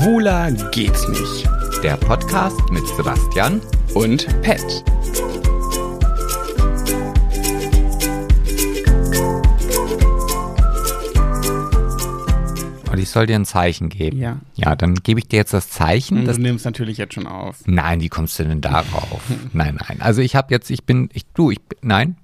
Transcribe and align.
Schwuler 0.00 0.50
geht's 0.70 1.06
nicht. 1.08 1.46
Der 1.82 1.98
Podcast 1.98 2.58
mit 2.70 2.86
Sebastian 2.96 3.60
Und 3.92 4.26
Pet. 4.40 4.82
und 12.90 12.98
ich 12.98 13.08
soll 13.08 13.26
dir 13.26 13.36
ein 13.36 13.44
Zeichen 13.44 13.88
geben. 13.88 14.18
Ja. 14.18 14.38
Ja, 14.56 14.74
dann 14.74 14.94
gebe 14.96 15.20
ich 15.20 15.28
dir 15.28 15.36
jetzt 15.36 15.54
das 15.54 15.68
Zeichen. 15.70 16.18
Und 16.20 16.24
Das, 16.26 16.36
du 16.36 16.42
nimmst 16.42 16.64
natürlich 16.64 16.98
jetzt 16.98 17.14
schon 17.14 17.26
auf. 17.26 17.58
nein, 17.66 18.00
wie 18.00 18.08
kommst 18.08 18.38
du 18.38 18.44
denn 18.44 18.60
darauf? 18.60 19.22
nein, 19.52 19.78
nein. 19.88 20.00
Also 20.00 20.22
ich 20.22 20.34
habe 20.34 20.52
jetzt, 20.52 20.70
ich 20.70 20.84
bin, 20.84 21.08
ich, 21.12 21.24
du, 21.34 21.50
ich 21.50 21.60
bin, 21.60 21.78
nein, 21.82 22.16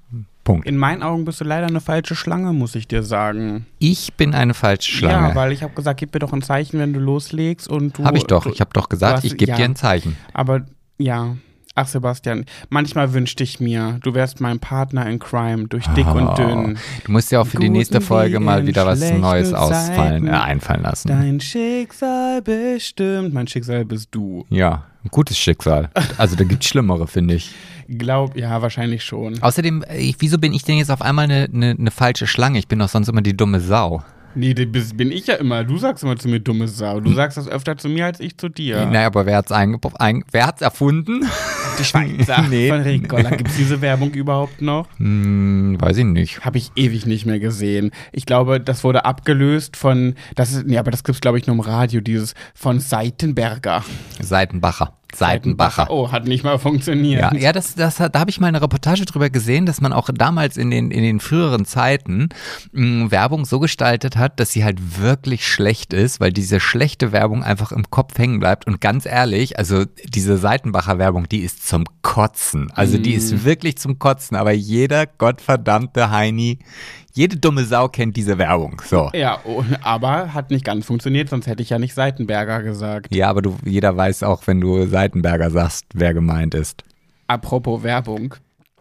Punkt. 0.47 0.67
In 0.67 0.79
meinen 0.79 1.03
Augen 1.03 1.27
bist 1.27 1.41
du 1.43 1.45
leider 1.45 1.67
eine 1.67 1.83
falsche 1.83 2.15
Schlange, 2.17 2.55
muss 2.55 2.75
ich 2.75 2.89
dir 2.89 3.03
sagen. 3.03 3.67
Ich 3.79 4.15
bin 4.15 4.33
eine 4.35 4.55
falsche 4.55 4.91
Schlange. 4.91 5.29
Ja, 5.29 5.35
weil 5.35 5.53
ich 5.53 5.63
habe 5.63 5.75
gesagt, 5.75 6.01
gib 6.01 6.15
mir 6.15 6.21
doch 6.21 6.33
ein 6.33 6.41
Zeichen, 6.41 6.79
wenn 6.79 6.95
du 6.95 7.01
loslegst 7.01 7.69
und 7.69 7.99
du. 7.99 8.05
Habe 8.05 8.17
ich 8.17 8.25
doch. 8.25 8.45
Du, 8.45 8.51
Ich 8.51 8.61
habe 8.61 8.71
doch 8.73 8.89
gesagt, 8.89 9.17
hast- 9.19 9.25
ich 9.25 9.37
gebe 9.37 9.51
ja. 9.51 9.57
dir 9.59 9.65
ein 9.67 9.77
Zeichen. 9.77 10.17
Aber 10.33 10.63
ja. 10.97 11.37
Ach, 11.79 11.87
Sebastian, 11.87 12.47
manchmal 12.71 13.13
wünschte 13.13 13.45
ich 13.45 13.61
mir, 13.61 13.99
du 14.03 14.15
wärst 14.15 14.41
mein 14.41 14.59
Partner 14.61 15.05
in 15.11 15.19
Crime, 15.19 15.69
durch 15.69 15.87
dick 15.89 16.07
Oh. 16.09 16.13
und 16.17 16.39
dünn. 16.39 16.79
Du 17.05 17.13
musst 17.13 17.31
ja 17.31 17.41
auch 17.43 17.47
für 17.47 17.59
die 17.59 17.67
Guten 17.67 17.73
nächste 17.73 18.01
Folge 18.01 18.41
mal 18.41 18.67
wieder 18.67 18.87
was 18.87 19.01
Neues 19.13 19.53
ausfallen, 19.53 20.27
äh, 20.27 20.31
einfallen 20.31 20.83
lassen. 20.85 21.09
Dein 21.09 21.39
Schicksal 21.39 22.41
bestimmt. 22.41 23.35
Mein 23.35 23.47
Schicksal 23.47 23.85
bist 23.85 24.09
du. 24.13 24.47
Ja, 24.49 24.85
ein 25.05 25.11
gutes 25.11 25.37
Schicksal. 25.39 25.91
Also 26.17 26.35
da 26.35 26.45
gibt's 26.45 26.67
Schlimmere, 26.67 27.07
finde 27.07 27.35
ich. 27.35 27.51
Glaub, 27.89 28.37
ja, 28.37 28.63
wahrscheinlich 28.63 29.05
schon. 29.05 29.43
Außerdem, 29.43 29.85
äh, 29.89 29.99
ich, 29.99 30.17
wieso 30.19 30.39
bin 30.39 30.53
ich 30.53 30.65
denn 30.65 30.79
jetzt 30.79 30.91
auf 30.91 31.03
einmal 31.03 31.25
eine, 31.25 31.49
eine, 31.53 31.71
eine 31.79 31.91
falsche 31.91 32.27
Schlange? 32.27 32.59
Ich 32.59 32.69
bin 32.69 32.79
doch 32.79 32.89
sonst 32.89 33.09
immer 33.09 33.23
die 33.23 33.37
dumme 33.37 33.61
Sau. 33.61 34.03
Nee, 34.39 34.53
das 34.53 34.93
bin 34.93 35.11
ich 35.13 35.29
ja 35.29 35.37
immer. 35.37 35.65
Du 35.65 35.79
sagst 35.79 36.05
immer 36.05 36.17
zu 36.19 36.29
mir 36.29 36.41
dumme 36.41 36.69
Sau. 36.69 37.01
Du 37.01 37.11
sagst 37.15 37.39
das 37.39 37.49
öfter 37.49 37.79
zu 37.79 37.89
mir 37.89 38.05
als 38.05 38.21
ich 38.21 38.37
zu 38.37 38.51
dir. 38.51 38.85
Naja, 38.85 39.07
aber 39.07 39.25
wer 39.25 39.39
hat's, 39.39 39.51
einge 39.51 39.79
ein, 39.99 40.25
wer 40.31 40.47
hat's 40.47 40.61
erfunden? 40.61 41.25
Die 41.79 41.85
Schweizer 41.85 42.43
Nee. 42.51 42.69
von 42.69 42.83
Ricola. 42.83 43.31
Gibt 43.31 43.49
es 43.51 43.57
diese 43.57 43.81
Werbung 43.81 44.11
überhaupt 44.11 44.61
noch? 44.61 44.89
Hm, 44.99 45.81
weiß 45.81 45.97
ich 45.97 46.05
nicht. 46.05 46.45
Habe 46.45 46.59
ich 46.59 46.71
ewig 46.77 47.07
nicht 47.07 47.25
mehr 47.25 47.39
gesehen. 47.39 47.93
Ich 48.13 48.27
glaube, 48.27 48.61
das 48.61 48.85
wurde 48.85 49.07
abgelöst 49.07 49.75
von, 49.79 50.15
das 50.35 50.53
ist, 50.53 50.67
nee, 50.67 50.77
aber 50.77 50.91
das 50.91 51.03
gibt's 51.03 51.23
glaube 51.23 51.39
ich 51.39 51.47
nur 51.47 51.55
im 51.55 51.61
Radio, 51.61 52.03
dieses 52.03 52.35
von 52.55 52.79
Seitenberger. 52.79 53.85
Seitenbacher. 54.21 54.93
Seitenbacher. 55.15 55.87
Oh, 55.91 56.11
hat 56.13 56.27
nicht 56.27 56.45
mal 56.45 56.59
funktioniert. 56.59 57.21
Ja, 57.21 57.35
ja, 57.35 57.53
das, 57.53 57.75
das, 57.75 58.01
hat- 58.01 58.15
da 58.15 58.21
habe 58.21 58.31
ich 58.31 58.41
mal 58.41 58.49
eine 58.49 58.61
Reportage 58.61 59.05
drüber 59.05 59.31
gesehen, 59.31 59.65
dass 59.67 59.81
man 59.81 59.93
auch 59.93 60.09
damals 60.13 60.57
in 60.57 60.71
den, 60.71 60.91
in 60.91 61.03
den 61.03 61.21
früheren 61.21 61.65
Zeiten 61.65 62.29
mh, 62.73 63.11
Werbung 63.11 63.45
so 63.45 63.59
gestaltet 63.61 64.17
hat, 64.17 64.41
dass 64.41 64.51
sie 64.53 64.65
halt 64.65 65.01
wirklich 65.01 65.47
schlecht 65.47 65.93
ist, 65.93 66.21
weil 66.21 66.33
diese 66.33 66.61
schlechte 66.61 67.13
Werbung 67.13 67.43
einfach 67.43 67.73
im 67.73 67.91
Kopf 67.91 68.19
hängen 68.19 68.41
bleibt. 68.41 68.67
Und 68.67 68.81
ganz 68.81 69.07
ehrlich, 69.07 69.59
also 69.59 69.85
diese 70.05 70.37
Seitenbacher 70.39 70.99
Werbung, 70.99 71.29
die 71.29 71.41
ist 71.41 71.67
zum 71.67 71.85
Kotzen. 72.03 72.71
Also 72.75 72.99
die 72.99 73.15
ist 73.15 73.45
wirklich 73.45 73.79
zum 73.79 73.99
Kotzen, 73.99 74.37
aber 74.37 74.53
jeder 74.53 75.07
gottverdammte 75.07 76.11
Heini, 76.11 76.59
jede 77.17 77.39
dumme 77.39 77.65
Sau 77.65 77.89
kennt 77.89 78.17
diese 78.17 78.37
Werbung. 78.37 78.83
So. 78.85 79.11
Ja, 79.15 79.41
aber 79.81 80.35
hat 80.35 80.51
nicht 80.51 80.65
ganz 80.65 80.85
funktioniert, 80.85 81.31
sonst 81.31 81.47
hätte 81.47 81.63
ich 81.63 81.71
ja 81.71 81.79
nicht 81.79 81.95
Seitenberger 81.95 82.63
gesagt. 82.63 83.15
Ja, 83.15 83.31
aber 83.31 83.41
du, 83.41 83.57
jeder 83.65 83.97
weiß 83.97 84.23
auch, 84.23 84.47
wenn 84.47 84.61
du 84.61 84.87
Seitenberger 84.87 85.51
sagst, 85.51 85.87
wer 85.95 86.13
gemeint 86.13 86.55
ist. 86.55 86.85
Apropos 87.27 87.83
Werbung. 87.83 88.35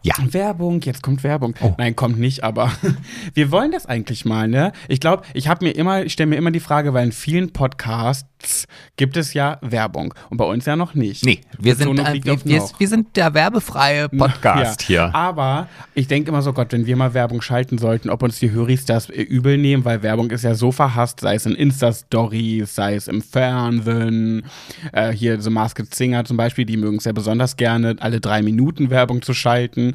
Ja. 0.06 0.14
Werbung, 0.31 0.81
jetzt 0.81 1.02
kommt 1.02 1.23
Werbung. 1.23 1.56
Oh. 1.61 1.73
Nein, 1.80 1.95
kommt 1.95 2.20
nicht, 2.20 2.44
aber 2.44 2.72
wir 3.34 3.50
wollen 3.52 3.72
das 3.72 3.88
eigentlich 3.88 4.23
mal, 4.23 4.48
ne? 4.48 4.72
Ich 4.88 5.00
glaube, 5.00 5.23
ich 5.34 5.48
habe 5.48 5.66
mir 5.66 5.72
immer, 5.72 6.06
ich 6.06 6.14
stelle 6.14 6.28
mir 6.28 6.36
immer 6.36 6.52
die 6.52 6.59
Frage, 6.59 6.94
weil 6.94 7.08
in 7.08 7.11
vielen 7.11 7.52
Podcasts 7.53 8.67
gibt 8.98 9.17
es 9.17 9.33
ja 9.33 9.58
Werbung 9.61 10.14
und 10.30 10.38
bei 10.38 10.45
uns 10.45 10.66
ja 10.66 10.76
noch 10.76 10.94
nicht. 10.94 11.26
Nee, 11.26 11.42
wir 11.58 11.76
sind, 11.76 11.98
äh, 11.98 12.23
wir, 12.23 12.45
wir, 12.45 12.70
wir 12.77 12.88
sind 12.88 13.16
der 13.16 13.33
werbefreie 13.33 14.08
Podcast 14.10 14.82
Ja. 14.83 14.88
hier. 14.88 15.16
Aber 15.16 15.67
ich 15.95 16.08
denke 16.08 16.30
immer 16.30 16.43
so, 16.43 16.54
Gott, 16.54 16.72
wenn 16.72 16.86
wir 16.86 16.95
mal 16.95 17.16
Werbung 17.16 17.42
schalten 17.42 17.80
sollten, 17.80 18.11
ob 18.11 18.22
uns 18.22 18.37
die 18.39 18.52
Höris 18.52 18.86
das 18.86 19.10
äh, 19.10 19.22
übel 19.22 19.58
nehmen, 19.58 19.83
weil 19.86 20.04
Werbung 20.04 20.30
ist 20.30 20.43
ja 20.43 20.54
so 20.54 20.72
verhasst, 20.72 21.22
sei 21.22 21.33
es 21.36 21.48
in 21.48 21.55
Insta-Stories, 21.55 22.76
sei 22.76 22.93
es 22.95 23.08
im 23.08 23.23
Fernsehen. 23.23 24.45
Äh, 24.92 25.11
hier 25.11 25.42
so 25.42 25.49
Masked 25.49 25.95
Singer 25.95 26.23
zum 26.26 26.37
Beispiel, 26.37 26.66
die 26.66 26.77
mögen 26.77 26.98
es 26.98 27.05
ja 27.05 27.11
besonders 27.14 27.58
gerne, 27.58 27.95
alle 27.99 28.22
drei 28.22 28.43
Minuten 28.43 28.92
Werbung 28.92 29.23
zu 29.23 29.33
schalten. 29.33 29.95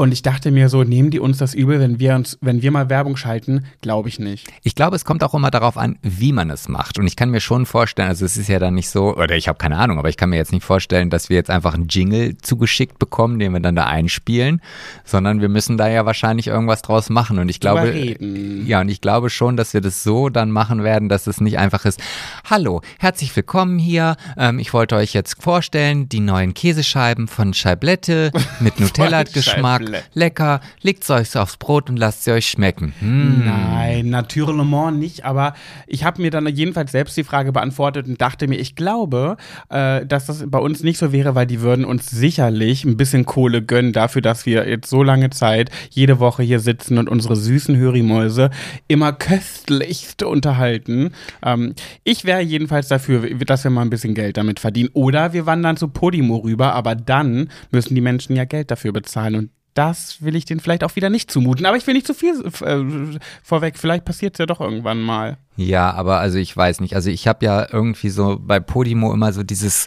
Und 0.00 0.12
ich 0.12 0.22
dachte 0.22 0.50
mir 0.50 0.70
so, 0.70 0.82
nehmen 0.82 1.10
die 1.10 1.20
uns 1.20 1.36
das 1.36 1.52
übel, 1.52 1.78
wenn 1.78 2.00
wir 2.00 2.14
uns, 2.14 2.38
wenn 2.40 2.62
wir 2.62 2.70
mal 2.70 2.88
Werbung 2.88 3.18
schalten? 3.18 3.66
Glaube 3.82 4.08
ich 4.08 4.18
nicht. 4.18 4.48
Ich 4.62 4.74
glaube, 4.74 4.96
es 4.96 5.04
kommt 5.04 5.22
auch 5.22 5.34
immer 5.34 5.50
darauf 5.50 5.76
an, 5.76 5.98
wie 6.00 6.32
man 6.32 6.48
es 6.48 6.70
macht. 6.70 6.98
Und 6.98 7.06
ich 7.06 7.16
kann 7.16 7.28
mir 7.28 7.40
schon 7.40 7.66
vorstellen, 7.66 8.08
also 8.08 8.24
es 8.24 8.38
ist 8.38 8.48
ja 8.48 8.58
dann 8.58 8.76
nicht 8.76 8.88
so, 8.88 9.14
oder 9.14 9.36
ich 9.36 9.46
habe 9.46 9.58
keine 9.58 9.76
Ahnung, 9.76 9.98
aber 9.98 10.08
ich 10.08 10.16
kann 10.16 10.30
mir 10.30 10.36
jetzt 10.36 10.52
nicht 10.52 10.64
vorstellen, 10.64 11.10
dass 11.10 11.28
wir 11.28 11.36
jetzt 11.36 11.50
einfach 11.50 11.74
einen 11.74 11.88
Jingle 11.88 12.38
zugeschickt 12.38 12.98
bekommen, 12.98 13.38
den 13.38 13.52
wir 13.52 13.60
dann 13.60 13.76
da 13.76 13.88
einspielen, 13.88 14.62
sondern 15.04 15.42
wir 15.42 15.50
müssen 15.50 15.76
da 15.76 15.86
ja 15.86 16.06
wahrscheinlich 16.06 16.46
irgendwas 16.46 16.80
draus 16.80 17.10
machen. 17.10 17.38
Und 17.38 17.50
ich 17.50 17.60
glaube, 17.60 17.92
reden. 17.92 18.66
ja, 18.66 18.80
und 18.80 18.88
ich 18.88 19.02
glaube 19.02 19.28
schon, 19.28 19.58
dass 19.58 19.74
wir 19.74 19.82
das 19.82 20.02
so 20.02 20.30
dann 20.30 20.50
machen 20.50 20.82
werden, 20.82 21.10
dass 21.10 21.26
es 21.26 21.42
nicht 21.42 21.58
einfach 21.58 21.84
ist, 21.84 22.00
hallo, 22.48 22.80
herzlich 22.98 23.36
willkommen 23.36 23.78
hier. 23.78 24.16
Ähm, 24.38 24.60
ich 24.60 24.72
wollte 24.72 24.96
euch 24.96 25.12
jetzt 25.12 25.42
vorstellen, 25.42 26.08
die 26.08 26.20
neuen 26.20 26.54
Käsescheiben 26.54 27.28
von 27.28 27.52
Scheiblette 27.52 28.32
mit 28.60 28.80
Nutella-Geschmack. 28.80 29.89
Lecker, 30.14 30.60
legt's 30.82 31.10
euch 31.10 31.36
aufs 31.36 31.56
Brot 31.56 31.90
und 31.90 31.96
lasst 31.96 32.24
sie 32.24 32.32
euch 32.32 32.46
schmecken. 32.46 32.94
Hm. 33.00 33.44
Nein, 33.44 34.10
naturellement 34.10 34.98
nicht, 34.98 35.24
aber 35.24 35.54
ich 35.86 36.04
habe 36.04 36.22
mir 36.22 36.30
dann 36.30 36.46
jedenfalls 36.46 36.92
selbst 36.92 37.16
die 37.16 37.24
Frage 37.24 37.52
beantwortet 37.52 38.06
und 38.06 38.20
dachte 38.20 38.48
mir, 38.48 38.56
ich 38.56 38.74
glaube, 38.74 39.36
äh, 39.68 40.04
dass 40.06 40.26
das 40.26 40.44
bei 40.46 40.58
uns 40.58 40.82
nicht 40.82 40.98
so 40.98 41.12
wäre, 41.12 41.34
weil 41.34 41.46
die 41.46 41.60
würden 41.60 41.84
uns 41.84 42.10
sicherlich 42.10 42.84
ein 42.84 42.96
bisschen 42.96 43.24
Kohle 43.24 43.62
gönnen 43.62 43.92
dafür, 43.92 44.22
dass 44.22 44.46
wir 44.46 44.68
jetzt 44.68 44.90
so 44.90 45.02
lange 45.02 45.30
Zeit 45.30 45.70
jede 45.90 46.18
Woche 46.20 46.42
hier 46.42 46.60
sitzen 46.60 46.98
und 46.98 47.08
unsere 47.08 47.36
süßen 47.36 47.76
Hörimäuse 47.76 48.50
immer 48.88 49.12
köstlichst 49.12 50.22
unterhalten. 50.22 51.12
Ähm, 51.44 51.74
ich 52.04 52.24
wäre 52.24 52.40
jedenfalls 52.40 52.88
dafür, 52.88 53.28
dass 53.44 53.64
wir 53.64 53.70
mal 53.70 53.82
ein 53.82 53.90
bisschen 53.90 54.14
Geld 54.14 54.36
damit 54.36 54.60
verdienen. 54.60 54.90
Oder 54.92 55.32
wir 55.32 55.46
wandern 55.46 55.76
zu 55.76 55.88
Podimo 55.88 56.36
rüber, 56.36 56.74
aber 56.74 56.94
dann 56.94 57.48
müssen 57.70 57.94
die 57.94 58.00
Menschen 58.00 58.36
ja 58.36 58.44
Geld 58.44 58.70
dafür 58.70 58.92
bezahlen 58.92 59.34
und 59.34 59.50
das 59.74 60.22
will 60.22 60.36
ich 60.36 60.44
denen 60.44 60.60
vielleicht 60.60 60.84
auch 60.84 60.96
wieder 60.96 61.10
nicht 61.10 61.30
zumuten. 61.30 61.66
Aber 61.66 61.76
ich 61.76 61.86
will 61.86 61.94
nicht 61.94 62.06
zu 62.06 62.14
viel 62.14 62.44
äh, 62.44 63.18
vorweg. 63.42 63.78
Vielleicht 63.78 64.04
passiert 64.04 64.34
es 64.34 64.38
ja 64.38 64.46
doch 64.46 64.60
irgendwann 64.60 65.00
mal. 65.00 65.38
Ja, 65.56 65.92
aber 65.92 66.18
also 66.18 66.38
ich 66.38 66.56
weiß 66.56 66.80
nicht. 66.80 66.94
Also 66.94 67.10
ich 67.10 67.28
habe 67.28 67.44
ja 67.44 67.66
irgendwie 67.72 68.10
so 68.10 68.38
bei 68.40 68.60
Podimo 68.60 69.12
immer 69.12 69.32
so 69.32 69.42
dieses. 69.42 69.86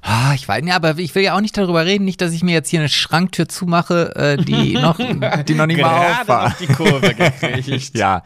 Ah, 0.00 0.32
ich 0.34 0.46
weiß 0.46 0.62
nicht, 0.62 0.74
aber 0.74 0.98
ich 0.98 1.14
will 1.14 1.22
ja 1.22 1.36
auch 1.36 1.40
nicht 1.40 1.56
darüber 1.56 1.84
reden, 1.84 2.04
nicht, 2.04 2.20
dass 2.20 2.32
ich 2.32 2.42
mir 2.42 2.52
jetzt 2.52 2.68
hier 2.68 2.80
eine 2.80 2.88
Schranktür 2.88 3.48
zumache, 3.48 4.14
äh, 4.16 4.36
die 4.36 4.74
noch, 4.80 4.98
die 4.98 5.54
noch 5.54 5.66
nicht 5.66 5.80
mal 5.80 6.12
auf 6.12 6.28
war. 6.28 6.48
noch 6.48 6.56
die 6.56 6.66
Kurve 6.66 7.14
gekriegt. 7.14 7.90
Ja, 7.98 8.22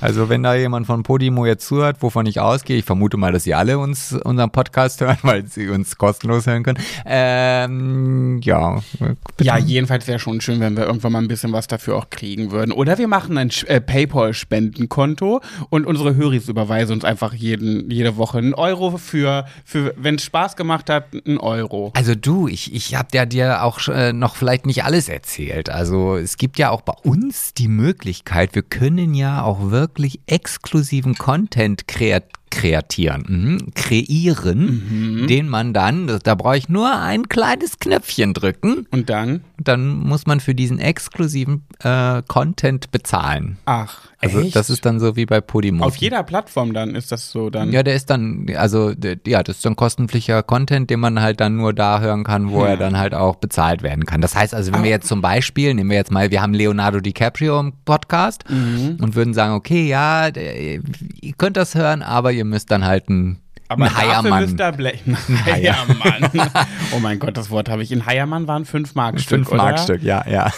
also 0.00 0.28
wenn 0.28 0.42
da 0.42 0.54
jemand 0.54 0.86
von 0.86 1.02
Podimo 1.02 1.46
jetzt 1.46 1.66
zuhört, 1.66 1.96
wovon 2.00 2.26
ich 2.26 2.38
ausgehe, 2.38 2.78
ich 2.78 2.84
vermute 2.84 3.16
mal, 3.16 3.32
dass 3.32 3.44
sie 3.44 3.54
alle 3.54 3.78
uns 3.78 4.12
unseren 4.12 4.50
Podcast 4.50 5.00
hören, 5.00 5.18
weil 5.22 5.46
sie 5.46 5.68
uns 5.68 5.96
kostenlos 5.96 6.46
hören 6.46 6.62
können. 6.62 6.78
Ähm, 7.04 8.40
ja, 8.42 8.80
bitte. 8.98 9.44
Ja, 9.44 9.58
jedenfalls 9.58 10.06
wäre 10.06 10.18
schon 10.18 10.40
schön, 10.40 10.60
wenn 10.60 10.76
wir 10.76 10.84
irgendwann 10.86 11.12
mal 11.12 11.22
ein 11.22 11.28
bisschen 11.28 11.52
was 11.52 11.66
dafür 11.66 11.96
auch 11.96 12.10
kriegen 12.10 12.50
würden. 12.52 12.72
Oder 12.72 12.98
wir 12.98 13.08
machen 13.08 13.36
ein 13.38 13.50
äh, 13.66 13.80
PayPal-Spendenkonto 13.80 15.40
und 15.70 15.86
unsere 15.86 16.14
Höris 16.14 16.48
überweisen 16.48 16.92
uns 16.92 17.04
einfach 17.04 17.32
jeden, 17.34 17.90
jede 17.90 18.16
Woche 18.16 18.38
einen 18.38 18.54
Euro 18.54 18.96
für, 18.96 19.46
für 19.64 19.94
wenn 19.96 20.16
es 20.16 20.24
Spaß 20.24 20.56
gemacht 20.56 20.90
hat, 20.90 21.06
einen 21.24 21.38
Euro. 21.38 21.92
Also 21.94 22.14
du, 22.14 22.48
ich, 22.48 22.74
ich 22.74 22.94
habe 22.94 23.08
ja 23.14 23.26
dir 23.26 23.62
auch 23.62 23.86
äh, 23.88 24.12
noch 24.12 24.36
vielleicht 24.36 24.66
nicht 24.66 24.84
alles 24.84 25.08
erzählt. 25.08 25.70
Also 25.70 26.16
es 26.16 26.36
gibt 26.36 26.58
ja 26.58 26.70
auch 26.70 26.82
bei 26.82 26.94
uns 27.02 27.54
die 27.54 27.68
Möglichkeit, 27.68 28.54
wir 28.54 28.62
können 28.62 29.14
ja 29.14 29.42
auch 29.42 29.70
wirklich 29.70 30.20
exklusiven 30.26 31.14
Content 31.16 31.88
kreat 31.88 32.24
kreatieren, 32.56 33.24
mhm. 33.28 33.70
kreieren, 33.74 35.26
den 35.28 35.48
man 35.48 35.74
dann, 35.74 36.18
da 36.22 36.34
brauche 36.34 36.56
ich 36.56 36.68
nur 36.68 36.90
ein 36.98 37.28
kleines 37.28 37.78
Knöpfchen 37.78 38.32
drücken, 38.34 38.86
Und 38.90 39.10
dann? 39.10 39.42
dann 39.62 39.86
muss 39.88 40.26
man 40.26 40.40
für 40.40 40.54
diesen 40.54 40.78
exklusiven 40.78 41.62
äh, 41.80 42.22
Content 42.26 42.90
bezahlen. 42.90 43.58
Ach, 43.66 43.98
Also 44.20 44.40
echt? 44.40 44.56
das 44.56 44.70
ist 44.70 44.86
dann 44.86 44.98
so 45.00 45.16
wie 45.16 45.26
bei 45.26 45.40
Podimo. 45.40 45.84
Auf 45.84 45.96
jeder 45.96 46.22
Plattform 46.22 46.72
dann 46.72 46.94
ist 46.94 47.12
das 47.12 47.30
so 47.30 47.50
dann. 47.50 47.72
Ja, 47.72 47.82
der 47.82 47.94
ist 47.94 48.08
dann, 48.10 48.46
also 48.56 48.94
der- 48.94 49.18
ja, 49.26 49.42
das 49.42 49.56
ist 49.56 49.64
dann 49.66 49.76
kostenpflicher 49.76 50.42
Content, 50.42 50.88
den 50.88 51.00
man 51.00 51.20
halt 51.20 51.40
dann 51.40 51.56
nur 51.56 51.74
da 51.74 52.00
hören 52.00 52.24
kann, 52.24 52.50
wo 52.50 52.64
er 52.64 52.76
dann 52.78 52.96
halt 52.96 53.14
auch 53.14 53.36
bezahlt 53.36 53.82
werden 53.82 54.06
kann. 54.06 54.20
Das 54.22 54.34
heißt 54.34 54.54
also, 54.54 54.72
wenn 54.72 54.82
wir 54.82 54.90
jetzt 54.90 55.08
zum 55.08 55.20
Beispiel, 55.20 55.74
nehmen 55.74 55.90
wir 55.90 55.96
jetzt 55.98 56.10
mal, 56.10 56.30
wir 56.30 56.40
haben 56.40 56.54
Leonardo 56.54 57.00
DiCaprio 57.00 57.60
im 57.60 57.72
Podcast 57.84 58.44
und 58.48 59.14
würden 59.14 59.34
sagen, 59.34 59.52
okay, 59.54 59.86
ja, 59.86 60.28
ihr 60.28 61.32
könnt 61.36 61.56
das 61.58 61.74
hören, 61.74 62.02
aber 62.02 62.32
ihr 62.32 62.44
müsst 62.48 62.70
dann 62.70 62.84
halt 62.84 63.08
ein 63.08 63.40
Aber 63.68 63.86
Ein 63.86 63.96
Heiermann. 63.96 64.54
Mr. 64.54 64.72
Blech. 64.72 65.02
Ein 65.06 65.16
Heiermann. 65.46 66.30
oh 66.94 66.98
mein 67.00 67.18
Gott, 67.18 67.36
das 67.36 67.50
Wort 67.50 67.68
habe 67.68 67.82
ich. 67.82 67.92
Ein 67.92 68.06
Heiermann 68.06 68.46
war 68.46 68.58
ein 68.58 68.64
5-Mark-Stück, 68.64 69.46
Fünf 69.46 69.50
Markstück, 69.52 70.02
ja, 70.02 70.24
ja. 70.28 70.52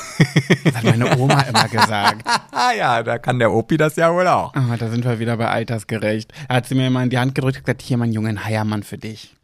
Das 0.64 0.76
hat 0.76 0.85
meine 0.85 1.19
Oma 1.19 1.40
immer 1.43 1.69
gesagt. 1.69 2.26
Ah 2.52 2.73
ja, 2.76 3.02
da 3.02 3.19
kann 3.19 3.38
der 3.38 3.52
Opi 3.52 3.76
das 3.76 3.96
ja 3.96 4.12
wohl 4.12 4.26
auch. 4.29 4.55
Ah, 4.55 4.76
da 4.79 4.88
sind 4.90 5.05
wir 5.05 5.19
wieder 5.19 5.37
bei 5.37 5.49
altersgerecht. 5.49 6.32
Da 6.49 6.56
hat 6.56 6.67
sie 6.67 6.75
mir 6.75 6.87
immer 6.88 7.02
in 7.02 7.11
die 7.11 7.19
Hand 7.19 7.35
gedrückt 7.35 7.58
und 7.58 7.64
gesagt, 7.64 7.82
hier, 7.82 7.96
mein 7.96 8.12
Junge, 8.12 8.29
ein 8.29 8.44
Heiermann 8.44 8.82
für 8.82 8.99
dich. 8.99 9.35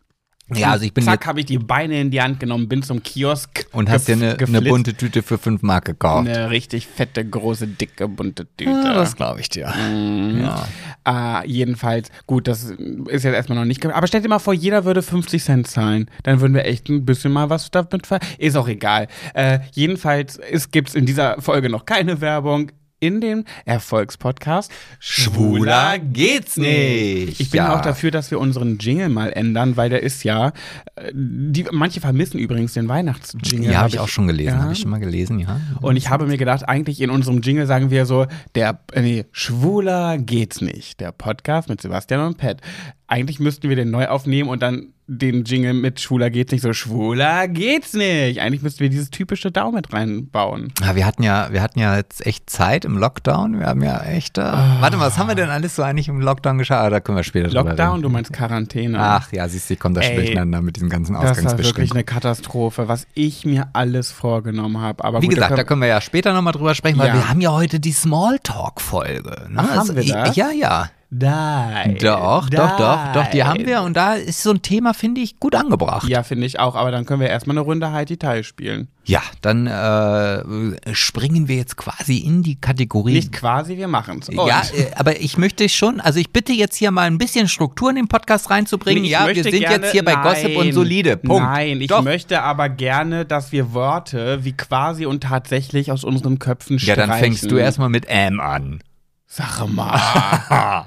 Ja, 0.52 0.72
also 0.72 0.84
ich 0.84 0.92
bin 0.92 1.04
Zack, 1.04 1.26
habe 1.26 1.40
ich 1.40 1.46
die 1.46 1.56
Beine 1.58 1.98
in 1.98 2.10
die 2.10 2.20
Hand 2.20 2.38
genommen, 2.38 2.68
bin 2.68 2.82
zum 2.82 3.02
Kiosk. 3.02 3.66
und 3.72 3.88
hast 3.88 4.08
dir 4.08 4.12
eine, 4.12 4.36
eine 4.38 4.60
bunte 4.60 4.92
Tüte 4.92 5.22
für 5.22 5.38
5 5.38 5.62
Mark 5.62 5.86
gekauft. 5.86 6.28
Eine 6.28 6.50
richtig 6.50 6.86
fette, 6.86 7.24
große, 7.24 7.66
dicke, 7.66 8.08
bunte 8.08 8.46
Tüte. 8.54 8.70
Ja, 8.70 8.92
das 8.92 9.16
glaube 9.16 9.40
ich 9.40 9.48
dir. 9.48 9.68
Mhm. 9.68 10.42
Ja. 10.42 10.68
Ah, 11.04 11.42
jedenfalls, 11.44 12.08
gut, 12.26 12.48
das 12.48 12.64
ist 12.64 13.24
jetzt 13.24 13.34
erstmal 13.34 13.58
noch 13.58 13.66
nicht. 13.66 13.84
Aber 13.84 14.06
stell 14.06 14.22
dir 14.22 14.28
mal 14.28 14.38
vor, 14.38 14.54
jeder 14.54 14.86
würde 14.86 15.02
50 15.02 15.44
Cent 15.44 15.66
zahlen. 15.66 16.10
Dann 16.22 16.40
würden 16.40 16.54
wir 16.54 16.64
echt 16.64 16.88
ein 16.88 17.04
bisschen 17.04 17.30
mal 17.30 17.50
was 17.50 17.70
damit 17.70 18.06
ver. 18.06 18.20
Ist 18.38 18.56
auch 18.56 18.68
egal. 18.68 19.08
Äh, 19.34 19.58
jedenfalls 19.72 20.40
gibt 20.70 20.88
es 20.88 20.94
in 20.94 21.04
dieser 21.04 21.40
Folge 21.42 21.68
noch 21.68 21.84
keine 21.84 22.22
Werbung. 22.22 22.72
In 23.04 23.20
dem 23.20 23.44
Erfolgspodcast 23.66 24.72
Schwuler 24.98 25.98
geht's 25.98 26.56
nicht. 26.56 27.38
Ich 27.38 27.50
bin 27.50 27.58
Ja. 27.58 27.76
auch 27.76 27.82
dafür, 27.82 28.10
dass 28.10 28.30
wir 28.30 28.40
unseren 28.40 28.78
Jingle 28.78 29.10
mal 29.10 29.28
ändern, 29.30 29.76
weil 29.76 29.90
der 29.90 30.02
ist 30.02 30.24
ja. 30.24 30.52
äh, 30.96 31.10
Die, 31.12 31.66
manche 31.70 32.00
vermissen 32.00 32.38
übrigens 32.38 32.72
den 32.72 32.88
Weihnachtsjingle. 32.88 33.66
Ja, 33.70 33.74
hab 33.76 33.84
habe 33.84 33.88
ich 33.90 33.98
auch 34.00 34.08
schon 34.08 34.26
gelesen. 34.26 34.54
Ja. 34.56 34.62
Habe 34.62 34.72
ich 34.72 34.78
schon 34.78 34.90
mal 34.90 35.00
gelesen, 35.00 35.38
ja. 35.38 35.60
Und 35.82 35.96
ich 35.96 36.08
habe 36.08 36.26
mir 36.26 36.38
gedacht, 36.38 36.66
eigentlich 36.66 37.02
in 37.02 37.10
unserem 37.10 37.42
Jingle 37.42 37.66
sagen 37.66 37.90
wir 37.90 38.06
so, 38.06 38.26
der, 38.54 38.80
äh, 38.92 39.02
nee, 39.02 39.24
schwuler 39.32 40.16
geht's 40.16 40.62
nicht. 40.62 40.98
Der 41.00 41.12
Podcast 41.12 41.68
mit 41.68 41.82
Sebastian 41.82 42.20
und 42.26 42.38
Pat. 42.38 42.62
Eigentlich 43.06 43.38
müssten 43.38 43.68
wir 43.68 43.76
den 43.76 43.90
neu 43.90 44.06
aufnehmen 44.08 44.48
und 44.48 44.62
dann 44.62 44.88
den 45.06 45.44
Jingle 45.44 45.74
mit 45.74 46.00
schwuler 46.00 46.30
geht's 46.30 46.50
nicht 46.50 46.62
so, 46.62 46.72
schwuler 46.72 47.46
geht's 47.46 47.92
nicht. 47.92 48.40
Eigentlich 48.40 48.62
müssten 48.62 48.80
wir 48.80 48.88
dieses 48.88 49.10
typische 49.10 49.50
Daumen 49.52 49.74
mit 49.74 49.92
reinbauen. 49.92 50.72
Ja, 50.80 50.96
wir 50.96 51.04
hatten 51.04 51.22
ja, 51.22 51.48
wir 51.52 51.60
hatten 51.60 51.78
ja 51.78 51.94
jetzt 51.96 52.26
echt 52.26 52.48
Zeit 52.48 52.86
im 52.86 52.96
Lockdown. 52.96 53.58
Wir 53.60 53.66
haben 53.66 53.82
ja 53.82 54.02
echt. 54.04 54.38
Äh, 54.38 54.42
Warte 54.44 54.96
mal, 54.96 55.06
was 55.08 55.18
haben 55.18 55.28
wir 55.28 55.34
denn 55.34 55.50
alles 55.50 55.76
so 55.76 55.82
eigentlich 55.82 56.08
im 56.08 56.22
Lockdown 56.22 56.56
geschaut? 56.56 56.78
Ah, 56.78 56.88
Da 56.88 57.00
können 57.00 57.16
wir 57.16 57.22
später 57.24 57.48
drüber 57.48 57.64
Lockdown, 57.64 58.00
du 58.00 58.08
meinst 58.08 58.32
Quarantäne. 58.32 58.98
Ach 58.98 59.30
ja, 59.30 59.46
siehst 59.46 59.68
du, 59.68 59.74
ich 59.74 59.80
komme 59.80 59.96
da 59.96 60.00
Ey, 60.00 60.16
durcheinander 60.16 60.62
mit 60.62 60.76
diesen 60.76 60.88
ganzen 60.88 61.12
das 61.12 61.22
war 61.22 61.28
wirklich 61.28 61.44
Ausgangsbeschränkungen. 61.46 61.92
eine 61.98 62.04
Katastrophe, 62.04 62.88
was 62.88 63.06
ich 63.12 63.44
mir 63.44 63.68
alles 63.74 64.10
vorgenommen 64.10 64.80
habe. 64.80 65.04
Aber 65.04 65.20
Wie 65.20 65.26
gut, 65.26 65.34
gesagt, 65.34 65.50
da 65.52 65.56
können- 65.56 65.66
können 65.66 65.80
wir 65.82 65.88
ja 65.88 66.00
später 66.00 66.32
nochmal 66.32 66.54
drüber 66.54 66.74
sprechen, 66.74 66.98
weil 66.98 67.08
Ja. 67.08 67.14
wir 67.14 67.28
haben 67.28 67.42
ja 67.42 67.52
heute 67.52 67.78
die 67.78 67.92
Smalltalk-Folge. 67.92 69.48
Ne? 69.50 69.56
Ach, 69.56 69.76
haben 69.76 69.94
wir 69.96 70.04
das? 70.04 70.34
Ja, 70.36 70.50
ja. 70.50 70.88
Nein. 71.16 71.96
Doch, 72.00 72.48
doch, 72.50 72.76
doch, 72.76 73.12
doch, 73.12 73.26
die 73.30 73.44
haben 73.44 73.58
Nein. 73.58 73.66
wir 73.66 73.82
und 73.82 73.94
da 73.96 74.14
ist 74.14 74.42
so 74.42 74.50
ein 74.50 74.62
Thema, 74.62 74.94
finde 74.94 75.20
ich, 75.20 75.38
gut 75.38 75.54
angebracht. 75.54 76.08
Ja, 76.08 76.22
finde 76.22 76.46
ich 76.46 76.58
auch, 76.58 76.74
aber 76.74 76.90
dann 76.90 77.06
können 77.06 77.20
wir 77.20 77.28
erstmal 77.28 77.54
eine 77.56 77.60
Runde 77.60 77.92
Heidi 77.92 78.16
Teil 78.16 78.42
spielen. 78.42 78.88
Ja, 79.04 79.20
dann 79.42 79.66
äh, 79.66 80.94
springen 80.94 81.46
wir 81.46 81.56
jetzt 81.56 81.76
quasi 81.76 82.18
in 82.18 82.42
die 82.42 82.56
Kategorie. 82.60 83.12
Nicht 83.12 83.32
quasi, 83.32 83.76
wir 83.76 83.86
machen's. 83.86 84.28
Und 84.30 84.46
ja, 84.46 84.62
äh, 84.74 84.90
aber 84.96 85.20
ich 85.20 85.36
möchte 85.38 85.68
schon, 85.68 86.00
also 86.00 86.18
ich 86.18 86.30
bitte 86.32 86.52
jetzt 86.52 86.76
hier 86.76 86.90
mal 86.90 87.02
ein 87.06 87.18
bisschen 87.18 87.46
Struktur 87.48 87.90
in 87.90 87.96
den 87.96 88.08
Podcast 88.08 88.50
reinzubringen. 88.50 89.04
Ich 89.04 89.10
ja, 89.10 89.26
wir 89.28 89.34
sind 89.42 89.52
gerne- 89.52 89.84
jetzt 89.84 89.92
hier 89.92 90.04
bei 90.04 90.14
nein, 90.14 90.22
Gossip 90.22 90.56
und 90.56 90.72
Solide. 90.72 91.16
Punkt. 91.18 91.42
Nein, 91.44 91.80
ich 91.80 91.88
Doch. 91.88 92.02
möchte 92.02 92.42
aber 92.42 92.68
gerne, 92.70 93.24
dass 93.26 93.52
wir 93.52 93.72
Worte 93.74 94.42
wie 94.44 94.52
quasi 94.52 95.06
und 95.06 95.22
tatsächlich 95.22 95.92
aus 95.92 96.02
unseren 96.02 96.38
Köpfen 96.38 96.78
Ja, 96.78 96.94
streichen. 96.94 97.10
dann 97.10 97.18
fängst 97.18 97.50
du 97.50 97.56
erstmal 97.56 97.90
mit 97.90 98.06
M 98.08 98.40
an. 98.40 98.80
Sag 99.26 99.66
mal, 99.68 100.00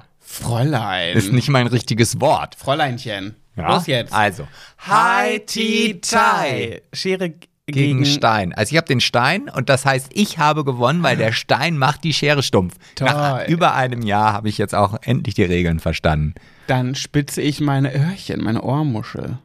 Fräulein. 0.38 1.18
Ist 1.18 1.32
nicht 1.32 1.50
mein 1.50 1.68
richtiges 1.68 2.22
Wort. 2.22 2.56
Fräuleinchen. 2.56 3.36
Ja? 3.56 3.76
Los 3.76 3.88
jetzt. 3.88 4.14
Also, 4.14 4.48
Hi, 4.80 5.40
Ti, 5.40 6.00
Tai. 6.02 6.82
Schere 6.94 7.30
gegen 7.30 7.48
gegen 7.66 8.06
Stein. 8.06 8.54
Also 8.54 8.72
ich 8.72 8.78
habe 8.78 8.88
den 8.88 9.02
Stein 9.02 9.50
und 9.50 9.68
das 9.68 9.86
heißt, 9.86 10.12
ich 10.14 10.38
habe 10.38 10.64
gewonnen, 10.64 11.04
weil 11.04 11.18
der 11.18 11.34
Stein 11.34 11.78
macht 11.78 12.04
die 12.06 12.14
Schere 12.14 12.42
stumpf. 12.42 12.76
Toll. 12.96 13.08
Nach 13.08 13.48
über 13.48 13.74
einem 13.74 14.04
Jahr 14.04 14.32
habe 14.32 14.48
ich 14.48 14.58
jetzt 14.58 14.74
auch 14.74 14.96
endlich 15.02 15.36
die 15.36 15.44
Regeln 15.44 15.80
verstanden. 15.80 16.36
Dann 16.68 16.96
spitze 16.96 17.42
ich 17.42 17.60
meine 17.60 17.94
Öhrchen, 17.94 18.42
meine 18.42 18.62
Ohrmuschel. 18.62 19.40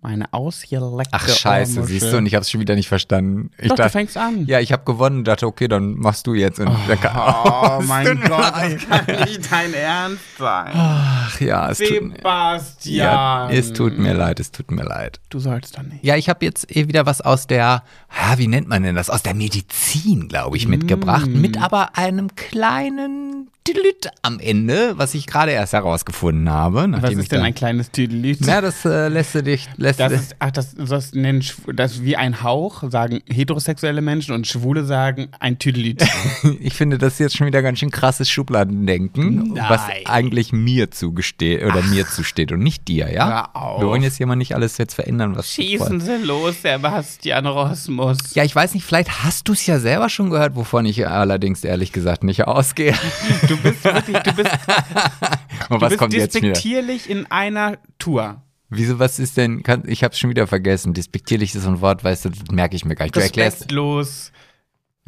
Meine 0.00 0.32
ausgeleckte 0.32 1.10
Ach 1.12 1.28
scheiße, 1.28 1.78
Ohrmuschel. 1.80 2.00
siehst 2.00 2.12
du, 2.12 2.18
und 2.18 2.26
ich 2.26 2.34
habe 2.34 2.42
es 2.42 2.50
schon 2.52 2.60
wieder 2.60 2.76
nicht 2.76 2.86
verstanden. 2.88 3.50
Ich 3.58 3.66
Doch, 3.68 3.74
du 3.74 3.82
dachte, 3.82 3.90
fängst 3.90 4.16
an. 4.16 4.46
ja, 4.46 4.60
ich 4.60 4.70
habe 4.70 4.84
gewonnen 4.84 5.18
und 5.18 5.24
dachte, 5.24 5.44
okay, 5.48 5.66
dann 5.66 5.94
machst 5.94 6.24
du 6.28 6.34
jetzt. 6.34 6.60
Und 6.60 6.68
dann 6.86 7.00
kann, 7.00 7.16
Oh 7.16 7.82
mein 7.86 8.20
Gott, 8.20 8.52
das 8.54 8.88
kann 8.88 9.06
nicht 9.24 9.50
dein 9.50 9.74
Ernst 9.74 10.22
sein. 10.38 10.70
Ach 10.72 11.40
ja, 11.40 11.68
es 11.70 11.78
tut, 11.78 12.00
mir- 12.02 12.14
Sebastian. 12.16 12.96
ja, 12.96 13.50
es 13.50 13.72
tut 13.72 13.98
mir 13.98 14.14
leid, 14.14 14.38
es 14.38 14.52
tut 14.52 14.70
mir 14.70 14.84
leid. 14.84 15.18
Du 15.30 15.40
sollst 15.40 15.76
doch 15.76 15.82
nicht. 15.82 16.04
Ja, 16.04 16.14
ich 16.14 16.28
habe 16.28 16.44
jetzt 16.44 16.74
eh 16.76 16.86
wieder 16.86 17.04
was 17.04 17.20
aus 17.20 17.48
der, 17.48 17.82
ja, 18.16 18.38
wie 18.38 18.46
nennt 18.46 18.68
man 18.68 18.84
denn 18.84 18.94
das? 18.94 19.10
Aus 19.10 19.24
der 19.24 19.34
Medizin, 19.34 20.28
glaube 20.28 20.56
ich, 20.56 20.68
mitgebracht. 20.68 21.26
Mm. 21.26 21.40
Mit 21.40 21.60
aber 21.60 21.98
einem 21.98 22.36
kleinen 22.36 23.27
Tüdelüt 23.68 24.08
am 24.22 24.40
Ende, 24.40 24.96
was 24.96 25.12
ich 25.12 25.26
gerade 25.26 25.52
erst 25.52 25.74
herausgefunden 25.74 26.48
habe. 26.48 26.88
Was 27.00 27.12
ist 27.12 27.32
denn 27.32 27.42
ein 27.42 27.54
kleines 27.54 27.90
Tüdelüt? 27.90 28.38
Na, 28.40 28.62
das 28.62 28.84
äh, 28.86 29.08
lässt 29.08 29.34
du 29.34 29.42
dich, 29.42 29.68
lässt 29.76 30.00
Das 30.00 30.10
ist, 30.10 30.36
ach, 30.38 30.52
das, 30.52 30.74
das 30.74 31.12
nennen 31.12 31.44
das 31.74 32.02
wie 32.02 32.16
ein 32.16 32.42
Hauch, 32.42 32.82
sagen 32.90 33.20
heterosexuelle 33.28 34.00
Menschen 34.00 34.34
und 34.34 34.46
Schwule 34.46 34.84
sagen 34.84 35.28
ein 35.38 35.58
Tüdelüt. 35.58 36.02
ich 36.60 36.72
finde 36.72 36.96
das 36.96 37.14
ist 37.14 37.18
jetzt 37.18 37.36
schon 37.36 37.46
wieder 37.46 37.60
ganz 37.60 37.80
schön 37.80 37.90
krasses 37.90 38.30
Schubladendenken, 38.30 39.52
Nein. 39.52 39.64
was 39.68 39.82
eigentlich 40.06 40.52
mir 40.52 40.90
zugesteht 40.90 41.62
oder 41.62 41.82
mir 41.82 42.06
zusteht 42.06 42.52
und 42.52 42.60
nicht 42.60 42.88
dir, 42.88 43.12
ja? 43.12 43.50
Wir 43.78 43.86
wollen 43.86 44.02
jetzt 44.02 44.16
hier 44.16 44.26
mal 44.26 44.36
nicht 44.36 44.54
alles 44.54 44.78
jetzt 44.78 44.94
verändern, 44.94 45.36
was 45.36 45.52
Schießen 45.52 46.00
Sie 46.00 46.16
los, 46.24 46.62
Sebastian 46.62 47.46
Rosmus. 47.46 48.16
Ja, 48.34 48.44
ich 48.44 48.56
weiß 48.56 48.72
nicht, 48.72 48.84
vielleicht 48.84 49.24
hast 49.24 49.46
du 49.46 49.52
es 49.52 49.66
ja 49.66 49.78
selber 49.78 50.08
schon 50.08 50.30
gehört, 50.30 50.56
wovon 50.56 50.86
ich 50.86 51.06
allerdings 51.06 51.64
ehrlich 51.64 51.92
gesagt 51.92 52.24
nicht 52.24 52.46
ausgehe. 52.46 52.94
Du 53.48 53.57
bist 53.62 53.84
wirklich, 53.84 54.18
du 54.18 54.32
bist, 54.32 54.50
Und 55.68 55.76
du 55.76 55.80
was 55.80 55.88
bist 55.90 55.98
kommt 55.98 56.12
jetzt 56.14 56.34
wieder? 56.34 56.48
despektierlich 56.48 57.08
in 57.10 57.26
einer 57.30 57.78
Tour. 57.98 58.42
Wieso, 58.70 58.98
was 58.98 59.18
ist 59.18 59.36
denn, 59.36 59.62
kann, 59.62 59.84
ich 59.86 60.04
habe 60.04 60.14
schon 60.14 60.28
wieder 60.30 60.46
vergessen. 60.46 60.92
Despektierlich 60.92 61.54
ist 61.54 61.62
so 61.62 61.68
ein 61.70 61.80
Wort, 61.80 62.04
weißt 62.04 62.26
du, 62.26 62.30
das 62.30 62.40
merke 62.50 62.76
ich 62.76 62.84
mir 62.84 62.94
gar 62.94 63.06
nicht. 63.06 63.16
Du 63.16 63.20
erklärst, 63.20 63.56
Respektlos. 63.62 64.32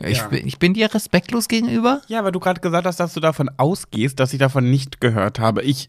Ich, 0.05 0.19
ja. 0.19 0.29
bin- 0.29 0.47
ich 0.47 0.59
bin 0.59 0.75
dir 0.75 0.93
respektlos 0.95 1.49
gegenüber? 1.49 2.01
Ja, 2.09 2.25
weil 2.25 2.33
du 2.33 2.41
gerade 2.41 2.61
gesagt 2.61 2.87
hast, 2.87 3.01
dass 3.01 3.15
du 3.15 3.21
davon 3.21 3.51
ausgehst, 3.57 4.19
dass 4.21 4.33
ich 4.33 4.39
davon 4.39 4.71
nicht 4.71 5.01
gehört 5.01 5.39
habe. 5.39 5.63
Ich 5.63 5.89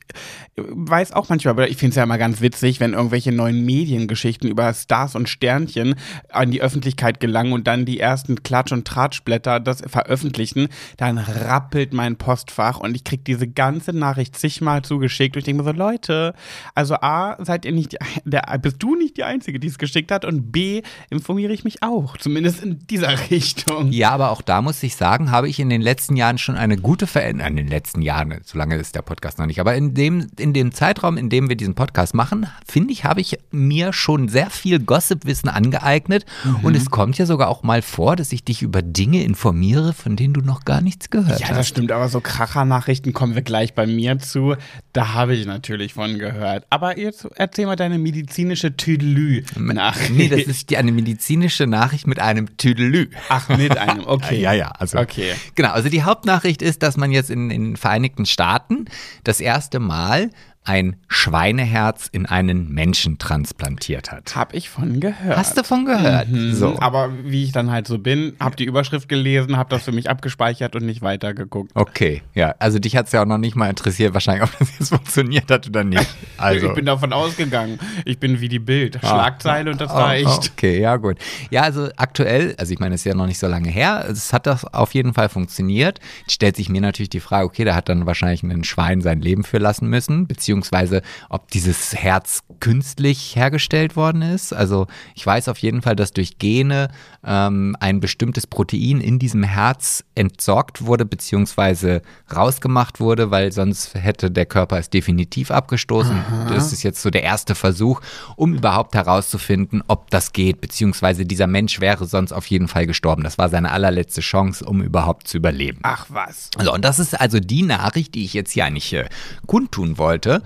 äh, 0.56 0.62
weiß 0.68 1.12
auch 1.13 1.30
manchmal, 1.30 1.52
aber 1.52 1.69
ich 1.69 1.78
finde 1.78 1.92
es 1.92 1.96
ja 1.98 2.04
immer 2.04 2.18
ganz 2.18 2.42
witzig, 2.42 2.80
wenn 2.80 2.94
irgendwelche 2.94 3.31
neuen 3.31 3.66
Mediengeschichten 3.66 4.50
über 4.50 4.74
Stars 4.74 5.16
und 5.16 5.30
Sternchen 5.30 5.96
an 6.30 6.52
die 6.52 6.62
Öffentlichkeit 6.62 7.19
gelangen 7.19 7.54
und 7.54 7.68
dann 7.68 7.86
die 7.86 8.00
ersten 8.00 8.44
Klatsch- 8.44 8.72
und 8.74 8.86
Tratschblätter 8.88 9.60
das 9.60 9.81
veröffentlichen, 9.86 10.68
dann 10.98 11.18
rappelt 11.18 11.94
mein 11.94 12.16
Postfach 12.18 12.80
und 12.80 12.96
ich 12.96 13.04
krieg 13.04 13.24
diese 13.25 13.48
ganze 13.48 13.94
Nachricht 13.94 14.36
zigmal 14.38 14.82
zugeschickt 14.82 15.36
und 15.36 15.39
ich 15.39 15.46
denke 15.46 15.63
mir 15.63 15.70
so, 15.72 15.77
Leute, 15.77 16.34
also 16.75 16.96
A, 16.96 17.38
seid 17.44 17.65
ihr 17.65 17.72
nicht, 17.72 17.94
die, 17.94 17.98
der, 18.25 18.41
bist 18.62 18.82
du 18.84 18.96
nicht 18.96 19.18
die 19.18 19.24
Einzige, 19.24 19.60
die 19.60 19.68
es 19.68 19.77
geschickt 19.77 20.12
hat 20.12 20.25
und 20.25 20.51
B, 20.51 20.82
informiere 21.10 21.53
ich 21.53 21.63
mich 21.63 21.84
auch, 21.84 22.18
zumindest 22.18 22.63
in 22.63 22.80
dieser 22.88 23.13
Richtung. 23.32 23.91
Ja, 23.91 24.00
aber 24.10 24.31
auch 24.31 24.41
da 24.41 24.62
muss 24.63 24.81
ich 24.81 24.96
sagen, 24.96 25.29
habe 25.29 25.48
ich 25.48 25.60
in 25.60 25.70
den 25.70 25.81
letzten 25.81 26.15
Jahren 26.15 26.38
schon 26.39 26.55
eine 26.55 26.77
gute 26.77 27.05
Veränderung, 27.08 27.51
in 27.51 27.55
den 27.58 27.67
letzten 27.67 28.01
Jahren, 28.01 28.39
so 28.43 28.58
lange 28.58 28.75
ist 28.77 28.96
der 28.96 29.01
Podcast 29.03 29.38
noch 29.38 29.46
nicht, 29.46 29.60
aber 29.60 29.75
in 29.75 29.93
dem, 29.93 30.27
in 30.39 30.53
dem 30.53 30.74
Zeitraum, 30.74 31.17
in 31.17 31.29
dem 31.29 31.48
wir 31.50 31.55
diesen 31.55 31.75
Podcast 31.75 32.13
machen, 32.15 32.48
finde 32.67 32.91
ich, 32.93 33.05
habe 33.05 33.22
ich 33.22 33.38
mir 33.51 33.93
schon 33.93 34.27
sehr 34.29 34.50
viel 34.50 34.79
Gossipwissen 34.79 35.50
angeeignet 35.50 36.25
Mhm. 36.43 36.55
und 36.63 36.75
es 36.75 36.89
kommt 36.89 37.17
ja 37.17 37.25
sogar 37.25 37.50
auch 37.50 37.62
mal 37.63 37.81
vor, 37.81 38.15
dass 38.15 38.31
ich 38.31 38.43
dich 38.43 38.62
über 38.62 38.81
Dinge 38.81 39.24
informiere, 39.24 39.93
von 39.93 40.15
denen 40.15 40.34
du 40.34 40.41
noch 40.41 40.65
gar 40.65 40.81
nichts 40.81 41.10
gehört 41.10 41.39
Ja, 41.39 41.50
das 41.50 41.58
hast. 41.60 41.67
stimmt, 41.67 41.91
aber 41.91 42.10
so 42.10 42.20
Kracher-Nachrichten 42.22 43.13
kommen 43.13 43.36
wir 43.36 43.41
gleich 43.43 43.74
bei 43.74 43.86
mir 43.86 44.17
zu. 44.20 44.55
Da 44.93 45.13
habe 45.13 45.36
ich 45.36 45.46
natürlich 45.46 45.93
von 45.93 46.17
gehört. 46.17 46.65
Aber 46.70 46.98
jetzt 46.98 47.27
erzähl 47.36 47.65
mal 47.65 47.75
deine 47.75 48.00
medizinische 48.00 48.75
Tüdelü-Nachricht. 48.75 50.12
Nee, 50.12 50.27
das 50.29 50.41
ist 50.41 50.70
die, 50.70 50.77
eine 50.77 50.91
medizinische 50.91 51.67
Nachricht 51.67 52.08
mit 52.08 52.20
einem 52.20 52.58
Tüdelü. 52.58 53.10
Ach, 53.29 53.50
mit 53.50 53.77
einem, 53.81 54.03
okay. 54.07 54.39
Ja, 54.39 54.53
ja, 54.53 54.69
also. 54.69 55.00
Okay. 55.00 55.33
Genau, 55.55 55.71
also 55.71 55.89
die 55.89 56.03
Hauptnachricht 56.03 56.61
ist, 56.61 56.83
dass 56.83 56.97
man 56.97 57.11
jetzt 57.11 57.29
in, 57.29 57.50
in 57.50 57.63
den 57.63 57.77
Vereinigten 57.77 58.25
Staaten 58.25 58.85
das 59.23 59.39
erste 59.39 59.79
Mal 59.79 60.29
ein 60.63 60.96
Schweineherz 61.08 62.08
in 62.12 62.27
einen 62.27 62.72
Menschen 62.72 63.18
transplantiert 63.18 64.12
hat. 64.12 64.36
Hab 64.36 64.53
ich 64.53 64.70
von 64.70 65.00
gehört. 65.00 65.36
Hast 65.36 65.58
du 65.58 65.63
von 65.63 65.86
gehört? 65.86 66.30
Mhm. 66.30 66.53
So. 66.53 66.80
Aber 66.80 67.10
wie 67.24 67.44
ich 67.46 67.51
dann 67.51 67.72
halt 67.72 67.88
so 67.88 67.98
bin, 67.98 68.34
hab 68.39 68.56
die 68.58 68.65
Überschrift 68.65 69.10
gelesen, 69.10 69.58
hab 69.58 69.70
das 69.70 69.84
für 69.84 69.91
mich 69.91 70.10
abgespeichert 70.10 70.75
und 70.75 70.86
nicht 70.86 71.01
weitergeguckt. 71.01 71.72
Okay, 71.74 72.22
ja, 72.36 72.53
also 72.60 72.77
dich 72.77 72.96
hat 72.96 73.08
es 73.08 73.12
ja 73.12 73.24
auch 73.24 73.25
noch 73.25 73.39
nicht 73.39 73.56
mal 73.56 73.70
interessiert, 73.70 74.13
wahrscheinlich, 74.13 74.44
ob 74.44 74.60
das 74.60 74.70
jetzt 74.77 74.89
funktioniert 74.96 75.50
hat 75.50 75.68
oder 75.68 75.84
nicht. 75.84 76.08
Also. 76.38 76.68
Ich 76.68 76.74
bin 76.75 76.86
davon 76.86 77.12
ausgegangen. 77.12 77.80
Ich 78.06 78.20
bin 78.20 78.39
wie 78.39 78.50
die 78.50 78.60
Bild. 78.60 79.00
Schlagzeile 79.00 79.72
und 79.72 79.82
das 79.82 79.91
reicht. 79.91 80.27
Oh, 80.27 80.51
okay, 80.53 80.80
ja 80.80 80.98
gut. 80.98 81.18
Ja, 81.50 81.63
also 81.63 81.89
aktuell, 81.98 82.53
also 82.60 82.72
ich 82.72 82.80
meine, 82.80 82.94
es 82.94 83.01
ist 83.01 83.06
ja 83.06 83.15
noch 83.15 83.25
nicht 83.27 83.39
so 83.39 83.48
lange 83.48 83.70
her, 83.70 84.06
es 84.08 84.32
hat 84.32 84.46
das 84.46 84.63
auf 84.65 84.94
jeden 84.94 85.15
Fall 85.15 85.30
funktioniert. 85.30 86.00
Jetzt 86.22 86.34
stellt 86.34 86.56
sich 86.56 86.70
mir 86.70 86.82
natürlich 86.82 87.10
die 87.10 87.20
Frage, 87.20 87.46
okay, 87.46 87.65
da 87.65 87.74
hat 87.74 87.89
dann 87.89 88.06
wahrscheinlich 88.06 88.44
ein 88.44 88.63
Schwein 88.63 89.01
sein 89.01 89.22
Leben 89.22 89.44
für 89.44 89.58
lassen 89.58 89.88
müssen, 89.88 90.27
beziehungsweise 90.27 90.50
beziehungsweise 90.51 91.01
ob 91.29 91.50
dieses 91.50 91.96
Herz 91.96 92.43
künstlich 92.60 93.36
hergestellt 93.38 93.96
worden 93.96 94.22
ist. 94.22 94.51
Also 94.51 94.88
ich 95.15 95.25
weiß 95.25 95.48
auf 95.48 95.58
jeden 95.60 95.81
Fall, 95.81 95.96
dass 95.96 96.12
durch 96.12 96.39
Gene 96.39 96.89
ähm, 97.24 97.75
ein 97.80 98.00
bestimmtes 98.00 98.48
Protein 98.48 99.00
in 99.01 99.20
diesem 99.20 99.44
Herz 99.44 100.04
entsorgt 100.16 100.86
wurde, 100.86 101.06
beziehungsweise 101.06 102.01
rausgemacht 102.34 103.00
wurde, 103.00 103.32
weil 103.32 103.51
sonst 103.51 103.94
hätte 103.96 104.32
der 104.32 104.46
Körper 104.46 104.78
es 104.78 104.90
definitiv 104.90 105.51
abgestoßen. 105.51 106.16
Aha. 106.16 106.50
Das 106.50 106.74
ist 106.74 106.84
jetzt 106.84 107.01
so 107.01 107.10
der 107.10 107.24
erste 107.24 107.56
Versuch, 107.56 108.01
um 108.36 108.56
überhaupt 108.56 108.96
herauszufinden, 108.96 109.84
ob 109.88 110.10
das 110.10 110.34
geht, 110.34 110.62
beziehungsweise 110.62 111.25
dieser 111.25 111.48
Mensch 111.48 111.80
wäre 111.80 112.06
sonst 112.06 112.32
auf 112.32 112.48
jeden 112.48 112.68
Fall 112.68 112.88
gestorben. 112.88 113.24
Das 113.24 113.38
war 113.38 113.50
seine 113.50 113.72
allerletzte 113.72 114.22
Chance, 114.22 114.66
um 114.66 114.82
überhaupt 114.82 115.28
zu 115.28 115.38
überleben. 115.38 115.80
Ach 115.84 116.06
was. 116.10 116.50
So, 116.60 116.74
und 116.74 116.84
das 116.84 117.00
ist 117.00 117.20
also 117.20 117.40
die 117.40 117.63
Nachricht, 117.63 118.16
die 118.16 118.25
ich 118.25 118.34
jetzt 118.34 118.51
hier 118.51 118.66
eigentlich 118.66 118.94
äh, 118.94 119.08
kundtun 119.46 119.98
wollte. 119.98 120.42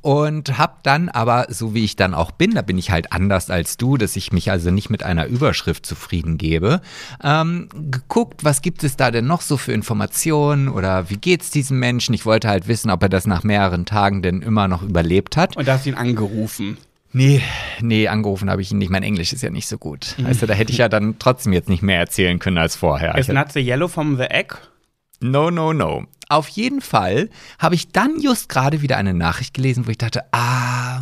Und 0.00 0.58
habe 0.58 0.74
dann 0.82 1.08
aber, 1.08 1.46
so 1.50 1.74
wie 1.74 1.84
ich 1.84 1.96
dann 1.96 2.14
auch 2.14 2.30
bin, 2.30 2.54
da 2.54 2.62
bin 2.62 2.78
ich 2.78 2.90
halt 2.90 3.12
anders 3.12 3.50
als 3.50 3.76
du, 3.76 3.96
dass 3.96 4.16
ich 4.16 4.32
mich 4.32 4.50
also 4.50 4.70
nicht 4.70 4.90
mit 4.90 5.02
einer 5.02 5.26
Überschrift 5.26 5.86
zufrieden 5.86 6.19
gebe, 6.38 6.80
ähm, 7.22 7.68
geguckt, 7.90 8.44
was 8.44 8.62
gibt 8.62 8.84
es 8.84 8.96
da 8.96 9.10
denn 9.10 9.26
noch 9.26 9.40
so 9.40 9.56
für 9.56 9.72
Informationen 9.72 10.68
oder 10.68 11.10
wie 11.10 11.16
geht's 11.16 11.50
diesem 11.50 11.78
Menschen? 11.78 12.14
Ich 12.14 12.26
wollte 12.26 12.48
halt 12.48 12.68
wissen, 12.68 12.90
ob 12.90 13.02
er 13.02 13.08
das 13.08 13.26
nach 13.26 13.42
mehreren 13.42 13.86
Tagen 13.86 14.22
denn 14.22 14.42
immer 14.42 14.68
noch 14.68 14.82
überlebt 14.82 15.36
hat. 15.36 15.56
Und 15.56 15.66
da 15.68 15.74
hast 15.74 15.86
du 15.86 15.90
ihn 15.90 15.96
angerufen. 15.96 16.78
Nee, 17.12 17.42
nee, 17.80 18.06
angerufen 18.06 18.48
habe 18.50 18.62
ich 18.62 18.70
ihn 18.70 18.78
nicht. 18.78 18.90
Mein 18.90 19.02
Englisch 19.02 19.32
ist 19.32 19.42
ja 19.42 19.50
nicht 19.50 19.66
so 19.66 19.78
gut. 19.78 20.14
Mhm. 20.16 20.26
Also 20.26 20.46
da 20.46 20.54
hätte 20.54 20.72
ich 20.72 20.78
ja 20.78 20.88
dann 20.88 21.18
trotzdem 21.18 21.52
jetzt 21.52 21.68
nicht 21.68 21.82
mehr 21.82 21.98
erzählen 21.98 22.38
können 22.38 22.58
als 22.58 22.76
vorher. 22.76 23.16
Ist 23.16 23.32
Not 23.32 23.52
the 23.52 23.60
Yellow 23.60 23.88
from 23.88 24.16
the 24.16 24.24
Egg? 24.24 24.54
No, 25.20 25.50
no, 25.50 25.72
no. 25.72 26.04
Auf 26.28 26.48
jeden 26.48 26.80
Fall 26.80 27.28
habe 27.58 27.74
ich 27.74 27.90
dann 27.90 28.20
just 28.20 28.48
gerade 28.48 28.82
wieder 28.82 28.96
eine 28.96 29.14
Nachricht 29.14 29.54
gelesen, 29.54 29.86
wo 29.86 29.90
ich 29.90 29.98
dachte, 29.98 30.24
ah, 30.32 31.00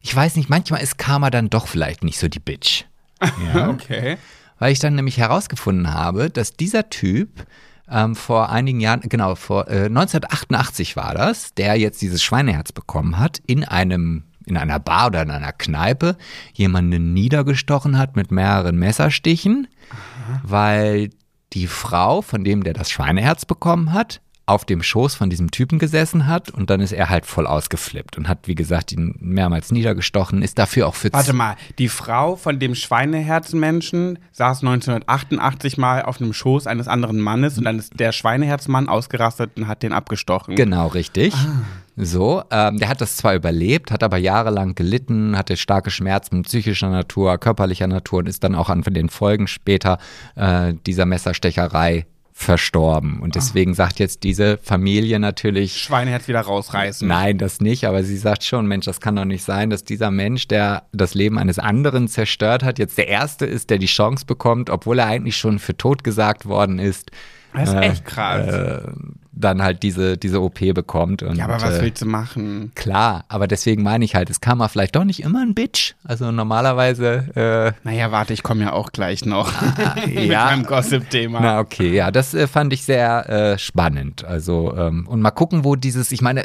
ich 0.00 0.14
weiß 0.14 0.36
nicht, 0.36 0.48
manchmal 0.48 0.82
ist 0.82 0.98
Karma 0.98 1.30
dann 1.30 1.50
doch 1.50 1.66
vielleicht 1.66 2.02
nicht 2.04 2.18
so 2.18 2.28
die 2.28 2.40
Bitch. 2.40 2.84
Ja? 3.54 3.70
okay. 3.70 4.18
Weil 4.64 4.72
ich 4.72 4.78
dann 4.78 4.94
nämlich 4.94 5.18
herausgefunden 5.18 5.92
habe, 5.92 6.30
dass 6.30 6.54
dieser 6.54 6.88
Typ 6.88 7.44
ähm, 7.86 8.16
vor 8.16 8.48
einigen 8.48 8.80
Jahren, 8.80 9.02
genau, 9.02 9.34
vor 9.34 9.68
äh, 9.68 9.88
1988 9.88 10.96
war 10.96 11.12
das, 11.12 11.52
der 11.52 11.76
jetzt 11.76 12.00
dieses 12.00 12.22
Schweineherz 12.22 12.72
bekommen 12.72 13.18
hat, 13.18 13.42
in 13.46 13.64
einem 13.64 14.24
in 14.46 14.56
einer 14.56 14.78
Bar 14.80 15.08
oder 15.08 15.20
in 15.20 15.30
einer 15.30 15.52
Kneipe 15.52 16.16
jemanden 16.54 17.12
niedergestochen 17.12 17.98
hat 17.98 18.16
mit 18.16 18.30
mehreren 18.30 18.78
Messerstichen, 18.78 19.68
Aha. 19.90 20.40
weil 20.42 21.10
die 21.52 21.66
Frau 21.66 22.22
von 22.22 22.42
dem, 22.42 22.64
der 22.64 22.72
das 22.72 22.90
Schweineherz 22.90 23.44
bekommen 23.44 23.92
hat, 23.92 24.22
auf 24.46 24.64
dem 24.64 24.82
Schoß 24.82 25.14
von 25.14 25.30
diesem 25.30 25.50
Typen 25.50 25.78
gesessen 25.78 26.26
hat 26.26 26.50
und 26.50 26.68
dann 26.68 26.80
ist 26.80 26.92
er 26.92 27.08
halt 27.08 27.24
voll 27.24 27.46
ausgeflippt 27.46 28.18
und 28.18 28.28
hat, 28.28 28.46
wie 28.46 28.54
gesagt, 28.54 28.92
ihn 28.92 29.14
mehrmals 29.18 29.72
niedergestochen, 29.72 30.42
ist 30.42 30.58
dafür 30.58 30.86
auch 30.86 30.94
für... 30.94 31.12
Warte 31.12 31.32
mal, 31.32 31.56
die 31.78 31.88
Frau 31.88 32.36
von 32.36 32.58
dem 32.58 32.74
Schweineherzmenschen 32.74 34.18
saß 34.32 34.62
1988 34.62 35.78
mal 35.78 36.02
auf 36.02 36.20
einem 36.20 36.34
Schoß 36.34 36.66
eines 36.66 36.88
anderen 36.88 37.20
Mannes 37.20 37.56
und 37.56 37.64
dann 37.64 37.78
ist 37.78 37.98
der 37.98 38.12
Schweineherzmann 38.12 38.88
ausgerastet 38.88 39.52
und 39.56 39.66
hat 39.66 39.82
den 39.82 39.92
abgestochen. 39.92 40.56
Genau, 40.56 40.88
richtig. 40.88 41.32
Ah. 41.34 41.62
So, 41.96 42.42
ähm, 42.50 42.78
der 42.78 42.88
hat 42.88 43.00
das 43.00 43.16
zwar 43.16 43.34
überlebt, 43.36 43.92
hat 43.92 44.02
aber 44.02 44.16
jahrelang 44.16 44.74
gelitten, 44.74 45.38
hatte 45.38 45.56
starke 45.56 45.90
Schmerzen 45.90 46.42
psychischer 46.42 46.90
Natur, 46.90 47.38
körperlicher 47.38 47.86
Natur 47.86 48.18
und 48.18 48.28
ist 48.28 48.42
dann 48.42 48.56
auch 48.56 48.68
an 48.68 48.82
den 48.82 49.08
Folgen 49.08 49.46
später 49.46 49.98
äh, 50.34 50.74
dieser 50.86 51.06
Messerstecherei 51.06 52.06
verstorben. 52.36 53.20
Und 53.20 53.36
deswegen 53.36 53.70
ah. 53.70 53.74
sagt 53.74 54.00
jetzt 54.00 54.24
diese 54.24 54.58
Familie 54.58 55.20
natürlich. 55.20 55.76
Schweineherz 55.76 56.26
wieder 56.26 56.40
rausreißen. 56.40 57.06
Nein, 57.06 57.38
das 57.38 57.60
nicht, 57.60 57.86
aber 57.86 58.02
sie 58.02 58.16
sagt 58.16 58.42
schon, 58.42 58.66
Mensch, 58.66 58.86
das 58.86 59.00
kann 59.00 59.14
doch 59.14 59.24
nicht 59.24 59.44
sein, 59.44 59.70
dass 59.70 59.84
dieser 59.84 60.10
Mensch, 60.10 60.48
der 60.48 60.82
das 60.92 61.14
Leben 61.14 61.38
eines 61.38 61.60
anderen 61.60 62.08
zerstört 62.08 62.64
hat, 62.64 62.80
jetzt 62.80 62.98
der 62.98 63.06
Erste 63.06 63.46
ist, 63.46 63.70
der 63.70 63.78
die 63.78 63.86
Chance 63.86 64.26
bekommt, 64.26 64.68
obwohl 64.68 64.98
er 64.98 65.06
eigentlich 65.06 65.36
schon 65.36 65.60
für 65.60 65.76
tot 65.76 66.02
gesagt 66.02 66.44
worden 66.44 66.80
ist. 66.80 67.12
Das 67.54 67.68
ist 67.68 67.76
äh, 67.76 67.80
echt 67.80 68.04
krass. 68.04 68.46
Äh, 68.48 68.92
dann 69.36 69.62
halt 69.62 69.82
diese, 69.82 70.16
diese 70.16 70.40
OP 70.40 70.60
bekommt. 70.74 71.22
Und, 71.22 71.36
ja, 71.36 71.44
aber 71.44 71.60
was 71.60 71.78
äh, 71.78 71.82
willst 71.82 72.02
du 72.02 72.06
machen? 72.06 72.72
Klar, 72.74 73.24
aber 73.28 73.46
deswegen 73.46 73.82
meine 73.82 74.04
ich 74.04 74.14
halt, 74.14 74.30
es 74.30 74.40
kam 74.40 74.58
mal 74.58 74.68
vielleicht 74.68 74.94
doch 74.96 75.04
nicht 75.04 75.20
immer 75.20 75.42
ein 75.42 75.54
Bitch. 75.54 75.94
Also 76.04 76.30
normalerweise. 76.30 77.74
Äh, 77.84 77.88
naja, 77.88 78.12
warte, 78.12 78.32
ich 78.32 78.42
komme 78.42 78.62
ja 78.62 78.72
auch 78.72 78.92
gleich 78.92 79.24
noch 79.24 79.52
ah, 79.52 79.96
mit 80.06 80.30
ja, 80.30 80.46
meinem 80.46 80.64
Gossip-Thema. 80.64 81.40
Na, 81.40 81.58
okay, 81.60 81.92
ja, 81.94 82.10
das 82.10 82.34
äh, 82.34 82.46
fand 82.46 82.72
ich 82.72 82.84
sehr 82.84 83.28
äh, 83.28 83.58
spannend. 83.58 84.24
Also, 84.24 84.74
ähm, 84.76 85.06
und 85.08 85.20
mal 85.20 85.30
gucken, 85.30 85.64
wo 85.64 85.76
dieses, 85.76 86.12
ich 86.12 86.22
meine, 86.22 86.44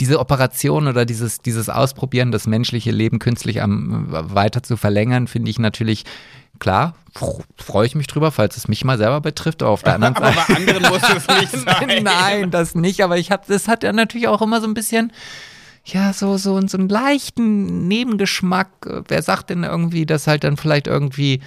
diese 0.00 0.20
Operation 0.20 0.86
oder 0.86 1.04
dieses, 1.04 1.40
dieses 1.40 1.68
Ausprobieren, 1.68 2.30
das 2.30 2.46
menschliche 2.46 2.92
Leben 2.92 3.18
künstlich 3.18 3.62
am, 3.62 4.06
weiter 4.08 4.62
zu 4.62 4.76
verlängern, 4.76 5.26
finde 5.26 5.50
ich 5.50 5.58
natürlich 5.58 6.04
klar, 6.58 6.94
freue 7.56 7.86
ich 7.86 7.94
mich 7.94 8.06
drüber, 8.06 8.30
falls 8.30 8.56
es 8.56 8.68
mich 8.68 8.84
mal 8.84 8.98
selber 8.98 9.20
betrifft. 9.20 9.62
Aber 9.62 9.72
auf 9.72 9.82
der 9.82 9.94
anderen 9.94 10.14
Seite. 10.16 10.26
aber 10.26 10.44
bei 10.48 10.54
anderen 10.56 10.82
muss 10.92 11.02
es 11.02 11.26
nicht 11.28 11.52
sein. 11.66 12.02
Nein, 12.02 12.50
das 12.50 12.74
nicht. 12.74 13.02
Aber 13.02 13.18
ich 13.18 13.30
habe, 13.30 13.44
das 13.48 13.68
hat 13.68 13.82
ja 13.82 13.92
natürlich 13.92 14.28
auch 14.28 14.42
immer 14.42 14.60
so 14.60 14.66
ein 14.66 14.74
bisschen, 14.74 15.12
ja, 15.84 16.12
so, 16.12 16.36
so, 16.36 16.60
so 16.66 16.78
einen 16.78 16.88
leichten 16.88 17.86
Nebengeschmack. 17.88 18.68
Wer 19.08 19.22
sagt 19.22 19.50
denn 19.50 19.64
irgendwie, 19.64 20.06
dass 20.06 20.26
halt 20.26 20.44
dann 20.44 20.56
vielleicht 20.56 20.86
irgendwie 20.86 21.40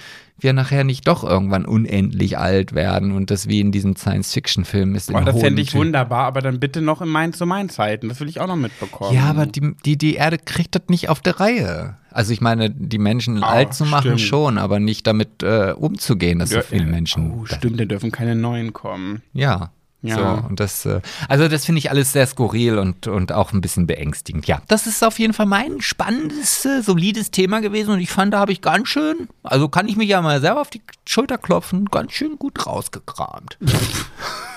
wir 0.43 0.53
nachher 0.53 0.83
nicht 0.83 1.07
doch 1.07 1.23
irgendwann 1.23 1.65
unendlich 1.65 2.37
alt 2.37 2.73
werden 2.73 3.11
und 3.11 3.31
das 3.31 3.47
wie 3.47 3.59
in 3.59 3.71
diesen 3.71 3.95
Science-Fiction-Filmen 3.95 4.95
ist. 4.95 5.13
Oh, 5.13 5.19
das 5.19 5.39
fände 5.39 5.61
ich 5.61 5.73
wunderbar, 5.73 6.25
aber 6.25 6.41
dann 6.41 6.59
bitte 6.59 6.81
noch 6.81 7.01
in 7.01 7.09
meinen 7.09 7.33
zu 7.33 7.45
meinen 7.45 7.69
Zeiten. 7.69 8.09
Das 8.09 8.19
will 8.19 8.29
ich 8.29 8.39
auch 8.39 8.47
noch 8.47 8.55
mitbekommen. 8.55 9.13
Ja, 9.13 9.23
aber 9.25 9.45
die, 9.45 9.75
die, 9.85 9.97
die 9.97 10.15
Erde 10.15 10.37
kriegt 10.37 10.75
das 10.75 10.83
nicht 10.87 11.09
auf 11.09 11.19
der 11.19 11.39
Reihe. 11.39 11.97
Also 12.11 12.33
ich 12.33 12.41
meine, 12.41 12.69
die 12.69 12.97
Menschen 12.97 13.43
oh, 13.43 13.45
alt 13.45 13.73
zu 13.73 13.85
machen 13.85 14.17
stimmt. 14.17 14.21
schon, 14.21 14.57
aber 14.57 14.79
nicht 14.79 15.05
damit 15.07 15.43
äh, 15.43 15.73
umzugehen, 15.73 16.39
dass 16.39 16.51
ja, 16.51 16.61
so 16.61 16.67
viele 16.67 16.85
Menschen. 16.85 17.31
Oh, 17.31 17.45
stimmt, 17.45 17.79
da 17.79 17.85
dürfen 17.85 18.11
keine 18.11 18.35
neuen 18.35 18.73
kommen. 18.73 19.21
Ja. 19.33 19.71
Ja. 20.01 20.15
So, 20.15 20.47
und 20.47 20.59
das, 20.61 20.85
äh, 20.85 21.01
also 21.27 21.49
das 21.49 21.65
finde 21.65 21.79
ich 21.79 21.89
alles 21.89 22.13
sehr 22.13 22.25
skurril 22.25 22.77
und, 22.77 23.07
und 23.07 23.33
auch 23.33 23.51
ein 23.51 23.59
bisschen 23.59 23.85
beängstigend. 23.85 24.47
Ja, 24.47 24.61
das 24.69 24.87
ist 24.87 25.03
auf 25.03 25.19
jeden 25.19 25.33
Fall 25.33 25.45
mein 25.45 25.81
spannendes, 25.81 26.63
äh, 26.63 26.81
solides 26.81 27.31
Thema 27.31 27.59
gewesen 27.59 27.91
und 27.91 27.99
ich 27.99 28.09
fand, 28.09 28.33
da 28.33 28.39
habe 28.39 28.53
ich 28.53 28.61
ganz 28.61 28.87
schön, 28.87 29.27
also 29.43 29.67
kann 29.67 29.89
ich 29.89 29.97
mich 29.97 30.07
ja 30.07 30.21
mal 30.21 30.39
selber 30.39 30.61
auf 30.61 30.69
die 30.69 30.81
Schulter 31.05 31.37
klopfen, 31.37 31.85
ganz 31.85 32.13
schön 32.13 32.37
gut 32.37 32.65
rausgekramt. 32.65 33.57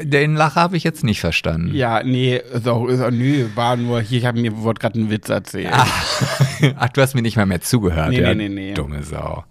Den 0.00 0.36
Lacher 0.36 0.60
habe 0.60 0.76
ich 0.76 0.84
jetzt 0.84 1.04
nicht 1.04 1.20
verstanden. 1.20 1.74
Ja, 1.74 2.02
nee, 2.02 2.42
so, 2.52 2.88
so, 2.94 3.10
nee, 3.10 3.46
war 3.54 3.76
nur 3.76 4.00
hier, 4.00 4.18
ich 4.18 4.26
habe 4.26 4.40
mir 4.40 4.52
gerade 4.74 4.98
einen 4.98 5.10
Witz 5.10 5.28
erzählt. 5.28 5.70
Ach, 5.72 6.22
ach, 6.76 6.88
du 6.90 7.00
hast 7.00 7.14
mir 7.14 7.22
nicht 7.22 7.36
mal 7.36 7.46
mehr 7.46 7.60
zugehört. 7.60 8.10
Nee, 8.10 8.20
ja, 8.20 8.34
nee, 8.34 8.48
nee, 8.48 8.54
nee. 8.54 8.74
Dumme 8.74 9.02
Sau. 9.02 9.44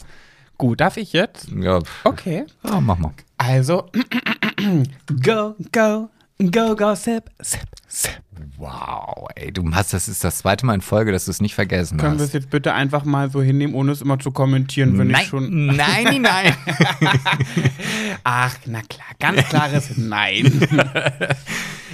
Gut, 0.58 0.82
darf 0.82 0.98
ich 0.98 1.14
jetzt? 1.14 1.50
Ja. 1.52 1.80
Okay. 2.04 2.46
Ja, 2.64 2.80
mach 2.80 2.98
mal. 2.98 3.12
Also, 3.38 3.90
go, 5.24 5.56
go, 5.72 6.10
go, 6.52 6.76
go, 6.76 6.96
sip, 6.96 7.30
sip, 7.42 7.68
sip. 7.88 8.12
Wow, 8.58 9.28
ey, 9.36 9.52
du 9.52 9.64
hast, 9.74 9.94
das 9.94 10.08
ist 10.08 10.24
das 10.24 10.40
zweite 10.40 10.66
Mal 10.66 10.76
in 10.76 10.82
Folge, 10.82 11.12
dass 11.12 11.26
du 11.26 11.32
es 11.32 11.42
nicht 11.42 11.56
vergessen 11.56 11.98
Können 11.98 12.14
hast. 12.14 12.18
Können 12.18 12.20
wir 12.20 12.26
es 12.26 12.34
jetzt 12.34 12.50
bitte 12.50 12.74
einfach 12.74 13.04
mal 13.06 13.30
so 13.30 13.42
hinnehmen, 13.42 13.76
ohne 13.76 13.92
es 13.92 14.02
immer 14.02 14.20
zu 14.20 14.32
kommentieren, 14.32 14.98
wenn 14.98 15.10
nein, 15.10 15.22
ich 15.22 15.28
schon. 15.28 15.66
Nein, 15.68 16.22
nein. 16.22 16.56
Ach, 18.24 18.56
na 18.66 18.82
klar, 18.82 19.08
ganz 19.20 19.48
klares 19.48 19.98
Nein. 19.98 20.68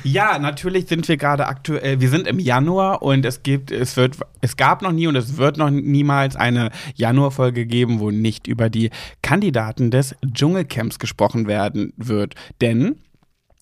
Ja, 0.03 0.39
natürlich 0.39 0.87
sind 0.87 1.07
wir 1.09 1.17
gerade 1.17 1.47
aktuell, 1.47 1.99
wir 1.99 2.09
sind 2.09 2.25
im 2.25 2.39
Januar 2.39 3.01
und 3.01 3.25
es 3.25 3.43
gibt, 3.43 3.69
es 3.69 3.97
wird, 3.97 4.15
es 4.39 4.55
gab 4.55 4.81
noch 4.81 4.93
nie 4.93 5.07
und 5.07 5.15
es 5.17 5.35
wird 5.35 5.57
noch 5.57 5.69
niemals 5.69 6.37
eine 6.37 6.71
Januarfolge 6.95 7.65
geben, 7.65 7.99
wo 7.99 8.09
nicht 8.09 8.47
über 8.47 8.69
die 8.69 8.91
Kandidaten 9.21 9.91
des 9.91 10.15
Dschungelcamps 10.25 10.99
gesprochen 10.99 11.47
werden 11.47 11.91
wird. 11.97 12.35
Denn 12.61 12.95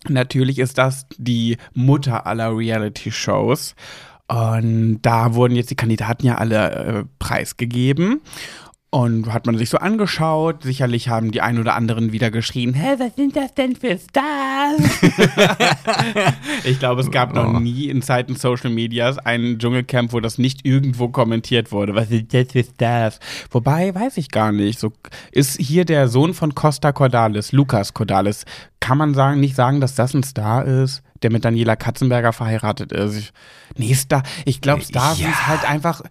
natürlich 0.10 0.60
ist 0.60 0.78
das 0.78 1.06
die 1.18 1.58
Mutter 1.74 2.26
aller 2.26 2.56
Reality-Shows. 2.56 3.76
Und 4.28 5.00
da 5.04 5.36
wurden 5.36 5.56
jetzt 5.56 5.70
die 5.70 5.76
Kandidaten 5.76 6.26
ja 6.26 6.36
alle 6.36 6.72
äh, 6.72 7.04
preisgegeben. 7.18 8.22
Und 8.89 9.34
hat 9.34 9.46
man 9.46 9.58
sich 9.58 9.70
so 9.70 9.79
angeschaut. 9.79 10.63
Sicherlich 10.63 11.10
haben 11.10 11.32
die 11.32 11.41
ein 11.41 11.60
oder 11.60 11.75
anderen 11.75 12.13
wieder 12.13 12.32
geschrien: 12.32 12.74
Hä, 12.74 12.96
was 12.98 13.15
sind 13.17 13.36
das 13.36 13.53
denn 13.53 13.75
für 13.75 13.98
Stars? 13.98 14.82
ich 16.63 16.79
glaube, 16.79 17.01
es 17.01 17.12
gab 17.12 17.34
noch 17.34 17.53
oh. 17.53 17.60
nie 17.60 17.89
in 17.89 18.01
Zeiten 18.01 18.38
Social 18.38 18.70
Medias 18.70 19.17
ein 19.17 19.60
Dschungelcamp, 19.60 20.13
wo 20.13 20.22
das 20.22 20.38
nicht 20.38 20.65
irgendwo 20.65 21.10
kommentiert 21.10 21.74
wurde. 21.74 21.96
Was 21.96 22.08
sind 22.08 22.34
das 22.34 22.53
für 22.53 22.63
Stars? 22.63 23.20
Wobei, 23.51 23.94
weiß 23.94 24.15
ich 24.17 24.32
gar 24.32 24.53
nicht. 24.53 24.79
So 24.79 24.94
ist 25.34 25.60
hier 25.60 25.84
der 25.84 26.08
Sohn 26.08 26.34
von 26.34 26.56
Costa 26.56 26.94
Cordalis, 26.94 27.51
Lukas 27.51 27.94
Cordalis, 27.94 28.46
kann 28.79 28.98
man 28.98 29.13
sagen, 29.13 29.41
nicht 29.41 29.56
sagen, 29.58 29.82
dass 29.82 29.96
das 29.96 30.13
ein 30.13 30.24
Star 30.24 30.63
ist, 30.63 31.03
der 31.24 31.32
mit 31.34 31.44
Daniela 31.44 31.75
Katzenberger 31.75 32.32
verheiratet 32.32 32.94
ist. 32.94 33.17
Ich, 33.17 33.34
nee, 33.75 33.94
Star, 33.94 34.24
ich 34.46 34.62
glaube, 34.62 34.82
Stars 34.84 35.20
Ja. 35.20 35.27
ist 35.27 35.48
halt 35.48 35.70
einfach. 35.70 36.03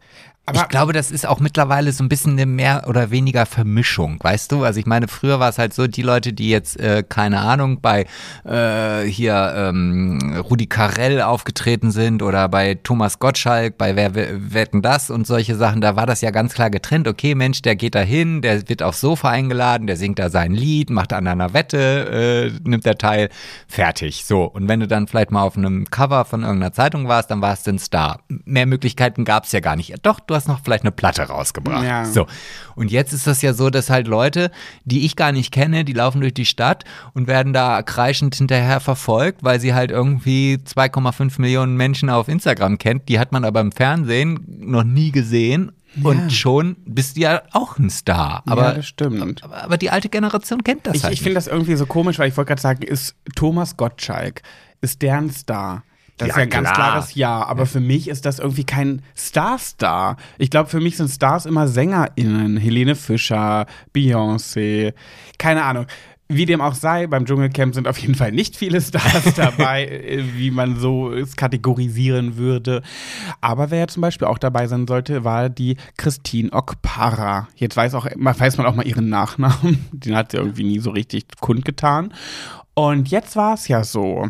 Aber 0.48 0.60
ich 0.60 0.68
glaube, 0.68 0.92
das 0.92 1.10
ist 1.10 1.26
auch 1.26 1.40
mittlerweile 1.40 1.90
so 1.90 2.04
ein 2.04 2.08
bisschen 2.08 2.34
eine 2.34 2.46
mehr 2.46 2.84
oder 2.86 3.10
weniger 3.10 3.46
Vermischung, 3.46 4.18
weißt 4.22 4.52
du? 4.52 4.62
Also 4.62 4.78
ich 4.78 4.86
meine, 4.86 5.08
früher 5.08 5.40
war 5.40 5.48
es 5.48 5.58
halt 5.58 5.74
so, 5.74 5.88
die 5.88 6.02
Leute, 6.02 6.32
die 6.32 6.50
jetzt, 6.50 6.78
äh, 6.78 7.02
keine 7.02 7.40
Ahnung, 7.40 7.80
bei 7.80 8.06
äh, 8.44 9.02
hier 9.02 9.52
ähm, 9.56 10.40
Rudi 10.48 10.68
Carell 10.68 11.20
aufgetreten 11.20 11.90
sind 11.90 12.22
oder 12.22 12.48
bei 12.48 12.78
Thomas 12.80 13.18
Gottschalk, 13.18 13.76
bei 13.76 13.96
Wer 13.96 14.14
wetten 14.14 14.82
das 14.82 15.10
und 15.10 15.26
solche 15.26 15.56
Sachen, 15.56 15.80
da 15.80 15.96
war 15.96 16.06
das 16.06 16.20
ja 16.20 16.30
ganz 16.30 16.54
klar 16.54 16.70
getrennt. 16.70 17.08
Okay, 17.08 17.34
Mensch, 17.34 17.62
der 17.62 17.74
geht 17.74 17.96
da 17.96 18.00
hin, 18.00 18.40
der 18.40 18.68
wird 18.68 18.84
aufs 18.84 19.00
Sofa 19.00 19.30
eingeladen, 19.30 19.88
der 19.88 19.96
singt 19.96 20.20
da 20.20 20.30
sein 20.30 20.52
Lied, 20.52 20.90
macht 20.90 21.12
an 21.12 21.26
einer 21.26 21.54
Wette, 21.54 22.52
äh, 22.54 22.68
nimmt 22.68 22.86
der 22.86 22.98
teil, 22.98 23.30
fertig. 23.66 24.24
So, 24.24 24.44
und 24.44 24.68
wenn 24.68 24.78
du 24.78 24.86
dann 24.86 25.08
vielleicht 25.08 25.32
mal 25.32 25.42
auf 25.42 25.56
einem 25.56 25.90
Cover 25.90 26.24
von 26.24 26.42
irgendeiner 26.42 26.72
Zeitung 26.72 27.08
warst, 27.08 27.32
dann 27.32 27.40
warst 27.40 27.66
du 27.66 27.72
ein 27.72 27.80
Star. 27.80 28.20
Mehr 28.28 28.66
Möglichkeiten 28.66 29.24
gab 29.24 29.42
es 29.42 29.50
ja 29.50 29.58
gar 29.58 29.74
nicht. 29.74 29.92
Doch, 30.02 30.20
du 30.20 30.35
hast 30.36 30.48
noch 30.48 30.60
vielleicht 30.62 30.84
eine 30.84 30.92
Platte 30.92 31.22
rausgebracht. 31.22 31.84
Ja. 31.84 32.04
So. 32.04 32.26
Und 32.74 32.90
jetzt 32.90 33.12
ist 33.12 33.26
das 33.26 33.42
ja 33.42 33.54
so, 33.54 33.70
dass 33.70 33.90
halt 33.90 34.06
Leute, 34.06 34.50
die 34.84 35.04
ich 35.04 35.16
gar 35.16 35.32
nicht 35.32 35.52
kenne, 35.52 35.84
die 35.84 35.92
laufen 35.92 36.20
durch 36.20 36.34
die 36.34 36.44
Stadt 36.44 36.84
und 37.14 37.26
werden 37.26 37.52
da 37.52 37.82
kreischend 37.82 38.34
hinterher 38.34 38.80
verfolgt, 38.80 39.42
weil 39.42 39.60
sie 39.60 39.74
halt 39.74 39.90
irgendwie 39.90 40.58
2,5 40.64 41.40
Millionen 41.40 41.76
Menschen 41.76 42.10
auf 42.10 42.28
Instagram 42.28 42.78
kennt. 42.78 43.08
Die 43.08 43.18
hat 43.18 43.32
man 43.32 43.44
aber 43.44 43.60
im 43.60 43.72
Fernsehen 43.72 44.44
noch 44.46 44.84
nie 44.84 45.10
gesehen. 45.10 45.72
Und 46.02 46.30
schon 46.30 46.76
bist 46.84 47.16
du 47.16 47.22
ja 47.22 47.42
auch 47.52 47.78
ein 47.78 47.88
Star. 47.88 48.42
Aber, 48.46 48.62
ja, 48.62 48.72
das 48.74 48.86
stimmt. 48.86 49.42
aber, 49.42 49.64
aber 49.64 49.78
die 49.78 49.90
alte 49.90 50.10
Generation 50.10 50.62
kennt 50.62 50.86
das 50.86 50.96
Ich, 50.96 51.04
halt 51.04 51.14
ich 51.14 51.22
finde 51.22 51.36
das 51.36 51.46
irgendwie 51.46 51.74
so 51.76 51.86
komisch, 51.86 52.18
weil 52.18 52.28
ich 52.28 52.36
wollte 52.36 52.48
gerade 52.48 52.60
sagen, 52.60 52.82
ist 52.82 53.16
Thomas 53.34 53.76
Gottschalk, 53.76 54.42
ist 54.82 55.00
der 55.00 55.16
ein 55.16 55.30
Star? 55.30 55.84
Das 56.18 56.28
ist 56.28 56.34
Ja, 56.34 56.40
ja 56.40 56.44
ein 56.44 56.50
ganz 56.50 56.70
klar. 56.72 56.90
klares 56.92 57.14
Ja, 57.14 57.44
aber 57.44 57.66
für 57.66 57.80
mich 57.80 58.08
ist 58.08 58.24
das 58.24 58.38
irgendwie 58.38 58.64
kein 58.64 59.02
Star-Star. 59.16 60.16
Ich 60.38 60.50
glaube, 60.50 60.68
für 60.70 60.80
mich 60.80 60.96
sind 60.96 61.08
Stars 61.10 61.46
immer 61.46 61.68
SängerInnen. 61.68 62.56
Helene 62.56 62.94
Fischer, 62.94 63.66
Beyoncé, 63.94 64.94
keine 65.38 65.64
Ahnung. 65.64 65.86
Wie 66.28 66.44
dem 66.44 66.60
auch 66.60 66.74
sei, 66.74 67.06
beim 67.06 67.24
Dschungelcamp 67.24 67.72
sind 67.72 67.86
auf 67.86 67.98
jeden 67.98 68.16
Fall 68.16 68.32
nicht 68.32 68.56
viele 68.56 68.80
Stars 68.80 69.34
dabei, 69.36 69.86
äh, 69.86 70.24
wie 70.34 70.50
man 70.50 70.76
so 70.76 71.12
es 71.12 71.36
kategorisieren 71.36 72.36
würde. 72.36 72.82
Aber 73.40 73.70
wer 73.70 73.78
ja 73.80 73.86
zum 73.86 74.00
Beispiel 74.00 74.26
auch 74.26 74.38
dabei 74.38 74.66
sein 74.66 74.88
sollte, 74.88 75.22
war 75.22 75.48
die 75.48 75.76
Christine 75.96 76.52
Okpara. 76.52 77.46
Jetzt 77.54 77.76
weiß, 77.76 77.94
auch, 77.94 78.06
weiß 78.06 78.56
man 78.56 78.66
auch 78.66 78.74
mal 78.74 78.86
ihren 78.86 79.08
Nachnamen. 79.08 79.86
Den 79.92 80.16
hat 80.16 80.32
sie 80.32 80.38
irgendwie 80.38 80.64
nie 80.64 80.80
so 80.80 80.90
richtig 80.90 81.26
kundgetan. 81.40 82.12
Und 82.74 83.08
jetzt 83.08 83.36
war 83.36 83.54
es 83.54 83.68
ja 83.68 83.84
so, 83.84 84.26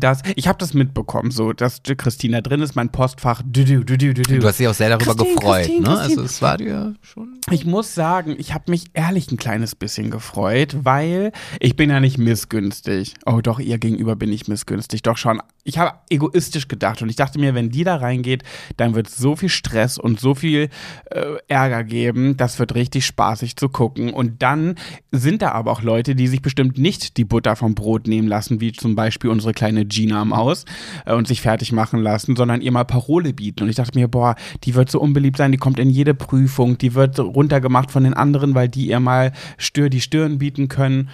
dass 0.00 0.22
ich 0.36 0.48
habe 0.48 0.58
das 0.58 0.74
mitbekommen, 0.74 1.30
so 1.30 1.52
dass 1.52 1.82
Christina 1.82 2.40
drin 2.40 2.62
ist, 2.62 2.74
mein 2.74 2.90
Postfach. 2.90 3.42
Du, 3.44 3.64
du, 3.64 3.84
du, 3.84 3.96
du, 3.96 4.14
du. 4.14 4.22
Du 4.22 4.46
hast 4.46 4.58
dich 4.58 4.68
auch 4.68 4.74
sehr 4.74 4.88
darüber 4.88 5.14
Christine, 5.14 5.34
gefreut, 5.34 5.58
Christine, 5.58 5.80
ne? 5.80 5.96
Christine. 5.96 6.02
Also 6.02 6.22
es 6.22 6.42
war 6.42 6.56
dir 6.56 6.94
schon. 7.02 7.40
Ich 7.50 7.64
muss 7.64 7.94
sagen, 7.94 8.34
ich 8.38 8.54
habe 8.54 8.70
mich 8.70 8.86
ehrlich 8.94 9.30
ein 9.30 9.36
kleines 9.36 9.74
bisschen 9.74 10.10
gefreut, 10.10 10.76
weil 10.82 11.32
ich 11.60 11.76
bin 11.76 11.90
ja 11.90 12.00
nicht 12.00 12.18
missgünstig. 12.18 13.14
Oh 13.26 13.40
doch, 13.42 13.58
ihr 13.58 13.78
gegenüber 13.78 14.16
bin 14.16 14.32
ich 14.32 14.48
missgünstig. 14.48 15.02
Doch 15.02 15.16
schon. 15.16 15.40
Ich 15.64 15.78
habe 15.78 15.98
egoistisch 16.10 16.66
gedacht 16.68 17.02
und 17.02 17.08
ich 17.08 17.16
dachte 17.16 17.38
mir, 17.38 17.54
wenn 17.54 17.70
die 17.70 17.84
da 17.84 17.96
reingeht, 17.96 18.42
dann 18.76 18.94
wird 18.94 19.08
es 19.08 19.16
so 19.16 19.36
viel 19.36 19.48
Stress 19.48 19.98
und 19.98 20.18
so 20.18 20.34
viel 20.34 20.68
äh, 21.10 21.36
Ärger 21.48 21.84
geben. 21.84 22.36
Das 22.36 22.58
wird 22.58 22.74
richtig 22.74 23.06
spaßig 23.06 23.56
zu 23.56 23.68
gucken. 23.68 24.12
Und 24.12 24.42
dann 24.42 24.76
sind 25.12 25.42
da 25.42 25.52
aber 25.52 25.70
auch 25.70 25.82
Leute, 25.82 26.14
die 26.14 26.26
sich 26.26 26.42
bestimmt 26.42 26.78
nicht 26.78 27.16
die 27.16 27.24
Butter 27.24 27.54
vom 27.56 27.74
Brot 27.74 28.06
nehmen 28.06 28.28
lassen, 28.28 28.60
wie 28.60 28.72
zum 28.72 28.94
Beispiel 28.94 29.30
unsere 29.30 29.52
kleine 29.52 29.81
Gina 29.84 30.24
Maus 30.24 30.64
äh, 31.06 31.14
und 31.14 31.26
sich 31.28 31.40
fertig 31.40 31.72
machen 31.72 32.00
lassen, 32.00 32.36
sondern 32.36 32.60
ihr 32.60 32.72
mal 32.72 32.84
Parole 32.84 33.32
bieten. 33.32 33.64
Und 33.64 33.70
ich 33.70 33.76
dachte 33.76 33.98
mir, 33.98 34.08
boah, 34.08 34.36
die 34.64 34.74
wird 34.74 34.90
so 34.90 35.00
unbeliebt 35.00 35.36
sein, 35.36 35.52
die 35.52 35.58
kommt 35.58 35.78
in 35.78 35.90
jede 35.90 36.14
Prüfung, 36.14 36.78
die 36.78 36.94
wird 36.94 37.18
runtergemacht 37.18 37.90
von 37.90 38.04
den 38.04 38.14
anderen, 38.14 38.54
weil 38.54 38.68
die 38.68 38.88
ihr 38.88 39.00
mal 39.00 39.32
Stör 39.58 39.88
die 39.88 40.00
Stirn 40.00 40.38
bieten 40.38 40.68
können. 40.68 41.10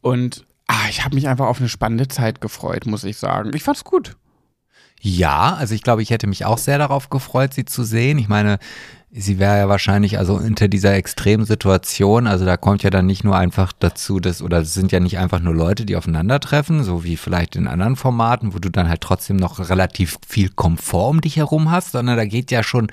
Und 0.00 0.44
ah, 0.66 0.88
ich 0.90 1.04
habe 1.04 1.14
mich 1.14 1.28
einfach 1.28 1.46
auf 1.46 1.60
eine 1.60 1.68
spannende 1.68 2.08
Zeit 2.08 2.40
gefreut, 2.40 2.86
muss 2.86 3.04
ich 3.04 3.16
sagen. 3.16 3.50
Ich 3.54 3.62
fand's 3.62 3.84
gut. 3.84 4.16
Ja, 5.04 5.54
also 5.54 5.74
ich 5.74 5.82
glaube, 5.82 6.02
ich 6.02 6.10
hätte 6.10 6.28
mich 6.28 6.44
auch 6.44 6.58
sehr 6.58 6.78
darauf 6.78 7.10
gefreut, 7.10 7.52
sie 7.52 7.64
zu 7.64 7.82
sehen. 7.82 8.18
Ich 8.18 8.28
meine, 8.28 8.60
sie 9.14 9.38
wäre 9.38 9.58
ja 9.58 9.68
wahrscheinlich 9.68 10.18
also 10.18 10.34
unter 10.34 10.68
dieser 10.68 10.94
extremen 10.94 11.44
Situation, 11.44 12.26
also 12.26 12.46
da 12.46 12.56
kommt 12.56 12.82
ja 12.82 12.90
dann 12.90 13.06
nicht 13.06 13.24
nur 13.24 13.36
einfach 13.36 13.72
dazu, 13.78 14.20
dass, 14.20 14.40
oder 14.40 14.60
es 14.60 14.72
sind 14.72 14.90
ja 14.90 15.00
nicht 15.00 15.18
einfach 15.18 15.40
nur 15.40 15.54
Leute, 15.54 15.84
die 15.84 15.96
aufeinandertreffen, 15.96 16.82
so 16.82 17.04
wie 17.04 17.18
vielleicht 17.18 17.54
in 17.54 17.68
anderen 17.68 17.96
Formaten, 17.96 18.54
wo 18.54 18.58
du 18.58 18.70
dann 18.70 18.88
halt 18.88 19.02
trotzdem 19.02 19.36
noch 19.36 19.58
relativ 19.68 20.16
viel 20.26 20.48
Komfort 20.48 21.10
um 21.10 21.20
dich 21.20 21.36
herum 21.36 21.70
hast, 21.70 21.92
sondern 21.92 22.16
da 22.16 22.24
geht 22.24 22.50
ja 22.50 22.62
schon 22.62 22.90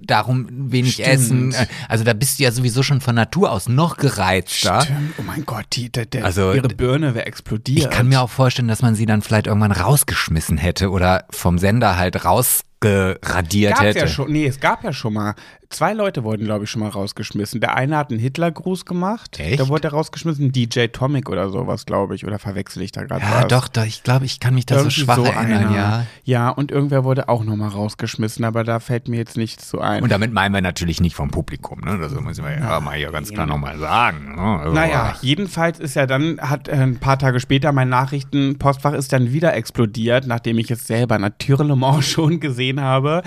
darum, 0.00 0.46
wenig 0.50 0.94
Stimmt. 0.94 1.08
essen. 1.08 1.54
Also 1.88 2.04
da 2.04 2.12
bist 2.12 2.38
du 2.38 2.44
ja 2.44 2.52
sowieso 2.52 2.82
schon 2.82 3.00
von 3.00 3.14
Natur 3.14 3.50
aus 3.50 3.68
noch 3.68 3.96
gereizter. 3.96 4.82
Stimmt. 4.82 5.14
Oh 5.18 5.22
mein 5.22 5.44
Gott, 5.44 5.66
die, 5.72 5.90
der, 5.90 6.06
der, 6.06 6.24
Also, 6.24 6.52
ihre 6.52 6.68
Birne 6.68 7.14
wäre 7.14 7.26
explodiert. 7.26 7.78
Ich 7.78 7.90
kann 7.90 8.08
mir 8.08 8.20
auch 8.20 8.30
vorstellen, 8.30 8.68
dass 8.68 8.82
man 8.82 8.94
sie 8.94 9.06
dann 9.06 9.22
vielleicht 9.22 9.46
irgendwann 9.46 9.72
rausgeschmissen 9.72 10.58
hätte 10.58 10.90
oder 10.90 11.24
vom 11.30 11.58
Sender 11.58 11.96
halt 11.96 12.24
rausgeradiert 12.24 13.80
hätte. 13.80 13.98
ja 14.00 14.06
schon, 14.06 14.30
nee, 14.32 14.46
es 14.46 14.60
gab 14.60 14.84
ja 14.84 14.92
schon 14.92 15.14
mal. 15.14 15.34
Zwei 15.72 15.94
Leute 15.94 16.22
wurden, 16.22 16.44
glaube 16.44 16.64
ich, 16.64 16.70
schon 16.70 16.80
mal 16.80 16.90
rausgeschmissen. 16.90 17.60
Der 17.60 17.74
eine 17.74 17.96
hat 17.96 18.10
einen 18.10 18.20
Hitlergruß 18.20 18.84
gemacht. 18.84 19.40
Echt? 19.40 19.58
Da 19.58 19.68
wurde 19.68 19.88
er 19.88 19.92
rausgeschmissen. 19.92 20.52
DJ 20.52 20.86
Tomic 20.88 21.30
oder 21.30 21.48
sowas, 21.48 21.86
glaube 21.86 22.14
ich. 22.14 22.26
Oder 22.26 22.38
verwechsel 22.38 22.82
ich 22.82 22.92
da 22.92 23.04
gerade 23.04 23.22
Ja, 23.22 23.42
was? 23.42 23.48
doch, 23.48 23.68
doch, 23.68 23.84
ich 23.84 24.02
glaube, 24.02 24.26
ich 24.26 24.38
kann 24.38 24.54
mich 24.54 24.66
da 24.66 24.74
so 24.76 24.80
Irgendwie 24.82 25.00
schwach 25.00 25.18
erinnern, 25.18 25.68
einer. 25.68 25.76
ja. 25.76 26.06
Ja, 26.24 26.48
und 26.50 26.70
irgendwer 26.70 27.04
wurde 27.04 27.28
auch 27.30 27.42
noch 27.42 27.56
mal 27.56 27.68
rausgeschmissen, 27.68 28.44
aber 28.44 28.64
da 28.64 28.80
fällt 28.80 29.08
mir 29.08 29.16
jetzt 29.16 29.36
nichts 29.38 29.68
zu 29.68 29.80
ein. 29.80 30.02
Und 30.02 30.12
damit 30.12 30.32
meinen 30.32 30.52
wir 30.54 30.60
natürlich 30.60 31.00
nicht 31.00 31.16
vom 31.16 31.30
Publikum, 31.30 31.80
ne? 31.80 31.98
Das 31.98 32.12
müssen 32.12 32.44
wir 32.44 32.58
ja 32.58 32.78
mal 32.80 32.96
hier 32.96 33.10
ganz 33.10 33.30
klar 33.30 33.46
nochmal 33.46 33.78
sagen. 33.78 34.34
Ne? 34.36 34.42
Also, 34.60 34.74
Naja, 34.74 35.14
jedenfalls 35.22 35.78
ist 35.80 35.94
ja 35.94 36.06
dann, 36.06 36.38
hat 36.40 36.68
äh, 36.68 36.72
ein 36.72 36.98
paar 36.98 37.18
Tage 37.18 37.40
später 37.40 37.72
mein 37.72 37.88
Nachrichtenpostfach 37.88 38.92
ist 38.92 39.12
dann 39.12 39.32
wieder 39.32 39.54
explodiert, 39.54 40.26
nachdem 40.26 40.58
ich 40.58 40.70
es 40.70 40.86
selber 40.86 41.18
natürlich 41.18 41.62
schon 42.02 42.40
gesehen 42.40 42.80
habe, 42.80 43.22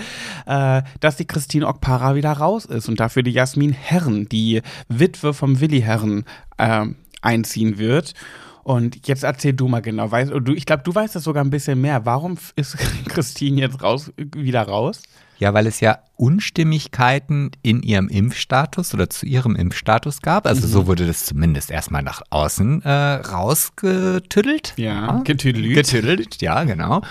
äh, 0.46 0.82
dass 1.00 1.16
die 1.16 1.26
Christine 1.26 1.66
Okpara 1.66 2.14
wieder 2.14 2.35
raus 2.38 2.64
ist 2.64 2.88
und 2.88 3.00
dafür 3.00 3.22
die 3.22 3.32
Jasmin 3.32 3.72
Herren, 3.72 4.28
die 4.28 4.62
Witwe 4.88 5.34
vom 5.34 5.60
Willi 5.60 5.80
Herren, 5.80 6.24
äh, 6.58 6.86
einziehen 7.22 7.78
wird. 7.78 8.14
Und 8.62 9.06
jetzt 9.06 9.22
erzähl 9.22 9.52
du 9.52 9.68
mal 9.68 9.80
genau, 9.80 10.10
weißt, 10.10 10.32
du, 10.32 10.52
ich 10.52 10.66
glaube, 10.66 10.82
du 10.82 10.92
weißt 10.92 11.14
das 11.14 11.22
sogar 11.22 11.44
ein 11.44 11.50
bisschen 11.50 11.80
mehr. 11.80 12.04
Warum 12.04 12.36
ist 12.56 12.76
Christine 13.08 13.60
jetzt 13.60 13.80
raus, 13.80 14.12
wieder 14.16 14.62
raus? 14.62 15.02
Ja, 15.38 15.54
weil 15.54 15.66
es 15.66 15.80
ja 15.80 15.98
Unstimmigkeiten 16.16 17.50
in 17.62 17.82
ihrem 17.82 18.08
Impfstatus 18.08 18.94
oder 18.94 19.08
zu 19.10 19.26
ihrem 19.26 19.54
Impfstatus 19.54 20.22
gab. 20.22 20.46
Also 20.46 20.66
so 20.66 20.86
wurde 20.86 21.06
das 21.06 21.26
zumindest 21.26 21.70
erstmal 21.70 22.02
nach 22.02 22.22
außen 22.30 22.82
äh, 22.82 22.90
rausgetüddelt. 22.90 24.74
Ja, 24.76 25.20
getüdelt. 25.24 25.74
Getüdelt, 25.74 26.42
ja, 26.42 26.64
genau. 26.64 27.02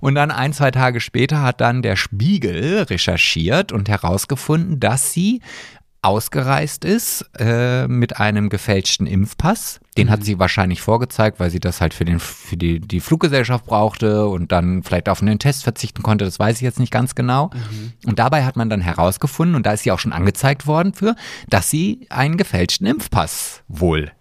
Und 0.00 0.14
dann 0.14 0.30
ein, 0.30 0.52
zwei 0.52 0.70
Tage 0.70 1.00
später 1.00 1.42
hat 1.42 1.60
dann 1.60 1.82
der 1.82 1.96
Spiegel 1.96 2.82
recherchiert 2.82 3.72
und 3.72 3.88
herausgefunden, 3.88 4.80
dass 4.80 5.12
sie 5.12 5.40
ausgereist 6.06 6.84
ist 6.84 7.28
äh, 7.36 7.88
mit 7.88 8.18
einem 8.20 8.48
gefälschten 8.48 9.08
Impfpass. 9.08 9.80
Den 9.98 10.08
hat 10.08 10.22
sie 10.22 10.38
wahrscheinlich 10.38 10.80
vorgezeigt, 10.80 11.40
weil 11.40 11.50
sie 11.50 11.58
das 11.58 11.80
halt 11.80 11.94
für, 11.94 12.04
den, 12.04 12.20
für 12.20 12.56
die, 12.56 12.78
die 12.78 13.00
Fluggesellschaft 13.00 13.66
brauchte 13.66 14.26
und 14.28 14.52
dann 14.52 14.84
vielleicht 14.84 15.08
auf 15.08 15.20
einen 15.20 15.40
Test 15.40 15.64
verzichten 15.64 16.02
konnte. 16.02 16.24
Das 16.24 16.38
weiß 16.38 16.56
ich 16.56 16.62
jetzt 16.62 16.78
nicht 16.78 16.92
ganz 16.92 17.16
genau. 17.16 17.50
Und 18.06 18.20
dabei 18.20 18.44
hat 18.44 18.54
man 18.56 18.70
dann 18.70 18.80
herausgefunden, 18.80 19.56
und 19.56 19.66
da 19.66 19.72
ist 19.72 19.82
sie 19.82 19.90
auch 19.90 19.98
schon 19.98 20.12
angezeigt 20.12 20.68
worden 20.68 20.94
für, 20.94 21.16
dass 21.48 21.70
sie 21.70 22.06
einen 22.08 22.36
gefälschten 22.36 22.86
Impfpass 22.86 23.64
wohl 23.66 24.12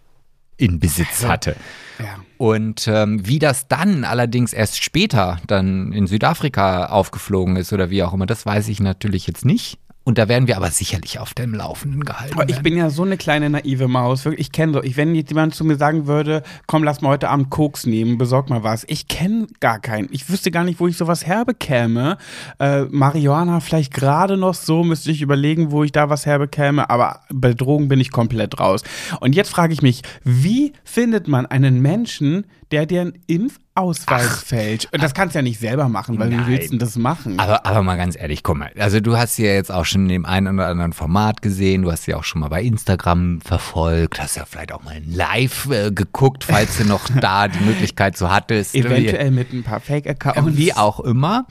in 0.57 0.79
Besitz 0.79 1.25
hatte. 1.25 1.55
Ja. 1.99 2.19
Und 2.37 2.87
ähm, 2.87 3.25
wie 3.25 3.39
das 3.39 3.67
dann 3.67 4.03
allerdings 4.03 4.51
erst 4.53 4.83
später 4.83 5.39
dann 5.47 5.93
in 5.93 6.07
Südafrika 6.07 6.87
aufgeflogen 6.87 7.55
ist 7.55 7.71
oder 7.71 7.89
wie 7.89 8.03
auch 8.03 8.13
immer, 8.13 8.25
das 8.25 8.45
weiß 8.45 8.67
ich 8.67 8.79
natürlich 8.79 9.27
jetzt 9.27 9.45
nicht. 9.45 9.79
Und 10.05 10.19
da 10.19 10.29
werden 10.29 10.47
wir 10.47 10.55
aber 10.55 10.69
sicherlich 10.69 11.17
auf 11.17 11.33
dem 11.33 11.55
Laufenden 11.55 12.05
gehalten. 12.05 12.35
Aber 12.35 12.43
ich 12.43 12.57
werden. 12.57 12.63
bin 12.63 12.77
ja 12.77 12.91
so 12.91 13.01
eine 13.01 13.17
kleine 13.17 13.49
naive 13.49 13.87
Maus. 13.87 14.23
Wirklich, 14.23 14.47
Ich 14.47 14.51
kenne 14.51 14.73
so, 14.73 14.83
ich, 14.83 14.97
wenn 14.97 15.15
jetzt 15.15 15.31
jemand 15.31 15.55
zu 15.55 15.65
mir 15.65 15.77
sagen 15.77 16.05
würde, 16.05 16.43
komm, 16.67 16.83
lass 16.83 17.01
mal 17.01 17.09
heute 17.09 17.29
Abend 17.29 17.49
Koks 17.49 17.87
nehmen, 17.87 18.19
besorg 18.19 18.51
mal 18.51 18.61
was. 18.61 18.85
Ich 18.87 19.07
kenne 19.07 19.47
gar 19.59 19.79
keinen. 19.79 20.07
Ich 20.11 20.29
wüsste 20.29 20.51
gar 20.51 20.63
nicht, 20.63 20.79
wo 20.79 20.87
ich 20.87 20.95
sowas 20.95 21.25
herbekäme. 21.25 22.19
Äh, 22.59 22.83
Marihuana 22.83 23.59
vielleicht 23.61 23.95
gerade 23.95 24.37
noch 24.37 24.53
so, 24.53 24.83
müsste 24.83 25.09
ich 25.09 25.23
überlegen, 25.23 25.71
wo 25.71 25.83
ich 25.83 25.91
da 25.91 26.07
was 26.07 26.27
herbekäme. 26.27 26.87
Aber 26.91 27.21
bei 27.33 27.55
Drogen 27.55 27.87
bin 27.87 27.99
ich 27.99 28.11
komplett 28.11 28.59
raus. 28.59 28.83
Und 29.21 29.33
jetzt 29.33 29.49
frage 29.49 29.73
ich 29.73 29.81
mich, 29.81 30.03
wie 30.23 30.73
findet 30.83 31.27
man 31.27 31.47
einen 31.47 31.81
Menschen, 31.81 32.45
der 32.71 32.85
dir 32.85 33.01
einen 33.01 33.13
Impfausweis 33.27 34.43
fälscht. 34.43 34.89
Und 34.91 35.03
das 35.03 35.13
kannst 35.13 35.35
du 35.35 35.39
ja 35.39 35.43
nicht 35.43 35.59
selber 35.59 35.89
machen, 35.89 36.17
weil 36.19 36.29
Nein. 36.29 36.47
wie 36.47 36.51
willst 36.51 36.73
du 36.73 36.77
das 36.77 36.95
machen? 36.97 37.39
Aber, 37.39 37.65
aber 37.65 37.83
mal 37.83 37.97
ganz 37.97 38.17
ehrlich, 38.17 38.43
guck 38.43 38.57
mal, 38.57 38.71
also 38.77 38.99
du 38.99 39.17
hast 39.17 39.35
sie 39.35 39.45
ja 39.45 39.53
jetzt 39.53 39.71
auch 39.71 39.85
schon 39.85 40.03
in 40.03 40.09
dem 40.09 40.25
einen 40.25 40.55
oder 40.55 40.67
anderen 40.67 40.93
Format 40.93 41.41
gesehen, 41.41 41.83
du 41.83 41.91
hast 41.91 42.03
sie 42.03 42.13
auch 42.13 42.23
schon 42.23 42.41
mal 42.41 42.49
bei 42.49 42.63
Instagram 42.63 43.41
verfolgt, 43.41 44.21
hast 44.21 44.35
ja 44.35 44.45
vielleicht 44.45 44.71
auch 44.71 44.83
mal 44.83 45.01
live 45.05 45.69
äh, 45.69 45.91
geguckt, 45.91 46.43
falls 46.43 46.77
du 46.77 46.85
noch 46.85 47.07
da 47.21 47.47
die 47.47 47.63
Möglichkeit 47.63 48.17
so 48.17 48.29
hattest. 48.31 48.75
Eventuell 48.75 49.31
mit 49.31 49.53
ein 49.53 49.63
paar 49.63 49.79
Fake-Accounts. 49.79 50.57
Wie 50.57 50.73
auch 50.73 50.99
immer. 50.99 51.45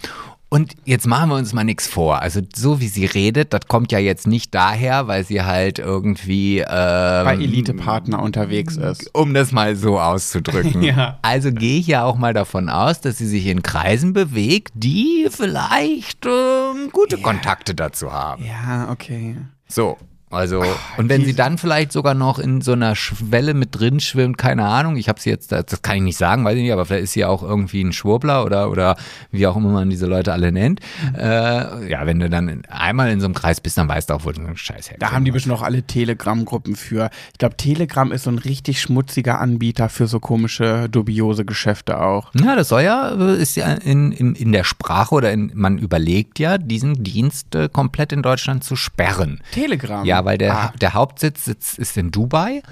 Und 0.55 0.75
jetzt 0.85 1.09
machen 1.09 1.31
wir 1.31 1.35
uns 1.35 1.53
mal 1.53 1.65
nichts 1.65 1.89
vor. 1.89 2.23
Also 2.23 2.41
so 2.55 2.81
wie 2.81 2.87
sie 2.87 3.07
redet, 3.07 3.53
das 3.53 3.63
kommt 3.67 3.91
ja 3.91 3.99
jetzt 3.99 4.29
nicht 4.29 4.55
daher, 4.55 5.09
weil 5.09 5.25
sie 5.25 5.43
halt 5.43 5.81
irgendwie 5.81 6.59
ähm, 6.59 6.65
bei 6.69 7.35
Elite-Partner 7.35 8.23
unterwegs 8.23 8.77
ist. 8.77 9.11
um 9.15 9.35
das 9.35 9.51
mal 9.51 9.75
so 9.75 9.99
auszudrücken. 9.99 10.83
Ja. 10.85 11.19
Also 11.23 11.51
gehe 11.51 11.81
ich 11.81 11.89
ja 11.89 12.05
auch 12.05 12.17
mal 12.17 12.35
davon 12.35 12.69
aus, 12.69 13.01
dass 13.01 13.19
sie 13.19 13.27
sich 13.27 13.47
in 13.47 13.63
Kreisen 13.63 14.13
bewegt, 14.13 14.71
die 14.75 15.27
vielleicht 15.29 16.25
ähm, 16.25 16.91
gute 16.93 17.19
Kontakte 17.19 17.75
dazu 17.75 18.13
haben. 18.13 18.45
Ja, 18.45 18.91
okay. 18.93 19.37
So. 19.67 19.97
Also, 20.35 20.63
und 20.97 21.09
wenn 21.09 21.25
sie 21.25 21.35
dann 21.35 21.59
vielleicht 21.59 21.93
sogar 21.93 22.15
noch 22.15 22.39
in 22.39 22.61
so 22.61 22.73
einer 22.73 22.97
Schwelle 22.97 23.55
mit 23.55 23.79
drin 23.79 24.01
schwimmt, 24.01 24.39
keine 24.39 24.65
Ahnung, 24.65 24.97
ich 24.97 25.09
habe 25.09 25.21
sie 25.21 25.31
jetzt, 25.31 25.53
das 25.53 25.83
kann 25.83 25.97
ich 25.97 26.03
nicht 26.03 26.19
sagen, 26.19 26.45
weiß 26.45 26.57
ich 26.57 26.63
nicht, 26.63 26.73
aber 26.73 26.85
vielleicht 26.85 27.05
ist 27.05 27.13
sie 27.13 27.25
auch 27.25 27.43
irgendwie 27.43 27.83
ein 27.83 27.93
Schwurbler 27.93 28.45
oder, 28.45 28.71
oder 28.71 28.97
wie 29.31 29.47
auch 29.47 29.57
immer 29.57 29.71
man 29.71 29.91
diese 29.91 30.07
Leute 30.07 30.33
alle 30.33 30.53
nennt. 30.53 30.81
Mhm. 31.03 31.15
Äh, 31.19 31.91
ja, 31.91 32.07
wenn 32.07 32.19
du 32.21 32.29
dann 32.29 32.49
in, 32.49 32.65
einmal 32.67 33.11
in 33.11 33.21
so 33.21 33.27
einem 33.27 33.35
Kreis 33.35 33.61
bist, 33.61 33.79
dann 33.79 33.89
weißt 33.89 34.11
du 34.11 34.15
auch, 34.15 34.25
wo 34.25 34.31
du 34.31 34.41
so 34.41 34.47
einen 34.47 34.57
Scheiß. 34.57 34.91
Da 34.99 35.13
haben 35.13 35.25
die 35.25 35.31
bestimmt 35.31 35.55
auch 35.55 35.63
alle 35.63 35.83
Telegram-Gruppen 35.83 36.77
für. 36.77 37.11
Ich 37.33 37.39
glaube, 37.39 37.57
Telegram 37.57 38.13
ist 38.13 38.25
so 38.25 38.31
ein 38.31 38.39
richtig 38.39 38.81
schmutziger 38.81 39.41
Anbieter 39.41 39.89
für 39.89 40.07
so 40.07 40.21
komische, 40.21 40.89
dubiose 40.91 41.45
Geschäfte 41.45 42.01
auch. 42.01 42.33
Ja, 42.35 42.57
das 42.57 42.69
soll 42.69 42.83
ja, 42.83 43.11
äh, 43.15 43.41
ist 43.41 43.57
ja 43.57 43.73
in, 43.73 44.13
in, 44.13 44.35
in 44.35 44.53
der 44.53 44.65
Sprache 44.65 45.15
oder 45.15 45.33
in, 45.33 45.53
man 45.55 45.79
überlegt 45.79 46.39
ja, 46.39 46.59
diesen 46.59 47.03
Dienst 47.05 47.55
äh, 47.55 47.69
komplett 47.73 48.13
in 48.13 48.23
Deutschland 48.23 48.65
zu 48.65 48.77
sperren. 48.77 49.41
Telegram. 49.53 50.05
Ja, 50.05 50.24
weil 50.25 50.39
der, 50.39 50.55
Ah, 50.55 50.73
der 50.81 50.95
Hauptsitz 50.95 51.45
sitzt, 51.45 51.79
ist 51.79 51.97
in 51.97 52.11
Dubai. 52.11 52.63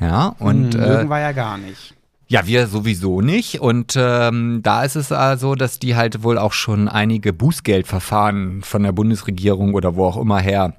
Ja, 0.00 0.34
und 0.38 0.74
hm, 0.74 0.82
äh, 0.82 0.88
mögen 0.88 1.08
wir 1.08 1.20
ja 1.20 1.32
gar 1.32 1.58
nicht. 1.58 1.94
ja, 2.28 2.46
wir 2.46 2.66
sowieso 2.68 3.20
nicht. 3.20 3.60
Und 3.60 3.94
ähm, 3.96 4.60
da 4.62 4.84
ist 4.84 4.94
es 4.96 5.10
also, 5.10 5.54
dass 5.54 5.78
die 5.78 5.96
halt 5.96 6.22
wohl 6.22 6.38
auch 6.38 6.52
schon 6.52 6.88
einige 6.88 7.32
Bußgeldverfahren 7.32 8.62
von 8.62 8.82
der 8.82 8.92
Bundesregierung 8.92 9.74
oder 9.74 9.96
wo 9.96 10.04
auch 10.06 10.16
immer 10.16 10.38
her 10.38 10.74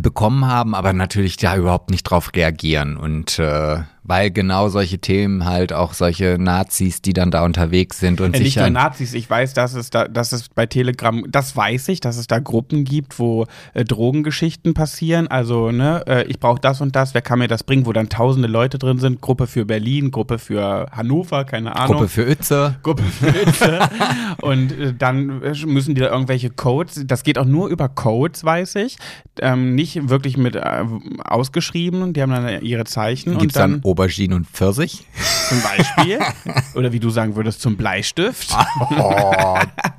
bekommen 0.00 0.46
haben, 0.46 0.74
aber 0.74 0.92
natürlich 0.92 1.36
da 1.38 1.56
überhaupt 1.56 1.90
nicht 1.90 2.04
drauf 2.04 2.30
reagieren. 2.34 2.96
Und 2.96 3.38
äh, 3.38 3.78
weil 4.08 4.30
genau 4.30 4.70
solche 4.70 4.98
Themen 4.98 5.44
halt 5.44 5.74
auch 5.74 5.92
solche 5.92 6.38
Nazis, 6.40 7.02
die 7.02 7.12
dann 7.12 7.30
da 7.30 7.44
unterwegs 7.44 8.00
sind 8.00 8.22
und 8.22 8.34
Äh, 8.34 8.38
sich 8.38 8.46
nicht 8.46 8.56
nur 8.56 8.70
Nazis, 8.70 9.12
ich 9.12 9.28
weiß, 9.28 9.52
dass 9.52 9.74
es 9.74 9.90
da, 9.90 10.08
dass 10.08 10.32
es 10.32 10.48
bei 10.48 10.64
Telegram, 10.64 11.22
das 11.28 11.54
weiß 11.54 11.88
ich, 11.88 12.00
dass 12.00 12.16
es 12.16 12.26
da 12.26 12.38
Gruppen 12.38 12.84
gibt, 12.84 13.18
wo 13.18 13.44
äh, 13.74 13.84
Drogengeschichten 13.84 14.72
passieren. 14.72 15.28
Also, 15.28 15.70
ne, 15.72 16.04
äh, 16.06 16.24
ich 16.24 16.40
brauche 16.40 16.58
das 16.58 16.80
und 16.80 16.96
das, 16.96 17.12
wer 17.12 17.20
kann 17.20 17.38
mir 17.38 17.48
das 17.48 17.64
bringen, 17.64 17.84
wo 17.84 17.92
dann 17.92 18.08
tausende 18.08 18.48
Leute 18.48 18.78
drin 18.78 18.98
sind, 18.98 19.20
Gruppe 19.20 19.46
für 19.46 19.66
Berlin, 19.66 20.10
Gruppe 20.10 20.38
für 20.38 20.86
Hannover, 20.90 21.44
keine 21.44 21.76
Ahnung. 21.76 21.98
Gruppe 21.98 22.08
für 22.08 22.22
Ötze. 22.26 22.76
Gruppe 22.82 23.02
für 23.02 23.34
Witze. 23.34 23.78
und 24.40 24.72
äh, 24.72 24.94
dann 24.98 25.42
äh, 25.42 25.54
müssen 25.66 25.94
die 25.94 26.00
da 26.00 26.08
irgendwelche 26.08 26.48
Codes, 26.48 27.04
das 27.06 27.24
geht 27.24 27.38
auch 27.38 27.44
nur 27.44 27.68
über 27.68 27.90
Codes, 27.90 28.42
weiß 28.42 28.76
ich. 28.76 28.96
Ähm, 29.42 29.74
nicht 29.74 30.08
wirklich 30.08 30.38
mit 30.38 30.56
äh, 30.56 30.84
ausgeschrieben, 31.24 32.14
die 32.14 32.22
haben 32.22 32.30
dann 32.30 32.62
ihre 32.62 32.84
Zeichen 32.84 33.36
Gibt's 33.36 33.54
und 33.54 33.56
dann, 33.56 33.72
dann 33.72 33.80
Aubergine 33.98 34.36
und 34.36 34.46
Pfirsich? 34.46 35.04
zum 35.48 35.62
Beispiel, 35.62 36.18
oder 36.74 36.92
wie 36.92 37.00
du 37.00 37.10
sagen 37.10 37.36
würdest, 37.36 37.60
zum 37.60 37.76
Bleistift. 37.76 38.54
Oh, 38.90 39.58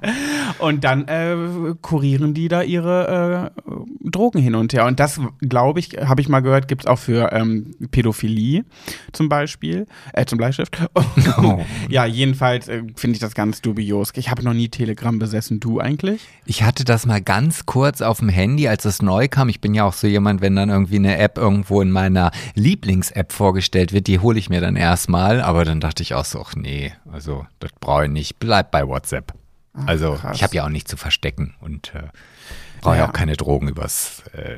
Und 0.60 0.84
dann 0.84 1.08
äh, 1.08 1.36
kurieren 1.82 2.34
die 2.34 2.48
da 2.48 2.62
ihre 2.62 3.52
äh, 3.64 4.10
Drogen 4.10 4.40
hin 4.40 4.56
und 4.56 4.74
her. 4.74 4.86
Und 4.86 5.00
das, 5.00 5.20
glaube 5.42 5.80
ich, 5.80 5.98
habe 5.98 6.22
ich 6.22 6.30
mal 6.30 6.42
gehört, 6.42 6.68
gibt 6.68 6.84
es 6.84 6.88
auch 6.88 7.00
für 7.00 7.32
ähm, 7.32 7.72
Pädophilie 7.92 8.66
zum 9.12 9.30
Beispiel, 9.30 9.88
äh, 10.14 10.26
zum 10.26 10.38
Bleistift. 10.38 10.78
Oh. 11.42 11.64
Ja, 11.90 12.06
jedenfalls 12.06 12.68
äh, 12.68 12.84
finde 12.96 13.16
ich 13.16 13.20
das 13.20 13.34
ganz 13.34 13.62
dubios. 13.62 14.12
Ich 14.16 14.30
habe 14.30 14.44
noch 14.44 14.54
nie 14.54 14.68
Telegram 14.68 15.18
besessen. 15.20 15.60
Du 15.60 15.80
eigentlich? 15.80 16.22
Ich 16.46 16.64
hatte 16.64 16.84
das 16.84 17.06
mal 17.06 17.22
ganz 17.22 17.66
kurz 17.66 18.02
auf 18.02 18.20
dem 18.20 18.30
Handy, 18.30 18.68
als 18.68 18.84
es 18.86 19.02
neu 19.02 19.28
kam. 19.28 19.48
Ich 19.48 19.62
bin 19.62 19.74
ja 19.74 19.86
auch 19.86 19.94
so 19.94 20.08
jemand, 20.08 20.42
wenn 20.42 20.56
dann 20.56 20.70
irgendwie 20.70 20.98
eine 20.98 21.18
App 21.18 21.38
irgendwo 21.38 21.82
in 21.82 21.92
meiner 21.92 22.32
Lieblings-App 22.56 23.32
vorgestellt 23.32 23.79
wird, 23.88 24.08
die 24.08 24.20
hole 24.20 24.38
ich 24.38 24.50
mir 24.50 24.62
dann 24.62 24.76
erstmal. 24.76 25.42
Aber 25.42 25.66
dann 25.66 25.80
dachte 25.80 26.04
ich 26.04 26.14
auch 26.14 26.26
so, 26.26 26.42
ach 26.42 26.56
nee, 26.56 26.94
also 27.12 27.46
das 27.60 27.72
brauche 27.80 28.06
ich 28.06 28.12
nicht. 28.12 28.40
Bleib 28.40 28.72
bei 28.72 28.88
WhatsApp. 28.88 29.34
Also 29.86 30.14
krass. 30.14 30.36
ich 30.36 30.44
habe 30.44 30.56
ja 30.56 30.66
auch 30.66 30.70
nichts 30.70 30.90
zu 30.90 30.98
verstecken 30.98 31.54
und 31.62 31.94
äh, 31.96 32.04
brauche. 32.82 32.98
Ja. 32.98 33.08
auch 33.08 33.14
keine 33.14 33.36
Drogen 33.36 33.68
übers 33.68 34.24
äh, 34.34 34.58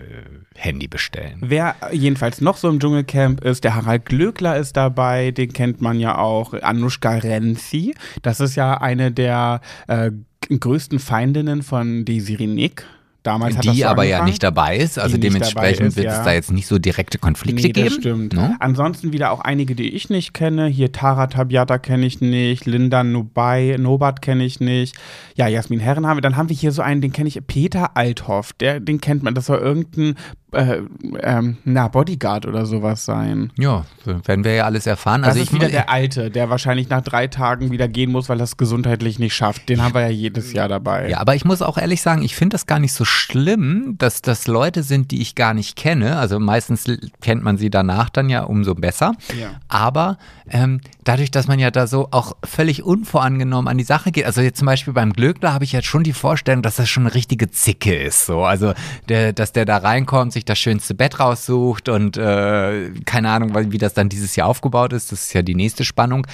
Handy 0.55 0.88
bestellen. 0.88 1.39
Wer 1.41 1.75
jedenfalls 1.91 2.41
noch 2.41 2.57
so 2.57 2.69
im 2.69 2.79
Dschungelcamp 2.79 3.43
ist, 3.43 3.63
der 3.63 3.75
Harald 3.75 4.05
Glöckler 4.05 4.57
ist 4.57 4.77
dabei, 4.77 5.31
den 5.31 5.53
kennt 5.53 5.81
man 5.81 5.99
ja 5.99 6.17
auch. 6.17 6.53
Anushka 6.53 7.12
Renzi, 7.12 7.95
das 8.21 8.39
ist 8.39 8.55
ja 8.55 8.79
eine 8.79 9.12
der 9.12 9.62
äh, 9.88 10.12
größten 10.49 10.99
Feindinnen 10.99 11.63
von 11.63 12.05
Desiree 12.05 12.47
Nick. 12.47 12.86
Damals 13.23 13.55
das 13.55 13.75
Die 13.75 13.86
aber 13.86 14.03
ja 14.03 14.23
nicht 14.25 14.41
dabei 14.41 14.77
ist, 14.77 14.97
also 14.97 15.15
dementsprechend 15.15 15.89
ist, 15.89 15.95
wird 15.95 16.07
ja. 16.07 16.17
es 16.17 16.25
da 16.25 16.34
jetzt 16.34 16.51
nicht 16.51 16.65
so 16.65 16.79
direkte 16.79 17.19
Konflikte 17.19 17.62
Nee, 17.67 17.71
geben. 17.71 17.86
das 17.88 17.95
stimmt. 17.95 18.34
ne? 18.34 18.55
Ansonsten 18.60 19.13
wieder 19.13 19.31
auch 19.31 19.41
einige, 19.41 19.75
die 19.75 19.89
ich 19.89 20.10
nicht 20.10 20.34
kenne. 20.34 20.65
Hier 20.65 20.91
Tara 20.91 21.27
Tabiata 21.27 21.77
kenne 21.77 22.07
ich 22.07 22.19
nicht, 22.19 22.65
Linda 22.65 23.03
Nubai, 23.03 23.75
Nobat 23.77 24.23
kenne 24.23 24.43
ich 24.43 24.60
nicht. 24.60 24.95
Ja, 25.36 25.47
Jasmin 25.47 25.79
Herren 25.79 26.07
haben 26.07 26.17
wir. 26.17 26.21
Dann 26.21 26.36
haben 26.36 26.49
wir 26.49 26.55
hier 26.55 26.71
so 26.71 26.81
einen, 26.81 27.01
den 27.01 27.13
kenne 27.13 27.27
ich, 27.29 27.39
Peter 27.45 27.95
Althoff. 27.95 28.53
Der, 28.53 28.79
den 28.79 28.99
kennt 28.99 29.21
man. 29.21 29.36
Das 29.36 29.45
soll 29.45 29.60
irgendein 29.60 30.15
äh, 30.53 30.81
ähm, 31.21 31.57
na, 31.63 31.88
Bodyguard 31.88 32.45
oder 32.45 32.65
sowas 32.65 33.05
sein. 33.05 33.51
Ja, 33.57 33.86
werden 34.25 34.43
wir 34.43 34.53
ja 34.53 34.65
alles 34.65 34.86
erfahren. 34.86 35.21
Das 35.21 35.29
also 35.29 35.41
ist 35.41 35.49
ich 35.49 35.53
wieder 35.55 35.69
der 35.69 35.89
Alte, 35.89 36.29
der 36.29 36.49
wahrscheinlich 36.49 36.89
nach 36.89 37.01
drei 37.01 37.27
Tagen 37.27 37.71
wieder 37.71 37.88
gehen 37.88 38.12
muss, 38.12 38.27
weil 38.27 38.39
er 38.39 38.43
es 38.43 38.57
gesundheitlich 38.57 39.17
nicht 39.17 39.34
schafft. 39.34 39.69
Den 39.69 39.81
haben 39.81 39.93
wir 39.93 40.01
ja 40.01 40.10
jedes 40.10 40.51
Jahr 40.53 40.67
dabei. 40.67 41.10
Ja, 41.10 41.19
aber 41.19 41.36
ich 41.36 41.45
muss 41.45 41.62
auch 41.62 41.77
ehrlich 41.77 42.01
sagen, 42.01 42.21
ich 42.23 42.36
finde 42.36 42.55
das 42.55 42.65
gar 42.67 42.79
nicht 42.79 42.93
so 42.93 43.05
schlimm, 43.12 43.95
dass 43.97 44.21
das 44.21 44.47
Leute 44.47 44.84
sind, 44.84 45.12
die 45.12 45.21
ich 45.21 45.36
gar 45.36 45.54
nicht 45.54 45.76
kenne. 45.76 46.17
Also 46.17 46.39
meistens 46.39 46.86
kennt 47.21 47.43
man 47.43 47.58
sie 47.58 47.69
danach 47.69 48.10
dann 48.10 48.30
ja 48.30 48.43
umso 48.43 48.76
besser. 48.76 49.13
Ja. 49.39 49.52
Aber 49.67 50.17
ähm, 50.50 50.82
dadurch, 51.04 51.32
dass 51.32 51.47
man 51.47 51.60
ja 51.60 51.71
da 51.71 51.88
so 51.88 52.08
auch 52.12 52.36
völlig 52.43 52.84
unvorangenommen 52.84 53.67
an 53.67 53.78
die 53.78 53.84
Sache 53.84 54.12
geht, 54.12 54.26
also 54.26 54.41
jetzt 54.41 54.58
zum 54.60 54.65
Beispiel 54.65 54.93
beim 54.93 55.13
Glöckler 55.13 55.54
habe 55.54 55.63
ich 55.63 55.71
jetzt 55.71 55.88
schon 55.88 56.04
die 56.04 56.13
Vorstellung, 56.13 56.62
dass 56.62 56.76
das 56.76 56.89
schon 56.89 57.04
eine 57.04 57.13
richtige 57.13 57.50
Zicke 57.52 57.95
ist. 57.95 58.26
So, 58.26 58.43
also 58.43 58.74
der, 59.10 59.34
dass 59.34 59.54
der 59.54 59.65
da 59.65 59.78
reinkommt, 59.78 60.34
sich 60.34 60.45
das 60.45 60.60
schönste 60.60 60.93
Bett 60.93 61.19
raussucht 61.19 61.89
und 61.89 62.17
äh, 62.17 62.91
keine 63.06 63.30
Ahnung, 63.30 63.54
wie 63.71 63.78
das 63.78 63.93
dann 63.93 64.10
dieses 64.10 64.36
Jahr 64.36 64.47
aufgebaut 64.47 64.93
ist. 64.93 65.12
Das 65.12 65.24
ist 65.24 65.34
ja 65.34 65.41
die 65.41 65.56
nächste 65.56 65.84
Spannung. 65.84 66.28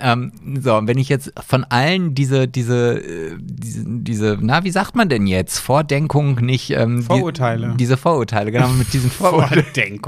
Ähm, 0.00 0.32
so, 0.60 0.76
und 0.76 0.86
wenn 0.86 0.98
ich 0.98 1.08
jetzt 1.08 1.32
von 1.46 1.64
allen 1.64 2.14
diese, 2.14 2.48
diese, 2.48 2.98
äh, 2.98 3.36
diese, 3.38 3.84
diese, 3.86 4.38
na, 4.40 4.64
wie 4.64 4.70
sagt 4.70 4.94
man 4.94 5.08
denn 5.08 5.26
jetzt? 5.26 5.58
Vordenkung 5.58 6.21
nicht. 6.30 6.70
Ähm, 6.70 7.00
die- 7.00 7.06
Vorurteile. 7.06 7.74
diese 7.78 7.96
Vorurteile, 7.96 8.50
genau, 8.52 8.68
mit 8.68 8.92
diesen 8.92 9.10
Vorurteilen 9.22 9.66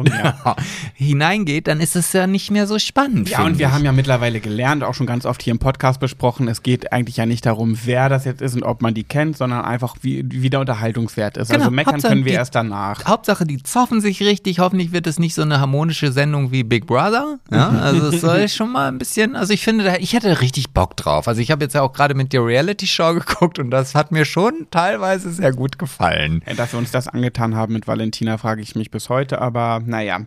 ja. 0.09 0.57
hineingeht, 0.95 1.67
dann 1.67 1.81
ist 1.81 1.97
es 1.97 2.13
ja 2.13 2.27
nicht 2.27 2.51
mehr 2.51 2.67
so 2.67 2.79
spannend. 2.79 3.29
Ja, 3.29 3.45
und 3.45 3.59
wir 3.59 3.67
ich. 3.67 3.73
haben 3.73 3.85
ja 3.85 3.93
mittlerweile 3.93 4.41
gelernt, 4.41 4.83
auch 4.85 4.95
schon 4.95 5.07
ganz 5.07 5.27
oft 5.27 5.43
hier 5.43 5.51
im 5.53 5.59
Podcast 5.59 6.01
besprochen, 6.01 6.49
es 6.49 6.63
geht 6.63 6.93
eigentlich 6.93 7.17
ja 7.17 7.27
nicht 7.27 7.45
darum, 7.47 7.79
wer 7.85 8.09
das 8.09 8.25
jetzt 8.25 8.41
ist 8.43 8.55
und 8.55 8.63
ob 8.63 8.83
man 8.83 8.95
die 8.95 9.05
kennt, 9.05 9.37
sondern 9.37 9.65
einfach, 9.65 9.97
wie, 10.03 10.25
wie 10.29 10.51
der 10.51 10.61
Unterhaltungswert 10.61 11.37
ist. 11.37 11.49
Genau, 11.51 11.65
also 11.65 11.71
meckern 11.71 11.95
Hauptsache 11.95 12.13
können 12.13 12.25
wir 12.25 12.33
die- 12.33 12.37
erst 12.39 12.55
danach. 12.55 13.05
Hauptsache, 13.05 13.45
die 13.45 13.63
zoffen 13.63 14.01
sich 14.01 14.21
richtig. 14.23 14.59
Hoffentlich 14.61 14.93
wird 14.93 15.07
es 15.07 15.19
nicht 15.19 15.35
so 15.35 15.43
eine 15.43 15.61
harmonische 15.61 16.13
Sendung 16.13 16.51
wie 16.53 16.63
Big 16.63 16.87
Brother. 16.87 17.39
Ja, 17.51 17.69
also 17.81 18.09
es 18.09 18.21
soll 18.21 18.49
schon 18.49 18.73
mal 18.73 18.89
ein 18.89 18.99
bisschen, 18.99 19.37
also 19.37 19.53
ich 19.53 19.63
finde, 19.63 19.97
ich 19.99 20.13
hätte 20.13 20.41
richtig 20.41 20.71
Bock 20.73 20.97
drauf. 20.97 21.29
Also 21.29 21.41
ich 21.41 21.51
habe 21.51 21.65
jetzt 21.65 21.75
ja 21.75 21.83
auch 21.83 21.93
gerade 21.93 22.15
mit 22.15 22.33
der 22.33 22.45
Reality-Show 22.45 23.15
geguckt 23.15 23.59
und 23.59 23.71
das 23.71 23.95
hat 23.95 24.13
mir 24.13 24.25
schon 24.25 24.67
teilweise 24.71 25.31
sehr 25.33 25.53
gut 25.53 25.79
gefallen. 25.79 26.04
Äh, 26.13 26.55
Dass 26.57 26.73
wir 26.73 26.79
uns 26.79 26.91
das 26.91 27.09
angetan 27.09 27.55
haben 27.57 27.73
mit 27.73 27.87
Valentina, 27.87 28.39
frage 28.39 28.63
ich 28.63 28.75
mich 28.75 28.91
bis 28.91 29.09
heute, 29.09 29.41
aber 29.41 29.81
naja, 29.85 30.21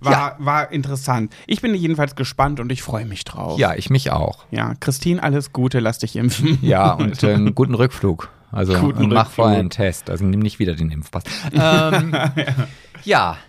war, 0.00 0.12
Ja. 0.12 0.36
war 0.38 0.72
interessant. 0.72 1.32
Ich 1.46 1.60
bin 1.60 1.74
jedenfalls 1.74 2.16
gespannt 2.16 2.60
und 2.60 2.70
ich 2.72 2.82
freue 2.82 3.06
mich 3.06 3.24
drauf. 3.24 3.58
Ja, 3.58 3.74
ich 3.74 3.90
mich 3.90 4.10
auch. 4.10 4.44
Ja, 4.50 4.74
Christine, 4.80 5.22
alles 5.22 5.52
Gute, 5.52 5.80
lass 5.80 5.98
dich 5.98 6.16
impfen. 6.16 6.58
Ja, 6.62 6.92
und 6.94 7.22
äh, 7.22 7.34
einen 7.34 7.54
guten 7.54 7.74
Rückflug. 7.74 8.28
Also 8.50 8.92
mach 8.98 9.30
vorher 9.30 9.58
einen 9.58 9.70
Test. 9.70 10.10
Also 10.10 10.26
nimm 10.26 10.40
nicht 10.40 10.58
wieder 10.58 10.74
den 10.74 10.90
Impfpass. 10.90 11.24
Ähm, 11.54 12.12
ja, 12.12 12.44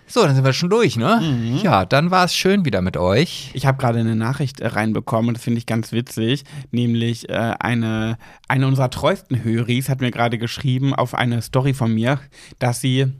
so, 0.06 0.22
dann 0.22 0.34
sind 0.34 0.44
wir 0.44 0.52
schon 0.52 0.70
durch, 0.70 0.96
ne? 0.96 1.20
Mhm. 1.22 1.58
Ja, 1.62 1.84
dann 1.84 2.10
war 2.10 2.24
es 2.24 2.34
schön 2.34 2.64
wieder 2.64 2.82
mit 2.82 2.96
euch. 2.96 3.50
Ich 3.54 3.66
habe 3.66 3.78
gerade 3.78 3.98
eine 4.00 4.16
Nachricht 4.16 4.60
äh, 4.60 4.66
reinbekommen 4.66 5.28
und 5.28 5.34
das 5.34 5.44
finde 5.44 5.58
ich 5.58 5.66
ganz 5.66 5.92
witzig, 5.92 6.44
nämlich 6.70 7.28
äh, 7.28 7.54
eine, 7.58 8.18
eine 8.48 8.66
unserer 8.66 8.90
treuesten 8.90 9.42
Höris 9.42 9.88
hat 9.88 10.00
mir 10.00 10.10
gerade 10.10 10.38
geschrieben 10.38 10.94
auf 10.94 11.14
eine 11.14 11.42
Story 11.42 11.74
von 11.74 11.92
mir, 11.92 12.20
dass 12.58 12.80
sie 12.80 13.12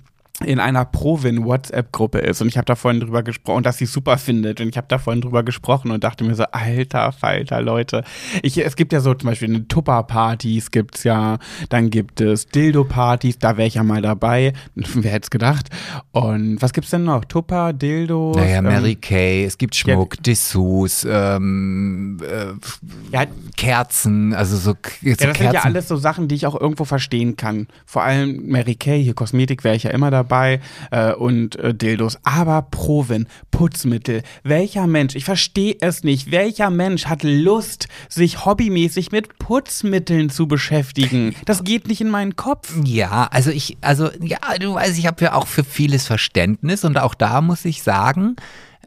in 0.42 0.58
einer 0.58 0.84
Provin 0.84 1.44
WhatsApp-Gruppe 1.44 2.18
ist 2.18 2.42
und 2.42 2.48
ich 2.48 2.56
habe 2.56 2.64
da 2.64 2.74
vorhin 2.74 3.00
drüber 3.00 3.22
gesprochen, 3.22 3.62
dass 3.62 3.78
sie 3.78 3.86
super 3.86 4.18
findet 4.18 4.60
und 4.60 4.68
ich 4.68 4.76
habe 4.76 4.88
da 4.88 4.98
vorhin 4.98 5.20
drüber 5.20 5.44
gesprochen 5.44 5.92
und 5.92 6.02
dachte 6.02 6.24
mir 6.24 6.34
so, 6.34 6.42
alter 6.50 7.12
Falter, 7.12 7.62
Leute. 7.62 8.02
Ich, 8.42 8.58
es 8.58 8.74
gibt 8.74 8.92
ja 8.92 9.00
so 9.00 9.14
zum 9.14 9.28
Beispiel 9.28 9.48
eine 9.48 9.68
Tupper-Partys 9.68 10.72
gibt's 10.72 11.04
ja, 11.04 11.38
dann 11.68 11.88
gibt 11.88 12.20
es 12.20 12.46
Dildo-Partys, 12.46 13.38
da 13.38 13.56
wäre 13.56 13.68
ich 13.68 13.74
ja 13.74 13.84
mal 13.84 14.02
dabei, 14.02 14.54
wer 14.74 15.12
hätte 15.12 15.26
es 15.26 15.30
gedacht. 15.30 15.68
Und 16.10 16.60
was 16.60 16.72
gibt's 16.72 16.90
denn 16.90 17.04
noch? 17.04 17.24
Tupper, 17.24 17.72
Dildo? 17.72 18.32
Naja, 18.34 18.60
Mary 18.60 18.96
Kay, 18.96 19.44
es 19.44 19.56
gibt 19.56 19.76
Schmuck, 19.76 20.16
ja, 20.16 20.22
Dessous, 20.22 21.06
ähm, 21.08 22.18
äh, 22.22 23.16
ja, 23.16 23.24
Kerzen, 23.56 24.34
also 24.34 24.56
so, 24.56 24.72
so 24.72 24.76
ja, 25.00 25.14
das 25.14 25.18
Kerzen. 25.18 25.42
sind 25.44 25.52
ja 25.54 25.60
alles 25.62 25.86
so 25.86 25.96
Sachen, 25.96 26.26
die 26.26 26.34
ich 26.34 26.46
auch 26.48 26.60
irgendwo 26.60 26.84
verstehen 26.84 27.36
kann. 27.36 27.68
Vor 27.86 28.02
allem 28.02 28.48
Mary 28.48 28.74
Kay, 28.74 29.00
hier 29.04 29.14
Kosmetik 29.14 29.62
wäre 29.62 29.76
ich 29.76 29.84
ja 29.84 29.90
immer 29.90 30.10
dabei 30.10 30.23
dabei 30.24 30.60
äh, 30.90 31.12
und 31.12 31.56
äh, 31.56 31.74
Dildos. 31.74 32.18
Aber 32.24 32.62
Provin, 32.62 33.26
Putzmittel. 33.50 34.22
Welcher 34.42 34.86
Mensch, 34.86 35.14
ich 35.14 35.24
verstehe 35.24 35.76
es 35.80 36.02
nicht, 36.02 36.30
welcher 36.30 36.70
Mensch 36.70 37.06
hat 37.06 37.22
Lust, 37.22 37.88
sich 38.08 38.44
hobbymäßig 38.44 39.12
mit 39.12 39.38
Putzmitteln 39.38 40.30
zu 40.30 40.48
beschäftigen? 40.48 41.34
Das 41.44 41.64
geht 41.64 41.88
nicht 41.88 42.00
in 42.00 42.10
meinen 42.10 42.36
Kopf. 42.36 42.74
Ja, 42.84 43.28
also 43.30 43.50
ich, 43.50 43.76
also 43.80 44.10
ja, 44.20 44.38
du 44.58 44.74
weißt, 44.74 44.98
ich 44.98 45.06
habe 45.06 45.24
ja 45.24 45.34
auch 45.34 45.46
für 45.46 45.64
vieles 45.64 46.06
Verständnis 46.06 46.84
und 46.84 46.98
auch 46.98 47.14
da 47.14 47.40
muss 47.40 47.64
ich 47.64 47.82
sagen, 47.82 48.36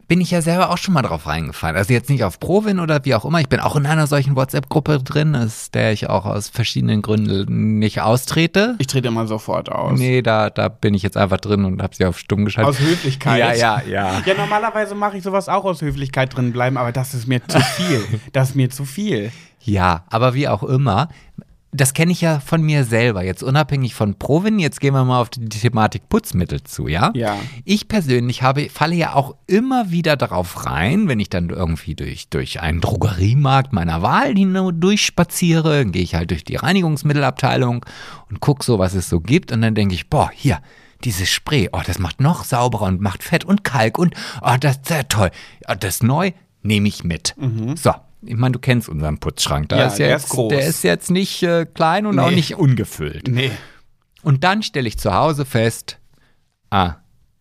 bin 0.08 0.22
ich 0.22 0.32
ja 0.32 0.42
selber 0.42 0.70
auch 0.70 0.78
schon 0.78 0.94
mal 0.94 1.02
drauf 1.02 1.28
reingefallen. 1.28 1.76
Also 1.76 1.94
jetzt 1.94 2.10
nicht 2.10 2.24
auf 2.24 2.40
Provin 2.40 2.80
oder 2.80 3.04
wie 3.04 3.14
auch 3.14 3.26
immer. 3.26 3.42
Ich 3.42 3.50
bin 3.50 3.60
auch 3.60 3.76
in 3.76 3.86
einer 3.86 4.08
solchen 4.08 4.36
WhatsApp-Gruppe 4.36 5.00
drin, 5.00 5.36
aus 5.36 5.72
der 5.72 5.92
ich 5.92 6.10
auch 6.10 6.26
aus 6.26 6.48
verschiedenen 6.48 7.02
Gründen 7.02 7.80
nicht 7.80 8.02
austrete. 8.02 8.76
Ich 8.80 8.88
trete 8.88 9.10
immer 9.10 9.28
sofort 9.28 9.70
aus. 9.70 10.00
Nee, 10.00 10.22
da, 10.22 10.50
da 10.50 10.70
bin 10.70 10.94
ich 10.94 11.04
jetzt 11.04 11.18
einfach 11.18 11.40
drin 11.40 11.66
und 11.66 11.82
habe 11.82 11.96
sie 11.96 12.06
auf 12.06 12.18
stumm 12.18 12.46
geschaltet. 12.46 12.70
Aus 12.70 12.80
Höflichkeit. 12.80 13.40
Ja, 13.40 13.54
ja, 13.54 13.82
ja. 13.88 14.22
Ja, 14.26 14.34
normalerweise 14.36 14.96
mache 14.96 15.18
ich 15.18 15.24
sowas 15.24 15.50
auch 15.50 15.66
aus 15.66 15.82
Höflichkeit 15.82 16.36
drin 16.36 16.54
bleiben, 16.54 16.78
aber 16.78 16.92
das 16.92 17.14
ist 17.14 17.28
mir 17.28 17.46
zu 17.48 17.60
viel. 17.60 18.04
Das 18.34 18.50
ist 18.50 18.56
mir 18.56 18.70
zu 18.70 18.86
viel. 18.86 19.32
Ja, 19.62 20.04
aber 20.10 20.34
wie 20.34 20.48
auch 20.48 20.64
immer, 20.64 21.10
das 21.72 21.94
kenne 21.94 22.12
ich 22.12 22.22
ja 22.22 22.40
von 22.40 22.62
mir 22.62 22.86
selber, 22.86 23.24
jetzt 23.24 23.44
unabhängig 23.44 23.94
von 23.94 24.18
Provin, 24.18 24.58
jetzt 24.58 24.80
gehen 24.80 24.94
wir 24.94 25.04
mal 25.04 25.20
auf 25.20 25.30
die 25.30 25.48
Thematik 25.48 26.08
Putzmittel 26.08 26.64
zu, 26.64 26.88
ja? 26.88 27.12
Ja. 27.14 27.38
Ich 27.66 27.88
persönlich 27.88 28.42
habe, 28.42 28.70
falle 28.70 28.96
ja 28.96 29.14
auch 29.14 29.36
immer 29.48 29.92
wieder 29.92 30.16
darauf 30.16 30.66
rein, 30.66 31.08
wenn 31.08 31.20
ich 31.20 31.30
dann 31.30 31.50
irgendwie 31.50 31.96
durch, 31.96 32.30
durch 32.30 32.62
einen 32.62 32.80
Drogeriemarkt 32.80 33.74
meiner 33.74 34.02
Wahl 34.02 34.34
durchspaziere, 34.34 35.86
gehe 35.86 36.04
ich 36.04 36.16
halt 36.16 36.32
durch 36.32 36.46
die 36.46 36.56
Reinigungsmittelabteilung 36.56 37.86
und 38.30 38.40
gucke 38.40 38.64
so, 38.64 38.80
was 38.80 38.94
es 38.94 39.10
so 39.10 39.20
gibt 39.20 39.52
und 39.52 39.62
dann 39.62 39.76
denke 39.76 39.94
ich, 39.94 40.10
boah, 40.10 40.32
hier, 40.34 40.60
dieses 41.04 41.30
Spray, 41.30 41.70
oh, 41.74 41.82
das 41.86 42.00
macht 42.00 42.22
noch 42.22 42.44
sauberer 42.44 42.86
und 42.86 43.02
macht 43.02 43.24
Fett 43.24 43.44
und 43.44 43.64
Kalk 43.64 43.98
und, 43.98 44.16
oh, 44.42 44.56
das 44.60 44.78
ist 44.78 44.88
sehr 44.88 45.08
toll. 45.08 45.32
Oh, 45.68 45.74
das 45.80 45.96
ist 45.96 46.04
neu, 46.04 46.32
nehme 46.64 46.88
ich 46.88 47.04
mit. 47.04 47.36
Mhm. 47.38 47.76
So, 47.76 47.94
ich 48.22 48.36
meine, 48.36 48.54
du 48.54 48.60
kennst 48.60 48.90
unseren 48.90 49.20
Putzschrank. 49.20 49.70
Da 49.70 49.78
ja, 49.78 49.88
ist 49.88 50.00
ja 50.00 50.08
der 50.08 50.16
jetzt, 50.16 50.24
ist 50.26 50.30
groß. 50.30 50.50
Der 50.50 50.68
ist 50.68 50.84
jetzt 50.84 51.12
nicht 51.12 51.44
äh, 51.44 51.66
klein 51.66 52.06
und 52.06 52.16
nee. 52.16 52.22
auch 52.22 52.32
nicht 52.32 52.56
ungefüllt. 52.56 53.28
Nee. 53.28 53.52
Und 54.24 54.44
dann 54.44 54.64
stelle 54.64 54.88
ich 54.88 54.98
zu 54.98 55.14
Hause 55.14 55.46
fest, 55.46 56.00
ah, 56.70 56.96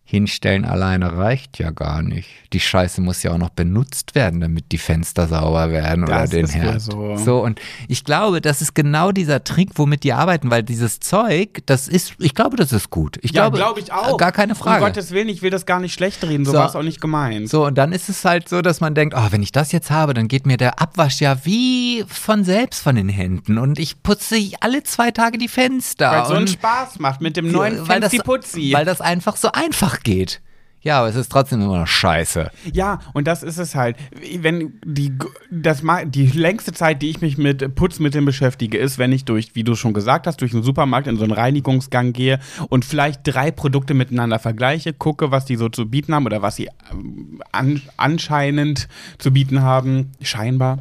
Hinstellen 0.09 0.63
alleine 0.63 1.17
reicht 1.17 1.59
ja 1.59 1.71
gar 1.71 2.01
nicht. 2.01 2.29
Die 2.53 2.61
Scheiße 2.61 3.01
muss 3.01 3.23
ja 3.23 3.33
auch 3.33 3.37
noch 3.37 3.49
benutzt 3.49 4.15
werden, 4.15 4.39
damit 4.39 4.71
die 4.71 4.77
Fenster 4.77 5.27
sauber 5.27 5.69
werden 5.69 6.05
das 6.05 6.29
oder 6.29 6.41
den 6.41 6.47
Herd. 6.47 6.81
So. 6.81 7.17
so, 7.17 7.43
und 7.43 7.59
ich 7.89 8.05
glaube, 8.05 8.39
das 8.39 8.61
ist 8.61 8.73
genau 8.73 9.11
dieser 9.11 9.43
Trick, 9.43 9.71
womit 9.75 10.05
die 10.05 10.13
arbeiten, 10.13 10.49
weil 10.49 10.63
dieses 10.63 11.01
Zeug, 11.01 11.61
das 11.65 11.89
ist, 11.89 12.13
ich 12.19 12.33
glaube, 12.33 12.55
das 12.55 12.71
ist 12.71 12.89
gut. 12.89 13.17
Ich 13.21 13.31
ja, 13.31 13.41
glaube, 13.41 13.57
glaube 13.57 13.81
ich 13.81 13.91
auch. 13.91 14.17
Gar 14.17 14.31
keine 14.31 14.55
Frage. 14.55 14.81
Um 14.81 14.87
Gottes 14.87 15.11
Willen, 15.11 15.27
ich 15.27 15.41
will 15.41 15.49
das 15.49 15.65
gar 15.65 15.81
nicht 15.81 15.93
schlecht 15.93 16.23
reden, 16.23 16.45
so, 16.45 16.53
so 16.53 16.57
war 16.57 16.69
es 16.69 16.75
auch 16.77 16.83
nicht 16.83 17.01
gemeint. 17.01 17.49
So, 17.49 17.65
und 17.65 17.77
dann 17.77 17.91
ist 17.91 18.07
es 18.07 18.23
halt 18.23 18.47
so, 18.47 18.61
dass 18.61 18.79
man 18.79 18.95
denkt, 18.95 19.13
oh, 19.13 19.27
wenn 19.31 19.43
ich 19.43 19.51
das 19.51 19.73
jetzt 19.73 19.91
habe, 19.91 20.13
dann 20.13 20.29
geht 20.29 20.45
mir 20.45 20.55
der 20.55 20.81
Abwasch 20.81 21.19
ja 21.19 21.43
wie 21.43 22.05
von 22.07 22.45
selbst 22.45 22.81
von 22.81 22.95
den 22.95 23.09
Händen 23.09 23.57
und 23.57 23.77
ich 23.77 24.01
putze 24.03 24.37
alle 24.61 24.83
zwei 24.83 25.11
Tage 25.11 25.37
die 25.37 25.49
Fenster. 25.49 26.11
Weil 26.11 26.21
es 26.21 26.27
so 26.29 26.33
einen 26.35 26.47
Spaß 26.47 26.99
macht 26.99 27.19
mit 27.19 27.35
dem 27.35 27.51
neuen 27.51 27.85
Fancy 27.85 28.19
Putzi. 28.19 28.71
Weil 28.73 28.85
das 28.85 29.01
einfach 29.01 29.35
so 29.35 29.51
einfach 29.51 29.96
geht. 30.03 30.41
Ja, 30.81 30.99
aber 30.99 31.09
es 31.09 31.15
ist 31.15 31.29
trotzdem 31.29 31.61
immer 31.61 31.79
noch 31.79 31.87
scheiße. 31.87 32.51
Ja, 32.71 32.99
und 33.13 33.27
das 33.27 33.43
ist 33.43 33.57
es 33.57 33.75
halt. 33.75 33.97
Wenn 34.39 34.79
die, 34.85 35.11
das, 35.51 35.81
die 36.05 36.27
längste 36.27 36.71
Zeit, 36.71 37.01
die 37.01 37.09
ich 37.09 37.19
mich 37.19 37.37
mit 37.37 37.75
Putzmitteln 37.75 38.23
beschäftige, 38.25 38.77
ist, 38.77 38.97
wenn 38.97 39.11
ich 39.11 39.25
durch, 39.25 39.53
wie 39.53 39.63
du 39.63 39.75
schon 39.75 39.93
gesagt 39.93 40.27
hast, 40.27 40.39
durch 40.39 40.53
einen 40.53 40.63
Supermarkt 40.63 41.07
in 41.07 41.17
so 41.17 41.23
einen 41.23 41.33
Reinigungsgang 41.33 42.13
gehe 42.13 42.39
und 42.69 42.85
vielleicht 42.85 43.21
drei 43.23 43.51
Produkte 43.51 43.95
miteinander 43.95 44.39
vergleiche, 44.39 44.93
gucke, 44.93 45.31
was 45.31 45.45
die 45.45 45.55
so 45.55 45.67
zu 45.67 45.89
bieten 45.89 46.13
haben 46.13 46.25
oder 46.25 46.41
was 46.41 46.55
sie 46.55 46.69
ähm, 46.91 47.41
an, 47.51 47.81
anscheinend 47.97 48.87
zu 49.17 49.31
bieten 49.31 49.63
haben, 49.63 50.11
scheinbar. 50.21 50.79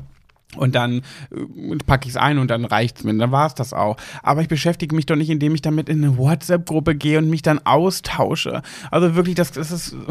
Und 0.56 0.74
dann 0.74 1.02
äh, 1.30 1.76
packe 1.86 2.06
ich 2.06 2.14
es 2.14 2.16
ein 2.16 2.38
und 2.38 2.50
dann 2.50 2.64
reicht 2.64 2.98
es 2.98 3.04
mir. 3.04 3.16
Dann 3.16 3.32
war 3.32 3.46
es 3.46 3.54
das 3.54 3.72
auch. 3.72 3.96
Aber 4.22 4.42
ich 4.42 4.48
beschäftige 4.48 4.94
mich 4.94 5.06
doch 5.06 5.16
nicht, 5.16 5.30
indem 5.30 5.54
ich 5.54 5.62
damit 5.62 5.88
in 5.88 6.04
eine 6.04 6.18
WhatsApp-Gruppe 6.18 6.94
gehe 6.94 7.18
und 7.18 7.30
mich 7.30 7.42
dann 7.42 7.60
austausche. 7.64 8.62
Also 8.90 9.14
wirklich, 9.14 9.34
das, 9.34 9.52
das 9.52 9.70
ist. 9.70 9.96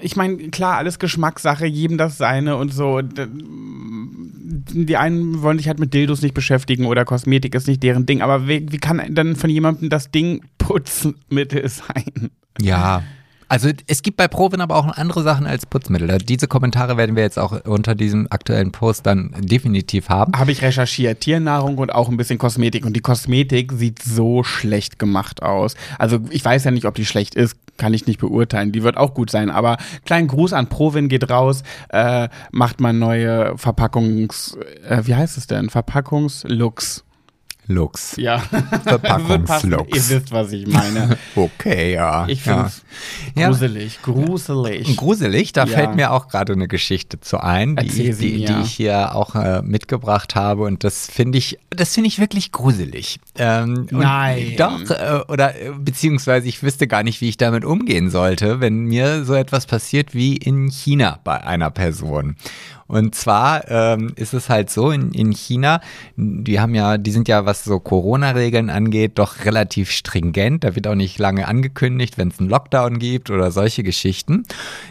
Ich 0.00 0.14
meine, 0.14 0.36
klar, 0.50 0.76
alles 0.76 1.00
Geschmackssache, 1.00 1.66
jedem 1.66 1.98
das 1.98 2.18
seine 2.18 2.54
und 2.54 2.72
so. 2.72 3.00
Die 3.02 4.96
einen 4.96 5.42
wollen 5.42 5.58
sich 5.58 5.66
halt 5.66 5.80
mit 5.80 5.92
Dildos 5.92 6.22
nicht 6.22 6.34
beschäftigen 6.34 6.86
oder 6.86 7.04
Kosmetik 7.04 7.52
ist 7.56 7.66
nicht 7.66 7.82
deren 7.82 8.06
Ding. 8.06 8.22
Aber 8.22 8.46
wie, 8.46 8.70
wie 8.70 8.78
kann 8.78 9.02
dann 9.10 9.34
von 9.34 9.50
jemandem 9.50 9.88
das 9.88 10.12
Ding 10.12 10.42
Putzmittel 10.58 11.68
sein? 11.68 12.30
Ja, 12.60 13.02
also 13.48 13.70
es 13.86 14.02
gibt 14.02 14.16
bei 14.16 14.28
Provin 14.28 14.60
aber 14.60 14.76
auch 14.76 14.86
andere 14.86 15.22
Sachen 15.22 15.46
als 15.46 15.64
Putzmittel. 15.64 16.18
Diese 16.18 16.48
Kommentare 16.48 16.96
werden 16.96 17.16
wir 17.16 17.22
jetzt 17.22 17.38
auch 17.38 17.64
unter 17.64 17.94
diesem 17.94 18.26
aktuellen 18.30 18.72
Post 18.72 19.06
dann 19.06 19.34
definitiv 19.38 20.08
haben. 20.08 20.32
Habe 20.36 20.52
ich 20.52 20.62
recherchiert. 20.62 21.20
Tiernahrung 21.20 21.78
und 21.78 21.94
auch 21.94 22.08
ein 22.08 22.16
bisschen 22.16 22.38
Kosmetik. 22.38 22.84
Und 22.84 22.94
die 22.94 23.00
Kosmetik 23.00 23.72
sieht 23.72 24.02
so 24.02 24.42
schlecht 24.42 24.98
gemacht 24.98 25.42
aus. 25.42 25.76
Also 25.98 26.18
ich 26.30 26.44
weiß 26.44 26.64
ja 26.64 26.70
nicht, 26.70 26.84
ob 26.84 26.94
die 26.94 27.06
schlecht 27.06 27.34
ist, 27.34 27.56
kann 27.78 27.94
ich 27.94 28.06
nicht 28.06 28.20
beurteilen. 28.20 28.72
Die 28.72 28.82
wird 28.82 28.96
auch 28.96 29.14
gut 29.14 29.30
sein. 29.30 29.50
Aber 29.50 29.78
kleinen 30.04 30.28
Gruß 30.28 30.52
an 30.52 30.68
Provin 30.68 31.08
geht 31.08 31.30
raus. 31.30 31.62
Äh, 31.88 32.28
macht 32.50 32.80
mal 32.80 32.92
neue 32.92 33.56
Verpackungs... 33.56 34.58
Äh, 34.86 35.02
wie 35.04 35.14
heißt 35.14 35.38
es 35.38 35.46
denn? 35.46 35.70
Verpackungslooks. 35.70 37.04
Lux. 37.68 38.16
Ja. 38.16 38.38
Verpackungslux. 38.38 39.88
Ihr 40.10 40.16
wisst, 40.16 40.32
was 40.32 40.52
ich 40.52 40.66
meine. 40.66 41.18
okay, 41.36 41.92
ja. 41.92 42.26
Ich 42.26 42.42
finde 42.42 42.64
es 42.66 42.82
ja. 43.36 43.48
gruselig, 43.48 44.00
gruselig. 44.02 44.96
Gruselig, 44.96 45.52
da 45.52 45.64
ja. 45.64 45.76
fällt 45.76 45.94
mir 45.94 46.12
auch 46.12 46.28
gerade 46.28 46.54
eine 46.54 46.66
Geschichte 46.66 47.20
zu 47.20 47.38
ein, 47.38 47.76
die, 47.76 48.08
ich, 48.08 48.18
die, 48.18 48.44
die 48.46 48.54
ich 48.62 48.72
hier 48.72 49.14
auch 49.14 49.34
äh, 49.34 49.60
mitgebracht 49.62 50.34
habe 50.34 50.62
und 50.62 50.82
das 50.82 51.10
finde 51.10 51.36
ich, 51.38 51.58
das 51.68 51.94
finde 51.94 52.08
ich 52.08 52.18
wirklich 52.18 52.52
gruselig. 52.52 53.20
Ähm, 53.36 53.86
Nein. 53.90 54.54
Doch, 54.56 54.90
äh, 54.90 55.20
oder 55.28 55.52
beziehungsweise 55.78 56.48
ich 56.48 56.62
wüsste 56.62 56.86
gar 56.86 57.02
nicht, 57.02 57.20
wie 57.20 57.28
ich 57.28 57.36
damit 57.36 57.64
umgehen 57.66 58.08
sollte, 58.10 58.60
wenn 58.60 58.84
mir 58.84 59.24
so 59.24 59.34
etwas 59.34 59.66
passiert 59.66 60.14
wie 60.14 60.36
in 60.36 60.70
China 60.70 61.20
bei 61.22 61.44
einer 61.44 61.70
Person. 61.70 62.36
Und 62.88 63.14
zwar 63.14 63.70
ähm, 63.70 64.12
ist 64.16 64.32
es 64.32 64.48
halt 64.48 64.70
so 64.70 64.90
in, 64.90 65.12
in 65.12 65.32
China, 65.32 65.80
die 66.16 66.58
haben 66.58 66.74
ja, 66.74 66.96
die 66.96 67.10
sind 67.10 67.28
ja, 67.28 67.44
was 67.44 67.62
so 67.62 67.78
Corona-Regeln 67.78 68.70
angeht, 68.70 69.18
doch 69.18 69.44
relativ 69.44 69.90
stringent. 69.90 70.64
Da 70.64 70.74
wird 70.74 70.86
auch 70.86 70.94
nicht 70.94 71.18
lange 71.18 71.46
angekündigt, 71.46 72.16
wenn 72.16 72.28
es 72.28 72.40
einen 72.40 72.48
Lockdown 72.48 72.98
gibt 72.98 73.30
oder 73.30 73.50
solche 73.50 73.82
Geschichten. 73.82 74.44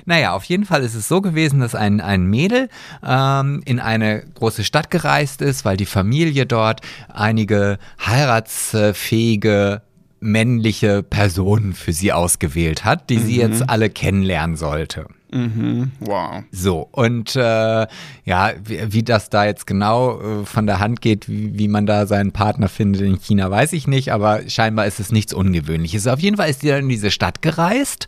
Naja, 0.06 0.34
auf 0.34 0.44
jeden 0.44 0.66
Fall 0.66 0.84
ist 0.84 0.94
es 0.94 1.08
so 1.08 1.22
gewesen, 1.22 1.60
dass 1.60 1.74
ein, 1.74 2.00
ein 2.00 2.28
Mädel 2.28 2.70
ähm, 3.04 3.62
in 3.66 3.80
eine 3.80 4.24
große 4.36 4.64
Stadt 4.64 4.92
gereist 4.92 5.42
ist, 5.42 5.66
weil 5.66 5.76
die 5.76 5.88
Familie 5.88 6.46
dort 6.46 6.82
einige 7.12 7.80
heiratsfähige 8.06 9.82
männliche 10.20 11.04
Personen 11.04 11.74
für 11.74 11.94
sie 11.94 12.14
ausgewählt 12.14 12.86
hat, 12.86 13.10
die 13.10 13.18
mhm. 13.18 13.26
sie 13.26 13.38
jetzt 13.38 13.70
alle 13.70 13.90
kennenlernen 13.90 14.56
sollte. 14.56 15.08
Mhm. 15.32 15.92
Wow. 16.00 16.44
So, 16.52 16.88
und 16.92 17.36
äh, 17.36 17.88
ja, 18.26 18.54
wie, 18.64 18.94
wie, 18.94 19.04
das 19.04 19.30
da 19.30 19.46
jetzt 19.46 19.68
genau 19.68 20.20
äh, 20.20 20.46
von 20.46 20.66
der 20.66 20.80
Hand 20.80 21.02
geht, 21.02 21.28
wie, 21.28 21.58
wie, 21.58 21.68
man 21.68 21.86
da 21.86 22.06
seinen 22.06 22.32
Partner 22.32 22.70
findet 22.70 23.02
in 23.02 23.20
China, 23.20 23.52
weiß 23.52 23.74
ich 23.74 23.88
nicht, 23.88 24.14
aber 24.14 24.48
scheinbar 24.48 24.86
ist 24.86 25.00
es 25.00 25.12
nichts 25.12 25.34
Ungewöhnliches. 25.34 26.08
Auf 26.08 26.20
jeden 26.20 26.38
Fall 26.38 26.50
ist 26.50 26.64
die 26.64 26.70
dann 26.70 26.80
in 26.80 26.90
diese 26.90 27.12
Stadt 27.12 27.42
gereist 27.42 28.08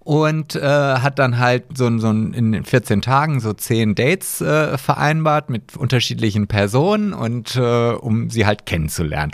und 0.00 0.54
äh, 0.54 0.60
hat 0.60 1.18
dann 1.18 1.38
halt 1.38 1.64
so, 1.76 1.98
so 1.98 2.10
in 2.10 2.64
14 2.64 3.02
Tagen 3.02 3.40
so 3.40 3.52
10 3.52 3.94
Dates 3.94 4.40
äh, 4.40 4.78
vereinbart 4.78 5.50
mit 5.50 5.76
unterschiedlichen 5.76 6.46
Personen 6.46 7.12
und 7.12 7.56
äh, 7.56 7.92
um 7.92 8.30
sie 8.30 8.46
halt 8.46 8.66
kennenzulernen. 8.66 9.32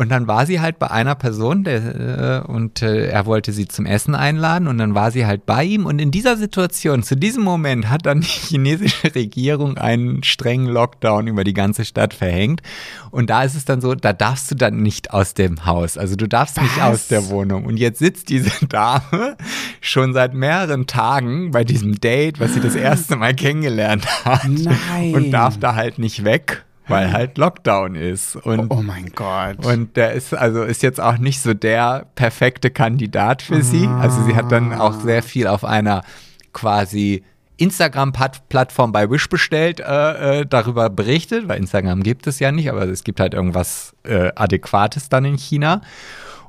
Und 0.00 0.08
dann 0.08 0.26
war 0.26 0.46
sie 0.46 0.60
halt 0.60 0.78
bei 0.78 0.90
einer 0.90 1.14
Person 1.14 1.62
der, 1.62 2.40
äh, 2.46 2.50
und 2.50 2.80
äh, 2.80 3.08
er 3.08 3.26
wollte 3.26 3.52
sie 3.52 3.68
zum 3.68 3.84
Essen 3.84 4.14
einladen 4.14 4.66
und 4.66 4.78
dann 4.78 4.94
war 4.94 5.10
sie 5.10 5.26
halt 5.26 5.44
bei 5.44 5.62
ihm. 5.62 5.84
Und 5.84 5.98
in 5.98 6.10
dieser 6.10 6.38
Situation, 6.38 7.02
zu 7.02 7.18
diesem 7.18 7.42
Moment, 7.42 7.90
hat 7.90 8.06
dann 8.06 8.22
die 8.22 8.26
chinesische 8.26 9.14
Regierung 9.14 9.76
einen 9.76 10.22
strengen 10.22 10.68
Lockdown 10.68 11.26
über 11.26 11.44
die 11.44 11.52
ganze 11.52 11.84
Stadt 11.84 12.14
verhängt. 12.14 12.62
Und 13.10 13.28
da 13.28 13.42
ist 13.42 13.54
es 13.54 13.66
dann 13.66 13.82
so, 13.82 13.94
da 13.94 14.14
darfst 14.14 14.50
du 14.50 14.54
dann 14.54 14.78
nicht 14.78 15.10
aus 15.12 15.34
dem 15.34 15.66
Haus. 15.66 15.98
Also 15.98 16.16
du 16.16 16.26
darfst 16.26 16.56
Was? 16.56 16.62
nicht 16.62 16.80
aus 16.80 17.08
der 17.08 17.28
Wohnung. 17.28 17.66
Und 17.66 17.76
jetzt 17.76 17.98
sitzt 17.98 18.30
diese 18.30 18.52
Dame 18.68 19.36
schon 19.82 20.14
seit 20.14 20.32
mehreren 20.32 20.86
Tagen 20.86 21.50
bei 21.50 21.62
diesem 21.62 22.00
Date, 22.00 22.40
was 22.40 22.54
sie 22.54 22.60
das 22.60 22.74
erste 22.74 23.16
Mal 23.16 23.34
kennengelernt 23.34 24.06
hat. 24.24 24.48
Nein. 24.48 25.14
Und 25.14 25.30
darf 25.30 25.58
da 25.58 25.74
halt 25.74 25.98
nicht 25.98 26.24
weg 26.24 26.64
weil 26.90 27.12
halt 27.12 27.38
Lockdown 27.38 27.94
ist. 27.94 28.36
Und, 28.36 28.70
oh, 28.70 28.76
oh, 28.78 28.82
mein 28.82 29.10
Gott. 29.14 29.64
Und 29.64 29.96
der 29.96 30.12
ist 30.12 30.34
also 30.34 30.62
ist 30.62 30.82
jetzt 30.82 31.00
auch 31.00 31.18
nicht 31.18 31.40
so 31.40 31.54
der 31.54 32.06
perfekte 32.14 32.70
Kandidat 32.70 33.42
für 33.42 33.62
sie. 33.62 33.86
Also 33.86 34.22
sie 34.24 34.34
hat 34.34 34.52
dann 34.52 34.72
auch 34.72 35.00
sehr 35.00 35.22
viel 35.22 35.46
auf 35.46 35.64
einer 35.64 36.02
quasi 36.52 37.24
Instagram-Plattform 37.60 38.90
bei 38.90 39.10
Wish 39.10 39.28
bestellt, 39.28 39.80
äh, 39.80 40.40
äh, 40.40 40.46
darüber 40.46 40.88
berichtet, 40.88 41.46
weil 41.46 41.58
Instagram 41.58 42.02
gibt 42.02 42.26
es 42.26 42.38
ja 42.38 42.52
nicht, 42.52 42.70
aber 42.70 42.88
es 42.88 43.04
gibt 43.04 43.20
halt 43.20 43.34
irgendwas 43.34 43.94
äh, 44.04 44.32
Adäquates 44.34 45.10
dann 45.10 45.26
in 45.26 45.36
China. 45.36 45.82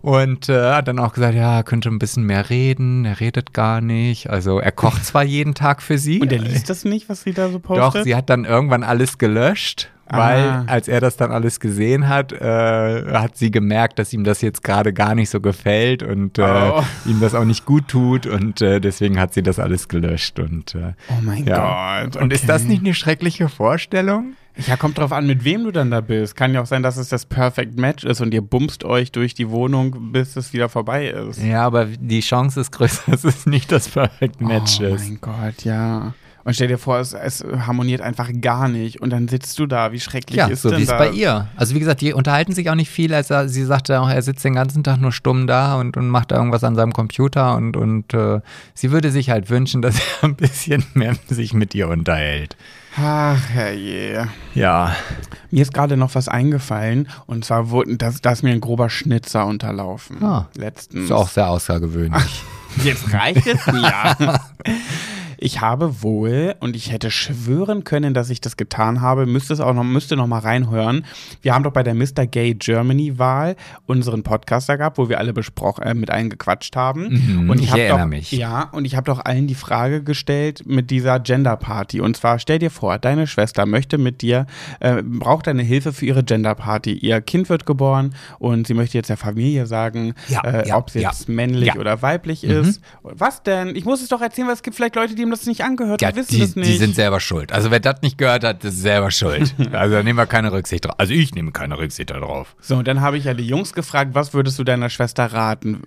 Und 0.01 0.49
äh, 0.49 0.73
hat 0.73 0.88
dann 0.88 0.97
auch 0.97 1.13
gesagt, 1.13 1.36
ja, 1.36 1.58
er 1.58 1.63
könnte 1.63 1.89
ein 1.89 1.99
bisschen 1.99 2.23
mehr 2.23 2.49
reden, 2.49 3.06
er 3.06 3.19
redet 3.19 3.54
gar 3.54 3.82
nicht. 3.82 4.32
Also 4.32 4.60
er 4.60 4.71
kocht 4.71 5.06
zwar 5.06 5.23
jeden 5.23 5.54
Tag 5.54 5.84
für 5.84 5.99
sie. 5.99 6.21
Und 6.21 6.32
er 6.32 6.39
liest 6.39 6.69
das 6.71 6.86
nicht, 6.86 7.08
was 7.08 7.21
sie 7.21 7.34
da 7.34 7.49
so 7.49 7.60
postet? 7.60 7.84
Doch, 7.84 8.04
sie 8.04 8.15
hat 8.15 8.30
dann 8.30 8.45
irgendwann 8.45 8.84
alles 8.84 9.19
gelöscht 9.19 9.91
weil 10.12 10.43
ah. 10.43 10.63
als 10.67 10.88
er 10.88 11.00
das 11.00 11.17
dann 11.17 11.32
alles 11.32 11.60
gesehen 11.60 12.08
hat, 12.08 12.32
äh, 12.34 13.13
hat 13.13 13.38
sie 13.38 13.52
gemerkt, 13.52 14.00
dass 14.00 14.13
ihm 14.13 14.24
das 14.24 14.41
jetzt 14.41 14.63
gerade 14.63 14.93
gar 14.93 15.15
nicht 15.15 15.30
so 15.30 15.39
gefällt 15.39 16.04
und 16.04 16.38
äh, 16.38 16.41
oh. 16.41 16.84
ihm 17.06 17.19
das 17.19 17.34
auch 17.36 17.45
nicht 17.45 17.65
gut 17.65 17.88
tut 17.88 18.28
und 18.28 18.62
äh, 18.62 18.80
deswegen 18.80 19.19
hat 19.19 19.34
sie 19.34 19.43
das 19.43 19.60
alles 19.60 19.88
gelöscht 19.88 20.39
und 20.39 20.76
äh, 20.76 20.93
oh 21.10 21.21
mein 21.21 21.45
ja. 21.45 22.02
Gott. 22.02 22.15
Okay. 22.15 22.24
Und 22.24 22.34
ist 22.34 22.50
das 22.50 22.63
nicht 22.63 22.82
eine 22.82 22.93
schreckliche 22.93 23.50
Vorstellung? 23.50 24.34
Ja, 24.67 24.76
kommt 24.76 24.97
drauf 24.97 25.13
an, 25.13 25.28
mit 25.28 25.43
wem 25.45 25.63
du 25.63 25.71
dann 25.71 25.91
da 25.91 26.02
bist. 26.02 26.36
Kann 26.36 26.54
ja 26.54 26.62
auch 26.62 26.65
sein, 26.65 26.84
dass 26.84 26.97
es 26.97 27.10
das 27.10 27.26
Perfect 27.26 27.78
Match 27.78 28.04
ist 28.04 28.19
und 28.21 28.34
ihr 28.34 28.41
bumst 28.41 28.84
euch 28.84 29.12
durch 29.12 29.34
die 29.34 29.50
Wohnung, 29.50 30.12
bis 30.12 30.36
es 30.36 30.52
wieder 30.52 30.67
vorbei 30.67 31.08
ist. 31.08 31.41
Ja, 31.41 31.65
aber 31.65 31.86
die 31.86 32.19
Chance 32.19 32.60
ist 32.60 32.71
größer, 32.71 33.04
dass 33.12 33.24
es 33.24 33.45
nicht 33.45 33.71
das 33.71 33.89
Perfect 33.89 34.41
Match 34.41 34.80
oh 34.82 34.86
ist. 34.86 35.06
Oh 35.06 35.10
mein 35.10 35.21
Gott, 35.21 35.63
ja. 35.63 36.13
Und 36.43 36.54
stell 36.56 36.67
dir 36.67 36.77
vor, 36.77 36.99
es, 36.99 37.13
es, 37.13 37.43
harmoniert 37.43 38.01
einfach 38.01 38.30
gar 38.41 38.67
nicht. 38.67 39.01
Und 39.01 39.12
dann 39.12 39.27
sitzt 39.27 39.58
du 39.60 39.67
da. 39.67 39.91
Wie 39.91 39.99
schrecklich 39.99 40.38
ja, 40.38 40.47
ist 40.47 40.63
so 40.63 40.69
denn 40.69 40.80
wie 40.80 40.84
es 40.84 40.89
bei 40.89 41.10
ihr. 41.10 41.47
Also 41.56 41.75
wie 41.75 41.80
gesagt, 41.80 42.01
die 42.01 42.13
unterhalten 42.13 42.54
sich 42.54 42.69
auch 42.69 42.75
nicht 42.75 42.89
viel. 42.89 43.13
Also 43.13 43.47
sie 43.47 43.63
sagte 43.63 43.99
auch, 44.01 44.10
er 44.10 44.21
sitzt 44.21 44.43
den 44.43 44.56
ganzen 44.56 44.84
Tag 44.84 44.99
nur 44.99 45.12
stumm 45.12 45.47
da 45.47 45.80
und, 45.80 45.97
und 45.97 46.10
macht 46.10 46.32
da 46.32 46.38
irgendwas 46.38 46.63
an 46.63 46.75
seinem 46.75 46.93
Computer. 46.93 47.56
Und, 47.56 47.77
und 47.77 48.13
äh, 48.13 48.41
sie 48.73 48.91
würde 48.91 49.12
sich 49.12 49.30
halt 49.30 49.49
wünschen, 49.49 49.82
dass 49.82 49.95
er 49.97 50.30
ein 50.30 50.36
bisschen 50.36 50.84
mehr 50.93 51.15
sich 51.27 51.54
mit 51.54 51.75
ihr 51.75 51.88
unterhält. 51.88 52.56
Ach, 52.97 53.39
herrje. 53.49 54.27
Ja. 54.54 54.95
Mir 55.49 55.62
ist 55.62 55.73
gerade 55.73 55.95
noch 55.95 56.15
was 56.15 56.27
eingefallen. 56.27 57.08
Und 57.25 57.45
zwar 57.45 57.69
wurde, 57.69 57.97
da 57.97 58.32
ist 58.32 58.43
mir 58.43 58.51
ein 58.51 58.62
grober 58.62 58.89
Schnitzer 58.89 59.45
unterlaufen. 59.45 60.23
Ah, 60.23 60.49
letztens. 60.56 61.06
Ist 61.06 61.12
auch 61.12 61.30
sehr 61.30 61.49
außergewöhnlich. 61.49 62.43
Jetzt 62.84 63.13
reicht 63.13 63.47
es 63.47 63.65
ja. 63.65 64.15
Ich 65.43 65.60
habe 65.60 66.04
wohl, 66.04 66.54
und 66.60 66.75
ich 66.75 66.91
hätte 66.91 67.10
schwören 67.10 67.84
können, 67.84 68.13
dass 68.13 68.30
ich 68.30 68.41
das 68.41 68.58
getan 68.58 69.01
habe, 69.01 69.25
müsste 69.25 69.54
es 69.54 69.60
auch 69.60 69.73
noch, 69.73 69.84
müsste 69.84 70.15
noch 70.15 70.27
mal 70.27 70.38
reinhören. 70.38 71.04
Wir 71.41 71.56
haben 71.56 71.63
doch 71.63 71.73
bei 71.73 71.82
der 71.82 71.95
Mr. 71.95 72.27
Gay 72.27 72.54
Germany 72.54 73.17
Wahl 73.17 73.56
unseren 73.88 74.21
Podcaster 74.21 74.77
gehabt, 74.77 74.99
wo 74.99 75.10
wir 75.10 75.17
alle 75.17 75.34
besprochen, 75.34 75.84
äh, 75.84 75.95
mit 75.95 76.12
allen 76.12 76.30
gequatscht 76.30 76.75
haben. 76.75 77.10
Mhm, 77.10 77.49
und 77.49 77.60
ich, 77.60 77.65
ich 77.65 77.71
erinnere 77.71 78.01
doch, 78.01 78.06
mich. 78.06 78.32
Ja, 78.32 78.69
und 78.71 78.86
ich 78.86 78.95
habe 78.95 79.06
doch 79.06 79.25
allen 79.25 79.47
die 79.47 79.56
Frage 79.56 80.04
gestellt 80.04 80.62
mit 80.67 80.91
dieser 80.91 81.19
Gender 81.19 81.58
Party. 81.58 82.01
Und 82.01 82.17
zwar 82.17 82.38
stell 82.38 82.60
dir 82.60 82.69
vor, 82.69 82.99
deine 82.99 83.25
Schwester 83.25 83.65
möchte 83.65 83.97
mit 83.97 84.21
dir, 84.21 84.45
äh, 84.80 85.01
braucht 85.01 85.47
deine 85.47 85.63
Hilfe 85.63 85.91
für 85.91 86.06
ihre 86.06 86.23
Gender 86.23 86.54
Party. 86.54 86.93
Ihr 86.93 87.19
Kind 87.19 87.49
wird 87.49 87.65
geboren 87.65 88.13
und 88.38 88.67
sie 88.67 88.75
möchte 88.75 88.95
jetzt 88.95 89.10
der 89.10 89.17
Familie 89.17 89.65
sagen, 89.65 90.13
ja, 90.27 90.41
äh, 90.41 90.67
ja, 90.67 90.77
ob 90.77 90.89
es 90.89 90.93
jetzt 90.93 91.27
ja, 91.27 91.34
männlich 91.34 91.80
oder 91.80 92.04
weiblich 92.04 92.43
mhm. 92.43 92.51
ist. 92.51 92.82
Was 93.01 93.41
denn? 93.41 93.75
Ich 93.75 93.86
muss 93.86 94.04
es 94.04 94.10
doch 94.10 94.21
erzählen, 94.21 94.45
weil 94.45 94.54
es 94.54 94.62
gibt 94.62 94.75
vielleicht 94.75 94.95
Leute, 94.95 95.15
die 95.15 95.30
das 95.31 95.45
nicht 95.45 95.63
angehört 95.63 96.01
ja, 96.01 96.15
wissen 96.15 96.35
die, 96.35 96.39
das 96.39 96.55
nicht. 96.55 96.69
Die 96.69 96.77
sind 96.77 96.95
selber 96.95 97.19
schuld. 97.19 97.51
Also 97.51 97.71
wer 97.71 97.79
das 97.79 98.01
nicht 98.01 98.17
gehört 98.17 98.43
hat, 98.43 98.63
ist 98.63 98.81
selber 98.81 99.11
schuld. 99.11 99.55
also 99.71 99.95
da 99.95 100.03
nehmen 100.03 100.17
wir 100.17 100.25
keine 100.25 100.51
Rücksicht 100.51 100.85
drauf. 100.85 100.95
Also 100.97 101.13
ich 101.13 101.33
nehme 101.33 101.51
keine 101.51 101.77
Rücksicht 101.77 102.09
darauf. 102.09 102.55
So, 102.61 102.77
und 102.77 102.87
dann 102.87 103.01
habe 103.01 103.17
ich 103.17 103.25
ja 103.25 103.33
die 103.33 103.45
Jungs 103.45 103.73
gefragt, 103.73 104.11
was 104.13 104.33
würdest 104.33 104.59
du 104.59 104.63
deiner 104.63 104.89
Schwester 104.89 105.25
raten? 105.25 105.81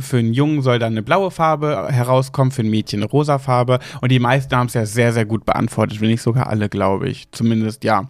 Für 0.00 0.18
einen 0.18 0.32
Jungen 0.32 0.62
soll 0.62 0.78
dann 0.78 0.92
eine 0.92 1.02
blaue 1.02 1.30
Farbe 1.30 1.88
herauskommen, 1.90 2.50
für 2.50 2.62
ein 2.62 2.70
Mädchen 2.70 3.02
eine 3.02 3.10
rosa 3.10 3.38
Farbe. 3.38 3.78
Und 4.00 4.10
die 4.10 4.18
meisten 4.18 4.54
haben 4.56 4.68
es 4.68 4.74
ja 4.74 4.86
sehr, 4.86 5.12
sehr 5.12 5.24
gut 5.24 5.44
beantwortet, 5.44 6.00
wenn 6.00 6.08
nicht 6.08 6.22
sogar 6.22 6.48
alle, 6.48 6.68
glaube 6.68 7.08
ich. 7.08 7.30
Zumindest, 7.32 7.84
ja. 7.84 8.08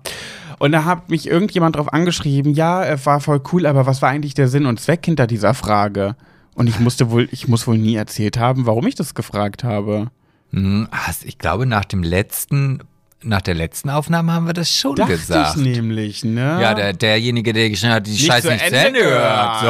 Und 0.58 0.72
da 0.72 0.84
hat 0.84 1.10
mich 1.10 1.26
irgendjemand 1.26 1.76
drauf 1.76 1.92
angeschrieben, 1.92 2.54
ja, 2.54 2.84
es 2.84 3.04
war 3.06 3.20
voll 3.20 3.40
cool, 3.52 3.66
aber 3.66 3.86
was 3.86 4.02
war 4.02 4.10
eigentlich 4.10 4.34
der 4.34 4.48
Sinn 4.48 4.66
und 4.66 4.80
Zweck 4.80 5.04
hinter 5.04 5.26
dieser 5.26 5.54
Frage? 5.54 6.16
Und 6.54 6.68
ich 6.68 6.78
musste 6.78 7.10
wohl, 7.10 7.28
ich 7.32 7.48
muss 7.48 7.66
wohl 7.66 7.78
nie 7.78 7.96
erzählt 7.96 8.38
haben, 8.38 8.66
warum 8.66 8.86
ich 8.86 8.94
das 8.94 9.14
gefragt 9.14 9.64
habe. 9.64 10.10
Hm, 10.54 10.88
ich 11.24 11.38
glaube, 11.38 11.66
nach 11.66 11.84
dem 11.84 12.02
letzten 12.02 12.80
nach 13.26 13.40
der 13.40 13.54
letzten 13.54 13.88
Aufnahme 13.88 14.32
haben 14.32 14.46
wir 14.46 14.52
das 14.52 14.70
schon 14.70 14.96
Dachte 14.96 15.12
gesagt. 15.12 15.56
Ich 15.56 15.62
nämlich, 15.62 16.24
ne? 16.24 16.58
Ja, 16.60 16.74
der, 16.74 16.92
derjenige, 16.92 17.54
der 17.54 17.70
geschrieben 17.70 17.94
hat, 17.94 18.06
die 18.06 18.10
nicht 18.10 18.26
Scheiße 18.26 18.52
nicht 18.52 18.68
zu 18.68 18.76
Ende 18.76 19.00
gehört. 19.00 19.60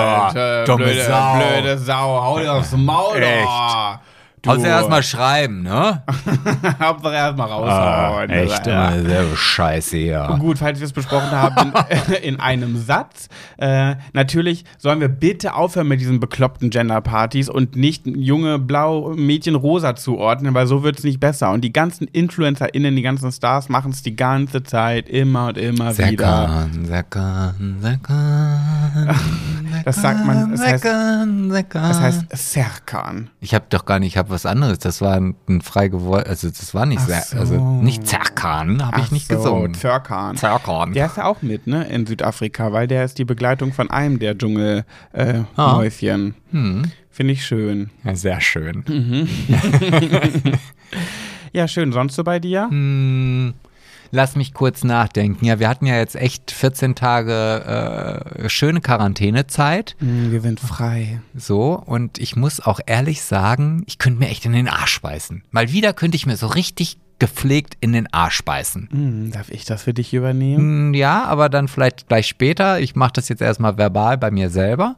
So, 0.66 0.73
dumme 0.73 0.87
blöde, 0.87 1.05
Sau. 1.05 1.38
Blöde 1.38 1.79
Sau, 1.79 2.23
hau 2.23 2.38
dir 2.40 2.53
aufs 2.53 2.73
Maul, 2.73 3.23
Echt. 3.23 4.01
Du. 4.45 4.51
Außer 4.51 4.69
erstmal 4.69 5.03
schreiben, 5.03 5.63
ne? 5.63 6.03
Hauptsache 6.81 7.15
erstmal 7.15 7.49
raushauen. 7.49 8.31
Ah, 8.31 8.35
echt, 8.35 8.67
ja. 8.67 8.93
sehr 9.01 9.25
scheiße, 9.35 9.97
ja. 9.97 10.37
Gut, 10.37 10.59
falls 10.59 10.81
wir 10.81 10.85
es 10.85 10.93
besprochen 10.93 11.31
haben, 11.31 11.73
in, 12.09 12.13
in 12.35 12.41
einem 12.41 12.77
Satz. 12.77 13.31
Äh, 13.57 13.95
natürlich 14.13 14.67
sollen 14.77 15.01
wir 15.01 15.09
bitte 15.09 15.55
aufhören 15.55 15.89
mit 15.89 16.01
diesen 16.01 16.21
bekloppten 16.21 16.69
Gender-Partys 16.69 17.49
und 17.49 17.75
nicht 17.75 18.07
junge 18.07 18.59
blau, 18.59 19.15
Mädchen 19.17 19.55
rosa 19.55 19.97
zuordnen, 19.97 20.53
weil 20.53 20.67
so 20.67 20.83
wird 20.83 20.99
es 20.99 21.05
nicht 21.05 21.21
besser. 21.21 21.51
Und 21.51 21.63
die 21.63 21.73
ganzen 21.73 22.07
InfluencerInnen, 22.07 22.95
die 22.95 23.03
ganzen 23.03 23.33
Stars 23.33 23.71
machen 23.71 23.93
es 23.93 24.03
die 24.03 24.15
ganze 24.15 24.63
Zeit 24.63 25.09
immer 25.09 25.49
und 25.49 25.57
immer 25.57 25.95
Serkan, 25.95 26.71
wieder. 26.75 26.87
Serkan, 26.87 27.77
Serkan. 27.81 29.17
Das 29.85 29.97
sagt 30.01 30.25
man, 30.25 30.53
es 30.53 30.61
heißt, 30.61 30.85
es 30.85 32.01
heißt 32.01 32.25
Serkan. 32.33 33.29
Ich 33.41 33.55
habe 33.55 33.67
doch 33.69 33.85
gar 33.85 33.99
nicht, 33.99 34.13
ich 34.13 34.17
habe 34.17 34.31
was 34.35 34.44
anderes. 34.44 34.79
Das 34.79 35.01
war 35.01 35.16
ein, 35.16 35.35
frei 35.62 35.88
geworden, 35.88 36.25
also 36.29 36.49
das 36.49 36.75
war 36.75 36.85
nicht, 36.85 37.01
so. 37.01 37.38
also 37.38 37.81
nicht 37.83 38.07
Zerkan, 38.07 38.85
habe 38.85 39.01
ich 39.01 39.11
nicht 39.11 39.29
so, 39.29 39.37
gesungen. 39.37 39.75
Zerkan. 39.75 40.37
Zerkan. 40.37 40.92
Der 40.92 41.07
ist 41.07 41.16
ja 41.16 41.25
auch 41.25 41.40
mit, 41.40 41.66
ne, 41.66 41.85
in 41.88 42.07
Südafrika, 42.07 42.73
weil 42.73 42.87
der 42.87 43.05
ist 43.05 43.18
die 43.18 43.25
Begleitung 43.25 43.73
von 43.73 43.90
einem 43.90 44.18
der 44.18 44.37
Dschungelmäuschen. 44.37 44.85
Äh, 45.14 45.55
ah. 45.57 46.53
hm. 46.53 46.83
Finde 47.11 47.33
ich 47.33 47.47
schön. 47.47 47.90
Ja, 48.05 48.16
sehr 48.16 48.40
schön. 48.40 48.85
Mhm. 48.88 49.29
ja, 51.53 51.68
schön. 51.68 51.92
Sonst 51.92 52.16
so 52.16 52.25
bei 52.25 52.40
dir? 52.40 52.68
Hm. 52.68 53.55
Lass 54.14 54.37
mich 54.37 54.55
kurz 54.55 54.85
nachdenken. 54.85 55.44
Ja, 55.44 55.59
wir 55.59 55.68
hatten 55.68 55.87
ja 55.87 55.96
jetzt 55.96 56.14
echt 56.14 56.53
14 56.53 56.94
Tage 56.94 58.31
äh, 58.44 58.48
schöne 58.48 58.81
Quarantänezeit. 58.81 59.96
Mm, 59.98 60.31
wir 60.31 60.40
sind 60.40 60.61
frei. 60.61 61.20
So, 61.35 61.83
und 61.85 62.18
ich 62.18 62.37
muss 62.37 62.61
auch 62.61 62.79
ehrlich 62.87 63.22
sagen, 63.22 63.83
ich 63.87 63.98
könnte 63.98 64.20
mir 64.20 64.29
echt 64.29 64.44
in 64.44 64.53
den 64.53 64.68
Arsch 64.68 65.00
beißen. 65.00 65.42
Mal 65.50 65.72
wieder 65.72 65.92
könnte 65.94 66.14
ich 66.14 66.27
mir 66.27 66.37
so 66.37 66.46
richtig 66.46 66.96
gepflegt 67.18 67.77
in 67.81 67.92
den 67.92 68.07
Arsch 68.14 68.44
beißen. 68.44 68.88
Mm, 68.92 69.33
darf 69.33 69.50
ich 69.50 69.64
das 69.64 69.83
für 69.83 69.94
dich 69.94 70.14
übernehmen? 70.14 70.90
Mm, 70.90 70.94
ja, 70.94 71.24
aber 71.24 71.48
dann 71.48 71.66
vielleicht 71.66 72.07
gleich 72.07 72.29
später. 72.29 72.79
Ich 72.79 72.94
mache 72.94 73.14
das 73.14 73.29
jetzt 73.29 73.42
erstmal 73.42 73.79
verbal 73.79 74.16
bei 74.16 74.31
mir 74.31 74.48
selber. 74.48 74.94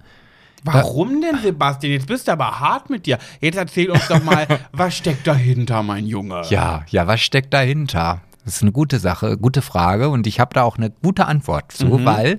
Warum 0.62 1.22
denn, 1.22 1.38
Sebastian? 1.42 1.94
Jetzt 1.94 2.07
bist 2.07 2.29
du 2.29 2.33
aber 2.33 2.61
hart 2.61 2.90
mit 2.90 3.07
dir. 3.07 3.16
Jetzt 3.40 3.57
erzähl 3.57 3.90
uns 3.90 4.09
doch 4.09 4.22
mal, 4.22 4.46
was 4.72 4.94
steckt 4.94 5.26
dahinter, 5.26 5.83
mein 5.83 6.07
Junge? 6.07 6.42
Ja, 6.50 6.85
ja, 6.90 7.07
was 7.07 7.22
steckt 7.22 7.55
dahinter? 7.55 8.20
Das 8.47 8.57
ist 8.57 8.63
eine 8.63 8.73
gute 8.73 9.01
Sache, 9.01 9.37
gute 9.37 9.61
Frage 9.61 10.09
und 10.09 10.27
ich 10.29 10.39
habe 10.39 10.55
da 10.55 10.63
auch 10.63 10.79
eine 10.79 10.91
gute 10.91 11.27
Antwort 11.27 11.73
zu, 11.73 11.87
mhm. 11.87 12.05
weil 12.05 12.39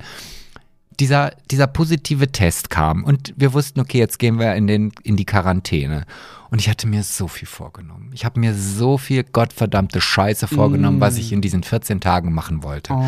dieser, 1.01 1.33
dieser 1.51 1.67
positive 1.67 2.31
Test 2.31 2.69
kam 2.69 3.03
und 3.03 3.33
wir 3.35 3.51
wussten, 3.53 3.81
okay, 3.81 3.99
jetzt 3.99 4.17
gehen 4.17 4.39
wir 4.39 4.55
in, 4.55 4.67
den, 4.67 4.93
in 5.03 5.17
die 5.17 5.25
Quarantäne. 5.25 6.05
Und 6.49 6.59
ich 6.59 6.69
hatte 6.69 6.87
mir 6.87 7.03
so 7.03 7.27
viel 7.27 7.47
vorgenommen. 7.47 8.11
Ich 8.13 8.23
habe 8.23 8.39
mir 8.39 8.53
so 8.53 8.97
viel 8.97 9.25
gottverdammte 9.25 9.99
Scheiße 9.99 10.47
vorgenommen, 10.47 10.99
mm. 10.99 11.01
was 11.01 11.17
ich 11.17 11.33
in 11.33 11.41
diesen 11.41 11.61
14 11.61 11.99
Tagen 11.99 12.33
machen 12.33 12.63
wollte. 12.63 12.93
Oh. 12.93 13.03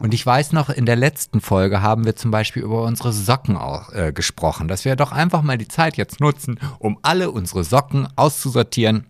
Und 0.00 0.12
ich 0.12 0.26
weiß 0.26 0.52
noch, 0.52 0.70
in 0.70 0.86
der 0.86 0.96
letzten 0.96 1.40
Folge 1.40 1.82
haben 1.82 2.04
wir 2.04 2.16
zum 2.16 2.32
Beispiel 2.32 2.64
über 2.64 2.82
unsere 2.82 3.12
Socken 3.12 3.56
auch, 3.56 3.92
äh, 3.92 4.12
gesprochen, 4.12 4.66
dass 4.66 4.84
wir 4.84 4.96
doch 4.96 5.12
einfach 5.12 5.42
mal 5.42 5.56
die 5.56 5.68
Zeit 5.68 5.96
jetzt 5.96 6.18
nutzen, 6.18 6.58
um 6.80 6.98
alle 7.02 7.30
unsere 7.30 7.62
Socken 7.62 8.08
auszusortieren, 8.16 9.06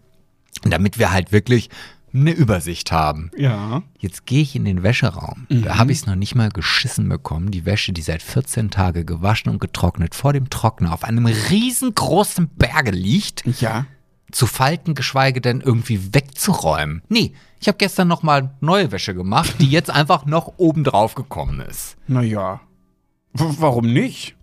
damit 0.63 0.99
wir 0.99 1.11
halt 1.11 1.33
wirklich 1.33 1.71
eine 2.13 2.33
Übersicht 2.33 2.91
haben. 2.93 3.31
Ja. 3.37 3.83
Jetzt 3.99 4.27
gehe 4.27 4.43
ich 4.43 4.57
in 4.57 4.65
den 4.65 4.83
Wäscheraum. 4.83 5.47
Da 5.49 5.79
habe 5.79 5.93
ich 5.93 5.99
es 5.99 6.07
noch 6.07 6.15
nicht 6.17 6.35
mal 6.35 6.49
geschissen 6.51 7.09
bekommen. 7.09 7.51
Die 7.51 7.65
Wäsche, 7.67 7.93
die 7.93 8.03
seit 8.03 8.23
14 8.23 8.71
Tagen 8.71 9.07
gewaschen 9.07 9.51
und 9.53 9.61
getrocknet 9.61 10.15
vor 10.15 10.33
dem 10.33 10.51
Trockner 10.51 10.93
auf 10.93 11.05
einem 11.05 11.27
riesengroßen 11.27 12.49
Berge 12.57 12.91
liegt, 12.91 13.45
Ja. 13.61 13.87
zu 14.33 14.47
falten, 14.47 14.95
geschweige 14.95 15.41
denn 15.41 15.61
irgendwie 15.61 16.15
wegzuräumen. 16.15 17.03
Nee, 17.09 17.33
ich 17.61 17.69
habe 17.69 17.79
gestern 17.79 18.09
noch 18.09 18.23
mal 18.23 18.55
neue 18.61 18.91
Wäsche 18.93 19.15
gemacht, 19.15 19.55
die 19.61 19.69
jetzt 19.71 19.91
einfach 19.91 20.25
noch 20.27 20.55
oben 20.57 20.85
drauf 20.85 21.15
gekommen 21.15 21.61
ist. 21.61 21.97
Naja. 22.09 22.61
Warum 23.33 23.93
nicht? 23.93 24.35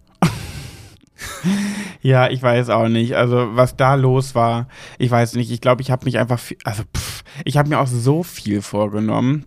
Ja, 2.02 2.30
ich 2.30 2.42
weiß 2.42 2.70
auch 2.70 2.88
nicht. 2.88 3.16
Also, 3.16 3.56
was 3.56 3.76
da 3.76 3.96
los 3.96 4.36
war, 4.36 4.68
ich 4.98 5.10
weiß 5.12 5.36
nicht. 5.36 5.52
Ich 5.52 5.62
glaube, 5.62 5.82
ich 5.82 5.92
habe 5.92 6.06
mich 6.06 6.18
einfach, 6.18 6.40
viel, 6.40 6.58
also, 6.64 6.84
pff, 6.96 7.24
ich 7.46 7.58
habe 7.58 7.70
mir 7.70 7.80
auch 7.80 7.88
so 7.88 8.24
viel 8.24 8.62
vorgenommen. 8.62 9.46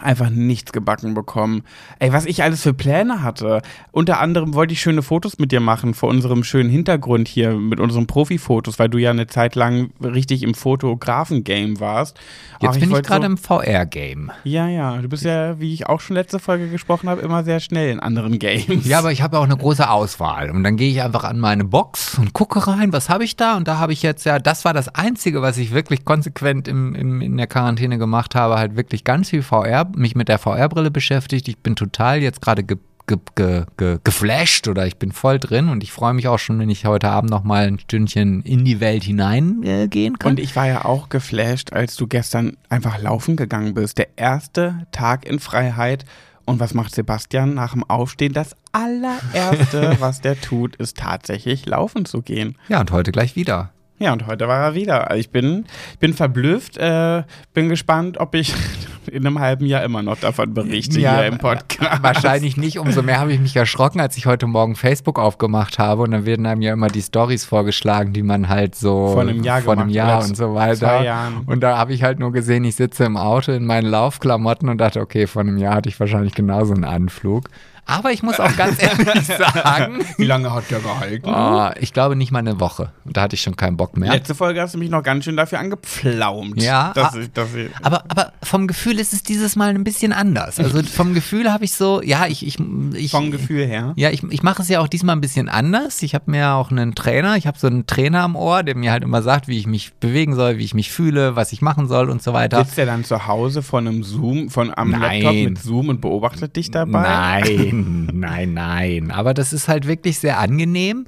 Einfach 0.00 0.28
nichts 0.28 0.72
gebacken 0.72 1.14
bekommen. 1.14 1.62
Ey, 2.00 2.12
was 2.12 2.26
ich 2.26 2.42
alles 2.42 2.62
für 2.62 2.74
Pläne 2.74 3.22
hatte. 3.22 3.62
Unter 3.92 4.18
anderem 4.20 4.54
wollte 4.54 4.72
ich 4.72 4.80
schöne 4.80 5.02
Fotos 5.02 5.38
mit 5.38 5.52
dir 5.52 5.60
machen 5.60 5.94
vor 5.94 6.08
unserem 6.08 6.42
schönen 6.44 6.68
Hintergrund 6.68 7.28
hier 7.28 7.52
mit 7.54 7.78
unseren 7.80 8.06
Profifotos, 8.06 8.78
weil 8.78 8.88
du 8.88 8.98
ja 8.98 9.10
eine 9.10 9.26
Zeit 9.28 9.54
lang 9.54 9.90
richtig 10.02 10.42
im 10.42 10.54
Fotografen-Game 10.54 11.80
warst. 11.80 12.16
Jetzt 12.60 12.70
Ach, 12.70 12.74
bin 12.74 12.84
ich 12.84 12.90
wollte 12.90 13.08
gerade 13.08 13.22
so- 13.26 13.26
im 13.32 13.36
VR-Game. 13.36 14.30
Ja, 14.44 14.68
ja. 14.68 14.96
Du 15.00 15.08
bist 15.08 15.24
ja, 15.24 15.58
wie 15.60 15.72
ich 15.72 15.86
auch 15.86 16.00
schon 16.00 16.16
letzte 16.16 16.38
Folge 16.38 16.68
gesprochen 16.68 17.08
habe, 17.08 17.20
immer 17.20 17.44
sehr 17.44 17.60
schnell 17.60 17.90
in 17.90 18.00
anderen 18.00 18.38
Games. 18.38 18.86
Ja, 18.86 18.98
aber 18.98 19.12
ich 19.12 19.22
habe 19.22 19.38
auch 19.38 19.44
eine 19.44 19.56
große 19.56 19.88
Auswahl. 19.88 20.50
Und 20.50 20.64
dann 20.64 20.76
gehe 20.76 20.90
ich 20.90 21.02
einfach 21.02 21.24
an 21.24 21.38
meine 21.38 21.64
Box 21.64 22.18
und 22.18 22.32
gucke 22.32 22.66
rein, 22.66 22.92
was 22.92 23.08
habe 23.08 23.24
ich 23.24 23.36
da? 23.36 23.56
Und 23.56 23.68
da 23.68 23.78
habe 23.78 23.92
ich 23.92 24.02
jetzt 24.02 24.24
ja, 24.24 24.38
das 24.38 24.64
war 24.64 24.72
das 24.74 24.88
Einzige, 24.94 25.42
was 25.42 25.56
ich 25.58 25.72
wirklich 25.72 26.04
konsequent 26.04 26.68
im, 26.68 26.94
im, 26.94 27.20
in 27.20 27.36
der 27.36 27.46
Quarantäne 27.46 27.98
gemacht 27.98 28.34
habe, 28.34 28.56
halt 28.56 28.76
wirklich 28.76 29.04
ganz 29.04 29.30
viel 29.30 29.42
VR, 29.42 29.83
mich 29.94 30.14
mit 30.14 30.28
der 30.28 30.38
VR-Brille 30.38 30.90
beschäftigt. 30.90 31.48
Ich 31.48 31.58
bin 31.58 31.76
total 31.76 32.22
jetzt 32.22 32.40
gerade 32.40 32.64
ge, 32.64 32.78
ge, 33.06 33.18
ge, 33.34 33.64
ge, 33.76 33.98
geflasht 34.02 34.68
oder 34.68 34.86
ich 34.86 34.96
bin 34.96 35.12
voll 35.12 35.38
drin 35.38 35.68
und 35.68 35.82
ich 35.82 35.92
freue 35.92 36.14
mich 36.14 36.28
auch 36.28 36.38
schon, 36.38 36.58
wenn 36.58 36.70
ich 36.70 36.86
heute 36.86 37.08
Abend 37.10 37.30
noch 37.30 37.44
mal 37.44 37.66
ein 37.66 37.78
Stündchen 37.78 38.42
in 38.42 38.64
die 38.64 38.80
Welt 38.80 39.04
hineingehen 39.04 40.14
äh, 40.14 40.18
kann. 40.18 40.32
Und 40.32 40.40
ich 40.40 40.56
war 40.56 40.66
ja 40.66 40.84
auch 40.84 41.08
geflasht, 41.08 41.72
als 41.72 41.96
du 41.96 42.06
gestern 42.06 42.56
einfach 42.68 43.00
laufen 43.00 43.36
gegangen 43.36 43.74
bist. 43.74 43.98
Der 43.98 44.08
erste 44.16 44.86
Tag 44.92 45.26
in 45.26 45.38
Freiheit. 45.38 46.04
Und 46.46 46.60
was 46.60 46.74
macht 46.74 46.94
Sebastian 46.94 47.54
nach 47.54 47.72
dem 47.72 47.84
Aufstehen? 47.84 48.34
Das 48.34 48.54
allererste, 48.72 49.96
was 50.00 50.20
der 50.20 50.38
tut, 50.38 50.76
ist 50.76 50.98
tatsächlich 50.98 51.64
laufen 51.64 52.04
zu 52.04 52.20
gehen. 52.20 52.58
ja, 52.68 52.80
und 52.80 52.90
heute 52.90 53.12
gleich 53.12 53.34
wieder. 53.34 53.70
Ja, 53.98 54.12
und 54.12 54.26
heute 54.26 54.48
war 54.48 54.60
er 54.60 54.74
wieder. 54.74 55.14
Ich 55.16 55.30
bin, 55.30 55.66
bin 56.00 56.14
verblüfft, 56.14 56.76
äh, 56.78 57.22
bin 57.52 57.68
gespannt, 57.68 58.18
ob 58.18 58.34
ich 58.34 58.52
in 59.06 59.24
einem 59.24 59.38
halben 59.38 59.66
Jahr 59.66 59.84
immer 59.84 60.02
noch 60.02 60.18
davon 60.18 60.52
berichte 60.52 60.98
hier 60.98 61.26
im 61.26 61.38
Podcast. 61.38 62.02
Wahrscheinlich 62.02 62.56
nicht. 62.56 62.78
Umso 62.80 63.02
mehr 63.02 63.20
habe 63.20 63.32
ich 63.32 63.38
mich 63.38 63.54
erschrocken, 63.54 64.00
als 64.00 64.16
ich 64.16 64.26
heute 64.26 64.48
Morgen 64.48 64.74
Facebook 64.74 65.20
aufgemacht 65.20 65.78
habe. 65.78 66.02
Und 66.02 66.10
dann 66.10 66.26
werden 66.26 66.44
einem 66.46 66.62
ja 66.62 66.72
immer 66.72 66.88
die 66.88 67.02
Stories 67.02 67.44
vorgeschlagen, 67.44 68.12
die 68.12 68.24
man 68.24 68.48
halt 68.48 68.74
so 68.74 69.12
Vor 69.12 69.22
einem 69.22 69.44
Jahr 69.44 69.60
vor 69.62 69.74
einem 69.74 69.90
Jahr 69.90 70.24
und 70.24 70.36
so 70.36 70.54
weiter. 70.54 71.32
Und 71.46 71.60
da 71.60 71.78
habe 71.78 71.92
ich 71.92 72.02
halt 72.02 72.18
nur 72.18 72.32
gesehen, 72.32 72.64
ich 72.64 72.74
sitze 72.74 73.04
im 73.04 73.16
Auto 73.16 73.52
in 73.52 73.64
meinen 73.64 73.86
Laufklamotten 73.86 74.68
und 74.68 74.78
dachte, 74.78 75.00
okay, 75.00 75.28
vor 75.28 75.42
einem 75.42 75.58
Jahr 75.58 75.76
hatte 75.76 75.88
ich 75.88 76.00
wahrscheinlich 76.00 76.34
genauso 76.34 76.74
einen 76.74 76.84
Anflug. 76.84 77.48
Aber 77.86 78.12
ich 78.12 78.22
muss 78.22 78.40
auch 78.40 78.56
ganz 78.56 78.82
ehrlich 78.82 79.24
sagen, 79.26 80.04
Wie 80.16 80.24
lange 80.24 80.52
hat 80.52 80.70
der 80.70 80.80
gehalten? 80.80 81.28
oh, 81.28 81.70
ich 81.78 81.92
glaube 81.92 82.16
nicht 82.16 82.32
mal 82.32 82.38
eine 82.38 82.60
Woche. 82.60 82.92
Da 83.04 83.22
hatte 83.22 83.34
ich 83.34 83.42
schon 83.42 83.56
keinen 83.56 83.76
Bock 83.76 83.96
mehr. 83.96 84.12
Letzte 84.12 84.34
Folge 84.34 84.60
hast 84.60 84.74
du 84.74 84.78
mich 84.78 84.90
noch 84.90 85.02
ganz 85.02 85.24
schön 85.24 85.36
dafür 85.36 85.58
angepflaumt. 85.58 86.62
Ja, 86.62 86.92
Dass 86.94 87.14
ah, 87.14 87.18
ich, 87.18 87.32
dass 87.32 87.54
ich, 87.54 87.70
Aber, 87.82 88.04
aber 88.08 88.32
vom 88.42 88.66
Gefühl 88.66 88.98
ist 88.98 89.12
es 89.12 89.22
dieses 89.22 89.56
Mal 89.56 89.70
ein 89.70 89.84
bisschen 89.84 90.12
anders. 90.12 90.58
Also 90.58 90.82
vom 90.94 91.14
Gefühl 91.14 91.52
habe 91.52 91.64
ich 91.64 91.74
so, 91.74 92.02
ja, 92.02 92.26
ich, 92.26 92.46
ich, 92.46 92.58
ich 92.94 93.10
vom 93.10 93.30
Gefühl 93.30 93.66
her. 93.66 93.92
Ja, 93.96 94.10
ich, 94.10 94.22
ich 94.22 94.42
mache 94.42 94.62
es 94.62 94.68
ja 94.68 94.80
auch 94.80 94.88
diesmal 94.88 95.16
ein 95.16 95.20
bisschen 95.20 95.48
anders. 95.48 96.02
Ich 96.02 96.14
habe 96.14 96.30
mir 96.30 96.52
auch 96.52 96.70
einen 96.70 96.94
Trainer, 96.94 97.36
ich 97.36 97.46
habe 97.46 97.58
so 97.58 97.66
einen 97.66 97.86
Trainer 97.86 98.22
am 98.22 98.36
Ohr, 98.36 98.62
der 98.62 98.76
mir 98.76 98.92
halt 98.92 99.02
immer 99.02 99.22
sagt, 99.22 99.48
wie 99.48 99.58
ich 99.58 99.66
mich 99.66 99.94
bewegen 99.94 100.34
soll, 100.34 100.58
wie 100.58 100.64
ich 100.64 100.74
mich 100.74 100.90
fühle, 100.90 101.36
was 101.36 101.52
ich 101.52 101.60
machen 101.60 101.88
soll 101.88 102.08
und 102.08 102.22
so 102.22 102.32
weiter. 102.32 102.64
Sitzt 102.64 102.78
der 102.78 102.86
dann 102.86 103.04
zu 103.04 103.26
Hause 103.26 103.62
von 103.62 103.86
einem 103.86 104.02
Zoom, 104.02 104.48
von 104.48 104.72
am 104.74 104.90
Nein. 104.90 105.22
Laptop 105.22 105.34
mit 105.34 105.58
Zoom 105.58 105.88
und 105.90 106.00
beobachtet 106.00 106.56
dich 106.56 106.70
dabei? 106.70 107.02
Nein, 107.02 107.73
nein, 108.12 108.54
nein. 108.54 109.10
Aber 109.10 109.34
das 109.34 109.52
ist 109.52 109.68
halt 109.68 109.86
wirklich 109.86 110.18
sehr 110.18 110.38
angenehm. 110.38 111.06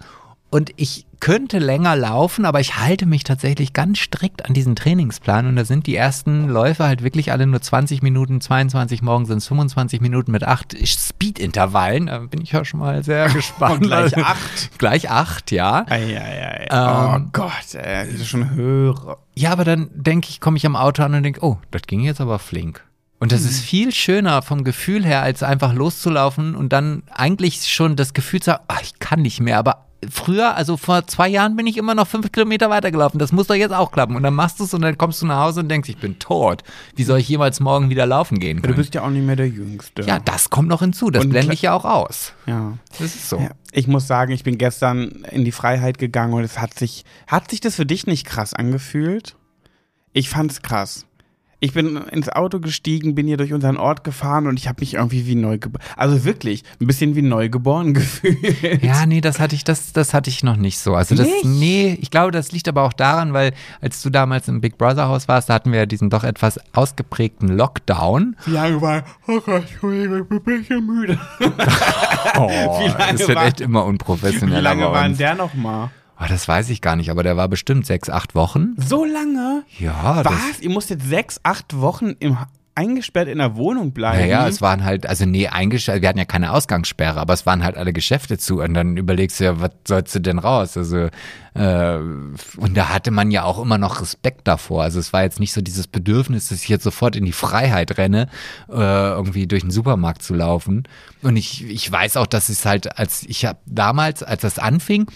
Und 0.49 0.71
ich 0.77 1.07
könnte 1.19 1.59
länger 1.59 1.97
laufen, 1.97 2.45
aber 2.45 2.61
ich 2.61 2.77
halte 2.77 3.05
mich 3.05 3.25
tatsächlich 3.25 3.73
ganz 3.73 3.99
strikt 3.99 4.45
an 4.45 4.55
diesen 4.55 4.77
Trainingsplan. 4.77 5.47
Und 5.47 5.57
da 5.57 5.65
sind 5.65 5.87
die 5.87 5.97
ersten 5.97 6.49
Läufe 6.49 6.85
halt 6.85 7.03
wirklich 7.03 7.33
alle 7.33 7.47
nur 7.47 7.61
20 7.61 8.03
Minuten, 8.03 8.41
22, 8.41 9.03
morgen 9.03 9.27
sind 9.27 9.39
es 9.39 9.49
25 9.49 10.01
Minuten 10.01 10.31
mit 10.31 10.45
acht 10.45 10.77
Speed-Intervallen. 10.87 12.07
Da 12.07 12.19
bin 12.21 12.41
ich 12.43 12.53
ja 12.53 12.65
schon 12.65 12.81
mal 12.81 13.03
sehr 13.03 13.29
gespannt. 13.33 13.83
Und 13.83 13.89
gleich 13.89 14.17
acht. 14.17 14.79
Gleich 14.79 15.11
acht, 15.11 15.51
ja. 15.51 15.85
Eieiei. 15.89 16.69
Ähm, 16.71 17.25
oh 17.27 17.29
Gott, 17.33 17.75
ey, 17.75 18.17
das 18.17 18.27
schon 18.27 18.55
höre. 18.55 19.19
Ja, 19.35 19.51
aber 19.51 19.65
dann 19.65 19.91
denke 19.95 20.29
ich, 20.31 20.41
komme 20.41 20.57
ich 20.59 20.67
am 20.67 20.77
Auto 20.77 21.03
an 21.03 21.15
und 21.15 21.23
denke, 21.23 21.45
oh, 21.45 21.59
das 21.71 21.83
ging 21.83 22.01
jetzt 22.01 22.21
aber 22.21 22.39
flink. 22.39 22.85
Und 23.19 23.33
das 23.33 23.43
ist 23.43 23.61
viel 23.61 23.93
schöner 23.95 24.43
vom 24.43 24.63
Gefühl 24.63 25.05
her, 25.05 25.23
als 25.23 25.43
einfach 25.43 25.73
loszulaufen 25.73 26.55
und 26.55 26.73
dann 26.73 27.03
eigentlich 27.11 27.67
schon 27.67 27.97
das 27.97 28.13
Gefühl 28.13 28.41
zu 28.43 28.53
haben, 28.53 28.65
ach, 28.69 28.83
ich 28.83 28.99
kann 28.99 29.23
nicht 29.23 29.41
mehr. 29.41 29.57
Aber 29.59 29.87
früher, 30.11 30.55
also 30.55 30.77
vor 30.77 31.07
zwei 31.07 31.27
Jahren 31.27 31.57
bin 31.57 31.67
ich 31.67 31.79
immer 31.79 31.95
noch 31.95 32.07
fünf 32.07 32.31
Kilometer 32.31 32.69
weitergelaufen. 32.69 33.19
Das 33.19 33.33
muss 33.33 33.47
doch 33.47 33.55
jetzt 33.55 33.73
auch 33.73 33.91
klappen. 33.91 34.17
Und 34.17 34.23
dann 34.23 34.35
machst 34.35 34.61
du 34.61 34.65
es 34.65 34.75
und 34.75 34.83
dann 34.83 34.99
kommst 34.99 35.23
du 35.23 35.27
nach 35.27 35.41
Hause 35.41 35.61
und 35.61 35.71
denkst, 35.71 35.89
ich 35.89 35.97
bin 35.97 36.19
tot. 36.19 36.63
Wie 36.95 37.05
soll 37.05 37.19
ich 37.19 37.29
jemals 37.31 37.59
morgen 37.59 37.89
wieder 37.89 38.05
laufen 38.05 38.39
gehen 38.39 38.59
Du 38.59 38.65
können? 38.65 38.77
bist 38.77 38.95
ja 38.95 39.01
auch 39.03 39.09
nicht 39.09 39.25
mehr 39.25 39.37
der 39.37 39.49
Jüngste. 39.49 40.03
Ja, 40.03 40.19
das 40.21 40.51
kommt 40.51 40.69
noch 40.69 40.81
hinzu. 40.81 41.11
Das 41.11 41.25
Und 41.25 41.31
blende 41.31 41.55
ich 41.55 41.63
ja 41.63 41.73
auch 41.73 41.87
aus. 41.87 42.35
ja. 42.45 42.75
Das 42.99 43.15
ist 43.15 43.31
so. 43.31 43.39
Ja, 43.39 43.53
ich 43.73 43.89
muss 43.89 44.07
sagen, 44.07 44.33
ich 44.33 44.45
bin 44.45 44.59
gestern 44.59 45.25
in 45.31 45.47
die 45.47 45.53
Freiheit 45.53 45.97
gegangen 45.97 46.35
und 46.35 46.45
es 46.45 46.59
hat 46.59 46.79
sich, 46.79 47.07
hat 47.27 47.51
sich 47.51 47.61
das 47.63 47.77
für 47.77 47.87
dich 47.87 48.07
nicht 48.07 48.27
krass 48.27 48.53
angefühlt? 48.53 49.37
Ich 50.13 50.29
fand's 50.29 50.61
krass. 50.61 51.06
Ich 51.59 51.73
bin 51.73 51.97
ins 52.13 52.29
Auto 52.29 52.61
gestiegen, 52.61 53.15
bin 53.15 53.27
hier 53.27 53.39
durch 53.39 53.53
unseren 53.55 53.79
Ort 53.79 54.05
gefahren 54.05 54.47
und 54.47 54.59
ich 54.59 54.69
habe 54.69 54.81
mich 54.81 54.95
irgendwie 54.95 55.27
wie 55.27 55.35
neu 55.35 55.57
geboren, 55.57 55.83
also 55.97 56.25
wirklich 56.25 56.65
ein 56.81 56.87
bisschen 56.87 57.15
wie 57.17 57.23
neugeboren 57.23 57.95
gefühlt. 57.95 58.83
Ja, 58.83 59.07
nee, 59.07 59.23
das 59.23 59.41
hatte 59.41 59.55
ich, 59.55 59.65
das, 59.65 59.93
das 59.95 60.13
hatte 60.13 60.29
ich 60.29 60.43
noch 60.43 60.57
nicht 60.57 60.79
so. 60.79 60.95
Also 60.95 61.15
das, 61.15 61.27
Nicht? 61.27 61.45
nee, 61.47 61.99
ich 62.01 62.11
glaube, 62.11 62.31
das 62.31 62.53
liegt 62.53 62.69
aber 62.69 62.83
auch 62.83 62.93
daran, 62.93 63.33
weil 63.33 63.53
als 63.81 64.03
du 64.03 64.11
damals 64.11 64.49
im 64.49 64.61
Big 64.61 64.77
Brother 64.77 65.09
Haus 65.09 65.29
warst, 65.29 65.49
da 65.49 65.55
hatten 65.55 65.73
wir 65.73 65.79
ja 65.81 65.87
diesen 65.87 66.11
doch 66.11 66.25
etwas 66.25 66.61
ausgeprägten 66.75 67.49
Lockdown. 67.57 68.37
Wie 68.45 68.51
lange 68.51 68.81
war, 68.83 69.05
oh 69.27 69.41
Gott, 69.41 69.65
ich 69.65 69.81
bin 69.81 70.13
ein 70.31 70.43
bisschen 70.43 70.85
müde. 70.87 71.19
Oh, 72.39 72.49
Wie 72.49 72.89
lange 72.89 73.13
das 73.19 73.29
wird 73.29 73.35
war- 73.39 73.47
echt 73.47 73.61
immer 73.63 73.85
Wie 73.85 73.89
unprofessioneller 73.91 74.61
lange 74.61 74.85
bei 74.85 74.91
war 74.93 75.03
denn 75.09 75.13
uns. 75.13 75.19
Oh, 76.19 76.25
das 76.29 76.49
weiß 76.49 76.71
ich 76.71 76.81
gar 76.81 76.97
nicht, 76.97 77.11
aber 77.11 77.23
der 77.23 77.37
war 77.37 77.49
bestimmt 77.49 77.87
sechs, 77.87 78.09
acht 78.09 78.35
Wochen. 78.35 78.75
So 78.79 79.05
lange? 79.05 79.65
Ja, 79.79 80.23
das, 80.23 80.33
Was? 80.33 80.61
Ihr 80.61 80.71
musstet 80.71 81.03
sechs, 81.03 81.41
acht 81.43 81.79
Wochen 81.79 82.15
im, 82.21 82.39
eingesperrt 82.77 83.29
in 83.29 83.39
der 83.39 83.57
Wohnung 83.57 83.93
bleiben? 83.93 84.21
Naja, 84.21 84.47
es 84.47 84.61
waren 84.61 84.85
halt, 84.85 85.07
also 85.07 85.25
nee, 85.25 85.49
eingestellt, 85.49 86.03
wir 86.03 86.09
hatten 86.11 86.19
ja 86.19 86.27
keine 86.27 86.53
Ausgangssperre, 86.53 87.19
aber 87.19 87.33
es 87.33 87.47
waren 87.47 87.65
halt 87.65 87.77
alle 87.77 87.93
Geschäfte 87.93 88.37
zu 88.37 88.61
und 88.61 88.75
dann 88.75 88.99
überlegst 88.99 89.41
du 89.41 89.45
ja, 89.45 89.61
was 89.61 89.71
sollst 89.89 90.15
du 90.15 90.21
denn 90.21 90.39
raus? 90.39 90.77
Also, 90.77 91.09
äh, 91.55 91.97
und 91.97 92.77
da 92.77 92.91
hatte 92.91 93.11
man 93.11 93.31
ja 93.31 93.45
auch 93.45 93.59
immer 93.59 93.79
noch 93.79 94.03
Respekt 94.03 94.47
davor. 94.47 94.83
Also 94.83 95.01
es 95.01 95.15
war 95.15 95.23
jetzt 95.23 95.41
nicht 95.41 95.55
so 95.55 95.63
dieses 95.63 95.87
Bedürfnis, 95.87 96.49
dass 96.51 96.63
ich 96.63 96.69
jetzt 96.69 96.85
sofort 96.85 97.17
in 97.17 97.25
die 97.25 97.33
Freiheit 97.33 97.97
renne, 97.97 98.29
äh, 98.69 98.75
irgendwie 98.75 99.47
durch 99.47 99.63
den 99.63 99.71
Supermarkt 99.71 100.23
zu 100.23 100.35
laufen. 100.35 100.85
Und 101.23 101.37
ich, 101.37 101.65
ich 101.67 101.91
weiß 101.91 102.19
auch, 102.19 102.27
dass 102.27 102.51
es 102.51 102.67
halt, 102.67 102.99
als 102.99 103.23
ich 103.23 103.47
hab 103.47 103.63
damals, 103.65 104.23
als 104.23 104.43
das 104.43 104.59
anfing, 104.59 105.11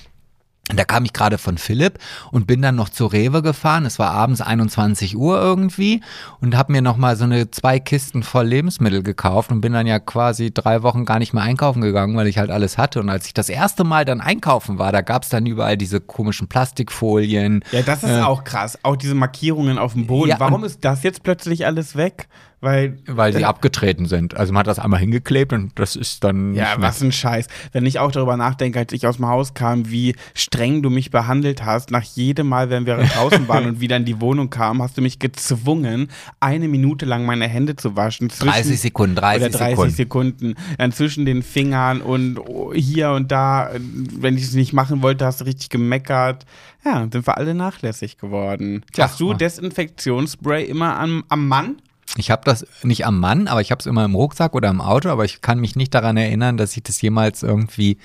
da 0.79 0.85
kam 0.85 1.05
ich 1.05 1.13
gerade 1.13 1.39
von 1.39 1.59
Philipp 1.59 1.99
und 2.31 2.47
bin 2.47 2.63
dann 2.63 2.77
noch 2.77 2.89
zur 2.89 3.13
Rewe 3.13 3.43
gefahren. 3.43 3.85
Es 3.87 3.99
war 3.99 4.11
abends 4.11 4.41
21 4.41 5.17
Uhr 5.17 5.41
irgendwie 5.41 6.03
und 6.41 6.57
habe 6.57 6.73
mir 6.73 6.83
noch 6.83 6.97
mal 6.97 7.17
so 7.17 7.25
eine 7.25 7.51
zwei 7.51 7.79
Kisten 7.81 8.23
voll 8.23 8.47
Lebensmittel 8.47 9.03
gekauft 9.03 9.51
und 9.51 9.61
bin 9.61 9.73
dann 9.73 9.87
ja 9.87 9.99
quasi 9.99 10.53
drei 10.53 10.83
Wochen 10.83 11.05
gar 11.05 11.19
nicht 11.19 11.33
mehr 11.33 11.43
einkaufen 11.43 11.81
gegangen, 11.81 12.17
weil 12.17 12.27
ich 12.27 12.39
halt 12.39 12.51
alles 12.51 12.79
hatte. 12.79 13.01
Und 13.01 13.09
als 13.09 13.27
ich 13.27 13.35
das 13.35 13.49
erste 13.49 13.85
Mal 13.85 14.05
dann 14.05 14.21
einkaufen 14.21 14.79
war, 14.79 14.93
da 14.93 15.01
gab 15.01 15.23
es 15.25 15.29
dann 15.29 15.47
überall 15.47 15.77
diese 15.77 16.01
komischen 16.01 16.49
Plastikfolien. 16.49 17.65
Ja, 17.73 17.83
das 17.83 18.03
ist 18.03 18.11
auch 18.23 18.45
krass. 18.45 18.79
Auch 18.83 18.97
diese 18.97 19.15
Markierungen 19.15 19.79
auf 19.79 19.93
dem 19.95 20.07
Boden. 20.07 20.31
Ja, 20.31 20.41
Warum 20.41 20.63
und- 20.63 20.65
ist 20.67 20.85
das 20.85 21.03
jetzt 21.03 21.23
plötzlich 21.23 21.67
alles 21.67 21.97
weg? 21.97 22.29
Weil, 22.63 22.99
Weil 23.07 23.33
sie 23.33 23.47
abgetreten 23.47 24.05
sind. 24.05 24.37
Also 24.37 24.53
man 24.53 24.61
hat 24.61 24.67
das 24.67 24.79
einmal 24.79 25.01
hingeklebt 25.01 25.55
und 25.55 25.73
das 25.77 25.97
ist 25.97 26.23
dann. 26.25 26.53
Ja, 26.55 26.75
was 26.77 27.01
ein 27.01 27.11
Scheiß. 27.11 27.47
Wenn 27.73 27.87
ich 27.87 27.99
auch 27.99 28.13
darüber 28.13 28.37
nachdenke, 28.37 28.79
als 28.79 28.93
ich 28.93 29.07
aus 29.07 29.17
dem 29.17 29.27
Haus 29.29 29.55
kam, 29.55 29.91
wie 29.91 30.15
streng 30.35 30.83
du 30.83 30.91
mich 30.91 31.11
behandelt 31.11 31.65
hast, 31.65 31.91
nach 31.91 32.03
jedem 32.03 32.49
Mal, 32.49 32.69
wenn 32.69 32.85
wir 32.85 32.97
draußen 33.15 33.49
waren 33.49 33.65
und 33.65 33.81
wieder 33.81 33.97
in 33.97 34.05
die 34.05 34.21
Wohnung 34.21 34.51
kamen, 34.51 34.83
hast 34.83 34.99
du 34.99 35.01
mich 35.01 35.19
gezwungen, 35.19 36.11
eine 36.39 36.69
Minute 36.69 37.07
lang 37.07 37.25
meine 37.25 37.49
Hände 37.49 37.77
zu 37.77 37.97
waschen. 37.97 38.29
Zwischen, 38.29 38.53
30 38.53 38.81
Sekunden, 38.81 39.17
30, 39.17 39.49
oder 39.49 39.59
30 39.59 39.71
Sekunden. 39.71 39.95
Sekunden. 39.95 40.55
Dann 40.77 40.93
zwischen 40.93 41.25
den 41.25 41.43
Fingern 41.43 42.03
und 42.03 42.41
hier 42.75 43.13
und 43.13 43.33
da. 43.33 43.71
Wenn 43.73 44.37
ich 44.37 44.45
es 44.45 44.53
nicht 44.53 44.75
machen 44.75 45.01
wollte, 45.01 45.25
hast 45.25 45.41
du 45.41 45.47
richtig 45.47 45.71
gemeckert. 45.71 46.45
Ja, 46.85 47.07
sind 47.11 47.27
wir 47.27 47.39
alle 47.39 47.55
nachlässig 47.55 48.19
geworden. 48.19 48.85
Tja. 48.93 49.05
Hast 49.05 49.19
du 49.19 49.33
Desinfektionsspray 49.33 50.65
immer 50.65 50.99
am, 50.99 51.25
am 51.29 51.49
Mann? 51.49 51.77
Ich 52.17 52.31
habe 52.31 52.43
das 52.45 52.67
nicht 52.83 53.07
am 53.07 53.19
Mann, 53.21 53.47
aber 53.49 53.61
ich 53.61 53.71
habe 53.71 53.79
es 53.81 53.87
immer 53.87 54.05
im 54.05 54.15
Rucksack 54.15 54.55
oder 54.55 54.69
im 54.69 54.81
Auto, 54.81 55.09
aber 55.11 55.25
ich 55.25 55.41
kann 55.43 55.61
mich 55.61 55.77
nicht 55.77 55.95
daran 55.95 56.17
erinnern, 56.17 56.57
dass 56.57 56.77
ich 56.77 56.83
das 56.83 57.01
jemals 57.03 57.43
irgendwie 57.43 57.99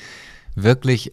wirklich 0.56 1.12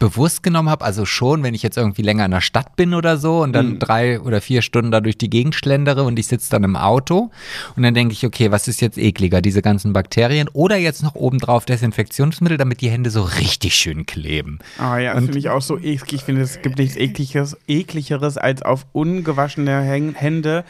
bewusst 0.00 0.44
genommen 0.44 0.68
habe. 0.68 0.84
Also 0.84 1.04
schon, 1.06 1.42
wenn 1.42 1.54
ich 1.54 1.64
jetzt 1.64 1.76
irgendwie 1.76 2.02
länger 2.02 2.24
in 2.24 2.30
der 2.30 2.40
Stadt 2.40 2.76
bin 2.76 2.94
oder 2.94 3.16
so 3.18 3.40
und 3.42 3.52
dann 3.52 3.70
Mhm. 3.70 3.78
drei 3.80 4.20
oder 4.20 4.40
vier 4.40 4.62
Stunden 4.62 4.92
da 4.92 5.00
durch 5.00 5.18
die 5.18 5.28
Gegend 5.28 5.56
schlendere 5.56 6.04
und 6.04 6.16
ich 6.20 6.28
sitze 6.28 6.50
dann 6.50 6.62
im 6.62 6.76
Auto 6.76 7.32
und 7.74 7.82
dann 7.82 7.94
denke 7.94 8.12
ich, 8.12 8.24
okay, 8.24 8.52
was 8.52 8.68
ist 8.68 8.80
jetzt 8.80 8.96
ekliger, 8.96 9.42
diese 9.42 9.60
ganzen 9.60 9.92
Bakterien 9.92 10.48
oder 10.52 10.76
jetzt 10.76 11.02
noch 11.02 11.16
obendrauf 11.16 11.64
Desinfektionsmittel, 11.64 12.58
damit 12.58 12.80
die 12.80 12.90
Hände 12.90 13.10
so 13.10 13.22
richtig 13.22 13.74
schön 13.74 14.06
kleben. 14.06 14.60
Ah 14.78 14.98
ja, 14.98 15.10
das 15.14 15.18
Und- 15.22 15.24
finde 15.26 15.38
ich 15.40 15.48
auch 15.48 15.62
so 15.62 15.76
eklig. 15.78 16.12
Ich 16.12 16.22
finde, 16.22 16.42
es 16.42 16.62
gibt 16.62 16.78
nichts 16.78 16.96
ekligeres, 16.96 17.56
ekligeres 17.66 18.38
als 18.38 18.62
auf 18.62 18.86
ungewaschene 18.92 19.80
Hände 19.80 20.64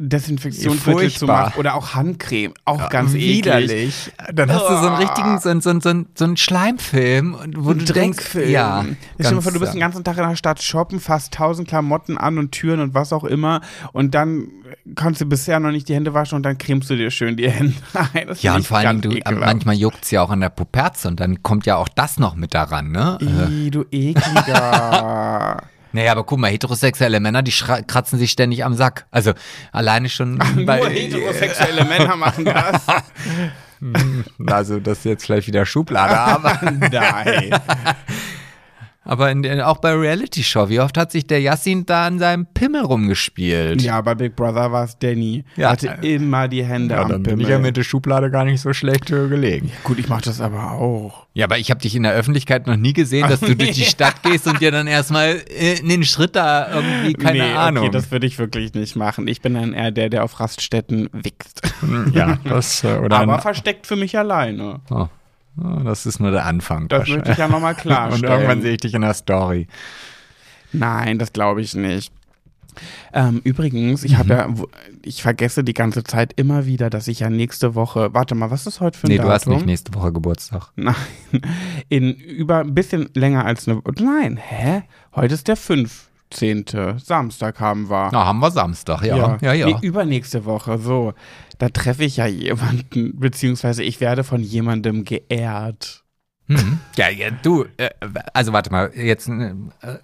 Desinfektionsmittel 0.00 1.10
zu 1.12 1.26
machen. 1.26 1.58
Oder 1.58 1.74
auch 1.74 1.94
Handcreme. 1.94 2.54
Auch 2.64 2.88
ganz 2.88 3.14
eklig. 3.14 3.38
widerlich. 3.38 4.12
Dann 4.32 4.48
hast 4.52 4.62
du 4.62 4.68
so 4.68 4.86
einen 4.86 4.88
Ah. 4.94 4.98
richtigen, 4.98 5.38
so, 5.40 5.48
einen- 5.48 5.60
so, 5.60 5.70
einen- 5.70 5.80
so, 5.80 5.88
einen- 5.88 6.06
so 6.14 6.24
einen 6.24 6.36
Schleimfilm, 6.36 7.36
wo 7.56 7.72
du 7.74 7.84
denkst, 7.84 8.18
Dreckfilm. 8.18 8.50
ja. 8.50 8.84
Stell 9.18 9.30
dir 9.30 9.34
mal 9.34 9.40
vor, 9.42 9.50
du 9.52 9.58
ganz, 9.58 9.60
bist 9.60 9.74
den 9.74 9.80
ganzen 9.80 10.04
Tag 10.04 10.16
in 10.18 10.28
der 10.28 10.36
Stadt 10.36 10.62
shoppen, 10.62 11.00
fast 11.00 11.34
tausend 11.34 11.66
Klamotten 11.66 12.16
an 12.16 12.38
und 12.38 12.52
Türen 12.52 12.78
und 12.80 12.94
was 12.94 13.12
auch 13.12 13.24
immer 13.24 13.60
und 13.92 14.14
dann 14.14 14.48
kannst 14.94 15.20
du 15.20 15.26
bisher 15.26 15.58
noch 15.60 15.72
nicht 15.72 15.88
die 15.88 15.94
Hände 15.94 16.14
waschen 16.14 16.36
und 16.36 16.42
dann 16.44 16.58
cremst 16.58 16.88
du 16.90 16.96
dir 16.96 17.10
schön 17.10 17.36
die 17.36 17.50
Hände 17.50 17.74
ein. 18.14 18.28
Das 18.28 18.40
Ja, 18.42 18.54
und 18.54 18.60
ich 18.60 18.68
vor 18.68 18.78
allen 18.78 19.00
Dingen, 19.00 19.14
ganz 19.14 19.14
du, 19.14 19.18
ekelhaft. 19.30 19.46
manchmal 19.54 19.74
juckt 19.74 20.04
es 20.04 20.10
ja 20.12 20.22
auch 20.22 20.30
an 20.30 20.40
der 20.40 20.50
Puperze 20.50 21.08
und 21.08 21.18
dann 21.18 21.42
kommt 21.42 21.66
ja 21.66 21.74
auch 21.76 21.88
das 21.88 22.18
noch 22.18 22.36
mit 22.36 22.54
daran, 22.54 22.92
ne? 22.92 23.18
Ih, 23.20 23.70
du 23.70 23.84
ekliger. 23.90 25.56
Naja, 25.92 26.12
aber 26.12 26.24
guck 26.24 26.38
mal, 26.38 26.50
heterosexuelle 26.50 27.20
Männer, 27.20 27.42
die 27.42 27.52
kratzen 27.52 28.18
sich 28.18 28.30
ständig 28.30 28.64
am 28.64 28.74
Sack. 28.74 29.06
Also 29.10 29.32
alleine 29.72 30.08
schon 30.08 30.38
bei, 30.66 30.78
Nur 30.78 30.88
heterosexuelle 30.88 31.84
Männer 31.84 32.16
machen 32.16 32.44
das. 32.44 32.86
Also 34.44 34.80
das 34.80 34.98
ist 34.98 35.04
jetzt 35.04 35.24
vielleicht 35.24 35.46
wieder 35.46 35.64
Schublade, 35.64 36.18
aber, 36.18 36.58
Nein. 36.90 37.54
Aber 39.08 39.30
in, 39.30 39.42
der- 39.42 39.68
auch 39.68 39.78
bei 39.78 39.94
Reality 39.94 40.42
Show, 40.44 40.68
wie 40.68 40.80
oft 40.80 40.96
hat 40.98 41.10
sich 41.10 41.26
der 41.26 41.40
Yassin 41.40 41.86
da 41.86 42.06
an 42.06 42.18
seinem 42.18 42.46
Pimmel 42.46 42.82
rumgespielt? 42.82 43.80
Ja, 43.82 44.00
bei 44.02 44.14
Big 44.14 44.36
Brother 44.36 44.70
war 44.70 44.84
es 44.84 44.98
Danny. 44.98 45.44
Ja. 45.56 45.68
Er 45.68 45.70
hatte 45.70 46.06
immer 46.06 46.46
die 46.46 46.62
Hände 46.62 46.96
am 46.96 47.22
Pimmel. 47.22 47.72
der 47.72 47.82
Schublade 47.82 48.30
gar 48.30 48.44
nicht 48.44 48.60
so 48.60 48.72
schlecht 48.72 49.10
äh, 49.10 49.26
gelegen. 49.28 49.72
Gut, 49.82 49.98
ich 49.98 50.08
mach 50.08 50.20
das 50.20 50.40
aber 50.40 50.72
auch. 50.72 51.26
Ja, 51.32 51.46
aber 51.46 51.58
ich 51.58 51.70
habe 51.70 51.80
dich 51.80 51.94
in 51.94 52.02
der 52.02 52.12
Öffentlichkeit 52.12 52.66
noch 52.66 52.76
nie 52.76 52.92
gesehen, 52.92 53.28
dass 53.28 53.40
du 53.40 53.56
durch 53.56 53.72
die. 53.72 53.84
Stadt 53.88 54.22
gehst 54.22 54.46
und 54.46 54.60
dir 54.60 54.70
dann 54.70 54.86
erstmal 54.86 55.40
äh, 55.48 55.78
in 55.80 55.88
den 55.88 56.04
Schritt 56.04 56.36
da 56.36 56.68
irgendwie, 56.74 57.14
keine 57.14 57.38
nee, 57.38 57.54
Ahnung. 57.54 57.84
Okay, 57.84 57.92
das 57.92 58.10
würde 58.10 58.26
ich 58.26 58.38
wirklich 58.38 58.74
nicht 58.74 58.94
machen. 58.96 59.26
Ich 59.26 59.40
bin 59.40 59.54
dann 59.54 59.72
eher 59.72 59.90
der, 59.90 60.10
der 60.10 60.24
auf 60.24 60.38
Raststätten 60.38 61.08
wichst. 61.12 61.62
ja, 62.12 62.38
das 62.44 62.84
äh, 62.84 62.98
oder 62.98 63.20
aber 63.20 63.38
versteckt 63.38 63.86
für 63.86 63.96
mich 63.96 64.18
alleine. 64.18 64.80
oh, 64.90 65.06
das 65.56 66.06
ist 66.06 66.20
nur 66.20 66.30
der 66.30 66.46
Anfang. 66.46 66.88
Das 66.88 67.08
möchte 67.08 67.32
ich 67.32 67.38
ja 67.38 67.48
nochmal 67.48 67.72
und 67.74 67.80
klarstellen. 67.80 68.32
irgendwann 68.32 68.62
sehe 68.62 68.72
ich 68.72 68.78
dich 68.80 68.94
in 68.94 69.02
der 69.02 69.14
Story. 69.14 69.66
Nein, 70.72 71.18
das 71.18 71.32
glaube 71.32 71.60
ich 71.62 71.74
nicht. 71.74 72.12
Ähm, 73.12 73.40
übrigens, 73.42 74.04
ich 74.04 74.12
Mhm. 74.12 74.18
habe 74.18 74.28
ja, 74.34 74.46
wo- 74.50 74.68
ich 75.02 75.22
vergesse 75.22 75.64
die 75.64 75.74
ganze 75.74 76.04
Zeit 76.04 76.32
immer 76.36 76.64
wieder, 76.66 76.90
dass 76.90 77.08
ich 77.08 77.20
ja 77.20 77.28
nächste 77.30 77.74
Woche, 77.74 78.14
warte 78.14 78.36
mal, 78.36 78.52
was 78.52 78.66
ist 78.68 78.80
heute 78.80 78.96
für 78.96 79.06
ein 79.06 79.10
Nee, 79.10 79.16
Datum? 79.16 79.28
du 79.30 79.34
hast 79.34 79.46
nicht 79.48 79.66
nächste 79.66 79.94
Woche 79.94 80.12
Geburtstag. 80.12 80.68
Nein, 80.76 80.94
in 81.88 82.14
über 82.14 82.58
ein 82.58 82.74
bisschen 82.74 83.08
länger 83.14 83.44
als 83.44 83.66
eine, 83.66 83.82
nein, 83.98 84.36
hä? 84.36 84.82
Heute 85.16 85.34
ist 85.34 85.48
der 85.48 85.56
15. 85.56 86.98
Samstag 86.98 87.58
haben 87.58 87.90
wir. 87.90 88.10
Na, 88.12 88.26
haben 88.26 88.38
wir 88.38 88.50
Samstag, 88.52 89.02
ja. 89.02 89.38
Ja, 89.40 89.52
ja. 89.54 89.66
Nee, 89.66 89.76
übernächste 89.82 90.44
Woche, 90.44 90.78
so. 90.78 91.14
Da 91.58 91.68
treffe 91.68 92.04
ich 92.04 92.16
ja 92.16 92.26
jemanden, 92.26 93.18
beziehungsweise 93.18 93.82
ich 93.82 94.00
werde 94.00 94.24
von 94.24 94.42
jemandem 94.42 95.04
geehrt. 95.04 96.04
Mhm. 96.48 96.80
Ja, 96.96 97.08
ja, 97.10 97.30
du, 97.30 97.66
äh, 97.76 97.90
also 98.32 98.52
warte 98.52 98.70
mal, 98.70 98.90
jetzt, 98.94 99.28
äh, 99.28 99.52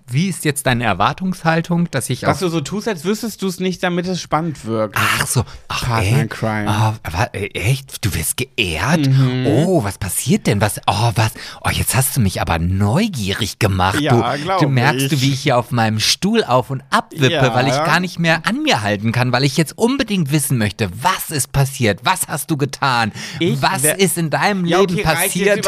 wie 0.07 0.29
ist 0.29 0.45
jetzt 0.45 0.67
deine 0.67 0.85
Erwartungshaltung, 0.85 1.91
dass 1.91 2.11
ich 2.11 2.23
Was 2.23 2.35
auf 2.35 2.39
du 2.41 2.49
so 2.49 2.61
tust, 2.61 2.87
als 2.87 3.05
wüsstest 3.05 3.41
du 3.43 3.47
es 3.47 3.61
nicht, 3.61 3.83
damit 3.83 4.07
es 4.07 4.21
spannend 4.21 4.65
wirkt. 4.67 4.97
Ach 4.99 5.27
so, 5.27 5.45
ach 5.69 5.87
Partner 5.87 6.19
ey. 6.21 6.29
Crime. 6.29 6.95
Äh, 7.33 7.47
echt? 7.55 8.05
Du 8.05 8.15
wirst 8.15 8.37
geehrt? 8.37 9.09
Mhm. 9.09 9.47
Oh, 9.47 9.85
was 9.85 9.97
passiert 9.99 10.47
denn? 10.47 10.61
Was? 10.61 10.81
Oh, 10.87 11.13
was? 11.15 11.33
Oh, 11.63 11.71
jetzt 11.71 11.95
hast 11.95 12.17
du 12.17 12.21
mich 12.21 12.41
aber 12.43 12.59
neugierig 12.59 13.59
gemacht. 13.59 14.01
Ja, 14.01 14.37
du, 14.37 14.65
du 14.65 14.69
merkst 14.69 15.13
ich. 15.13 15.23
wie 15.23 15.33
ich 15.33 15.41
hier 15.41 15.57
auf 15.59 15.71
meinem 15.71 15.99
Stuhl 15.99 16.45
auf 16.45 16.71
und 16.71 16.83
ab 16.91 17.11
wippe, 17.13 17.33
Ja. 17.33 17.55
weil 17.55 17.67
ich 17.69 17.75
gar 17.75 18.01
nicht 18.01 18.19
mehr 18.19 18.47
an 18.47 18.63
mir 18.63 18.83
halten 18.83 19.13
kann, 19.13 19.33
weil 19.33 19.45
ich 19.45 19.57
jetzt 19.57 19.79
unbedingt 19.79 20.31
wissen 20.31 20.59
möchte, 20.59 20.91
was 21.03 21.31
ist 21.35 21.53
passiert? 21.53 22.01
Was 22.05 22.29
hast 22.29 22.51
du 22.51 22.57
getan? 22.59 23.13
Ich 23.41 23.63
was 23.63 23.83
ist 23.85 24.19
in 24.19 24.29
deinem 24.31 24.67
Ja, 24.67 24.81
Leben 24.81 24.93
okay, 24.95 25.03
reicht, 25.07 25.23
passiert, 25.23 25.57
jetzt 25.57 25.67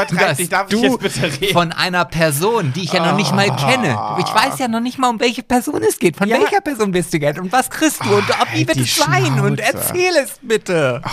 Darf 0.70 0.72
ich 0.72 0.80
du 0.80 0.98
jetzt 1.02 1.20
bitte 1.20 1.40
reden? 1.40 1.52
von 1.52 1.72
einer 1.72 2.04
Person, 2.04 2.72
die 2.74 2.82
ich 2.84 2.92
ja 2.92 3.04
noch 3.04 3.16
nicht 3.16 3.34
mal 3.34 3.54
kenne. 3.56 3.98
Ich 4.18 4.34
weiß 4.34 4.58
ja 4.58 4.68
noch 4.68 4.80
nicht 4.80 4.98
mal, 4.98 5.08
um 5.10 5.20
welche 5.20 5.42
Person 5.42 5.80
es 5.88 5.98
geht. 5.98 6.16
Von 6.16 6.28
Ja. 6.28 6.38
welcher 6.40 6.60
Person 6.60 6.92
bist 6.92 7.12
du 7.14 7.18
geehrt 7.18 7.38
und 7.38 7.50
was 7.52 7.70
kriegst 7.70 8.04
du 8.04 8.14
und 8.16 8.28
ob, 8.30 8.46
wie 8.52 8.58
halt 8.66 8.68
wird 8.68 8.78
es 8.78 8.96
sein? 8.96 9.40
Und 9.40 9.60
Schnauze. 9.60 9.76
erzähl 9.76 10.16
es 10.22 10.38
bitte. 10.42 11.02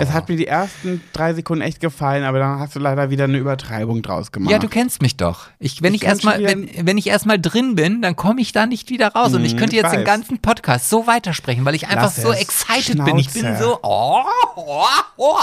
Es 0.00 0.10
hat 0.10 0.28
mir 0.28 0.36
die 0.36 0.46
ersten 0.48 1.00
drei 1.12 1.32
Sekunden 1.32 1.62
echt 1.62 1.80
gefallen, 1.80 2.24
aber 2.24 2.40
dann 2.40 2.58
hast 2.58 2.74
du 2.74 2.80
leider 2.80 3.10
wieder 3.10 3.24
eine 3.24 3.38
Übertreibung 3.38 4.02
draus 4.02 4.32
gemacht. 4.32 4.50
Ja, 4.50 4.58
du 4.58 4.68
kennst 4.68 5.00
mich 5.02 5.16
doch. 5.16 5.46
Ich, 5.60 5.82
wenn 5.82 5.94
Ich 5.94 6.02
ich, 6.02 6.08
wieder- 6.22 6.42
wenn, 6.42 6.68
wenn 6.82 6.98
ich 6.98 7.06
erstmal 7.06 7.38
drin 7.38 7.76
bin, 7.76 8.02
dann 8.02 8.16
komme 8.16 8.40
ich 8.40 8.50
da 8.52 8.66
nicht 8.66 8.90
wieder 8.90 9.12
raus. 9.14 9.32
und 9.34 9.44
ich 9.44 9.52
Hm, 9.52 9.58
könnte 9.60 9.76
jetzt 9.76 9.92
den 9.92 10.00
weiß. 10.00 10.04
ganzen 10.06 10.40
Podcast 10.40 10.90
so 10.90 11.06
weitersprechen, 11.06 11.64
weil 11.64 11.74
ich 11.76 11.86
einfach 11.86 12.02
Lass 12.02 12.16
so 12.16 12.32
es. 12.32 12.40
excited 12.40 13.02
bin. 13.04 13.16
Ich 13.18 13.30
bin 13.32 13.42
Schnauze. 13.42 13.62
so, 13.62 13.78
oh, 13.82 14.22
oh, 14.56 14.84
oh. 15.16 15.36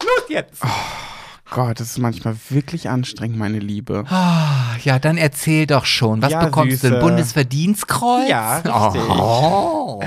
Los 0.00 0.28
jetzt. 0.30 0.62
Gott, 1.54 1.80
das 1.80 1.90
ist 1.90 1.98
manchmal 1.98 2.34
wirklich 2.48 2.88
anstrengend, 2.88 3.36
meine 3.36 3.58
Liebe. 3.58 4.04
Ah, 4.08 4.74
ja, 4.82 4.98
dann 4.98 5.18
erzähl 5.18 5.66
doch 5.66 5.84
schon. 5.84 6.22
Was 6.22 6.32
Ja, 6.32 6.44
bekommst 6.46 6.82
du? 6.82 6.88
Süße. 6.88 6.94
Ein 6.94 7.00
Bundesverdienstkreuz? 7.00 8.28
Ja, 8.28 8.56
richtig. 8.58 9.02
Oh. 9.10 10.02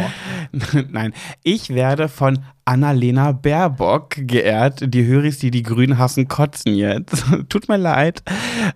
Nein, 0.90 1.14
ich 1.44 1.70
werde 1.70 2.10
von 2.10 2.40
Annalena 2.66 3.32
Baerbock 3.32 4.16
geehrt. 4.18 4.94
Die 4.94 5.06
Höris, 5.06 5.38
die 5.38 5.52
die 5.52 5.62
Grünen 5.62 6.00
hassen, 6.00 6.28
kotzen 6.28 6.74
jetzt. 6.74 7.24
Tut 7.50 7.70
mir 7.70 7.78
leid. 7.78 8.24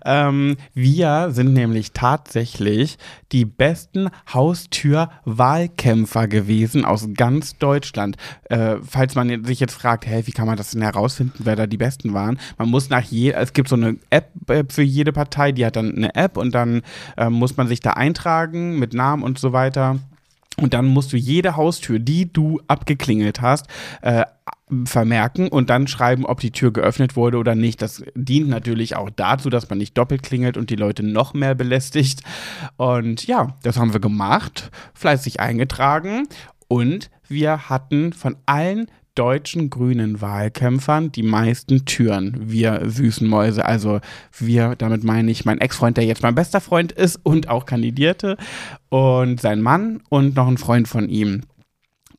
Ähm, 0.04 0.56
wir 0.74 1.30
sind 1.32 1.52
nämlich 1.52 1.90
tatsächlich 1.92 2.98
die 3.32 3.44
besten 3.44 4.08
Haustür-Wahlkämpfer 4.32 6.28
gewesen 6.28 6.84
aus 6.84 7.08
ganz 7.14 7.58
Deutschland. 7.58 8.16
Äh, 8.44 8.76
falls 8.88 9.16
man 9.16 9.44
sich 9.44 9.58
jetzt 9.58 9.74
fragt, 9.74 10.06
hey, 10.06 10.24
wie 10.26 10.32
kann 10.32 10.46
man 10.46 10.56
das 10.56 10.70
denn 10.70 10.82
herausfinden, 10.82 11.40
wer 11.40 11.56
da 11.56 11.66
die 11.66 11.76
Besten 11.76 12.14
waren? 12.14 12.38
Man 12.58 12.68
muss 12.68 12.90
nach 12.90 13.02
je, 13.02 13.32
es 13.32 13.52
gibt 13.52 13.68
so 13.68 13.74
eine 13.74 13.96
App 14.10 14.30
äh, 14.48 14.62
für 14.68 14.82
jede 14.82 15.12
Partei, 15.12 15.50
die 15.50 15.66
hat 15.66 15.74
dann 15.74 15.96
eine 15.96 16.14
App 16.14 16.36
und 16.36 16.54
dann 16.54 16.82
äh, 17.16 17.28
muss 17.28 17.56
man 17.56 17.66
sich 17.66 17.80
da 17.80 17.90
eintragen 17.90 18.78
mit 18.78 18.94
Namen 18.94 19.24
und 19.24 19.38
so 19.40 19.52
weiter. 19.52 19.98
Und 20.56 20.74
dann 20.74 20.86
musst 20.86 21.12
du 21.12 21.16
jede 21.16 21.56
Haustür, 21.56 21.98
die 21.98 22.32
du 22.32 22.60
abgeklingelt 22.66 23.40
hast, 23.40 23.66
äh, 24.02 24.24
vermerken 24.84 25.48
und 25.48 25.70
dann 25.70 25.86
schreiben, 25.86 26.26
ob 26.26 26.40
die 26.40 26.52
Tür 26.52 26.72
geöffnet 26.72 27.16
wurde 27.16 27.38
oder 27.38 27.54
nicht. 27.54 27.82
Das 27.82 28.04
dient 28.14 28.48
natürlich 28.48 28.96
auch 28.96 29.10
dazu, 29.10 29.50
dass 29.50 29.68
man 29.68 29.78
nicht 29.78 29.96
doppelt 29.98 30.22
klingelt 30.22 30.56
und 30.56 30.70
die 30.70 30.76
Leute 30.76 31.02
noch 31.02 31.34
mehr 31.34 31.54
belästigt. 31.54 32.22
Und 32.76 33.26
ja, 33.26 33.56
das 33.62 33.78
haben 33.78 33.92
wir 33.92 34.00
gemacht, 34.00 34.70
fleißig 34.94 35.40
eingetragen 35.40 36.28
und 36.68 37.10
wir 37.26 37.68
hatten 37.68 38.12
von 38.12 38.36
allen 38.46 38.86
deutschen 39.14 39.70
grünen 39.70 40.20
Wahlkämpfern 40.20 41.12
die 41.12 41.22
meisten 41.22 41.84
Türen, 41.84 42.50
wir 42.50 42.82
süßen 42.84 43.26
Mäuse. 43.26 43.64
Also 43.64 44.00
wir, 44.38 44.76
damit 44.76 45.04
meine 45.04 45.30
ich 45.30 45.44
mein 45.44 45.60
Ex-Freund, 45.60 45.96
der 45.96 46.04
jetzt 46.04 46.22
mein 46.22 46.34
bester 46.34 46.60
Freund 46.60 46.92
ist 46.92 47.18
und 47.22 47.48
auch 47.48 47.66
kandidierte 47.66 48.36
und 48.88 49.40
sein 49.40 49.60
Mann 49.60 50.02
und 50.08 50.36
noch 50.36 50.48
ein 50.48 50.58
Freund 50.58 50.88
von 50.88 51.08
ihm. 51.08 51.42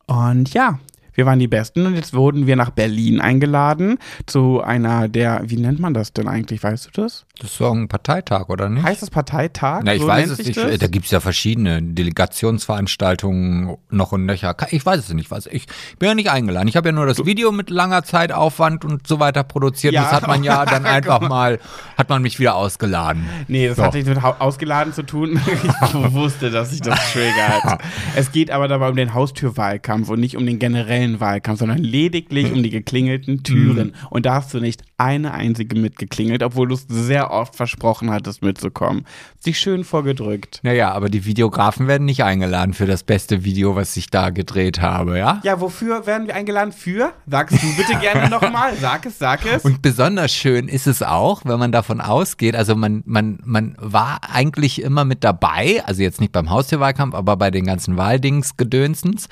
Und 0.06 0.52
ja, 0.52 0.78
Wir 1.14 1.26
waren 1.26 1.38
die 1.38 1.48
Besten 1.48 1.86
und 1.86 1.94
jetzt 1.94 2.14
wurden 2.14 2.46
wir 2.46 2.56
nach 2.56 2.70
Berlin 2.70 3.20
eingeladen 3.20 3.98
zu 4.26 4.60
einer 4.62 5.08
der, 5.08 5.42
wie 5.44 5.56
nennt 5.56 5.78
man 5.80 5.94
das 5.94 6.12
denn 6.12 6.28
eigentlich, 6.28 6.62
weißt 6.62 6.86
du 6.86 7.02
das? 7.02 7.24
Das 7.38 7.50
ist 7.50 7.56
so 7.58 7.70
ein 7.70 7.88
Parteitag, 7.88 8.48
oder 8.48 8.68
nicht? 8.68 8.84
Heißt 8.84 9.02
das 9.02 9.10
Parteitag? 9.10 9.82
Na, 9.84 9.94
ich 9.94 10.00
So 10.02 10.06
weiß 10.06 10.30
es 10.30 10.38
nicht. 10.38 10.56
das? 10.56 10.78
Da 10.78 10.86
gibt 10.86 11.06
es 11.06 11.10
ja 11.10 11.20
verschiedene 11.20 11.82
Delegationsveranstaltungen 11.82 13.76
noch 13.90 14.12
und 14.12 14.26
nöcher. 14.26 14.54
Ich 14.70 14.84
weiß 14.84 15.00
es 15.00 15.12
nicht. 15.12 15.30
Was. 15.30 15.46
Ich 15.46 15.66
bin 15.98 16.08
ja 16.08 16.14
nicht 16.14 16.30
eingeladen. 16.30 16.68
Ich 16.68 16.76
habe 16.76 16.88
ja 16.88 16.92
nur 16.92 17.06
das 17.06 17.24
Video 17.24 17.52
mit 17.52 17.70
langer 17.70 18.04
Zeitaufwand 18.04 18.84
und 18.84 19.06
so 19.06 19.20
weiter 19.20 19.42
produziert. 19.44 19.94
Ja. 19.94 20.02
Das 20.04 20.12
hat 20.12 20.26
man 20.26 20.44
ja 20.44 20.64
dann 20.72 20.84
einfach 20.86 21.20
mal, 21.20 21.58
hat 21.96 22.08
man 22.08 22.22
mich 22.22 22.38
wieder 22.38 22.54
ausgeladen. 22.54 23.24
Nee, 23.48 23.68
das 23.68 23.76
So. 23.76 23.82
hat 23.84 23.94
nichts 23.94 24.08
mit 24.08 24.22
ausgeladen 24.22 24.92
zu 24.92 25.02
tun. 25.04 25.40
Ich 25.82 26.12
wusste, 26.12 26.50
dass 26.50 26.70
sich 26.70 26.80
das 26.80 26.98
triggert. 27.12 27.80
es 28.16 28.32
geht 28.32 28.50
aber 28.50 28.68
dabei 28.68 28.88
um 28.88 28.96
den 28.96 29.14
Haustürwahlkampf 29.14 30.08
und 30.08 30.20
nicht 30.20 30.36
um 30.36 30.46
den 30.46 30.58
generellen 30.58 31.01
Wahlkampf, 31.20 31.60
sondern 31.60 31.78
lediglich 31.78 32.52
um 32.52 32.62
die 32.62 32.70
geklingelten 32.70 33.42
Türen. 33.42 33.88
Mhm. 33.88 34.06
Und 34.10 34.26
da 34.26 34.34
hast 34.34 34.54
du 34.54 34.60
nicht 34.60 34.82
eine 34.98 35.34
einzige 35.34 35.76
mitgeklingelt, 35.76 36.42
obwohl 36.42 36.68
du 36.68 36.74
es 36.74 36.86
sehr 36.88 37.30
oft 37.30 37.56
versprochen 37.56 38.10
hattest, 38.10 38.42
mitzukommen. 38.42 39.04
Sich 39.40 39.58
schön 39.58 39.84
vorgedrückt. 39.84 40.60
Naja, 40.62 40.92
aber 40.92 41.08
die 41.08 41.24
Videografen 41.24 41.88
werden 41.88 42.04
nicht 42.04 42.22
eingeladen 42.22 42.72
für 42.72 42.86
das 42.86 43.02
beste 43.02 43.44
Video, 43.44 43.74
was 43.74 43.96
ich 43.96 44.10
da 44.10 44.30
gedreht 44.30 44.80
habe, 44.80 45.18
ja? 45.18 45.40
Ja, 45.42 45.60
wofür 45.60 46.06
werden 46.06 46.28
wir 46.28 46.36
eingeladen? 46.36 46.72
Für? 46.72 47.12
Sagst 47.26 47.62
du 47.62 47.76
bitte 47.76 47.98
gerne 48.00 48.30
nochmal. 48.30 48.74
Sag 48.80 49.06
es, 49.06 49.18
sag 49.18 49.44
es. 49.44 49.64
Und 49.64 49.82
besonders 49.82 50.32
schön 50.32 50.68
ist 50.68 50.86
es 50.86 51.02
auch, 51.02 51.42
wenn 51.44 51.58
man 51.58 51.72
davon 51.72 52.00
ausgeht, 52.00 52.54
also 52.54 52.76
man, 52.76 53.02
man, 53.04 53.40
man 53.44 53.76
war 53.78 54.20
eigentlich 54.32 54.82
immer 54.82 55.04
mit 55.04 55.24
dabei, 55.24 55.82
also 55.84 56.02
jetzt 56.02 56.20
nicht 56.20 56.32
beim 56.32 56.50
Haustierwahlkampf, 56.50 57.14
aber 57.14 57.36
bei 57.36 57.50
den 57.50 57.64
ganzen 57.64 57.96
Wahldings 57.96 58.56
gedönsens. 58.56 59.28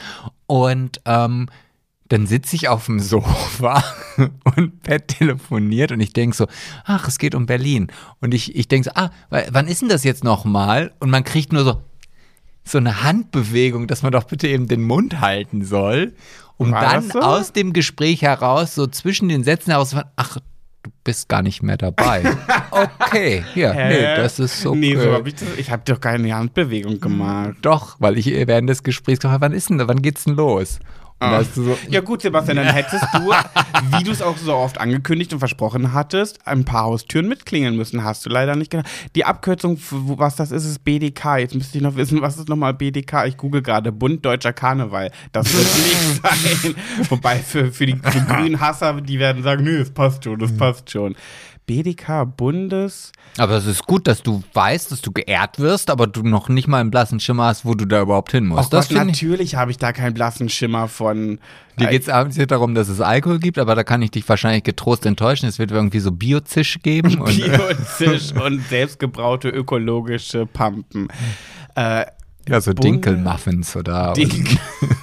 Und 0.51 1.01
ähm, 1.05 1.49
dann 2.09 2.27
sitze 2.27 2.57
ich 2.57 2.69
auf 2.69 2.87
dem 2.87 2.99
Sofa 2.99 3.85
und 4.57 4.83
Pat 4.83 5.07
telefoniert 5.07 5.93
und 5.93 6.01
ich 6.01 6.13
denke 6.13 6.37
so, 6.37 6.49
ach, 6.85 7.07
es 7.07 7.19
geht 7.21 7.37
um 7.37 7.47
Berlin. 7.47 7.87
Und 8.21 8.35
ich, 8.35 8.57
ich 8.57 8.67
denke 8.67 8.87
so, 8.89 8.91
ah, 9.01 9.11
wa- 9.29 9.45
wann 9.53 9.69
ist 9.69 9.81
denn 9.83 9.89
das 9.89 10.03
jetzt 10.03 10.25
nochmal? 10.25 10.91
Und 10.99 11.11
man 11.11 11.23
kriegt 11.23 11.53
nur 11.53 11.63
so, 11.63 11.81
so 12.65 12.79
eine 12.79 13.05
Handbewegung, 13.05 13.87
dass 13.87 14.03
man 14.03 14.11
doch 14.11 14.25
bitte 14.25 14.49
eben 14.49 14.67
den 14.67 14.83
Mund 14.83 15.21
halten 15.21 15.65
soll, 15.65 16.15
um 16.57 16.73
War 16.73 16.81
dann 16.83 17.09
so? 17.09 17.21
aus 17.21 17.53
dem 17.53 17.73
Gespräch 17.73 18.23
heraus, 18.23 18.75
so 18.75 18.89
zwischen 18.89 19.29
den 19.29 19.45
Sätzen 19.45 19.71
heraus, 19.71 19.95
ach, 20.17 20.39
bist 21.05 21.29
gar 21.29 21.43
nicht 21.43 21.63
mehr 21.63 21.77
dabei. 21.77 22.23
Okay, 23.11 23.45
ja, 23.57 23.75
nee, 23.75 24.15
das 24.15 24.39
ist 24.39 24.65
okay. 24.65 24.79
Nee, 24.79 24.97
so 24.97 25.13
hab 25.13 25.27
ich 25.27 25.35
das. 25.35 25.49
Ich 25.59 25.73
habe 25.73 25.83
doch 25.85 26.01
keine 26.01 26.33
Handbewegung 26.33 27.01
gemacht. 27.01 27.57
Doch, 27.63 27.97
weil 27.99 28.17
ich 28.17 28.27
während 28.27 28.71
des 28.71 28.85
Gesprächs 28.85 29.19
gefragt 29.19 29.41
wann 29.41 29.53
ist 29.53 29.71
denn, 29.71 29.83
wann 29.89 30.01
geht's 30.01 30.25
denn 30.25 30.37
los? 30.37 30.79
Du 31.21 31.65
so, 31.65 31.79
Ja 31.89 32.01
gut, 32.01 32.23
Sebastian, 32.23 32.57
dann 32.57 32.67
hättest 32.67 33.05
du, 33.13 33.31
wie 33.99 34.05
du 34.05 34.11
es 34.11 34.23
auch 34.23 34.39
so 34.39 34.55
oft 34.55 34.81
angekündigt 34.81 35.33
und 35.35 35.39
versprochen 35.39 35.93
hattest, 35.93 36.47
ein 36.47 36.65
paar 36.65 36.85
Haustüren 36.85 37.29
mitklingeln 37.29 37.77
müssen. 37.77 38.03
Hast 38.05 38.25
du 38.25 38.31
leider 38.31 38.57
nicht 38.57 38.71
getan. 38.71 38.87
Die 39.15 39.27
Abkürzung, 39.27 39.79
was 39.91 40.37
das 40.37 40.51
ist, 40.51 40.65
ist 40.65 40.83
BDK. 40.83 41.37
Jetzt 41.39 41.55
müsste 41.55 41.77
ich 41.77 41.85
noch 41.85 41.97
wissen, 41.97 42.23
was 42.23 42.39
ist 42.39 42.49
nochmal 42.49 42.73
BDK? 42.73 43.27
Ich 43.27 43.37
google 43.37 43.61
gerade. 43.61 43.93
Bund 43.93 44.25
Deutscher 44.25 44.55
Karneval. 44.55 45.11
Das 45.33 45.53
wird 45.53 45.67
nicht 45.77 46.63
sein. 46.63 46.75
Wobei 47.11 47.37
für, 47.37 47.71
für 47.71 47.85
die 47.85 47.97
für 47.97 48.21
grünen 48.23 48.61
Hasser, 48.61 49.01
die 49.01 49.19
werden 49.19 49.43
sagen, 49.43 49.65
nö, 49.65 49.81
es 49.81 49.91
passt 49.91 50.25
schon, 50.25 50.39
das 50.39 50.57
passt 50.57 50.91
schon. 50.91 51.15
BDK, 51.71 52.25
Bundes... 52.37 53.13
aber 53.39 53.53
es 53.53 53.67
ist 53.67 53.87
gut, 53.87 54.09
dass 54.09 54.25
du 54.25 54.43
weißt, 54.55 54.91
dass 54.91 55.03
du 55.03 55.13
geehrt 55.13 55.61
wirst, 55.61 55.89
aber 55.89 56.09
du 56.09 56.25
noch 56.25 56.49
nicht 56.49 56.67
mal 56.67 56.81
einen 56.81 56.91
blassen 56.91 57.21
Schimmer 57.21 57.45
hast, 57.45 57.65
wo 57.65 57.75
du 57.75 57.85
da 57.85 58.03
überhaupt 58.03 58.33
hin 58.33 58.51
Oh 58.51 58.57
musst. 58.57 58.73
Gott, 58.73 58.87
finde 58.87 59.13
ich. 59.13 59.23
natürlich 59.23 59.55
habe 59.55 59.71
ich 59.71 59.77
da 59.77 59.93
keinen 59.93 60.13
blassen 60.13 60.49
Schimmer 60.49 60.89
von... 60.89 61.39
Dir 61.79 61.87
geht 61.87 62.03
es 62.03 62.09
abends 62.09 62.37
nicht 62.37 62.51
darum, 62.51 62.75
dass 62.75 62.89
es 62.89 63.01
Alkohol 63.01 63.39
gibt, 63.39 63.57
aber 63.57 63.77
da 63.77 63.85
kann 63.85 64.03
ich 64.03 64.11
dich 64.11 64.29
wahrscheinlich 64.29 64.65
getrost 64.65 65.07
enttäuschen. 65.07 65.49
Es 65.49 65.61
wird 65.61 65.71
irgendwie 65.71 66.01
so 66.01 66.11
Biozisch 66.11 66.81
geben. 66.83 67.25
Biozisch 67.25 68.33
und 68.33 68.67
selbstgebraute 68.69 69.49
ökologische 69.49 70.47
Pampen. 70.47 71.07
Äh, 71.77 72.07
ja, 72.49 72.61
so 72.61 72.73
Dinkelmuffins 72.73 73.77
oder. 73.77 74.13
Ding. 74.15 74.59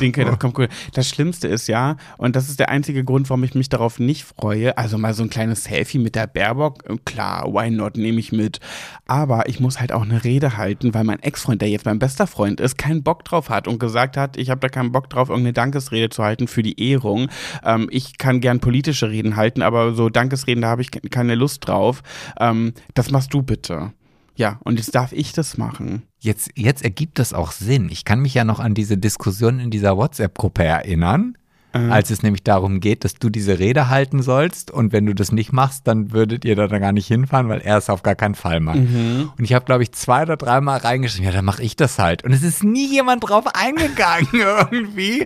Dinkel, 0.00 0.24
das 0.24 0.38
kommt 0.38 0.58
cool. 0.58 0.68
Das 0.94 1.08
Schlimmste 1.08 1.48
ist 1.48 1.66
ja, 1.66 1.96
und 2.18 2.36
das 2.36 2.48
ist 2.48 2.58
der 2.60 2.70
einzige 2.70 3.04
Grund, 3.04 3.28
warum 3.30 3.44
ich 3.44 3.54
mich 3.54 3.68
darauf 3.68 3.98
nicht 3.98 4.24
freue, 4.24 4.76
also 4.78 4.98
mal 4.98 5.14
so 5.14 5.22
ein 5.22 5.30
kleines 5.30 5.64
Selfie 5.64 5.98
mit 5.98 6.14
der 6.14 6.26
Baerbock, 6.26 6.88
äh, 6.88 6.96
klar, 7.04 7.52
why 7.52 7.70
not, 7.70 7.96
nehme 7.96 8.18
ich 8.18 8.32
mit. 8.32 8.60
Aber 9.06 9.48
ich 9.48 9.60
muss 9.60 9.80
halt 9.80 9.92
auch 9.92 10.02
eine 10.02 10.24
Rede 10.24 10.56
halten, 10.56 10.94
weil 10.94 11.04
mein 11.04 11.20
Ex-Freund, 11.20 11.60
der 11.60 11.68
jetzt 11.68 11.84
mein 11.86 11.98
bester 11.98 12.26
Freund 12.26 12.60
ist, 12.60 12.78
keinen 12.78 13.02
Bock 13.02 13.24
drauf 13.24 13.50
hat 13.50 13.68
und 13.68 13.78
gesagt 13.78 14.16
hat, 14.16 14.36
ich 14.36 14.50
habe 14.50 14.60
da 14.60 14.68
keinen 14.68 14.92
Bock 14.92 15.10
drauf, 15.10 15.28
irgendeine 15.28 15.52
Dankesrede 15.52 16.08
zu 16.08 16.22
halten 16.22 16.48
für 16.48 16.62
die 16.62 16.80
Ehrung. 16.90 17.28
Ähm, 17.64 17.88
ich 17.90 18.18
kann 18.18 18.40
gern 18.40 18.60
politische 18.60 19.10
Reden 19.10 19.36
halten, 19.36 19.62
aber 19.62 19.94
so 19.94 20.08
Dankesreden, 20.08 20.62
da 20.62 20.68
habe 20.68 20.82
ich 20.82 20.90
ke- 20.90 21.00
keine 21.08 21.34
Lust 21.34 21.66
drauf. 21.66 22.02
Ähm, 22.40 22.72
das 22.94 23.10
machst 23.10 23.34
du 23.34 23.42
bitte. 23.42 23.92
Ja, 24.36 24.58
und 24.64 24.78
jetzt 24.78 24.94
darf 24.94 25.12
ich 25.12 25.32
das 25.32 25.58
machen. 25.58 26.02
Jetzt, 26.18 26.50
jetzt 26.54 26.82
ergibt 26.84 27.18
das 27.18 27.32
auch 27.32 27.52
Sinn. 27.52 27.88
Ich 27.90 28.04
kann 28.04 28.20
mich 28.20 28.34
ja 28.34 28.44
noch 28.44 28.60
an 28.60 28.74
diese 28.74 28.96
Diskussion 28.96 29.60
in 29.60 29.70
dieser 29.70 29.96
WhatsApp-Gruppe 29.96 30.64
erinnern, 30.64 31.36
als 31.74 32.10
es 32.10 32.22
nämlich 32.22 32.42
darum 32.44 32.80
geht, 32.80 33.02
dass 33.02 33.14
du 33.14 33.30
diese 33.30 33.58
Rede 33.58 33.88
halten 33.88 34.20
sollst 34.22 34.70
und 34.70 34.92
wenn 34.92 35.06
du 35.06 35.14
das 35.14 35.32
nicht 35.32 35.52
machst, 35.54 35.86
dann 35.88 36.12
würdet 36.12 36.44
ihr 36.44 36.54
da 36.54 36.66
gar 36.66 36.92
nicht 36.92 37.06
hinfahren, 37.06 37.48
weil 37.48 37.60
er 37.62 37.78
es 37.78 37.88
auf 37.88 38.02
gar 38.02 38.14
keinen 38.14 38.34
Fall 38.34 38.60
macht. 38.60 38.76
Und 38.76 39.32
ich 39.38 39.54
habe, 39.54 39.64
glaube 39.64 39.82
ich, 39.82 39.90
zwei 39.92 40.20
oder 40.24 40.36
dreimal 40.36 40.80
reingeschrieben, 40.80 41.24
ja, 41.24 41.32
dann 41.32 41.46
mache 41.46 41.62
ich 41.62 41.74
das 41.74 41.98
halt. 41.98 42.24
Und 42.24 42.32
es 42.32 42.42
ist 42.42 42.62
nie 42.62 42.92
jemand 42.92 43.26
drauf 43.26 43.46
eingegangen 43.54 44.28
irgendwie. 44.34 45.24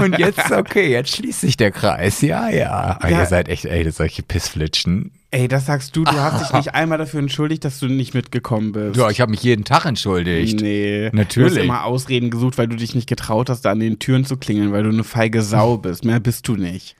Und 0.00 0.16
jetzt, 0.16 0.52
okay, 0.52 0.92
jetzt 0.92 1.16
schließt 1.16 1.40
sich 1.40 1.56
der 1.56 1.72
Kreis. 1.72 2.20
Ja, 2.20 2.48
ja. 2.48 2.70
Aber 3.00 3.08
Ja. 3.10 3.18
ihr 3.22 3.26
seid 3.26 3.48
echt, 3.48 3.64
ey, 3.64 3.90
solche 3.90 4.22
Pissflitschen. 4.22 5.10
Ey, 5.32 5.46
das 5.46 5.66
sagst 5.66 5.94
du, 5.94 6.02
du 6.04 6.10
hast 6.12 6.40
dich 6.42 6.52
nicht 6.54 6.74
einmal 6.74 6.98
dafür 6.98 7.20
entschuldigt, 7.20 7.64
dass 7.64 7.78
du 7.78 7.86
nicht 7.86 8.14
mitgekommen 8.14 8.72
bist. 8.72 8.96
Ja, 8.96 9.08
ich 9.10 9.20
habe 9.20 9.30
mich 9.30 9.42
jeden 9.44 9.64
Tag 9.64 9.84
entschuldigt. 9.84 10.60
Nee. 10.60 11.08
Natürlich. 11.12 11.52
Du 11.52 11.58
hast 11.58 11.64
immer 11.64 11.84
Ausreden 11.84 12.30
gesucht, 12.30 12.58
weil 12.58 12.66
du 12.66 12.74
dich 12.76 12.94
nicht 12.96 13.08
getraut 13.08 13.48
hast, 13.48 13.60
da 13.62 13.70
an 13.70 13.78
den 13.80 13.98
Türen 14.00 14.24
zu 14.24 14.36
klingeln, 14.36 14.72
weil 14.72 14.82
du 14.82 14.88
eine 14.88 15.04
feige 15.04 15.42
Sau 15.42 15.76
bist. 15.78 16.04
Mehr 16.04 16.18
bist 16.20 16.48
du 16.48 16.56
nicht. 16.56 16.96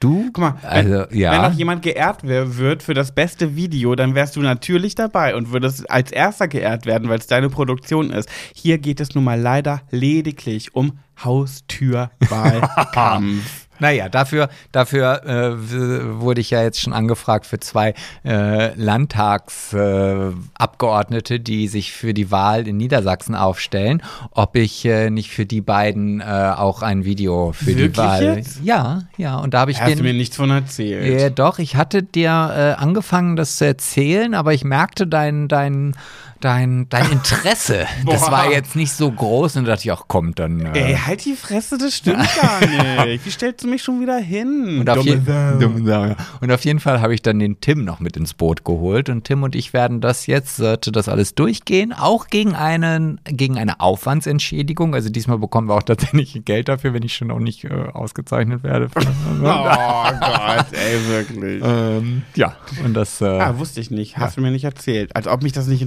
Du? 0.00 0.24
Guck 0.32 0.38
mal, 0.38 0.54
wenn, 0.62 0.92
Also, 0.92 1.14
ja. 1.14 1.30
wenn 1.32 1.42
noch 1.42 1.52
jemand 1.56 1.82
geehrt 1.82 2.24
wird 2.24 2.82
für 2.82 2.94
das 2.94 3.14
beste 3.14 3.54
Video, 3.54 3.94
dann 3.94 4.16
wärst 4.16 4.34
du 4.34 4.40
natürlich 4.40 4.96
dabei 4.96 5.36
und 5.36 5.52
würdest 5.52 5.88
als 5.88 6.10
erster 6.10 6.48
geehrt 6.48 6.86
werden, 6.86 7.08
weil 7.08 7.20
es 7.20 7.28
deine 7.28 7.48
Produktion 7.50 8.10
ist. 8.10 8.28
Hier 8.52 8.78
geht 8.78 8.98
es 8.98 9.14
nun 9.14 9.22
mal 9.22 9.40
leider 9.40 9.82
lediglich 9.90 10.74
um 10.74 10.98
Haustürwahlkampf. 11.22 13.61
Naja, 13.82 14.08
dafür, 14.08 14.48
dafür 14.70 15.26
äh, 15.26 16.20
wurde 16.20 16.40
ich 16.40 16.50
ja 16.50 16.62
jetzt 16.62 16.80
schon 16.80 16.92
angefragt 16.92 17.46
für 17.46 17.58
zwei 17.58 17.94
äh, 18.24 18.72
Landtagsabgeordnete, 18.76 21.34
äh, 21.34 21.40
die 21.40 21.66
sich 21.66 21.92
für 21.92 22.14
die 22.14 22.30
Wahl 22.30 22.68
in 22.68 22.76
Niedersachsen 22.76 23.34
aufstellen, 23.34 24.00
ob 24.30 24.54
ich 24.54 24.84
äh, 24.84 25.10
nicht 25.10 25.32
für 25.32 25.46
die 25.46 25.60
beiden 25.60 26.20
äh, 26.20 26.52
auch 26.56 26.82
ein 26.82 27.04
Video 27.04 27.50
für 27.52 27.72
die 27.72 27.78
Wirklich 27.78 28.06
Wahl. 28.06 28.36
jetzt? 28.36 28.60
Ja, 28.62 29.02
ja, 29.16 29.38
und 29.38 29.52
da 29.52 29.58
habe 29.58 29.72
ich 29.72 29.80
Hast 29.80 29.90
den. 29.90 29.98
du 29.98 30.04
mir 30.04 30.14
nichts 30.14 30.36
von 30.36 30.50
erzählt. 30.50 31.20
äh, 31.20 31.32
doch, 31.32 31.58
ich 31.58 31.74
hatte 31.74 32.04
dir 32.04 32.30
äh, 32.30 32.74
angefangen, 32.80 33.34
das 33.34 33.56
zu 33.56 33.66
erzählen, 33.66 34.34
aber 34.34 34.54
ich 34.54 34.62
merkte 34.62 35.08
dein, 35.08 35.48
dein, 35.48 35.96
dein, 36.42 36.88
dein 36.90 37.10
Interesse. 37.12 37.86
das 38.06 38.30
war 38.30 38.50
jetzt 38.50 38.76
nicht 38.76 38.92
so 38.92 39.10
groß 39.10 39.56
und 39.56 39.64
da 39.64 39.72
dachte 39.72 39.84
ich, 39.88 39.92
ach 39.92 40.04
komm, 40.08 40.34
dann. 40.34 40.60
Äh, 40.74 40.92
Ey, 40.92 40.94
halt 40.96 41.24
die 41.24 41.34
Fresse, 41.34 41.78
das 41.78 41.96
stimmt 41.96 42.28
gar 42.40 42.60
nicht. 43.06 43.24
Wie 43.24 43.30
stellst 43.30 43.64
du 43.64 43.68
mich 43.68 43.82
schon 43.82 44.00
wieder 44.00 44.18
hin? 44.18 44.78
Und 44.80 44.90
auf, 44.90 45.04
je 45.04 45.18
ja. 45.26 46.16
und 46.40 46.50
auf 46.52 46.64
jeden 46.64 46.80
Fall 46.80 47.00
habe 47.00 47.14
ich 47.14 47.22
dann 47.22 47.38
den 47.38 47.60
Tim 47.60 47.84
noch 47.84 48.00
mit 48.00 48.16
ins 48.16 48.34
Boot 48.34 48.64
geholt 48.64 49.08
und 49.08 49.24
Tim 49.24 49.42
und 49.42 49.54
ich 49.54 49.72
werden 49.72 50.00
das 50.00 50.26
jetzt, 50.26 50.56
sollte 50.56 50.92
das 50.92 51.08
alles 51.08 51.34
durchgehen, 51.34 51.92
auch 51.92 52.26
gegen 52.26 52.54
einen, 52.54 53.20
gegen 53.24 53.58
eine 53.58 53.80
Aufwandsentschädigung. 53.80 54.94
Also 54.94 55.08
diesmal 55.10 55.38
bekommen 55.38 55.68
wir 55.68 55.74
auch 55.74 55.82
tatsächlich 55.82 56.42
Geld 56.44 56.68
dafür, 56.68 56.92
wenn 56.94 57.02
ich 57.02 57.14
schon 57.14 57.28
noch 57.28 57.38
nicht 57.38 57.64
äh, 57.64 57.68
ausgezeichnet 57.92 58.62
werde. 58.62 58.88
Oh 58.96 59.02
Gott, 59.40 60.66
ey, 60.72 61.08
wirklich. 61.08 61.62
ähm, 61.64 62.22
ja, 62.34 62.56
und 62.84 62.94
das, 62.94 63.20
äh, 63.20 63.26
Ah, 63.26 63.58
wusste 63.58 63.80
ich 63.80 63.90
nicht. 63.90 64.18
Hast 64.18 64.36
du 64.36 64.40
mir 64.40 64.50
nicht 64.50 64.64
erzählt. 64.64 65.14
Als 65.16 65.26
ob 65.26 65.42
mich 65.42 65.52
das 65.52 65.66
nicht 65.66 65.82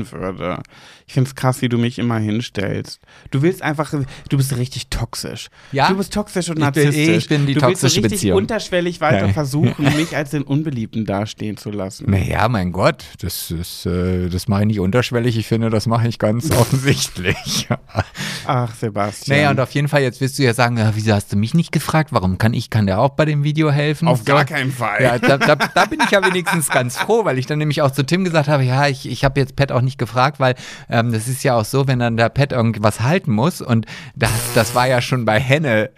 interessieren 0.00 0.38
würde. 0.38 0.62
Ich 1.06 1.14
finde 1.14 1.28
es 1.28 1.34
krass, 1.34 1.60
wie 1.62 1.68
du 1.68 1.78
mich 1.78 1.98
immer 1.98 2.18
hinstellst. 2.18 3.00
Du 3.30 3.42
willst 3.42 3.62
einfach, 3.62 3.92
du 4.28 4.36
bist 4.36 4.56
richtig 4.56 4.88
toxisch. 4.88 5.48
Ja? 5.72 5.88
Du 5.88 5.96
bist 5.96 6.12
toxisch 6.12 6.48
und 6.48 6.60
ich 6.62 6.70
bin 6.70 6.92
ich 6.92 7.28
bin 7.28 7.46
die 7.46 7.54
du 7.54 7.60
willst 7.62 7.80
so 7.80 7.86
toxische 7.86 7.96
richtig 8.02 8.10
Beziehung. 8.20 8.38
unterschwellig 8.38 9.00
weiter 9.00 9.26
Ja. 9.26 9.32
versuchen, 9.32 9.84
mich 9.96 10.16
als 10.16 10.30
den 10.30 10.42
Unbeliebten 10.42 11.04
dastehen 11.04 11.56
zu 11.56 11.70
lassen. 11.70 12.10
Naja, 12.10 12.48
mein 12.48 12.72
Gott, 12.72 13.04
das 13.20 13.50
ist, 13.50 13.84
äh, 13.86 14.28
das 14.28 14.48
mache 14.48 14.62
ich 14.62 14.66
nicht 14.68 14.80
unterschwellig. 14.80 15.36
Ich 15.36 15.46
finde, 15.46 15.68
das 15.70 15.86
mache 15.86 16.08
ich 16.08 16.18
ganz 16.18 16.50
offensichtlich. 16.56 17.68
Ach, 18.46 18.74
Sebastian. 18.74 19.36
naja, 19.36 19.50
und 19.50 19.60
auf 19.60 19.70
jeden 19.72 19.88
Fall, 19.88 20.02
jetzt 20.02 20.20
wirst 20.20 20.38
du 20.38 20.42
ja 20.44 20.54
sagen, 20.54 20.76
ja, 20.78 20.92
wieso 20.94 21.12
hast 21.12 21.32
du 21.32 21.36
mich 21.36 21.54
nicht 21.54 21.72
gefragt? 21.72 22.12
Warum 22.12 22.38
kann 22.38 22.54
ich, 22.54 22.70
kann 22.70 22.86
der 22.86 23.00
auch 23.00 23.10
bei 23.10 23.24
dem 23.24 23.44
Video 23.44 23.70
helfen? 23.70 24.08
Auf 24.08 24.18
So. 24.18 24.24
gar 24.24 24.44
keinen 24.44 24.72
Fall. 24.72 25.02
Ja, 25.02 25.18
da, 25.18 25.36
da, 25.38 25.56
da 25.56 25.84
bin 25.84 26.00
ich 26.02 26.10
ja 26.10 26.24
wenigstens 26.24 26.68
ganz 26.70 26.96
froh, 26.96 27.24
weil 27.24 27.38
ich 27.38 27.46
dann 27.46 27.58
nämlich 27.58 27.82
auch 27.82 27.90
zu 27.90 28.04
Tim 28.04 28.24
gesagt 28.24 28.48
habe, 28.48 28.64
ja, 28.64 28.86
ich, 28.88 29.08
ich 29.08 29.24
habe 29.24 29.38
jetzt 29.40 29.56
Pat 29.56 29.70
auch 29.72 29.81
nicht 29.82 29.98
gefragt, 29.98 30.40
weil 30.40 30.54
ähm, 30.88 31.12
das 31.12 31.28
ist 31.28 31.42
ja 31.44 31.56
auch 31.56 31.64
so, 31.64 31.86
wenn 31.86 31.98
dann 31.98 32.16
der 32.16 32.28
Pat 32.28 32.52
irgendwas 32.52 33.00
halten 33.00 33.32
muss 33.32 33.60
und 33.60 33.86
das, 34.16 34.30
das 34.54 34.74
war 34.74 34.88
ja 34.88 35.00
schon 35.02 35.24
bei 35.24 35.38
Henne, 35.40 35.90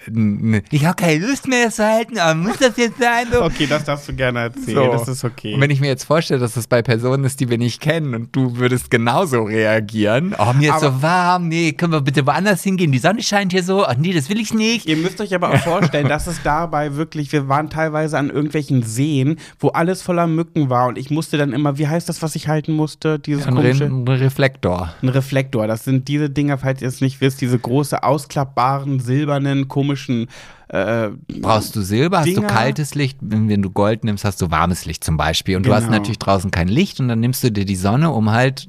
ich 0.70 0.84
habe 0.84 0.96
keine 0.96 1.26
Lust 1.26 1.48
mehr 1.48 1.66
das 1.66 1.76
zu 1.76 1.84
halten, 1.84 2.18
aber 2.18 2.34
muss 2.34 2.58
das 2.58 2.76
jetzt 2.76 2.98
sein? 2.98 3.26
So. 3.32 3.42
Okay, 3.42 3.66
das 3.66 3.84
darfst 3.84 4.08
du 4.08 4.14
gerne 4.14 4.40
erzählen. 4.40 4.74
So. 4.76 4.92
Das 4.92 5.08
ist 5.08 5.24
okay. 5.24 5.54
Und 5.54 5.60
wenn 5.60 5.70
ich 5.70 5.80
mir 5.80 5.88
jetzt 5.88 6.04
vorstelle, 6.04 6.40
dass 6.40 6.54
das 6.54 6.66
bei 6.66 6.82
Personen 6.82 7.24
ist, 7.24 7.40
die 7.40 7.48
wir 7.48 7.58
nicht 7.58 7.80
kennen 7.80 8.14
und 8.14 8.34
du 8.34 8.56
würdest 8.56 8.90
genauso 8.90 9.42
reagieren, 9.42 10.34
oh, 10.38 10.52
mir 10.52 10.70
ist 10.74 10.82
Aber- 10.82 10.96
so 10.96 11.02
warm, 11.02 11.48
nee, 11.48 11.72
können 11.72 11.92
wir 11.92 12.00
bitte 12.00 12.26
woanders 12.26 12.62
hingehen, 12.62 12.92
die 12.92 12.98
Sonne 12.98 13.22
scheint 13.22 13.52
hier 13.52 13.62
so, 13.62 13.84
ach 13.86 13.96
nee, 13.96 14.12
das 14.12 14.28
will 14.28 14.40
ich 14.40 14.54
nicht. 14.54 14.86
Ihr 14.86 14.96
müsst 14.96 15.20
euch 15.20 15.34
aber 15.34 15.50
auch 15.50 15.58
vorstellen, 15.58 16.08
dass 16.08 16.26
es 16.26 16.42
dabei 16.42 16.96
wirklich, 16.96 17.32
wir 17.32 17.48
waren 17.48 17.70
teilweise 17.70 18.18
an 18.18 18.30
irgendwelchen 18.30 18.82
Seen, 18.82 19.36
wo 19.58 19.68
alles 19.68 20.02
voller 20.02 20.26
Mücken 20.26 20.70
war 20.70 20.88
und 20.88 20.98
ich 20.98 21.10
musste 21.10 21.36
dann 21.38 21.52
immer, 21.52 21.78
wie 21.78 21.88
heißt 21.88 22.08
das, 22.08 22.22
was 22.22 22.34
ich 22.36 22.48
halten 22.48 22.72
musste? 22.72 23.18
Dieses 23.18 23.46
Ein, 23.46 23.54
ein 23.80 24.06
Reflektor. 24.06 24.94
Ein 25.02 25.08
Reflektor. 25.08 25.66
Das 25.66 25.84
sind 25.84 26.08
diese 26.08 26.30
Dinger, 26.30 26.58
falls 26.58 26.82
ihr 26.82 26.88
es 26.88 27.00
nicht 27.00 27.20
wisst, 27.20 27.40
diese 27.40 27.58
große 27.58 28.02
ausklappbaren, 28.02 29.00
silbernen, 29.00 29.68
komischen. 29.68 30.28
Äh, 30.68 31.10
Brauchst 31.40 31.76
du 31.76 31.82
Silber, 31.82 32.20
hast 32.20 32.28
du 32.28 32.34
Dinger. 32.36 32.46
kaltes 32.46 32.94
Licht, 32.94 33.18
wenn, 33.20 33.48
wenn 33.48 33.60
du 33.62 33.70
Gold 33.70 34.02
nimmst, 34.04 34.24
hast 34.24 34.40
du 34.40 34.50
warmes 34.50 34.86
Licht 34.86 35.04
zum 35.04 35.16
Beispiel. 35.16 35.56
Und 35.56 35.66
du 35.66 35.74
hast 35.74 35.84
Genau. 35.84 35.96
natürlich 35.98 36.18
draußen 36.18 36.50
kein 36.50 36.68
Licht 36.68 37.00
und 37.00 37.08
dann 37.08 37.20
nimmst 37.20 37.44
du 37.44 37.52
dir 37.52 37.64
die 37.66 37.76
Sonne, 37.76 38.10
um 38.10 38.30
halt 38.30 38.68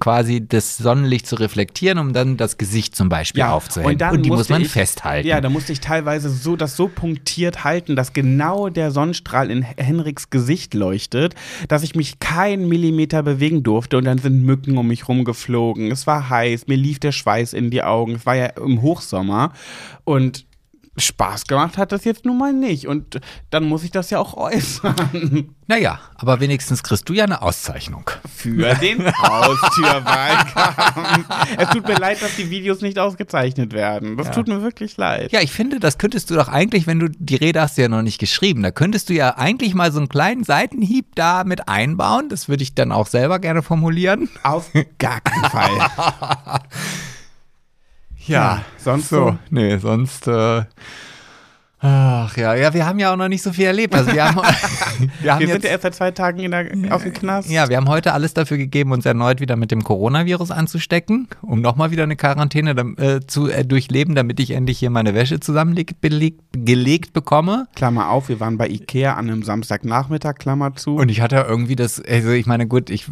quasi 0.00 0.46
das 0.46 0.76
Sonnenlicht 0.76 1.26
zu 1.26 1.36
reflektieren, 1.36 1.98
um 1.98 2.12
dann 2.12 2.36
das 2.36 2.58
Gesicht 2.58 2.94
zum 2.96 3.08
Beispiel 3.08 3.42
aufzuhängen. 3.42 3.96
dann 3.98 4.22
die 4.22 4.28
muss 4.30 4.48
man 4.48 4.62
ich, 4.62 4.68
festhalten. 4.68 5.26
Ja, 5.28 5.40
da 5.40 5.48
musste 5.48 5.72
ich 5.72 5.80
teilweise 5.80 6.28
so 6.30 6.56
das 6.56 6.76
so 6.76 6.88
punktiert 6.88 7.64
halten, 7.64 7.96
dass 7.96 8.12
genau 8.12 8.68
der 8.68 8.90
Sonnenstrahl 8.90 9.50
in 9.50 9.62
Henriks 9.62 10.30
Gesicht 10.30 10.74
leuchtet, 10.74 11.34
dass 11.68 11.82
ich 11.82 11.94
mich 11.94 12.18
keinen 12.20 12.68
Millimeter 12.68 13.22
bewegen 13.22 13.62
durfte 13.62 13.96
und 13.98 14.04
dann 14.04 14.18
sind 14.18 14.42
Mücken 14.42 14.76
um 14.76 14.88
mich 14.88 15.08
rumgeflogen. 15.08 15.90
Es 15.90 16.06
war 16.06 16.28
heiß, 16.28 16.66
mir 16.66 16.76
lief 16.76 16.98
der 16.98 17.12
Schweiß 17.12 17.52
in 17.52 17.70
die 17.70 17.82
Augen. 17.82 18.16
Es 18.16 18.26
war 18.26 18.36
ja 18.36 18.46
im 18.46 18.82
Hochsommer 18.82 19.52
und 20.04 20.44
Spaß 21.00 21.46
gemacht 21.46 21.78
hat 21.78 21.92
das 21.92 22.04
jetzt 22.04 22.24
nun 22.24 22.38
mal 22.38 22.52
nicht. 22.52 22.86
Und 22.86 23.20
dann 23.50 23.64
muss 23.64 23.84
ich 23.84 23.90
das 23.90 24.10
ja 24.10 24.18
auch 24.18 24.36
äußern. 24.36 25.54
Naja, 25.66 26.00
aber 26.16 26.40
wenigstens 26.40 26.82
kriegst 26.82 27.08
du 27.08 27.12
ja 27.12 27.24
eine 27.24 27.42
Auszeichnung. 27.42 28.10
Für 28.34 28.74
den 28.76 29.06
Haustürwahlkampf. 29.22 31.26
es 31.58 31.68
tut 31.70 31.86
mir 31.86 31.96
leid, 31.96 32.22
dass 32.22 32.36
die 32.36 32.48
Videos 32.48 32.80
nicht 32.80 32.98
ausgezeichnet 32.98 33.72
werden. 33.72 34.16
Das 34.16 34.30
tut 34.30 34.48
mir 34.48 34.62
wirklich 34.62 34.96
leid. 34.96 35.30
Ja, 35.30 35.42
ich 35.42 35.52
finde, 35.52 35.78
das 35.78 35.98
könntest 35.98 36.30
du 36.30 36.34
doch 36.34 36.48
eigentlich, 36.48 36.86
wenn 36.86 37.00
du 37.00 37.10
die 37.10 37.36
Rede 37.36 37.60
hast 37.60 37.76
du 37.76 37.82
ja 37.82 37.88
noch 37.88 38.02
nicht 38.02 38.18
geschrieben, 38.18 38.62
da 38.62 38.70
könntest 38.70 39.10
du 39.10 39.14
ja 39.14 39.36
eigentlich 39.36 39.74
mal 39.74 39.92
so 39.92 39.98
einen 39.98 40.08
kleinen 40.08 40.44
Seitenhieb 40.44 41.14
da 41.14 41.44
mit 41.44 41.68
einbauen. 41.68 42.30
Das 42.30 42.48
würde 42.48 42.62
ich 42.62 42.74
dann 42.74 42.90
auch 42.90 43.06
selber 43.06 43.38
gerne 43.38 43.62
formulieren. 43.62 44.30
Auf 44.42 44.70
gar 44.98 45.20
keinen 45.20 45.50
Fall. 45.50 46.60
Ja, 48.28 48.62
sonst 48.76 49.08
so. 49.08 49.30
so. 49.30 49.38
Nee, 49.50 49.78
sonst. 49.78 50.26
Äh, 50.28 50.62
ach 51.80 52.36
ja, 52.36 52.54
ja, 52.54 52.74
wir 52.74 52.86
haben 52.86 52.98
ja 52.98 53.12
auch 53.12 53.16
noch 53.16 53.28
nicht 53.28 53.42
so 53.42 53.52
viel 53.52 53.66
erlebt. 53.66 53.94
Also 53.94 54.12
wir 54.12 54.24
haben, 54.24 54.36
wir 55.20 55.32
haben 55.32 55.40
Wir 55.40 55.46
jetzt, 55.46 55.52
sind 55.52 55.64
ja 55.64 55.70
erst 55.70 55.82
seit 55.82 55.94
zwei 55.94 56.10
Tagen 56.10 56.40
in 56.40 56.50
der, 56.50 56.66
aus 56.90 57.02
dem 57.02 57.12
Knast. 57.12 57.50
ja, 57.50 57.68
wir 57.68 57.76
haben 57.76 57.88
heute 57.88 58.12
alles 58.12 58.34
dafür 58.34 58.56
gegeben, 58.56 58.92
uns 58.92 59.06
erneut 59.06 59.40
wieder 59.40 59.56
mit 59.56 59.70
dem 59.70 59.84
Coronavirus 59.84 60.50
anzustecken, 60.50 61.28
um 61.42 61.60
nochmal 61.60 61.90
wieder 61.90 62.02
eine 62.02 62.16
Quarantäne 62.16 62.70
äh, 62.96 63.20
zu 63.26 63.48
äh, 63.48 63.64
durchleben, 63.64 64.14
damit 64.14 64.40
ich 64.40 64.50
endlich 64.50 64.78
hier 64.78 64.90
meine 64.90 65.14
Wäsche 65.14 65.40
zusammengelegt 65.40 65.96
gelegt 66.52 67.12
bekomme. 67.12 67.68
Klammer 67.74 68.10
auf, 68.10 68.28
wir 68.28 68.40
waren 68.40 68.58
bei 68.58 68.68
Ikea 68.68 69.14
an 69.14 69.28
einem 69.28 69.42
Samstagnachmittag, 69.42 70.34
Klammer 70.36 70.74
zu. 70.74 70.96
Und 70.96 71.10
ich 71.10 71.20
hatte 71.20 71.44
irgendwie 71.48 71.76
das, 71.76 72.00
also 72.00 72.30
ich 72.30 72.46
meine, 72.46 72.66
gut, 72.66 72.90
ich, 72.90 73.06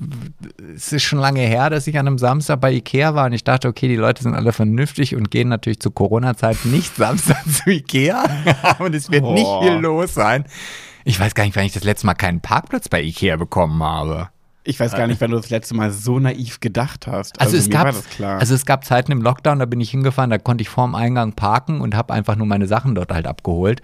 es 0.75 0.93
ist 0.93 1.03
schon 1.03 1.19
lange 1.19 1.41
her, 1.41 1.71
dass 1.71 1.87
ich 1.87 1.99
an 1.99 2.07
einem 2.07 2.19
Samstag 2.19 2.61
bei 2.61 2.73
Ikea 2.73 3.15
war 3.15 3.27
und 3.27 3.33
ich 3.33 3.45
dachte, 3.45 3.69
okay, 3.69 3.89
die 3.89 3.97
Leute 3.97 4.23
sind 4.23 4.35
alle 4.35 4.53
vernünftig 4.53 5.15
und 5.15 5.31
gehen 5.31 5.49
natürlich 5.49 5.81
zu 5.81 5.91
Corona-Zeiten 5.91 6.71
nicht 6.71 6.97
Samstag 6.97 7.45
zu 7.51 7.71
Ikea. 7.71 8.25
und 8.79 8.95
es 8.95 9.11
wird 9.11 9.25
Oh. 9.25 9.33
nicht 9.33 9.51
viel 9.63 9.81
los 9.81 10.15
sein. 10.15 10.45
Ich 11.05 11.19
weiß 11.21 11.35
gar 11.35 11.45
nicht, 11.45 11.55
wann 11.57 11.65
ich 11.65 11.73
das 11.73 11.85
letzte 11.85 12.07
Mal 12.07 12.15
keinen 12.15 12.41
Parkplatz 12.41 12.89
bei 12.89 13.01
Ikea 13.03 13.37
bekommen 13.37 13.83
habe. 13.83 14.29
ich 14.65 14.81
weiß 14.81 14.93
gar 14.97 15.07
nicht, 15.07 15.21
wenn 15.21 15.31
du 15.31 15.37
das 15.37 15.51
letzte 15.51 15.75
Mal 15.75 15.93
so 15.93 16.19
naiv 16.19 16.59
gedacht 16.59 17.07
hast. 17.07 17.41
Also, 17.41 17.57
es 17.57 17.69
mir 17.69 17.75
gab, 17.75 17.95
also 18.21 18.55
es 18.55 18.67
gab 18.67 18.85
Zeiten 18.85 19.13
im 19.13 19.23
Lockdown, 19.23 19.61
da 19.61 19.67
bin 19.67 19.81
ich 19.81 19.91
hingefahren, 19.93 20.31
da 20.31 20.39
konnte 20.39 20.63
ich 20.63 20.69
vorm 20.69 20.97
Eingang 20.97 21.35
parken 21.35 21.81
und 21.81 21.95
habe 21.95 22.13
einfach 22.13 22.35
nur 22.35 22.47
meine 22.49 22.67
Sachen 22.67 22.97
dort 22.97 23.13
halt 23.13 23.27
abgeholt. 23.29 23.83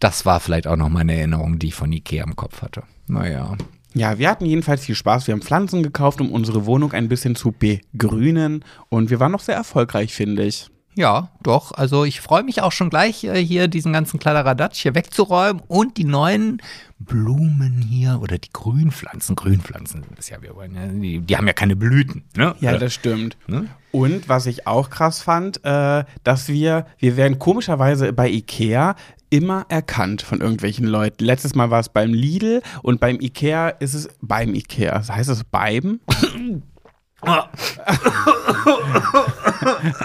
Das 0.00 0.26
war 0.26 0.40
vielleicht 0.40 0.66
auch 0.66 0.76
noch 0.76 0.88
meine 0.88 1.14
Erinnerung, 1.16 1.58
die 1.60 1.68
ich 1.68 1.74
von 1.74 1.92
Ikea 1.92 2.24
im 2.24 2.34
Kopf 2.34 2.62
hatte. 2.62 2.82
Naja. 3.06 3.56
ja, 3.94 4.18
wir 4.18 4.28
hatten 4.28 4.44
jedenfalls 4.44 4.84
viel 4.84 4.94
Spaß. 4.96 5.28
Wir 5.28 5.32
haben 5.34 5.42
Pflanzen 5.42 5.82
gekauft, 5.84 6.20
um 6.20 6.30
unsere 6.32 6.66
Wohnung 6.66 6.92
ein 6.92 7.08
bisschen 7.08 7.36
zu 7.36 7.52
begrünen. 7.52 8.64
Und 8.88 9.10
wir 9.10 9.20
waren 9.20 9.32
noch 9.32 9.40
sehr 9.40 9.54
erfolgreich, 9.56 10.12
finde 10.12 10.44
ich. 10.44 10.68
Ja, 10.98 11.28
doch. 11.44 11.70
Also 11.70 12.04
ich 12.04 12.20
freue 12.20 12.42
mich 12.42 12.60
auch 12.60 12.72
schon 12.72 12.90
gleich, 12.90 13.22
äh, 13.22 13.36
hier 13.36 13.68
diesen 13.68 13.92
ganzen 13.92 14.18
Kladderadatsch 14.18 14.82
hier 14.82 14.96
wegzuräumen 14.96 15.62
und 15.68 15.96
die 15.96 16.02
neuen 16.02 16.60
Blumen 16.98 17.80
hier 17.88 18.18
oder 18.20 18.36
die 18.36 18.50
Grünpflanzen. 18.52 19.36
Grünpflanzen 19.36 20.02
sind 20.02 20.18
das 20.18 20.28
ja, 20.28 20.42
wir 20.42 20.56
wollen 20.56 20.74
ja, 20.74 20.88
die, 20.88 21.20
die 21.20 21.36
haben 21.36 21.46
ja 21.46 21.52
keine 21.52 21.76
Blüten. 21.76 22.24
Ne? 22.36 22.56
Ja, 22.58 22.76
das 22.76 22.94
stimmt. 22.94 23.36
Ne? 23.46 23.68
Und 23.92 24.28
was 24.28 24.46
ich 24.46 24.66
auch 24.66 24.90
krass 24.90 25.22
fand, 25.22 25.64
äh, 25.64 26.02
dass 26.24 26.48
wir, 26.48 26.84
wir 26.98 27.16
werden 27.16 27.38
komischerweise 27.38 28.12
bei 28.12 28.28
Ikea 28.28 28.96
immer 29.30 29.66
erkannt 29.68 30.22
von 30.22 30.40
irgendwelchen 30.40 30.88
Leuten. 30.88 31.24
Letztes 31.24 31.54
Mal 31.54 31.70
war 31.70 31.78
es 31.78 31.90
beim 31.90 32.12
Lidl 32.12 32.60
und 32.82 32.98
beim 32.98 33.20
Ikea 33.20 33.68
ist 33.68 33.94
es 33.94 34.08
beim 34.20 34.52
Ikea. 34.52 34.98
Das 34.98 35.12
heißt 35.12 35.30
es 35.30 35.44
beim? 35.44 36.00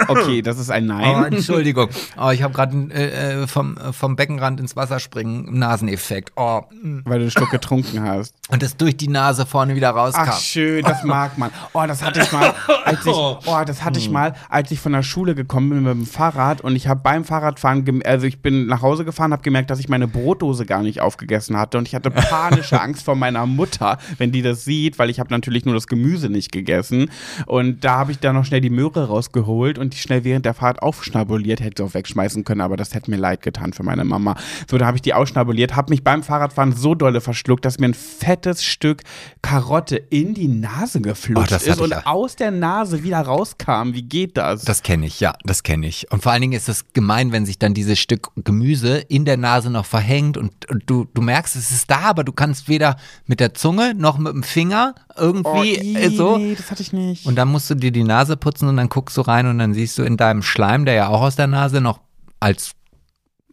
okay, 0.07 0.41
das 0.41 0.57
ist 0.57 0.71
ein 0.71 0.89
Oh, 0.89 0.95
Nein. 0.95 1.33
Entschuldigung. 1.33 1.89
Oh, 2.19 2.29
ich 2.31 2.41
habe 2.41 2.53
gerade 2.53 2.75
äh, 2.91 3.43
äh, 3.43 3.47
vom, 3.47 3.77
äh, 3.77 3.93
vom 3.93 4.15
Beckenrand 4.15 4.59
ins 4.59 4.75
Wasser 4.75 4.99
springen, 4.99 5.57
Naseneffekt. 5.57 6.33
Oh, 6.35 6.61
mm. 6.71 7.01
Weil 7.05 7.19
du 7.19 7.23
einen 7.25 7.31
Schluck 7.31 7.51
getrunken 7.51 8.03
hast. 8.03 8.35
und 8.49 8.63
das 8.63 8.77
durch 8.77 8.97
die 8.97 9.07
Nase 9.07 9.45
vorne 9.45 9.75
wieder 9.75 9.91
rauskam. 9.91 10.21
Ach 10.25 10.39
schön, 10.39 10.83
das 10.83 11.03
mag 11.03 11.37
man. 11.37 11.51
Oh, 11.73 11.83
das 11.87 12.03
hatte 12.03 12.21
ich 12.21 12.31
mal, 12.31 12.53
als 12.83 13.05
ich, 13.05 13.13
oh, 13.15 13.37
das 13.65 13.83
hatte 13.83 13.99
ich 13.99 14.09
mal, 14.09 14.33
als 14.49 14.71
ich 14.71 14.79
von 14.79 14.93
der 14.93 15.03
Schule 15.03 15.35
gekommen 15.35 15.69
bin 15.69 15.83
mit 15.83 15.93
dem 15.93 16.05
Fahrrad 16.05 16.61
und 16.61 16.75
ich 16.75 16.87
habe 16.87 17.01
beim 17.01 17.23
Fahrradfahren, 17.25 18.01
also 18.05 18.25
ich 18.25 18.41
bin 18.41 18.65
nach 18.65 18.81
Hause 18.81 19.05
gefahren, 19.05 19.31
habe 19.31 19.43
gemerkt, 19.43 19.69
dass 19.69 19.79
ich 19.79 19.87
meine 19.89 20.07
Brotdose 20.07 20.65
gar 20.65 20.81
nicht 20.81 20.99
aufgegessen 20.99 21.57
hatte 21.57 21.77
und 21.77 21.87
ich 21.87 21.95
hatte 21.95 22.09
panische 22.11 22.81
Angst 22.81 23.05
vor 23.05 23.15
meiner 23.15 23.45
Mutter, 23.45 23.99
wenn 24.17 24.31
die 24.31 24.41
das 24.41 24.65
sieht, 24.65 24.97
weil 24.99 25.09
ich 25.09 25.19
habe 25.19 25.29
natürlich 25.31 25.65
nur 25.65 25.75
das 25.75 25.87
Gemüse 25.87 26.29
nicht 26.29 26.51
gegessen 26.51 27.02
und 27.45 27.83
da 27.83 27.97
habe 27.97 28.11
ich 28.11 28.19
dann 28.19 28.35
noch 28.35 28.45
schnell 28.45 28.61
die 28.61 28.69
Möhre 28.69 29.07
rausgeholt 29.07 29.77
und 29.77 29.93
die 29.93 29.97
schnell 29.97 30.23
während 30.23 30.45
der 30.45 30.53
Fahrt 30.53 30.81
aufschnabuliert, 30.81 31.59
hätte 31.61 31.83
sie 31.83 31.89
auch 31.89 31.93
wegschmeißen 31.93 32.43
können, 32.43 32.61
aber 32.61 32.77
das 32.77 32.93
hätte 32.93 33.09
mir 33.11 33.17
leid 33.17 33.41
getan 33.41 33.73
für 33.73 33.83
meine 33.83 34.03
Mama. 34.03 34.35
So, 34.69 34.77
da 34.77 34.85
habe 34.85 34.97
ich 34.97 35.01
die 35.01 35.13
ausschnabuliert, 35.13 35.75
habe 35.75 35.91
mich 35.91 36.03
beim 36.03 36.23
Fahrradfahren 36.23 36.73
so 36.75 36.95
dolle 36.95 37.21
verschluckt, 37.21 37.65
dass 37.65 37.79
mir 37.79 37.87
ein 37.87 37.93
fettes 37.93 38.63
Stück 38.63 39.03
Karotte 39.41 39.97
in 39.97 40.33
die 40.33 40.47
Nase 40.47 40.99
Oh, 40.99 41.01
geflutscht 41.01 41.51
das 41.51 41.63
ist 41.67 41.81
und 41.81 41.93
auch. 41.95 42.05
aus 42.05 42.35
der 42.35 42.51
Nase 42.51 43.03
wieder 43.03 43.19
rauskam. 43.21 43.93
Wie 43.93 44.03
geht 44.03 44.37
das? 44.37 44.63
Das 44.63 44.83
kenne 44.83 45.05
ich, 45.07 45.19
ja, 45.19 45.33
das 45.43 45.63
kenne 45.63 45.87
ich. 45.87 46.11
Und 46.11 46.23
vor 46.23 46.31
allen 46.31 46.41
Dingen 46.41 46.53
ist 46.53 46.69
es 46.69 46.93
gemein, 46.93 47.31
wenn 47.31 47.45
sich 47.45 47.59
dann 47.59 47.73
dieses 47.73 47.99
Stück 47.99 48.29
Gemüse 48.43 48.97
in 48.99 49.25
der 49.25 49.37
Nase 49.37 49.69
noch 49.69 49.85
verhängt 49.85 50.37
und, 50.37 50.69
und 50.69 50.83
du, 50.85 51.05
du 51.13 51.21
merkst, 51.21 51.55
es 51.55 51.71
ist 51.71 51.89
da, 51.89 51.99
aber 52.01 52.23
du 52.23 52.31
kannst 52.31 52.67
weder 52.69 52.95
mit 53.25 53.39
der 53.39 53.53
Zunge 53.53 53.93
noch 53.95 54.17
mit 54.17 54.33
dem 54.33 54.43
Finger 54.43 54.95
irgendwie 55.17 55.79
ii, 55.79 55.95
äh, 55.95 56.09
so. 56.09 56.35
Oh, 56.35 56.37
Nee, 56.37 56.55
das 56.55 56.71
hatte 56.71 56.81
ich 56.81 56.93
nicht. 56.93 57.25
Und 57.25 57.35
dann 57.35 57.49
musst 57.49 57.69
du 57.69 57.75
dir 57.75 57.91
die 57.91 58.03
Nase 58.03 58.37
putzen 58.37 58.67
und 58.69 58.77
dann 58.77 58.89
guckst 58.89 59.17
du 59.17 59.21
rein 59.21 59.47
und 59.47 59.59
dann 59.59 59.73
siehst 59.73 59.97
du 59.97 60.03
in 60.03 60.17
deinem 60.17 60.41
Schleim, 60.41 60.85
der 60.85 60.93
ja 60.95 61.07
auch 61.07 61.21
aus 61.21 61.35
der 61.35 61.47
Nase 61.47 61.81
noch 61.81 61.99
als 62.39 62.75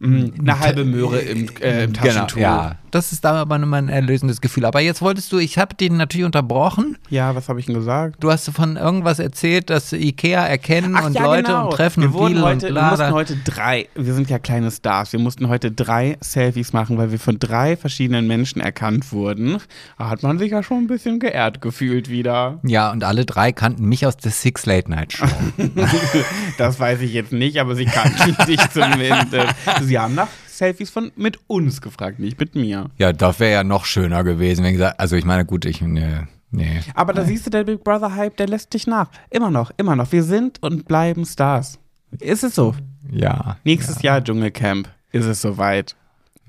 Mm, 0.01 0.31
eine 0.39 0.59
halbe 0.59 0.83
Möhre 0.83 1.19
im, 1.19 1.47
äh, 1.61 1.83
im 1.83 1.93
Taschentuch. 1.93 2.35
Genau, 2.37 2.47
ja. 2.47 2.75
Das 2.91 3.11
ist 3.11 3.23
da 3.25 3.33
aber 3.41 3.57
nur 3.57 3.73
ein 3.75 3.89
erlösendes 3.89 4.41
Gefühl. 4.41 4.65
Aber 4.65 4.81
jetzt 4.81 5.01
wolltest 5.01 5.31
du, 5.31 5.37
ich 5.37 5.57
habe 5.57 5.75
den 5.75 5.97
natürlich 5.97 6.25
unterbrochen. 6.25 6.97
Ja, 7.09 7.35
was 7.35 7.49
habe 7.49 7.59
ich 7.59 7.65
denn 7.65 7.75
gesagt? 7.75 8.17
Du 8.21 8.31
hast 8.31 8.49
von 8.51 8.75
irgendwas 8.75 9.19
erzählt, 9.19 9.69
dass 9.69 9.93
Ikea 9.93 10.45
erkennen 10.45 10.95
Ach 10.97 11.05
und 11.05 11.13
ja, 11.13 11.23
Leute 11.25 11.43
genau. 11.43 11.65
und 11.69 11.73
treffen 11.73 12.03
wir 12.03 12.13
und 12.13 12.41
heute, 12.41 12.53
und 12.53 12.61
Wir 12.63 12.69
bla. 12.71 12.89
mussten 12.89 12.99
da- 13.05 13.11
heute 13.11 13.35
drei, 13.45 13.87
wir 13.95 14.13
sind 14.13 14.29
ja 14.29 14.39
kleine 14.39 14.69
Stars, 14.71 15.13
wir 15.13 15.19
mussten 15.19 15.47
heute 15.47 15.71
drei 15.71 16.17
Selfies 16.21 16.73
machen, 16.73 16.97
weil 16.97 17.11
wir 17.11 17.19
von 17.19 17.39
drei 17.39 17.77
verschiedenen 17.77 18.27
Menschen 18.27 18.61
erkannt 18.61 19.11
wurden. 19.11 19.57
Da 19.97 20.09
hat 20.09 20.21
man 20.23 20.37
sich 20.37 20.51
ja 20.51 20.61
schon 20.61 20.79
ein 20.79 20.87
bisschen 20.87 21.19
geehrt 21.19 21.61
gefühlt 21.61 22.09
wieder. 22.09 22.59
Ja, 22.63 22.91
und 22.91 23.03
alle 23.03 23.25
drei 23.25 23.51
kannten 23.53 23.85
mich 23.85 24.05
aus 24.05 24.17
der 24.17 24.31
Six 24.31 24.65
Late 24.65 24.91
Night 24.91 25.13
Show. 25.13 25.25
das 26.57 26.79
weiß 26.79 27.01
ich 27.01 27.13
jetzt 27.13 27.31
nicht, 27.31 27.59
aber 27.59 27.75
sie 27.75 27.85
kannten 27.85 28.35
dich 28.47 28.59
zumindest. 28.71 29.55
Sie 29.83 29.97
haben 29.97 30.15
nach 30.15 30.27
Selfies 30.61 30.91
von 30.91 31.11
mit 31.15 31.39
uns 31.47 31.81
gefragt, 31.81 32.19
nicht 32.19 32.39
mit 32.39 32.53
mir. 32.53 32.91
Ja, 32.99 33.13
das 33.13 33.39
wäre 33.39 33.51
ja 33.51 33.63
noch 33.63 33.85
schöner 33.85 34.23
gewesen, 34.23 34.63
wenn 34.63 34.73
gesagt, 34.73 34.99
also 34.99 35.15
ich 35.15 35.25
meine, 35.25 35.43
gut, 35.43 35.65
ich, 35.65 35.81
nee, 35.81 36.27
nee. 36.51 36.81
Aber 36.93 37.13
da 37.13 37.25
siehst 37.25 37.47
du, 37.47 37.49
der 37.49 37.63
Big 37.63 37.83
Brother 37.83 38.15
Hype, 38.15 38.37
der 38.37 38.47
lässt 38.47 38.71
dich 38.75 38.85
nach. 38.85 39.09
Immer 39.31 39.49
noch, 39.49 39.71
immer 39.77 39.95
noch. 39.95 40.11
Wir 40.11 40.21
sind 40.21 40.61
und 40.61 40.85
bleiben 40.85 41.25
Stars. 41.25 41.79
Ist 42.19 42.43
es 42.43 42.53
so? 42.53 42.75
Ja. 43.09 43.57
Nächstes 43.63 44.03
Jahr 44.03 44.23
Dschungelcamp 44.23 44.87
ist 45.11 45.25
es 45.25 45.41
soweit. 45.41 45.95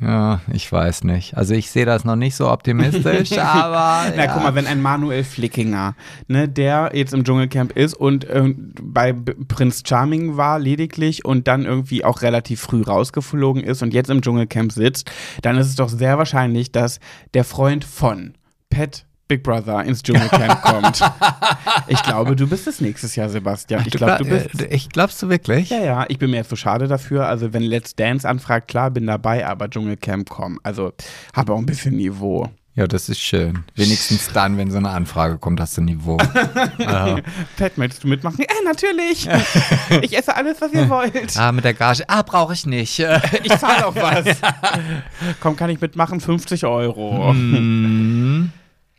Ja, 0.03 0.40
ich 0.53 0.70
weiß 0.70 1.05
nicht. 1.05 1.36
Also 1.36 1.55
ich 1.55 1.70
sehe 1.70 1.86
das 1.86 2.05
noch 2.05 2.16
nicht 2.16 2.34
so 2.34 2.50
optimistisch, 2.50 3.32
aber. 3.38 4.11
Na, 4.16 4.24
ja. 4.24 4.32
guck 4.32 4.42
mal, 4.42 4.55
wenn 4.57 4.66
ein 4.66 4.82
Manuel 4.82 5.22
Flickinger, 5.22 5.94
ne, 6.26 6.48
der 6.48 6.90
jetzt 6.94 7.14
im 7.14 7.22
Dschungelcamp 7.22 7.72
ist 7.72 7.94
und 7.94 8.24
äh, 8.24 8.53
bei 8.82 9.12
Prinz 9.12 9.84
Charming 9.86 10.36
war 10.36 10.59
lediglich 10.59 11.24
und 11.24 11.46
dann 11.46 11.64
irgendwie 11.64 12.05
auch 12.05 12.22
relativ 12.22 12.61
früh 12.61 12.82
rausgeflogen 12.82 13.62
ist 13.62 13.82
und 13.82 13.94
jetzt 13.94 14.11
im 14.11 14.22
Dschungelcamp 14.22 14.72
sitzt, 14.72 15.11
dann 15.42 15.57
ist 15.57 15.68
es 15.68 15.76
doch 15.76 15.88
sehr 15.88 16.18
wahrscheinlich, 16.18 16.72
dass 16.72 16.98
der 17.34 17.44
Freund 17.44 17.84
von 17.84 18.34
Pet 18.70 19.07
Big 19.33 19.43
Brother 19.43 19.83
ins 19.85 20.03
Dschungelcamp 20.03 20.61
kommt. 20.62 21.01
Ich 21.89 22.03
glaube, 22.03 22.37
du 22.37 22.47
bist 22.47 22.66
es 22.66 22.80
nächstes 22.80 23.16
Jahr, 23.16 23.28
Sebastian. 23.30 23.83
Ich 23.87 23.93
glaube, 23.93 24.18
du 24.18 24.28
bist. 24.28 24.61
Äh, 24.61 24.66
Ich 24.74 24.89
glaubst 24.91 25.22
du 25.22 25.28
wirklich? 25.30 25.70
Ja, 25.70 25.78
ja, 25.83 26.05
ich 26.09 26.18
bin 26.18 26.30
mir 26.30 26.37
jetzt 26.39 26.51
so 26.51 26.57
schade 26.57 26.87
dafür. 26.87 27.26
Also, 27.26 27.53
wenn 27.55 27.62
Let's 27.62 27.95
Dance 27.97 28.28
anfragt, 28.28 28.68
klar, 28.68 28.91
bin 28.91 29.07
dabei, 29.07 29.47
aber 29.47 29.68
Dschungelcamp 29.70 30.28
komm. 30.28 30.59
Also, 30.62 30.93
habe 31.35 31.53
auch 31.55 31.59
ein 31.59 31.64
bisschen 31.66 31.97
Niveau. 31.97 32.49
Ja, 32.74 32.87
das 32.87 33.09
ist 33.09 33.20
schön. 33.20 33.64
Wenigstens 33.74 34.28
dann, 34.33 34.57
wenn 34.59 34.70
so 34.70 34.78
eine 34.78 34.91
Anfrage 34.91 35.39
kommt, 35.39 35.61
hast 35.61 35.76
du 35.76 35.83
Niveau. 35.83 36.18
ja. 36.78 37.16
Pat, 37.59 37.76
möchtest 37.78 38.05
du 38.05 38.09
mitmachen? 38.09 38.39
Ja, 38.41 38.55
natürlich. 38.64 39.28
Ich 40.03 40.16
esse 40.16 40.35
alles, 40.37 40.61
was 40.61 40.72
ihr 40.72 40.89
wollt. 40.89 41.37
Ah, 41.39 41.53
mit 41.53 41.64
der 41.64 41.74
Gage. 41.74 42.05
Ah, 42.09 42.22
brauche 42.22 42.53
ich 42.55 42.64
nicht. 42.66 42.99
Ich 43.43 43.59
zahle 43.59 43.87
auch 43.87 43.95
was. 43.95 44.37
Komm, 45.41 45.57
kann 45.57 45.68
ich 45.70 45.80
mitmachen? 45.80 46.20
50 46.20 46.64
Euro. 46.64 47.33
Mhm. 47.35 48.53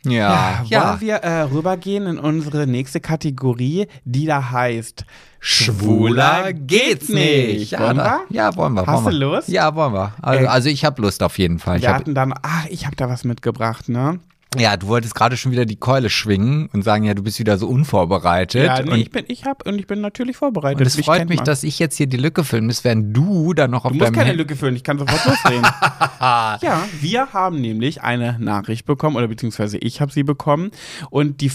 Ja, 0.04 0.62
Wollen 0.70 1.00
wir 1.00 1.14
äh, 1.16 1.40
rübergehen 1.42 2.06
in 2.06 2.18
unsere 2.18 2.66
nächste 2.66 3.00
Kategorie, 3.00 3.86
die 4.04 4.26
da 4.26 4.50
heißt 4.50 5.04
Schwuler 5.40 6.52
geht's 6.52 7.08
nicht. 7.08 7.72
Ja, 7.72 7.80
Wollen 7.80 7.96
wir? 7.98 8.20
ja 8.30 8.56
wollen 8.56 8.74
wir. 8.74 8.86
Hast 8.86 9.04
wollen 9.04 9.14
du 9.20 9.20
wir. 9.20 9.36
Lust? 9.36 9.48
Ja, 9.48 9.74
wollen 9.74 9.92
wir. 9.92 10.12
Also, 10.22 10.44
Äh, 10.44 10.46
also 10.46 10.68
ich 10.68 10.84
habe 10.84 11.02
Lust 11.02 11.22
auf 11.22 11.38
jeden 11.38 11.58
Fall. 11.58 11.76
Ich 11.76 11.82
Wir 11.82 11.94
hatten 11.94 12.14
dann, 12.14 12.32
ach, 12.42 12.66
ich 12.70 12.86
habe 12.86 12.96
da 12.96 13.08
was 13.08 13.24
mitgebracht, 13.24 13.88
ne? 13.88 14.20
Ja, 14.60 14.76
du 14.76 14.86
wolltest 14.88 15.14
gerade 15.14 15.36
schon 15.36 15.52
wieder 15.52 15.64
die 15.64 15.76
Keule 15.76 16.10
schwingen 16.10 16.68
und 16.72 16.82
sagen, 16.82 17.04
ja, 17.04 17.14
du 17.14 17.22
bist 17.22 17.38
wieder 17.38 17.58
so 17.58 17.68
unvorbereitet. 17.68 18.64
Ja, 18.66 18.82
nee, 18.82 18.90
und, 18.90 18.98
ich 18.98 19.10
bin, 19.10 19.24
ich 19.28 19.44
hab 19.44 19.66
und 19.66 19.78
ich 19.78 19.86
bin 19.86 20.00
natürlich 20.00 20.36
vorbereitet. 20.36 20.80
und 20.80 20.86
es 20.86 20.96
Mich 20.96 21.06
freut 21.06 21.28
mich, 21.28 21.38
man. 21.38 21.44
dass 21.44 21.62
ich 21.62 21.78
jetzt 21.78 21.96
hier 21.96 22.06
die 22.06 22.16
Lücke 22.16 22.44
filmen 22.44 22.66
muss, 22.68 22.84
während 22.84 23.16
du 23.16 23.54
dann 23.54 23.70
noch 23.70 23.84
auf 23.84 23.92
Du 23.92 23.98
musst 23.98 24.06
deinem 24.06 24.14
keine 24.14 24.26
Handy- 24.30 24.38
Lücke 24.42 24.56
füllen, 24.56 24.76
ich 24.76 24.84
kann 24.84 24.98
sofort 24.98 25.24
losreden. 25.24 25.62
ja, 26.20 26.84
wir 27.00 27.32
haben 27.32 27.60
nämlich 27.60 28.02
eine 28.02 28.36
Nachricht 28.38 28.86
bekommen, 28.86 29.16
oder 29.16 29.28
beziehungsweise 29.28 29.78
ich 29.78 30.00
habe 30.00 30.12
sie 30.12 30.22
bekommen, 30.22 30.70
und 31.10 31.40
die 31.40 31.50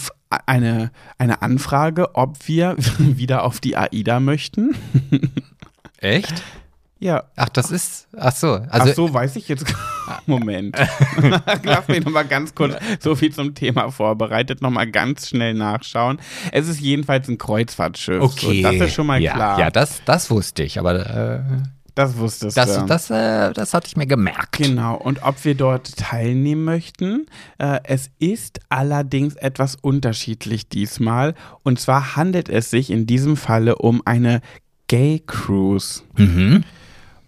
eine, 0.46 0.92
eine 1.18 1.42
Anfrage, 1.42 2.16
ob 2.16 2.48
wir 2.48 2.76
wieder 3.00 3.44
auf 3.44 3.60
die 3.60 3.76
AIDA 3.78 4.20
möchten. 4.20 4.76
Echt? 5.98 6.44
Ja. 7.00 7.24
Ach, 7.38 7.50
das 7.50 7.72
ist. 7.72 8.08
Ach 8.18 8.36
so. 8.36 8.60
Also, 8.70 8.90
Ach 8.90 8.96
so, 8.96 9.14
weiß 9.14 9.38
ich 9.38 9.48
jetzt. 9.48 9.66
Moment. 10.26 10.76
Lass 11.64 11.88
mich 11.88 12.04
nochmal 12.04 12.26
ganz 12.26 12.54
kurz 12.54 12.76
so 13.00 13.16
viel 13.16 13.34
zum 13.34 13.56
Thema 13.56 13.90
vorbereitet, 13.90 14.62
nochmal 14.62 14.92
ganz 14.92 15.30
schnell 15.30 15.54
nachschauen. 15.54 16.20
Es 16.52 16.68
ist 16.68 16.80
jedenfalls 16.82 17.28
ein 17.30 17.38
Kreuzfahrtschiff. 17.38 18.22
okay. 18.22 18.62
So, 18.64 18.70
das 18.70 18.88
ist 18.88 18.94
schon 18.94 19.08
mal 19.08 19.22
ja, 19.22 19.34
klar. 19.34 19.60
Ja, 19.60 19.72
das, 19.72 20.02
das 20.06 20.30
wusste 20.30 20.64
ich, 20.64 20.78
aber 20.78 21.06
äh, 21.06 21.40
das 21.96 22.18
wusstest 22.18 22.58
das, 22.58 22.76
du. 22.76 22.86
das, 22.86 23.10
äh, 23.10 23.54
das 23.54 23.74
hatte 23.74 23.88
ich 23.88 23.98
mir 23.98 24.08
gemerkt. 24.08 24.58
Genau, 24.58 24.96
und 24.96 25.24
ob 25.24 25.44
wir 25.46 25.56
dort 25.56 25.98
teilnehmen 25.98 26.64
möchten. 26.64 27.28
Äh, 27.58 27.80
es 27.84 28.10
ist 28.20 28.60
allerdings 28.70 29.36
etwas 29.36 29.76
unterschiedlich 29.76 30.70
diesmal. 30.70 31.34
Und 31.64 31.80
zwar 31.80 32.16
handelt 32.16 32.50
es 32.50 32.70
sich 32.70 32.90
in 32.90 33.06
diesem 33.06 33.38
Falle 33.38 33.76
um 33.76 34.02
eine 34.06 34.42
Gay 34.88 35.22
Cruise. 35.26 36.02
Mhm. 36.16 36.64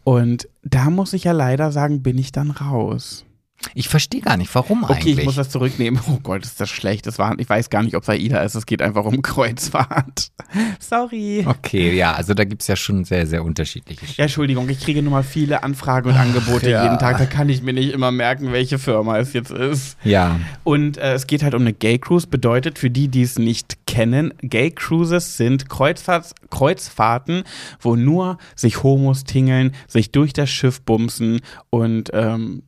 Und 0.03 0.47
da 0.63 0.89
muss 0.89 1.13
ich 1.13 1.25
ja 1.25 1.31
leider 1.31 1.71
sagen, 1.71 2.01
bin 2.01 2.17
ich 2.17 2.31
dann 2.31 2.51
raus. 2.51 3.25
Ich 3.73 3.87
verstehe 3.87 4.21
gar 4.21 4.37
nicht, 4.37 4.53
warum 4.53 4.83
Okay, 4.83 4.93
eigentlich. 4.93 5.19
ich 5.19 5.25
muss 5.25 5.35
das 5.35 5.49
zurücknehmen. 5.49 5.99
Oh 6.09 6.19
Gott, 6.21 6.43
ist 6.43 6.59
das 6.59 6.69
schlecht. 6.69 7.07
Das 7.07 7.19
war, 7.19 7.37
ich 7.39 7.49
weiß 7.49 7.69
gar 7.69 7.83
nicht, 7.83 7.95
ob 7.95 8.03
es 8.03 8.09
AIDA 8.09 8.41
ist. 8.41 8.55
Es 8.55 8.65
geht 8.65 8.81
einfach 8.81 9.05
um 9.05 9.21
Kreuzfahrt. 9.21 10.31
Sorry. 10.79 11.45
okay, 11.47 11.95
ja, 11.95 12.13
also 12.13 12.33
da 12.33 12.43
gibt 12.43 12.61
es 12.61 12.67
ja 12.67 12.75
schon 12.75 13.05
sehr, 13.05 13.25
sehr 13.27 13.43
unterschiedliche. 13.43 14.05
Ja, 14.17 14.23
Entschuldigung, 14.23 14.67
ich 14.69 14.79
kriege 14.79 15.01
nun 15.01 15.13
mal 15.13 15.23
viele 15.23 15.63
Anfragen 15.63 16.09
und 16.09 16.15
Angebote 16.15 16.69
ja. 16.69 16.83
jeden 16.83 16.99
Tag. 16.99 17.17
Da 17.17 17.25
kann 17.25 17.49
ich 17.49 17.61
mir 17.61 17.73
nicht 17.73 17.93
immer 17.93 18.11
merken, 18.11 18.51
welche 18.51 18.79
Firma 18.79 19.17
es 19.19 19.33
jetzt 19.33 19.51
ist. 19.51 19.97
Ja. 20.03 20.39
Und 20.63 20.97
äh, 20.97 21.13
es 21.13 21.27
geht 21.27 21.43
halt 21.43 21.53
um 21.53 21.61
eine 21.61 21.73
Gay 21.73 21.97
Cruise. 21.99 22.27
Bedeutet, 22.27 22.79
für 22.79 22.89
die, 22.89 23.07
die 23.07 23.21
es 23.21 23.39
nicht 23.39 23.85
kennen, 23.85 24.33
Gay 24.41 24.71
Cruises 24.71 25.37
sind 25.37 25.69
Kreuzfahrts 25.69 26.33
Kreuzfahrten, 26.49 27.43
wo 27.79 27.95
nur 27.95 28.37
sich 28.55 28.83
Homos 28.83 29.23
tingeln, 29.23 29.73
sich 29.87 30.11
durch 30.11 30.33
das 30.33 30.49
Schiff 30.49 30.81
bumsen 30.81 31.41
und 31.69 32.11
ähm, 32.13 32.63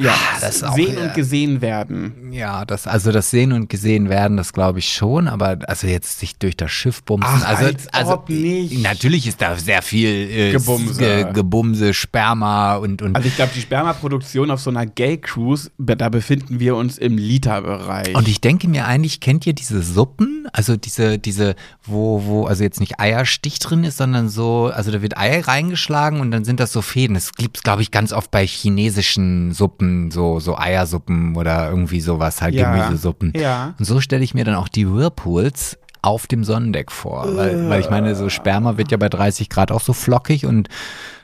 ja, 0.00 0.12
Ah, 0.12 0.40
das 0.40 0.62
auch, 0.62 0.74
sehen 0.74 0.98
und 0.98 1.14
gesehen 1.14 1.60
werden. 1.60 2.32
Ja, 2.32 2.64
das, 2.64 2.86
also 2.86 3.12
das 3.12 3.30
Sehen 3.30 3.52
und 3.52 3.68
Gesehen 3.68 4.08
werden, 4.08 4.36
das 4.36 4.52
glaube 4.52 4.78
ich 4.78 4.92
schon, 4.92 5.28
aber 5.28 5.58
also 5.66 5.86
jetzt 5.86 6.18
sich 6.18 6.36
durch 6.36 6.56
das 6.56 6.70
Schiff 6.70 7.02
bumsen. 7.02 7.30
Ach, 7.32 7.46
also, 7.46 7.64
als 7.66 7.88
also 7.88 8.12
ob 8.14 8.28
nicht. 8.28 8.82
Natürlich 8.82 9.26
ist 9.26 9.40
da 9.40 9.56
sehr 9.56 9.82
viel 9.82 10.08
äh, 10.08 10.52
Gebumse. 10.52 10.98
Ge, 10.98 11.32
Gebumse, 11.32 11.94
Sperma 11.94 12.76
und, 12.76 13.02
und 13.02 13.16
Also 13.16 13.28
ich 13.28 13.36
glaube, 13.36 13.52
die 13.54 13.60
Spermaproduktion 13.60 14.50
auf 14.50 14.60
so 14.60 14.70
einer 14.70 14.86
Gay 14.86 15.18
Cruise, 15.18 15.70
da 15.78 16.08
befinden 16.08 16.60
wir 16.60 16.76
uns 16.76 16.98
im 16.98 17.18
Literbereich. 17.18 18.14
Und 18.14 18.28
ich 18.28 18.40
denke 18.40 18.68
mir 18.68 18.86
eigentlich, 18.86 19.20
kennt 19.20 19.46
ihr 19.46 19.52
diese 19.52 19.82
Suppen? 19.82 20.46
Also 20.52 20.76
diese, 20.76 21.18
diese, 21.18 21.54
wo, 21.84 22.24
wo, 22.24 22.46
also 22.46 22.62
jetzt 22.62 22.80
nicht 22.80 22.98
Eierstich 23.00 23.58
drin 23.58 23.84
ist, 23.84 23.98
sondern 23.98 24.28
so, 24.28 24.70
also 24.74 24.90
da 24.90 25.02
wird 25.02 25.16
Ei 25.16 25.40
reingeschlagen 25.40 26.20
und 26.20 26.30
dann 26.30 26.44
sind 26.44 26.60
das 26.60 26.72
so 26.72 26.82
Fäden. 26.82 27.14
Das 27.14 27.32
gibt's, 27.32 27.62
glaube 27.62 27.82
ich, 27.82 27.90
ganz 27.90 28.12
oft 28.12 28.30
bei 28.30 28.46
chinesischen 28.46 29.52
Suppen, 29.52 29.89
so, 30.10 30.40
so 30.40 30.56
Eiersuppen 30.58 31.36
oder 31.36 31.68
irgendwie 31.70 32.00
sowas, 32.00 32.40
halt 32.42 32.54
Ja. 32.54 32.72
Gemüsesuppen. 32.74 33.32
Ja. 33.36 33.74
Und 33.78 33.84
so 33.84 34.00
stelle 34.00 34.24
ich 34.24 34.34
mir 34.34 34.44
dann 34.44 34.54
auch 34.54 34.68
die 34.68 34.88
Whirlpools 34.88 35.78
auf 36.02 36.26
dem 36.26 36.44
Sonnendeck 36.44 36.90
vor. 36.90 37.36
Weil, 37.36 37.68
weil 37.68 37.80
ich 37.80 37.90
meine, 37.90 38.14
so 38.14 38.28
Sperma 38.28 38.76
wird 38.76 38.90
ja 38.90 38.96
bei 38.96 39.08
30 39.08 39.48
Grad 39.50 39.70
auch 39.70 39.80
so 39.80 39.92
flockig 39.92 40.46
und 40.46 40.68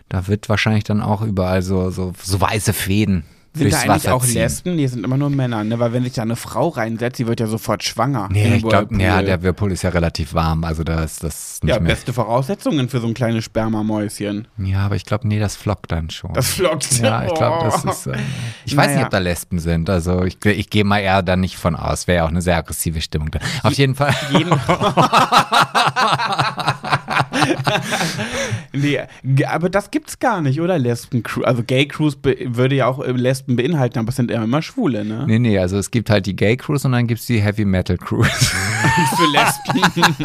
da 0.09 0.27
wird 0.29 0.49
wahrscheinlich 0.49 0.85
dann 0.85 1.01
auch 1.01 1.23
überall 1.23 1.63
so, 1.63 1.91
so, 1.91 2.13
so 2.23 2.41
weiße 2.41 2.73
Fäden. 2.73 3.25
Sind 3.57 3.73
da 3.73 3.77
eigentlich 3.79 3.89
Wasser 3.89 4.15
auch 4.15 4.25
ziehen. 4.25 4.35
Lesben? 4.35 4.77
Nee, 4.77 4.87
sind 4.87 5.05
immer 5.05 5.17
nur 5.17 5.31
Männer, 5.31 5.65
ne? 5.65 5.79
Weil 5.79 5.93
wenn 5.93 6.05
sich 6.05 6.13
da 6.15 6.23
eine 6.23 6.37
Frau 6.37 6.69
reinsetzt, 6.69 7.19
die 7.19 7.27
wird 7.27 7.41
ja 7.41 7.47
sofort 7.47 7.83
schwanger. 7.85 8.29
Nee, 8.31 8.57
ich 8.57 8.63
glaube, 8.63 8.97
ja, 9.03 9.23
der 9.23 9.43
Whirlpool 9.43 9.73
ist 9.73 9.83
ja 9.83 9.91
relativ 9.91 10.35
warm, 10.35 10.65
also 10.65 10.85
da 10.85 11.03
ist 11.05 11.23
das 11.25 11.59
nicht 11.63 11.75
Ja, 11.75 11.81
mehr. 11.81 11.95
beste 11.95 12.13
Voraussetzungen 12.13 12.89
für 12.89 13.01
so 13.01 13.07
ein 13.07 13.15
kleines 13.15 13.45
Spermamäuschen. 13.45 14.49
Ja, 14.59 14.81
aber 14.87 14.97
ich 14.97 15.05
glaube, 15.05 15.27
nee, 15.29 15.39
das 15.39 15.57
flockt 15.57 15.93
dann 15.93 16.11
schon. 16.11 16.33
Das 16.35 16.55
flockt. 16.55 17.01
ja, 17.01 17.25
ich 17.25 17.35
glaube, 17.35 17.65
das 17.65 17.85
Oh. 17.87 17.91
ist. 17.91 18.07
Äh, 18.07 18.17
ich 18.65 18.77
weiß 18.77 18.87
Naja. 18.87 18.97
nicht, 18.99 19.05
ob 19.07 19.11
da 19.11 19.19
Lesben 19.19 19.59
sind. 19.59 19.89
Also 19.91 20.25
ich, 20.25 20.45
ich 20.45 20.71
gehe 20.71 20.85
mal 20.85 20.99
eher 21.01 21.23
da 21.23 21.37
nicht 21.37 21.57
von 21.57 21.77
aus. 21.77 22.07
Wäre 22.07 22.19
ja 22.19 22.25
auch 22.25 22.29
eine 22.31 22.43
sehr 22.43 22.57
aggressive 22.57 23.01
Stimmung 23.01 23.31
da. 23.31 23.39
Auf 23.63 23.73
jeden 23.75 23.95
Fall. 23.95 24.15
Jeden 24.33 24.51
nee, 28.73 28.99
aber 29.47 29.69
das 29.71 29.91
gibt's 29.91 30.19
gar 30.19 30.41
nicht, 30.41 30.61
oder? 30.61 30.79
Lesben 30.79 31.23
Cruise. 31.23 31.47
Also 31.47 31.63
Gay 31.63 31.87
Cruise 31.87 32.17
be 32.17 32.37
würde 32.47 32.75
ja 32.77 32.87
auch 32.87 33.01
äh, 33.03 33.11
Lesben 33.13 33.57
beinhalten, 33.57 33.99
aber 33.99 34.11
es 34.11 34.17
sind 34.17 34.31
ja 34.31 34.43
immer 34.43 34.63
Schwule, 34.63 35.05
ne? 35.05 35.25
Nee, 35.27 35.39
nee, 35.39 35.59
also 35.59 35.79
es 35.79 35.91
gibt 35.91 36.11
halt 36.11 36.27
die 36.27 36.37
Gay 36.37 36.57
Cruise 36.57 36.87
und 36.87 36.93
dann 36.93 37.07
gibt 37.07 37.21
es 37.21 37.27
die 37.27 37.41
Heavy 37.41 37.65
Metal 37.65 37.97
Cruise. 37.97 38.31
Für 39.17 39.27
Lesben. 39.33 40.15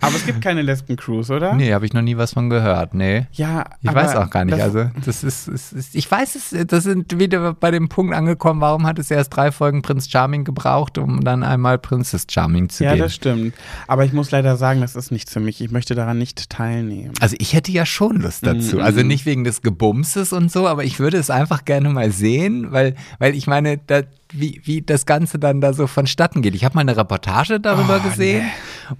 aber 0.00 0.16
es 0.16 0.24
gibt 0.26 0.40
keine 0.40 0.62
Lesben 0.62 0.96
Cruise, 0.96 1.32
oder? 1.32 1.54
nee, 1.54 1.72
habe 1.72 1.86
ich 1.86 1.92
noch 1.92 2.02
nie 2.02 2.16
was 2.16 2.32
von 2.32 2.50
gehört. 2.50 2.94
Nee. 2.94 3.26
Ja, 3.32 3.64
Ich 3.82 3.92
weiß 3.94 4.16
auch 4.16 4.30
gar 4.30 4.44
nicht. 4.44 4.56
das- 4.58 4.64
Also, 4.68 4.90
das 5.04 5.24
ist, 5.24 5.48
es 5.48 5.72
ist, 5.72 5.94
ich 5.94 6.10
weiß 6.10 6.34
es, 6.34 6.66
das 6.66 6.84
sind 6.84 7.18
wieder 7.18 7.54
bei 7.54 7.70
dem 7.70 7.88
Punkt 7.88 8.14
angekommen, 8.14 8.60
warum 8.60 8.86
hat 8.86 8.98
es 8.98 9.10
erst 9.10 9.34
drei 9.36 9.50
Folgen 9.52 9.82
Prinz 9.82 10.08
Charming 10.08 10.44
gebraucht, 10.44 10.98
um 10.98 11.22
dann 11.24 11.42
einmal 11.42 11.78
Princess 11.78 12.26
Charming 12.30 12.68
zu 12.68 12.84
Ja, 12.84 12.90
geben? 12.90 13.02
das 13.02 13.14
stimmt. 13.14 13.54
Aber 13.86 14.04
ich 14.04 14.12
muss 14.12 14.30
leider 14.30 14.56
sagen, 14.56 14.80
das 14.80 14.96
ist 14.96 15.10
nichts 15.10 15.32
für 15.32 15.40
mich. 15.40 15.60
Ich 15.60 15.67
möchte 15.72 15.94
daran 15.94 16.18
nicht 16.18 16.50
teilnehmen. 16.50 17.14
Also 17.20 17.36
ich 17.38 17.52
hätte 17.52 17.72
ja 17.72 17.86
schon 17.86 18.20
Lust 18.20 18.46
dazu. 18.46 18.76
Mhm. 18.76 18.82
Also 18.82 19.02
nicht 19.02 19.26
wegen 19.26 19.44
des 19.44 19.62
Gebumses 19.62 20.32
und 20.32 20.50
so, 20.50 20.66
aber 20.66 20.84
ich 20.84 20.98
würde 20.98 21.16
es 21.16 21.30
einfach 21.30 21.64
gerne 21.64 21.88
mal 21.90 22.10
sehen, 22.12 22.72
weil, 22.72 22.94
weil 23.18 23.34
ich 23.34 23.46
meine, 23.46 23.78
da, 23.78 24.02
wie, 24.32 24.60
wie 24.64 24.82
das 24.82 25.06
Ganze 25.06 25.38
dann 25.38 25.60
da 25.60 25.72
so 25.72 25.86
vonstatten 25.86 26.42
geht. 26.42 26.54
Ich 26.54 26.64
habe 26.64 26.74
mal 26.74 26.82
eine 26.82 26.96
Reportage 26.96 27.60
darüber 27.60 28.00
Oh, 28.04 28.08
gesehen 28.08 28.44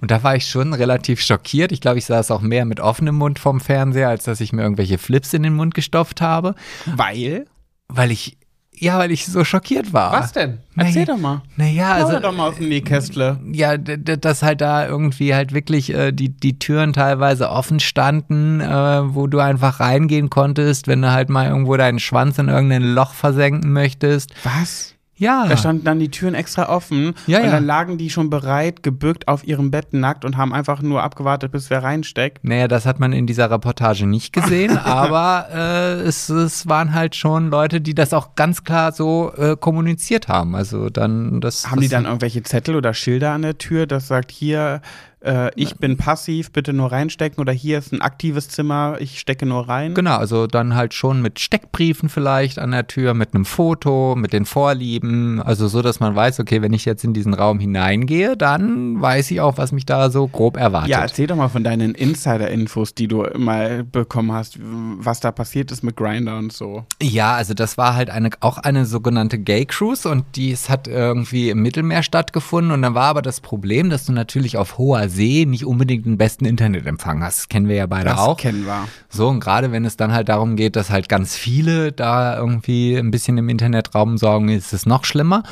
und 0.01 0.09
da 0.11 0.23
war 0.23 0.35
ich 0.35 0.47
schon 0.47 0.73
relativ 0.73 1.21
schockiert. 1.21 1.71
Ich 1.71 1.81
glaube, 1.81 1.99
ich 1.99 2.05
saß 2.05 2.31
auch 2.31 2.41
mehr 2.41 2.65
mit 2.65 2.79
offenem 2.79 3.15
Mund 3.15 3.39
vorm 3.39 3.59
Fernseher, 3.59 4.09
als 4.09 4.23
dass 4.23 4.41
ich 4.41 4.53
mir 4.53 4.63
irgendwelche 4.63 4.97
Flips 4.97 5.33
in 5.33 5.43
den 5.43 5.53
Mund 5.53 5.73
gestopft 5.75 6.21
habe, 6.21 6.55
Weil? 6.85 7.45
weil 7.87 8.11
ich 8.11 8.37
Ja, 8.81 8.97
weil 8.97 9.11
ich 9.11 9.25
so 9.25 9.43
schockiert 9.43 9.91
war. 9.91 10.13
Was 10.13 10.31
denn? 10.31 10.59
Erzähl 10.77 11.03
Naja, 11.03 11.05
doch 11.05 11.17
mal. 11.17 11.41
Naja, 11.57 11.99
Hau 11.99 12.05
also 12.05 12.19
doch 12.19 12.31
mal 12.33 12.47
aus 12.47 12.55
dem 12.55 12.69
Nähkästle. 12.69 13.37
ja, 13.51 13.77
dass 13.77 14.41
halt 14.41 14.61
da 14.61 14.87
irgendwie 14.87 15.35
halt 15.35 15.53
wirklich 15.53 15.93
äh, 15.93 16.13
die, 16.13 16.29
die 16.29 16.57
Türen 16.59 16.93
teilweise 16.93 17.49
offen 17.49 17.81
standen, 17.81 18.61
äh, 18.61 19.13
wo 19.13 19.27
du 19.27 19.39
einfach 19.39 19.81
reingehen 19.81 20.29
konntest, 20.29 20.87
wenn 20.87 21.01
du 21.01 21.11
halt 21.11 21.29
mal 21.29 21.47
irgendwo 21.47 21.75
deinen 21.75 21.99
Schwanz 21.99 22.37
in 22.37 22.47
irgendein 22.47 22.83
Loch 22.83 23.13
versenken 23.13 23.73
möchtest. 23.73 24.33
Was? 24.43 24.95
Ja. 25.19 25.45
Da 25.47 25.57
standen 25.57 25.83
dann 25.83 25.99
die 25.99 26.09
Türen 26.09 26.33
extra 26.33 26.69
offen 26.69 27.13
Ja, 27.27 27.39
und 27.39 27.45
ja. 27.45 27.51
dann 27.51 27.65
lagen 27.65 27.97
die 27.97 28.09
schon 28.09 28.29
bereit, 28.29 28.83
gebückt 28.83 29.27
auf 29.27 29.45
ihrem 29.45 29.69
Bett 29.69 29.93
nackt 29.93 30.25
und 30.25 30.37
haben 30.37 30.53
einfach 30.53 30.81
nur 30.81 31.03
abgewartet, 31.03 31.51
bis 31.51 31.69
wer 31.69 31.83
reinsteckt. 31.83 32.43
Naja, 32.43 32.67
das 32.67 32.85
hat 32.85 32.99
man 32.99 33.13
in 33.13 33.27
dieser 33.27 33.51
Reportage 33.51 34.07
nicht 34.07 34.33
gesehen, 34.33 34.77
aber 34.83 35.47
äh, 35.53 36.01
es, 36.01 36.29
es 36.29 36.67
waren 36.67 36.93
halt 36.93 37.15
schon 37.15 37.49
Leute, 37.49 37.81
die 37.81 37.93
das 37.93 38.13
auch 38.13 38.35
ganz 38.35 38.63
klar 38.63 38.91
so 38.91 39.31
äh, 39.37 39.55
kommuniziert 39.57 40.27
haben. 40.27 40.55
Also 40.55 40.89
dann 40.89 41.41
das. 41.41 41.69
Haben 41.69 41.81
die 41.81 41.87
das, 41.87 41.97
dann 41.97 42.05
irgendwelche 42.05 42.41
Zettel 42.43 42.75
oder 42.75 42.93
Schilder 42.93 43.31
an 43.31 43.41
der 43.41 43.57
Tür, 43.57 43.85
das 43.85 44.07
sagt 44.07 44.31
hier, 44.31 44.81
äh, 45.21 45.51
ich 45.55 45.75
bin 45.75 45.97
passiv, 45.97 46.51
bitte 46.51 46.71
nur 46.73 46.91
reinstecken 46.91 47.41
oder 47.41 47.51
hier 47.51 47.77
ist 47.77 47.91
ein 47.91 48.01
aktives 48.01 48.47
Zimmer, 48.49 48.97
ich 48.99 49.19
stecke 49.19 49.45
nur 49.45 49.67
rein? 49.67 49.93
Genau, 49.93 50.17
also 50.17 50.47
dann 50.47 50.75
halt 50.75 50.93
schon 50.93 51.21
mit 51.21 51.39
Steckbriefen 51.39 52.09
vielleicht 52.09 52.59
an 52.59 52.71
der 52.71 52.87
Tür, 52.87 53.13
mit 53.13 53.33
einem 53.33 53.45
Foto, 53.45 54.15
mit 54.15 54.33
den 54.33 54.45
Vorlieben, 54.45 55.41
also 55.41 55.67
so, 55.67 55.81
dass 55.81 55.99
man 55.99 56.15
weiß, 56.15 56.39
okay, 56.39 56.61
wenn 56.61 56.73
ich 56.73 56.85
jetzt 56.85 57.03
in 57.03 57.13
diesen 57.13 57.33
Raum 57.33 57.59
hineingehe, 57.59 58.37
dann 58.37 59.01
weiß 59.01 59.31
ich 59.31 59.41
auch, 59.41 59.57
was 59.57 59.71
mich 59.71 59.85
da 59.85 60.09
so 60.09 60.27
grob 60.27 60.57
erwartet. 60.57 60.89
Ja, 60.89 61.01
erzähl 61.01 61.27
doch 61.27 61.35
mal 61.35 61.49
von 61.49 61.63
deinen 61.63 61.95
Insider-Infos, 61.95 62.95
die 62.95 63.07
du 63.07 63.25
mal 63.37 63.83
bekommen 63.83 64.31
hast, 64.31 64.57
was 64.61 65.19
da 65.19 65.31
passiert 65.31 65.71
ist 65.71 65.83
mit 65.83 65.97
Grinder 65.97 66.37
und 66.37 66.53
so. 66.53 66.85
Ja, 67.01 67.35
also 67.35 67.53
das 67.53 67.77
war 67.77 67.95
halt 67.95 68.09
eine, 68.09 68.29
auch 68.39 68.57
eine 68.57 68.85
sogenannte 68.85 69.37
Gay 69.37 69.65
Cruise 69.65 70.07
und 70.07 70.25
dies 70.35 70.69
hat 70.69 70.87
irgendwie 70.87 71.49
im 71.49 71.61
Mittelmeer 71.61 72.03
stattgefunden 72.03 72.71
und 72.71 72.81
dann 72.81 72.95
war 72.95 73.07
aber 73.07 73.21
das 73.21 73.41
Problem, 73.41 73.89
dass 73.89 74.05
du 74.05 74.13
natürlich 74.13 74.57
auf 74.57 74.77
hoher 74.77 75.08
See 75.09 75.45
nicht 75.45 75.65
unbedingt 75.65 76.05
den 76.05 76.17
besten 76.17 76.45
Internetempfang 76.45 77.21
hast. 77.23 77.37
Das 77.39 77.49
kennen 77.49 77.67
wir 77.67 77.75
ja 77.75 77.85
beide 77.87 78.05
Das 78.09 78.19
auch. 78.19 78.37
kennen 78.37 78.65
wir. 78.65 78.87
So, 79.09 79.27
und 79.27 79.39
gerade 79.39 79.71
wenn 79.71 79.83
es 79.85 79.97
dann 79.97 80.13
halt 80.13 80.29
darum 80.29 80.55
geht, 80.55 80.75
dass 80.75 80.89
halt 80.89 81.09
ganz 81.09 81.35
viele 81.35 81.91
da 81.91 82.37
irgendwie 82.37 82.95
ein 82.95 83.11
bisschen 83.11 83.37
im 83.37 83.49
Internetraum 83.49 84.17
sorgen, 84.17 84.49
ist 84.49 84.73
es 84.73 84.85
noch 84.85 85.03
schlimmer. 85.05 85.43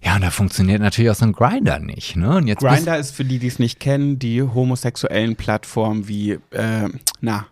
Ja, 0.00 0.14
und 0.14 0.22
da 0.22 0.30
funktioniert 0.30 0.80
natürlich 0.80 1.10
auch 1.10 1.16
so 1.16 1.24
ein 1.24 1.32
Grinder 1.32 1.80
nicht, 1.80 2.14
ne? 2.14 2.36
Und 2.36 2.46
jetzt 2.46 2.60
bist- 2.60 2.72
Grinder 2.76 2.98
ist 2.98 3.10
für 3.16 3.24
die, 3.24 3.40
die 3.40 3.48
es 3.48 3.58
nicht 3.58 3.80
kennen, 3.80 4.18
die 4.20 4.42
homosexuellen 4.42 5.34
Plattformen 5.34 6.06
wie, 6.06 6.38
äh, 6.50 6.88
na, 7.20 7.46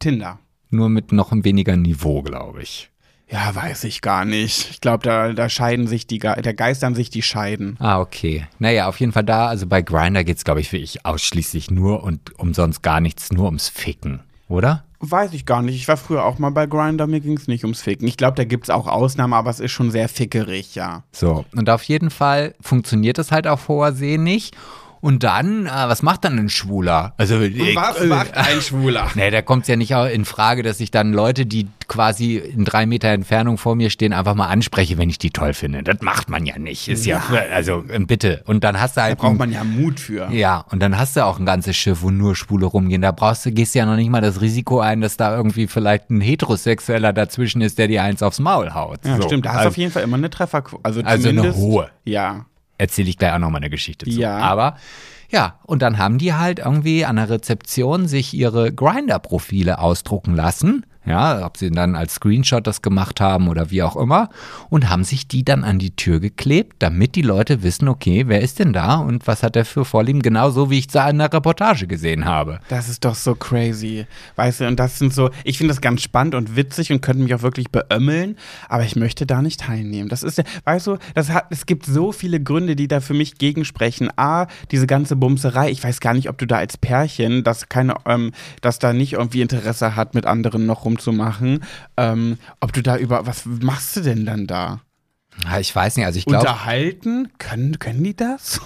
Tinder. 0.00 0.38
nur 0.70 0.88
mit 0.88 1.12
noch 1.12 1.30
ein 1.32 1.44
weniger 1.44 1.76
Niveau, 1.76 2.22
glaube 2.22 2.62
ich. 2.62 2.90
Ja, 3.30 3.54
weiß 3.54 3.84
ich 3.84 4.00
gar 4.00 4.24
nicht. 4.24 4.70
Ich 4.70 4.80
glaube, 4.80 5.04
da, 5.04 5.32
da 5.32 5.48
scheiden 5.48 5.86
sich 5.86 6.06
die, 6.06 6.18
da 6.18 6.34
geistern 6.34 6.94
sich 6.94 7.10
die 7.10 7.22
Scheiden. 7.22 7.76
Ah, 7.78 8.00
okay. 8.00 8.46
Naja, 8.58 8.88
auf 8.88 9.00
jeden 9.00 9.12
Fall 9.12 9.24
da, 9.24 9.48
also 9.48 9.66
bei 9.66 9.82
Grinder 9.82 10.24
geht's, 10.24 10.44
glaube 10.44 10.60
ich, 10.60 10.72
wirklich 10.72 11.04
ausschließlich 11.04 11.70
nur 11.70 12.02
und 12.02 12.38
umsonst 12.38 12.82
gar 12.82 13.00
nichts, 13.00 13.30
nur 13.30 13.46
ums 13.46 13.68
Ficken, 13.68 14.20
oder? 14.48 14.84
Weiß 15.00 15.32
ich 15.34 15.46
gar 15.46 15.62
nicht. 15.62 15.76
Ich 15.76 15.86
war 15.86 15.96
früher 15.96 16.24
auch 16.24 16.38
mal 16.38 16.50
bei 16.50 16.66
Grinder, 16.66 17.06
mir 17.06 17.20
ging 17.20 17.36
es 17.36 17.46
nicht 17.46 17.64
ums 17.64 17.82
Ficken. 17.82 18.08
Ich 18.08 18.16
glaube, 18.16 18.36
da 18.36 18.44
gibt 18.44 18.64
es 18.64 18.70
auch 18.70 18.88
Ausnahmen, 18.88 19.34
aber 19.34 19.50
es 19.50 19.60
ist 19.60 19.70
schon 19.72 19.90
sehr 19.90 20.08
fickerig, 20.08 20.74
ja. 20.74 21.04
So, 21.12 21.44
und 21.54 21.70
auf 21.70 21.84
jeden 21.84 22.10
Fall 22.10 22.54
funktioniert 22.60 23.18
das 23.18 23.30
halt 23.30 23.46
auf 23.46 23.68
hoher 23.68 23.92
See 23.92 24.18
nicht. 24.18 24.56
Und 25.00 25.22
dann, 25.22 25.66
äh, 25.66 25.70
was 25.70 26.02
macht 26.02 26.24
dann 26.24 26.38
ein 26.38 26.48
Schwuler? 26.48 27.14
Also, 27.18 27.40
Was 27.40 28.04
macht 28.04 28.36
ein 28.36 28.60
Schwuler? 28.60 29.08
Nee, 29.14 29.30
da 29.30 29.42
kommt 29.42 29.62
es 29.62 29.68
ja 29.68 29.76
nicht 29.76 29.94
auch 29.94 30.06
in 30.06 30.24
Frage, 30.24 30.62
dass 30.62 30.80
ich 30.80 30.90
dann 30.90 31.12
Leute, 31.12 31.46
die 31.46 31.68
quasi 31.86 32.36
in 32.36 32.64
drei 32.64 32.84
Meter 32.86 33.08
Entfernung 33.08 33.58
vor 33.58 33.74
mir 33.76 33.90
stehen, 33.90 34.12
einfach 34.12 34.34
mal 34.34 34.46
anspreche, 34.48 34.98
wenn 34.98 35.08
ich 35.08 35.18
die 35.18 35.30
toll 35.30 35.54
finde. 35.54 35.82
Das 35.82 35.98
macht 36.02 36.28
man 36.28 36.44
ja 36.46 36.58
nicht. 36.58 36.88
Ist 36.88 37.06
ja, 37.06 37.22
also 37.52 37.84
äh, 37.88 37.98
bitte. 38.00 38.42
Und 38.46 38.64
dann 38.64 38.80
hast 38.80 38.96
du 38.96 39.00
Da 39.00 39.04
halt. 39.06 39.18
braucht 39.18 39.38
man 39.38 39.52
ja 39.52 39.64
Mut 39.64 40.00
für. 40.00 40.28
ja, 40.30 40.64
und 40.70 40.80
dann 40.80 40.98
hast 40.98 41.16
du 41.16 41.24
auch 41.24 41.38
ein 41.38 41.46
ganzes 41.46 41.76
Schiff, 41.76 42.02
wo 42.02 42.10
nur 42.10 42.36
Schwule 42.36 42.66
rumgehen. 42.66 43.02
Da 43.02 43.12
brauchst 43.12 43.46
du, 43.46 43.52
gehst 43.52 43.74
du 43.74 43.78
ja 43.80 43.86
noch 43.86 43.96
nicht 43.96 44.10
mal 44.10 44.20
das 44.20 44.40
Risiko 44.40 44.80
ein, 44.80 45.00
dass 45.00 45.16
da 45.16 45.34
irgendwie 45.36 45.66
vielleicht 45.66 46.10
ein 46.10 46.20
Heterosexueller 46.20 47.12
dazwischen 47.12 47.62
ist, 47.62 47.78
der 47.78 47.88
dir 47.88 48.02
eins 48.02 48.22
aufs 48.22 48.38
Maul 48.40 48.74
haut. 48.74 49.00
Ja, 49.04 49.16
So. 49.16 49.22
stimmt. 49.22 49.46
Da 49.46 49.50
hast 49.50 49.54
du 49.56 49.58
also, 49.60 49.68
auf 49.70 49.76
jeden 49.76 49.92
Fall 49.92 50.02
immer 50.02 50.16
eine 50.16 50.30
Trefferquote. 50.30 50.84
Also, 50.84 51.02
Also 51.02 51.28
eine 51.30 51.54
hohe. 51.54 51.88
Ja. 52.04 52.44
Erzähle 52.78 53.10
ich 53.10 53.18
gleich 53.18 53.32
auch 53.34 53.38
noch 53.38 53.50
mal 53.50 53.58
eine 53.58 53.70
Geschichte 53.70 54.06
zu. 54.06 54.18
Ja. 54.18 54.38
Aber 54.38 54.76
ja, 55.30 55.58
und 55.64 55.82
dann 55.82 55.98
haben 55.98 56.16
die 56.16 56.32
halt 56.32 56.60
irgendwie 56.60 57.04
an 57.04 57.16
der 57.16 57.28
Rezeption 57.28 58.08
sich 58.08 58.32
ihre 58.32 58.72
Grinder-Profile 58.72 59.78
ausdrucken 59.78 60.34
lassen. 60.34 60.86
Ja, 61.08 61.44
ob 61.46 61.56
sie 61.56 61.70
dann 61.70 61.96
als 61.96 62.14
Screenshot 62.14 62.66
das 62.66 62.82
gemacht 62.82 63.20
haben 63.20 63.48
oder 63.48 63.70
wie 63.70 63.82
auch 63.82 63.96
immer. 63.96 64.28
Und 64.68 64.90
haben 64.90 65.04
sich 65.04 65.26
die 65.26 65.44
dann 65.44 65.64
an 65.64 65.78
die 65.78 65.96
Tür 65.96 66.20
geklebt, 66.20 66.76
damit 66.80 67.14
die 67.14 67.22
Leute 67.22 67.62
wissen, 67.62 67.88
okay, 67.88 68.24
wer 68.26 68.40
ist 68.40 68.58
denn 68.58 68.72
da 68.72 68.96
und 68.96 69.26
was 69.26 69.42
hat 69.42 69.56
er 69.56 69.64
für 69.64 69.84
Vorlieben? 69.84 70.22
Genauso 70.22 70.70
wie 70.70 70.78
ich 70.78 70.88
es 70.88 71.08
in 71.08 71.18
der 71.18 71.32
Reportage 71.32 71.86
gesehen 71.86 72.24
habe. 72.24 72.60
Das 72.68 72.88
ist 72.88 73.04
doch 73.04 73.14
so 73.14 73.34
crazy. 73.34 74.06
Weißt 74.36 74.60
du, 74.60 74.66
und 74.66 74.78
das 74.78 74.98
sind 74.98 75.14
so, 75.14 75.30
ich 75.44 75.58
finde 75.58 75.72
das 75.72 75.80
ganz 75.80 76.02
spannend 76.02 76.34
und 76.34 76.56
witzig 76.56 76.92
und 76.92 77.00
könnte 77.00 77.22
mich 77.22 77.34
auch 77.34 77.42
wirklich 77.42 77.70
beömmeln, 77.70 78.36
aber 78.68 78.84
ich 78.84 78.96
möchte 78.96 79.26
da 79.26 79.42
nicht 79.42 79.60
teilnehmen. 79.60 80.08
Das 80.08 80.22
ist 80.22 80.38
ja, 80.38 80.44
weißt 80.64 80.86
du, 80.88 80.98
das 81.14 81.30
hat, 81.30 81.46
es 81.50 81.66
gibt 81.66 81.86
so 81.86 82.12
viele 82.12 82.40
Gründe, 82.40 82.76
die 82.76 82.88
da 82.88 83.00
für 83.00 83.14
mich 83.14 83.38
gegensprechen. 83.38 84.10
A, 84.16 84.46
diese 84.70 84.86
ganze 84.86 85.16
Bumserei. 85.16 85.70
Ich 85.70 85.82
weiß 85.82 86.00
gar 86.00 86.14
nicht, 86.14 86.28
ob 86.28 86.38
du 86.38 86.46
da 86.46 86.56
als 86.56 86.76
Pärchen, 86.76 87.44
das 87.44 87.68
keine, 87.68 87.94
ähm, 88.06 88.32
das 88.60 88.78
da 88.78 88.92
nicht 88.92 89.14
irgendwie 89.14 89.40
Interesse 89.40 89.96
hat, 89.96 90.14
mit 90.14 90.26
anderen 90.26 90.66
noch 90.66 90.84
rumzumachen, 90.98 91.64
ähm, 91.96 92.38
ob 92.60 92.72
du 92.72 92.82
da 92.82 92.96
über, 92.96 93.26
was 93.26 93.44
machst 93.46 93.96
du 93.96 94.00
denn 94.00 94.26
dann 94.26 94.46
da? 94.46 94.80
Ich 95.60 95.74
weiß 95.74 95.96
nicht, 95.96 96.04
also 96.04 96.18
ich 96.18 96.24
glaube, 96.24 96.48
Unterhalten? 96.48 97.30
Können, 97.38 97.78
können 97.78 98.02
die 98.02 98.16
das? 98.16 98.60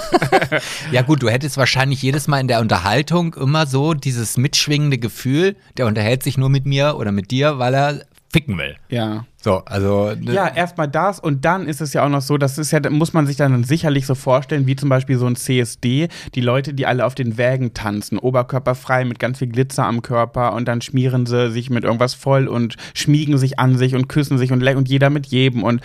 ja 0.92 1.00
gut, 1.00 1.22
du 1.22 1.30
hättest 1.30 1.56
wahrscheinlich 1.56 2.02
jedes 2.02 2.28
Mal 2.28 2.40
in 2.40 2.48
der 2.48 2.60
Unterhaltung 2.60 3.32
immer 3.34 3.66
so 3.66 3.94
dieses 3.94 4.36
mitschwingende 4.36 4.98
Gefühl, 4.98 5.56
der 5.78 5.86
unterhält 5.86 6.22
sich 6.22 6.36
nur 6.36 6.50
mit 6.50 6.66
mir 6.66 6.96
oder 6.98 7.10
mit 7.10 7.30
dir, 7.30 7.58
weil 7.58 7.74
er 7.74 8.04
ficken 8.32 8.58
will. 8.58 8.76
ja. 8.88 9.24
So, 9.40 9.62
also 9.64 10.12
ne- 10.18 10.32
Ja, 10.34 10.48
erstmal 10.48 10.88
das 10.88 11.20
und 11.20 11.44
dann 11.44 11.66
ist 11.68 11.80
es 11.80 11.92
ja 11.92 12.04
auch 12.04 12.08
noch 12.08 12.20
so, 12.20 12.38
das 12.38 12.58
ist 12.58 12.72
ja, 12.72 12.80
muss 12.90 13.12
man 13.12 13.26
sich 13.26 13.36
dann 13.36 13.62
sicherlich 13.62 14.04
so 14.04 14.16
vorstellen, 14.16 14.66
wie 14.66 14.74
zum 14.74 14.88
Beispiel 14.88 15.16
so 15.16 15.26
ein 15.26 15.36
CSD, 15.36 16.08
die 16.34 16.40
Leute, 16.40 16.74
die 16.74 16.86
alle 16.86 17.06
auf 17.06 17.14
den 17.14 17.38
Wägen 17.38 17.72
tanzen, 17.72 18.18
oberkörperfrei 18.18 19.04
mit 19.04 19.20
ganz 19.20 19.38
viel 19.38 19.46
Glitzer 19.48 19.84
am 19.84 20.02
Körper 20.02 20.54
und 20.54 20.66
dann 20.66 20.82
schmieren 20.82 21.24
sie 21.24 21.50
sich 21.52 21.70
mit 21.70 21.84
irgendwas 21.84 22.14
voll 22.14 22.48
und 22.48 22.74
schmiegen 22.94 23.38
sich 23.38 23.58
an 23.60 23.76
sich 23.78 23.94
und 23.94 24.08
küssen 24.08 24.38
sich 24.38 24.50
und, 24.50 24.62
und 24.66 24.88
jeder 24.88 25.08
mit 25.08 25.26
jedem 25.26 25.62
und 25.62 25.80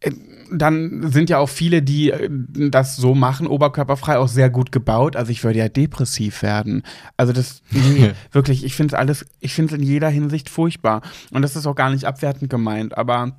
äh, 0.00 0.10
dann 0.54 1.10
sind 1.10 1.30
ja 1.30 1.38
auch 1.38 1.48
viele, 1.48 1.82
die 1.82 2.10
äh, 2.10 2.28
das 2.70 2.96
so 2.96 3.14
machen, 3.14 3.46
oberkörperfrei, 3.46 4.18
auch 4.18 4.28
sehr 4.28 4.50
gut 4.50 4.72
gebaut. 4.72 5.16
Also 5.16 5.30
ich 5.30 5.42
würde 5.44 5.58
ja 5.58 5.68
depressiv 5.68 6.42
werden. 6.42 6.82
Also 7.16 7.32
das, 7.32 7.62
nee, 7.70 8.12
wirklich, 8.32 8.64
ich 8.64 8.74
finde 8.74 8.94
es 8.94 8.98
alles, 8.98 9.26
ich 9.40 9.54
finde 9.54 9.74
es 9.74 9.80
in 9.80 9.86
jeder 9.86 10.08
Hinsicht 10.08 10.48
furchtbar. 10.48 11.02
Und 11.30 11.42
das 11.42 11.56
ist 11.56 11.66
auch 11.66 11.74
gar 11.74 11.90
nicht 11.90 12.04
abwertend 12.04 12.50
gemeint, 12.50 12.96
aber 12.96 13.32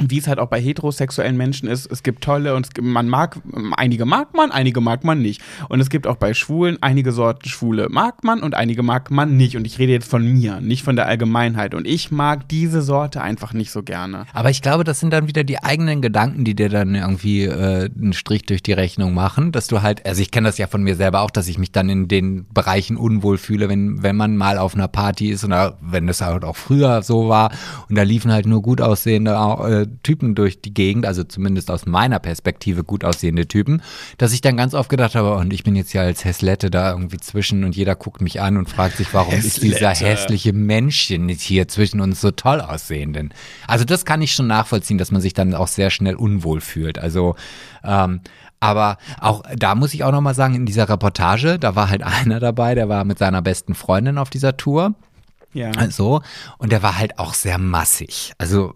wie 0.00 0.18
es 0.18 0.28
halt 0.28 0.38
auch 0.38 0.48
bei 0.48 0.60
heterosexuellen 0.60 1.36
Menschen 1.36 1.68
ist, 1.68 1.90
es 1.90 2.02
gibt 2.02 2.22
tolle 2.24 2.54
und 2.54 2.74
gibt, 2.74 2.86
man 2.86 3.08
mag, 3.08 3.40
einige 3.76 4.04
mag 4.06 4.34
man, 4.34 4.50
einige 4.50 4.80
mag 4.80 5.04
man 5.04 5.20
nicht. 5.20 5.40
Und 5.68 5.80
es 5.80 5.90
gibt 5.90 6.06
auch 6.06 6.16
bei 6.16 6.34
Schwulen 6.34 6.78
einige 6.80 7.12
Sorten 7.12 7.48
Schwule 7.48 7.88
mag 7.90 8.24
man 8.24 8.42
und 8.42 8.54
einige 8.54 8.82
mag 8.82 9.10
man 9.10 9.36
nicht. 9.36 9.56
Und 9.56 9.66
ich 9.66 9.78
rede 9.78 9.92
jetzt 9.92 10.08
von 10.08 10.24
mir, 10.24 10.60
nicht 10.60 10.82
von 10.82 10.96
der 10.96 11.06
Allgemeinheit. 11.06 11.74
Und 11.74 11.86
ich 11.86 12.10
mag 12.10 12.48
diese 12.48 12.82
Sorte 12.82 13.20
einfach 13.20 13.52
nicht 13.52 13.70
so 13.70 13.82
gerne. 13.82 14.26
Aber 14.32 14.50
ich 14.50 14.62
glaube, 14.62 14.84
das 14.84 15.00
sind 15.00 15.12
dann 15.12 15.28
wieder 15.28 15.44
die 15.44 15.62
eigenen 15.62 16.02
Gedanken, 16.02 16.44
die 16.44 16.54
dir 16.54 16.68
dann 16.68 16.94
irgendwie 16.94 17.44
äh, 17.44 17.90
einen 17.90 18.12
Strich 18.12 18.42
durch 18.42 18.62
die 18.62 18.72
Rechnung 18.72 19.14
machen, 19.14 19.52
dass 19.52 19.66
du 19.66 19.82
halt, 19.82 20.06
also 20.06 20.22
ich 20.22 20.30
kenne 20.30 20.48
das 20.48 20.58
ja 20.58 20.66
von 20.66 20.82
mir 20.82 20.96
selber 20.96 21.22
auch, 21.22 21.30
dass 21.30 21.48
ich 21.48 21.58
mich 21.58 21.72
dann 21.72 21.88
in 21.88 22.08
den 22.08 22.46
Bereichen 22.52 22.96
unwohl 22.96 23.38
fühle, 23.38 23.68
wenn, 23.68 24.02
wenn 24.02 24.16
man 24.16 24.36
mal 24.36 24.58
auf 24.58 24.74
einer 24.74 24.88
Party 24.88 25.30
ist 25.30 25.44
oder 25.44 25.78
wenn 25.80 26.06
das 26.06 26.20
halt 26.20 26.44
auch 26.44 26.56
früher 26.56 27.02
so 27.02 27.28
war 27.28 27.50
und 27.88 27.96
da 27.96 28.02
liefen 28.02 28.32
halt 28.32 28.46
nur 28.46 28.62
gut 28.62 28.80
aussehende 28.80 29.32
äh, 29.32 29.86
Typen 30.02 30.34
durch 30.34 30.60
die 30.60 30.74
Gegend, 30.74 31.06
also 31.06 31.24
zumindest 31.24 31.70
aus 31.70 31.86
meiner 31.86 32.18
Perspektive 32.18 32.84
gut 32.84 33.04
aussehende 33.04 33.46
Typen, 33.48 33.82
dass 34.18 34.32
ich 34.32 34.40
dann 34.40 34.56
ganz 34.56 34.74
oft 34.74 34.88
gedacht 34.88 35.14
habe, 35.14 35.34
und 35.34 35.52
ich 35.52 35.64
bin 35.64 35.76
jetzt 35.76 35.92
ja 35.92 36.02
als 36.02 36.24
Häslette 36.24 36.70
da 36.70 36.90
irgendwie 36.90 37.18
zwischen 37.18 37.64
und 37.64 37.76
jeder 37.76 37.94
guckt 37.94 38.20
mich 38.20 38.40
an 38.40 38.56
und 38.56 38.68
fragt 38.68 38.96
sich, 38.96 39.12
warum 39.14 39.34
ist 39.34 39.62
dieser 39.62 39.90
Häslette. 39.90 40.12
hässliche 40.12 40.52
Männchen 40.52 41.28
hier 41.28 41.68
zwischen 41.68 42.00
uns 42.00 42.20
so 42.20 42.30
toll 42.30 42.60
aussehenden. 42.60 43.32
Also 43.66 43.84
das 43.84 44.04
kann 44.04 44.22
ich 44.22 44.34
schon 44.34 44.46
nachvollziehen, 44.46 44.98
dass 44.98 45.10
man 45.10 45.20
sich 45.20 45.34
dann 45.34 45.54
auch 45.54 45.68
sehr 45.68 45.90
schnell 45.90 46.14
unwohl 46.14 46.60
fühlt. 46.60 46.98
Also 46.98 47.36
ähm, 47.84 48.20
aber 48.60 48.98
auch 49.20 49.42
da 49.56 49.74
muss 49.74 49.94
ich 49.94 50.04
auch 50.04 50.12
noch 50.12 50.20
mal 50.20 50.34
sagen, 50.34 50.54
in 50.54 50.66
dieser 50.66 50.88
Reportage, 50.88 51.58
da 51.58 51.76
war 51.76 51.90
halt 51.90 52.02
einer 52.04 52.40
dabei, 52.40 52.74
der 52.74 52.88
war 52.88 53.04
mit 53.04 53.18
seiner 53.18 53.42
besten 53.42 53.74
Freundin 53.74 54.18
auf 54.18 54.30
dieser 54.30 54.56
Tour. 54.56 54.94
Ja. 55.54 55.72
So, 55.90 56.20
und 56.58 56.72
der 56.72 56.82
war 56.82 56.98
halt 56.98 57.18
auch 57.18 57.32
sehr 57.34 57.58
massig. 57.58 58.32
Also, 58.38 58.74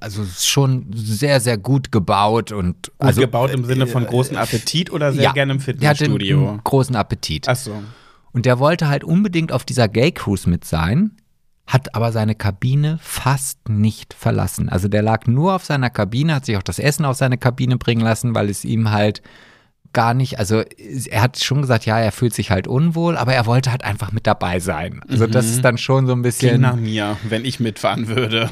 also 0.00 0.24
schon 0.38 0.90
sehr, 0.94 1.40
sehr 1.40 1.56
gut 1.56 1.90
gebaut 1.92 2.52
und 2.52 2.74
Gut 2.74 2.92
also 2.98 3.20
gebaut 3.22 3.50
im 3.50 3.64
Sinne 3.64 3.86
von 3.86 4.06
großen 4.06 4.36
Appetit 4.36 4.92
oder 4.92 5.12
sehr 5.12 5.22
ja, 5.24 5.32
gerne 5.32 5.54
im 5.54 5.58
Der 5.58 5.66
hatte 5.88 6.04
Fitnessstudio? 6.04 6.48
einen 6.50 6.64
großen 6.64 6.94
Appetit. 6.94 7.48
Ach 7.48 7.56
so. 7.56 7.82
Und 8.32 8.46
der 8.46 8.58
wollte 8.58 8.88
halt 8.88 9.02
unbedingt 9.02 9.50
auf 9.50 9.64
dieser 9.64 9.88
Gay 9.88 10.12
Cruise 10.12 10.48
mit 10.48 10.64
sein, 10.64 11.16
hat 11.66 11.94
aber 11.94 12.12
seine 12.12 12.34
Kabine 12.34 12.98
fast 13.00 13.68
nicht 13.68 14.12
verlassen. 14.12 14.68
Also 14.68 14.88
der 14.88 15.02
lag 15.02 15.26
nur 15.26 15.54
auf 15.54 15.64
seiner 15.64 15.90
Kabine, 15.90 16.34
hat 16.34 16.46
sich 16.46 16.56
auch 16.56 16.62
das 16.62 16.78
Essen 16.78 17.04
auf 17.04 17.16
seine 17.16 17.38
Kabine 17.38 17.76
bringen 17.76 18.02
lassen, 18.02 18.34
weil 18.34 18.50
es 18.50 18.64
ihm 18.64 18.90
halt 18.90 19.22
gar 19.92 20.14
nicht, 20.14 20.38
also 20.38 20.62
er 21.10 21.22
hat 21.22 21.42
schon 21.42 21.60
gesagt, 21.62 21.84
ja, 21.86 21.98
er 21.98 22.12
fühlt 22.12 22.32
sich 22.34 22.50
halt 22.50 22.68
unwohl, 22.68 23.16
aber 23.16 23.34
er 23.34 23.46
wollte 23.46 23.70
halt 23.72 23.84
einfach 23.84 24.12
mit 24.12 24.26
dabei 24.26 24.60
sein. 24.60 25.00
Also 25.08 25.26
das 25.26 25.46
Mhm. 25.46 25.50
ist 25.52 25.64
dann 25.64 25.78
schon 25.78 26.06
so 26.06 26.12
ein 26.12 26.22
bisschen. 26.22 26.48
Klingt 26.48 26.62
nach 26.62 26.76
mir, 26.76 27.16
wenn 27.28 27.44
ich 27.44 27.58
mitfahren 27.60 28.06
würde. 28.08 28.50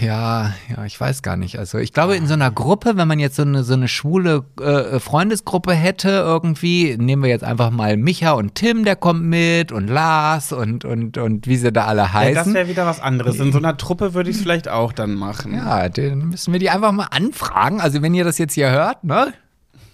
Ja, 0.00 0.52
ja, 0.68 0.84
ich 0.84 1.00
weiß 1.00 1.22
gar 1.22 1.36
nicht. 1.36 1.58
Also 1.58 1.78
ich 1.78 1.92
glaube, 1.92 2.16
in 2.16 2.26
so 2.26 2.34
einer 2.34 2.50
Gruppe, 2.50 2.96
wenn 2.96 3.08
man 3.08 3.18
jetzt 3.18 3.36
so 3.36 3.42
eine, 3.42 3.62
so 3.64 3.74
eine 3.74 3.88
schwule 3.88 4.44
äh, 4.60 4.98
Freundesgruppe 4.98 5.72
hätte, 5.72 6.08
irgendwie, 6.10 6.96
nehmen 6.98 7.22
wir 7.22 7.30
jetzt 7.30 7.44
einfach 7.44 7.70
mal 7.70 7.96
Micha 7.96 8.32
und 8.32 8.54
Tim, 8.54 8.84
der 8.84 8.96
kommt 8.96 9.22
mit 9.22 9.72
und 9.72 9.88
Lars 9.88 10.52
und, 10.52 10.84
und, 10.84 11.16
und 11.18 11.46
wie 11.46 11.56
sie 11.56 11.72
da 11.72 11.84
alle 11.86 12.02
Ja, 12.02 12.06
das 12.06 12.14
heißen. 12.38 12.54
wäre 12.54 12.68
wieder 12.68 12.86
was 12.86 13.00
anderes. 13.00 13.38
In 13.40 13.52
so 13.52 13.58
einer 13.58 13.76
Truppe 13.76 14.14
würde 14.14 14.30
ich 14.30 14.36
es 14.36 14.42
vielleicht 14.42 14.68
auch 14.68 14.92
dann 14.92 15.14
machen. 15.14 15.54
Ja, 15.54 15.88
dann 15.88 16.28
müssen 16.30 16.52
wir 16.52 16.60
die 16.60 16.70
einfach 16.70 16.92
mal 16.92 17.06
anfragen. 17.10 17.80
Also 17.80 18.02
wenn 18.02 18.14
ihr 18.14 18.24
das 18.24 18.38
jetzt 18.38 18.54
hier 18.54 18.70
hört, 18.70 19.04
ne? 19.04 19.32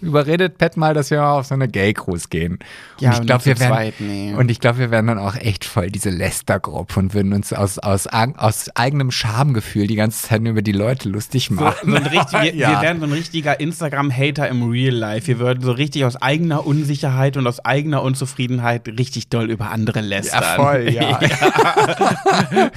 Überredet 0.03 0.59
Pat 0.59 0.77
mal, 0.77 0.93
dass 0.95 1.11
wir 1.11 1.21
mal 1.21 1.39
auf 1.39 1.47
so 1.47 1.55
eine 1.55 1.69
Gay-Cruise 1.69 2.27
gehen. 2.29 2.59
Ja, 2.99 3.11
und 3.15 3.21
ich 3.21 3.27
glaube, 3.27 3.43
zu 3.43 3.47
wir 3.51 3.61
werden, 3.61 3.73
zweit, 3.73 3.95
nee. 4.01 4.35
und 4.37 4.51
ich 4.51 4.61
glaube, 4.61 4.79
wir 4.79 4.91
werden 4.91 5.07
dann 5.07 5.19
auch 5.19 5.37
echt 5.37 5.65
voll 5.65 5.91
diese 5.91 6.11
Lester-Gruppe 6.11 6.99
und 7.01 7.15
würden 7.15 7.33
uns 7.33 7.53
aus, 7.53 7.79
aus, 7.79 8.07
aus 8.09 8.69
eigenem 8.77 9.11
Schamgefühl 9.11 9.87
die 9.87 9.95
ganze 9.95 10.27
Zeit 10.29 10.41
über 10.43 10.61
die 10.63 10.73
Leute 10.73 11.09
lustig 11.09 11.47
So, 11.49 11.55
machen. 11.55 11.91
so 11.91 11.97
ein 11.97 12.07
richtig, 12.07 12.43
wir, 12.43 12.55
Ja. 12.57 12.71
wir 12.73 12.83
wären 12.83 12.99
so 13.01 13.07
ein 13.07 13.13
richtiger 13.13 13.59
Instagram-Hater 13.61 14.49
im 14.49 14.69
Real 14.69 14.95
Life. 14.95 15.27
Wir 15.29 15.39
würden 15.39 15.63
so 15.63 15.73
richtig 15.73 16.05
aus 16.05 16.21
eigener 16.21 16.67
Unsicherheit 16.67 17.37
und 17.37 17.47
aus 17.47 17.65
eigener 17.65 18.03
Unzufriedenheit 18.03 18.89
richtig 18.89 19.29
doll 19.29 19.51
über 19.51 19.71
andere 19.71 20.01
lästern. 20.01 20.43
Ja, 20.43 20.55
voll, 20.57 20.89
ja. 20.91 21.21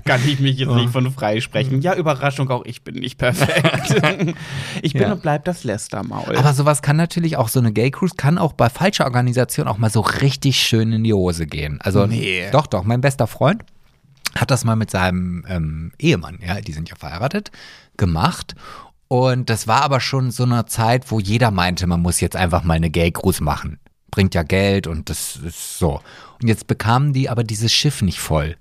Kann 0.06 0.22
ich 0.26 0.40
mich 0.40 0.58
jetzt 0.60 0.72
nicht 0.72 0.90
von 0.92 1.10
freisprechen. 1.12 1.82
Ja, 1.82 1.96
Überraschung, 1.96 2.50
auch 2.50 2.64
ich 2.66 2.84
bin 2.84 2.96
nicht 2.96 3.18
perfekt. 3.18 4.02
ich 4.82 4.94
bin 4.94 5.02
Ja. 5.02 5.12
und 5.14 5.22
bleib 5.22 5.46
das 5.46 5.64
Lästermaul. 5.64 6.36
Aber 6.36 6.54
sowas 6.54 6.82
kann 6.82 6.98
natürlich 6.98 7.15
auch, 7.38 7.50
so 7.50 7.60
eine 7.60 7.72
Gay 7.72 7.92
Cruise 7.92 8.16
kann 8.16 8.38
auch 8.38 8.54
bei 8.54 8.70
falscher 8.70 9.06
Organisation 9.06 9.68
auch 9.68 9.78
mal 9.78 9.90
so 9.90 10.02
richtig 10.02 10.60
schön 10.60 10.92
in 10.92 11.04
die 11.04 11.14
Hose 11.14 11.48
gehen. 11.48 11.80
Also, 11.82 12.06
Nee. 12.06 12.50
doch, 12.52 12.68
doch, 12.68 12.84
mein 12.84 13.02
bester 13.02 13.28
Freund 13.28 13.64
hat 14.36 14.52
das 14.52 14.66
mal 14.66 14.76
mit 14.76 14.92
seinem 14.92 15.46
ähm, 15.48 15.92
Ehemann, 15.98 16.40
ja, 16.46 16.60
die 16.62 16.74
sind 16.74 16.90
ja 16.90 16.96
verheiratet, 16.96 17.52
gemacht. 17.98 18.56
Und 19.08 19.50
das 19.50 19.68
war 19.68 19.84
aber 19.84 20.00
schon 20.00 20.32
so 20.32 20.44
eine 20.44 20.66
Zeit, 20.66 21.12
wo 21.12 21.20
jeder 21.20 21.52
meinte, 21.52 21.88
man 21.88 22.02
muss 22.02 22.20
jetzt 22.20 22.36
einfach 22.36 22.64
mal 22.64 22.74
eine 22.74 22.90
Gay 22.90 23.12
Cruise 23.12 23.44
machen. 23.44 23.80
Bringt 24.12 24.34
ja 24.34 24.44
Geld 24.44 24.88
und 24.88 25.10
das 25.10 25.38
ist 25.38 25.78
so. 25.78 26.02
Und 26.42 26.48
jetzt 26.48 26.68
bekamen 26.68 27.14
die 27.14 27.30
aber 27.30 27.44
dieses 27.44 27.72
Schiff 27.72 28.02
nicht 28.02 28.20
voll. 28.20 28.56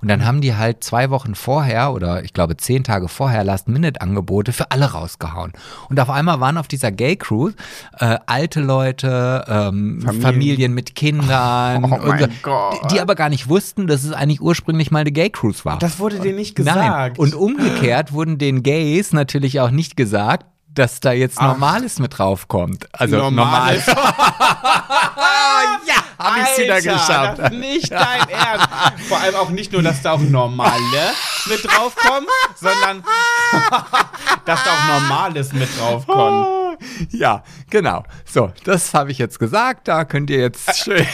Und 0.00 0.08
dann 0.08 0.24
haben 0.24 0.40
die 0.40 0.56
halt 0.56 0.82
zwei 0.82 1.10
Wochen 1.10 1.34
vorher 1.34 1.92
oder 1.92 2.24
ich 2.24 2.32
glaube 2.32 2.56
zehn 2.56 2.84
Tage 2.84 3.08
vorher 3.08 3.44
Last-Minute-Angebote 3.44 4.52
für 4.52 4.70
alle 4.70 4.92
rausgehauen. 4.92 5.52
Und 5.88 6.00
auf 6.00 6.10
einmal 6.10 6.40
waren 6.40 6.56
auf 6.56 6.68
dieser 6.68 6.90
Gay 6.90 7.16
Cruise 7.16 7.54
äh, 7.98 8.18
alte 8.26 8.60
Leute, 8.60 9.44
ähm, 9.48 10.00
Familien. 10.00 10.22
Familien. 10.22 10.74
mit 10.74 10.94
Kindern, 10.94 11.84
Oh 11.90 11.94
und 11.94 12.20
so, 12.20 12.88
die 12.90 13.00
aber 13.00 13.14
gar 13.14 13.28
nicht 13.28 13.48
wussten, 13.48 13.86
dass 13.86 14.04
es 14.04 14.12
eigentlich 14.12 14.40
ursprünglich 14.40 14.90
mal 14.90 15.00
eine 15.00 15.12
Gay 15.12 15.30
Cruise 15.30 15.64
war. 15.64 15.78
das 15.78 15.98
wurde 15.98 16.20
dir 16.20 16.32
nicht 16.34 16.58
Nein. 16.58 16.66
gesagt. 16.66 17.18
Und 17.18 17.34
umgekehrt 17.34 18.12
wurden 18.12 18.38
den 18.38 18.62
Gays 18.62 19.12
natürlich 19.12 19.60
auch 19.60 19.70
nicht 19.70 19.96
gesagt, 19.96 20.46
dass 20.74 21.00
da 21.00 21.12
jetzt 21.12 21.38
Ach. 21.38 21.48
Normales 21.48 21.98
mit 21.98 22.18
draufkommt. 22.18 22.86
Also 22.92 23.16
Normales. 23.16 23.86
Normales. 23.86 23.86
ja, 25.86 25.94
hab 26.18 26.36
ich's 26.38 26.58
wieder 26.58 26.80
geschafft. 26.80 27.38
Das 27.38 27.52
nicht 27.52 27.90
dein 27.90 28.20
Ernst. 28.28 28.68
Vor 29.08 29.18
allem 29.18 29.34
auch 29.34 29.50
nicht 29.50 29.72
nur, 29.72 29.82
dass 29.82 30.02
da 30.02 30.12
auch 30.12 30.20
normale 30.20 31.12
mit 31.46 31.64
draufkommen, 31.64 32.28
sondern 32.54 33.02
dass 34.44 34.64
da 34.64 34.70
auch 34.70 35.00
Normales 35.00 35.52
mit 35.52 35.68
draufkommt. 35.78 36.78
Ja, 37.10 37.42
genau. 37.68 38.04
So, 38.24 38.52
das 38.64 38.94
habe 38.94 39.10
ich 39.10 39.18
jetzt 39.18 39.38
gesagt. 39.38 39.88
Da 39.88 40.04
könnt 40.04 40.30
ihr 40.30 40.38
jetzt 40.38 40.76
schön. 40.76 41.06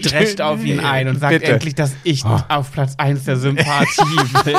Drescht 0.00 0.40
auf 0.40 0.64
ihn 0.64 0.80
ein 0.80 1.08
und 1.08 1.20
sagt 1.20 1.32
Bitte. 1.32 1.52
endlich, 1.52 1.74
dass 1.74 1.92
ich 2.04 2.24
auf 2.24 2.72
Platz 2.72 2.94
1 2.96 3.24
der 3.24 3.36
Sympathie 3.36 4.16
bin. 4.44 4.56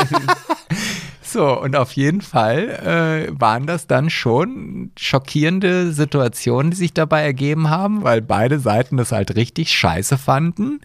So, 1.25 1.59
und 1.59 1.75
auf 1.75 1.93
jeden 1.93 2.21
Fall 2.21 2.69
äh, 2.69 3.39
waren 3.39 3.65
das 3.65 3.87
dann 3.87 4.11
schon 4.11 4.91
schockierende 4.95 5.91
Situationen, 5.91 6.69
die 6.69 6.77
sich 6.77 6.93
dabei 6.93 7.23
ergeben 7.23 7.69
haben, 7.71 8.03
weil 8.03 8.21
beide 8.21 8.59
Seiten 8.59 8.95
das 8.95 9.11
halt 9.11 9.35
richtig 9.35 9.71
scheiße 9.71 10.19
fanden. 10.19 10.81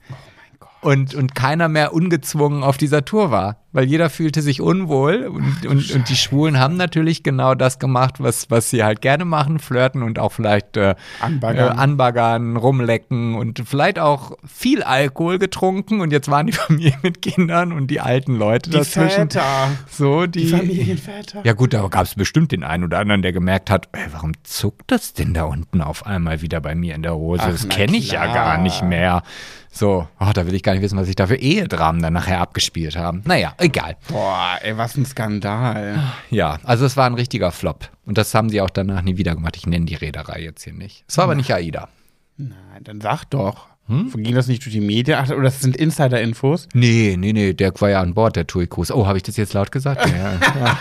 Und, 0.81 1.15
und 1.15 1.35
keiner 1.35 1.69
mehr 1.69 1.93
ungezwungen 1.93 2.63
auf 2.63 2.79
dieser 2.79 3.05
Tour 3.05 3.31
war, 3.31 3.57
weil 3.73 3.85
jeder 3.85 4.11
fühlte 4.11 4.43
sich 4.43 4.61
unwohl 4.61 5.27
und, 5.27 5.67
und, 5.67 5.91
und 5.93 6.09
die 6.09 6.17
Schwulen 6.17 6.59
haben 6.59 6.77
natürlich 6.77 7.23
genau 7.23 7.55
das 7.55 7.79
gemacht, 7.79 8.17
was, 8.19 8.51
was 8.51 8.71
sie 8.71 8.83
halt 8.83 9.01
gerne 9.01 9.25
machen, 9.25 9.59
flirten 9.59 10.03
und 10.03 10.19
auch 10.19 10.33
vielleicht 10.33 10.77
äh, 10.77 10.95
Anbaggern. 11.21 11.77
Äh, 11.77 11.81
anbaggern, 11.81 12.57
rumlecken 12.57 13.35
und 13.35 13.63
vielleicht 13.67 13.99
auch 13.99 14.37
viel 14.47 14.83
Alkohol 14.83 15.39
getrunken 15.39 16.01
und 16.01 16.13
jetzt 16.13 16.29
waren 16.31 16.47
die 16.47 16.53
Familien 16.61 16.99
mit 17.03 17.23
Kindern 17.23 17.73
und 17.73 17.89
die 17.89 18.01
alten 18.01 18.37
Leute 18.37 18.71
Die 18.71 18.77
dazwischen. 18.77 19.31
Väter. 19.31 19.71
So, 19.89 20.27
die, 20.27 20.41
Die 20.41 20.47
Familienväter. 20.49 21.43
ja 21.45 21.53
gut, 21.53 21.73
da 21.73 21.87
gab 21.89 22.05
es 22.05 22.15
bestimmt 22.15 22.53
den 22.53 22.65
einen 22.65 22.85
oder 22.85 22.99
anderen, 22.99 23.23
der 23.23 23.33
gemerkt 23.33 23.71
hat, 23.71 23.89
ey, 23.93 24.07
warum 24.13 24.33
zuckt 24.43 24.91
das 24.91 25.13
denn 25.13 25.35
da 25.35 25.45
unten 25.45 25.81
auf 25.81 26.07
einmal 26.07 26.43
wieder 26.43 26.61
bei 26.61 26.75
mir 26.75 26.95
in 26.95 27.03
der 27.03 27.15
Hose? 27.15 27.43
Ach, 27.45 27.51
das 27.51 27.69
kenne 27.69 27.97
ich 27.97 28.13
ja 28.13 28.27
gar 28.33 28.59
nicht 28.59 28.83
mehr. 28.83 29.23
So, 29.73 30.09
oh, 30.19 30.31
da 30.35 30.47
will 30.47 30.55
ich 30.55 30.65
gar 30.65 30.73
nicht 30.73 30.83
wissen, 30.83 30.99
was 30.99 31.09
ich 31.09 31.15
da 31.15 31.29
für 31.29 31.37
Ehedramen 31.37 32.03
dann 32.03 32.13
nachher 32.13 32.41
abgespielt 32.41 32.97
haben. 32.97 33.23
Naja, 33.25 33.55
egal. 33.61 33.97
Boah, 34.09 34.59
ey, 34.63 34.77
was 34.77 34.97
ein 34.97 35.05
Skandal. 35.05 36.03
Ja, 36.31 36.59
also 36.65 36.85
es 36.85 36.97
war 36.97 37.07
ein 37.07 37.15
richtiger 37.15 37.53
Flop. 37.53 37.89
Und 38.05 38.19
das 38.19 38.35
haben 38.35 38.49
sie 38.49 38.61
auch 38.61 38.71
danach 38.71 39.03
nie 39.03 39.17
wieder 39.17 39.35
gemacht. 39.35 39.57
Ich 39.57 39.67
nenne 39.67 39.87
die 39.87 39.95
Reederei 39.95 40.43
jetzt 40.43 40.65
hier 40.65 40.73
nicht. 40.73 41.05
Es 41.09 41.17
war 41.17 41.25
aber 41.25 41.35
nicht 41.35 41.53
AIDA. 41.53 41.89
Nein, 42.37 42.85
dann 42.85 43.01
sag 43.01 43.25
doch. 43.27 43.69
Hm? 43.87 44.13
Ging 44.23 44.35
das 44.35 44.47
nicht 44.47 44.65
durch 44.65 44.73
die 44.73 44.81
Medien? 44.81 45.19
Ach, 45.21 45.29
oder 45.31 45.43
das 45.43 45.61
sind 45.61 45.77
Insider-Infos? 45.77 46.69
Nee, 46.75 47.17
nee, 47.19 47.33
nee, 47.33 47.53
der 47.53 47.73
war 47.81 47.91
ja 47.91 48.01
an 48.01 48.15
Bord, 48.15 48.37
der 48.37 48.47
TUI 48.47 48.67
Cruise. 48.69 48.95
Oh, 48.97 49.07
habe 49.07 49.17
ich 49.19 49.25
das 49.25 49.37
jetzt 49.37 49.53
laut 49.53 49.73
gesagt? 49.73 50.09
Ja, 50.09 50.33
ja. 50.61 50.79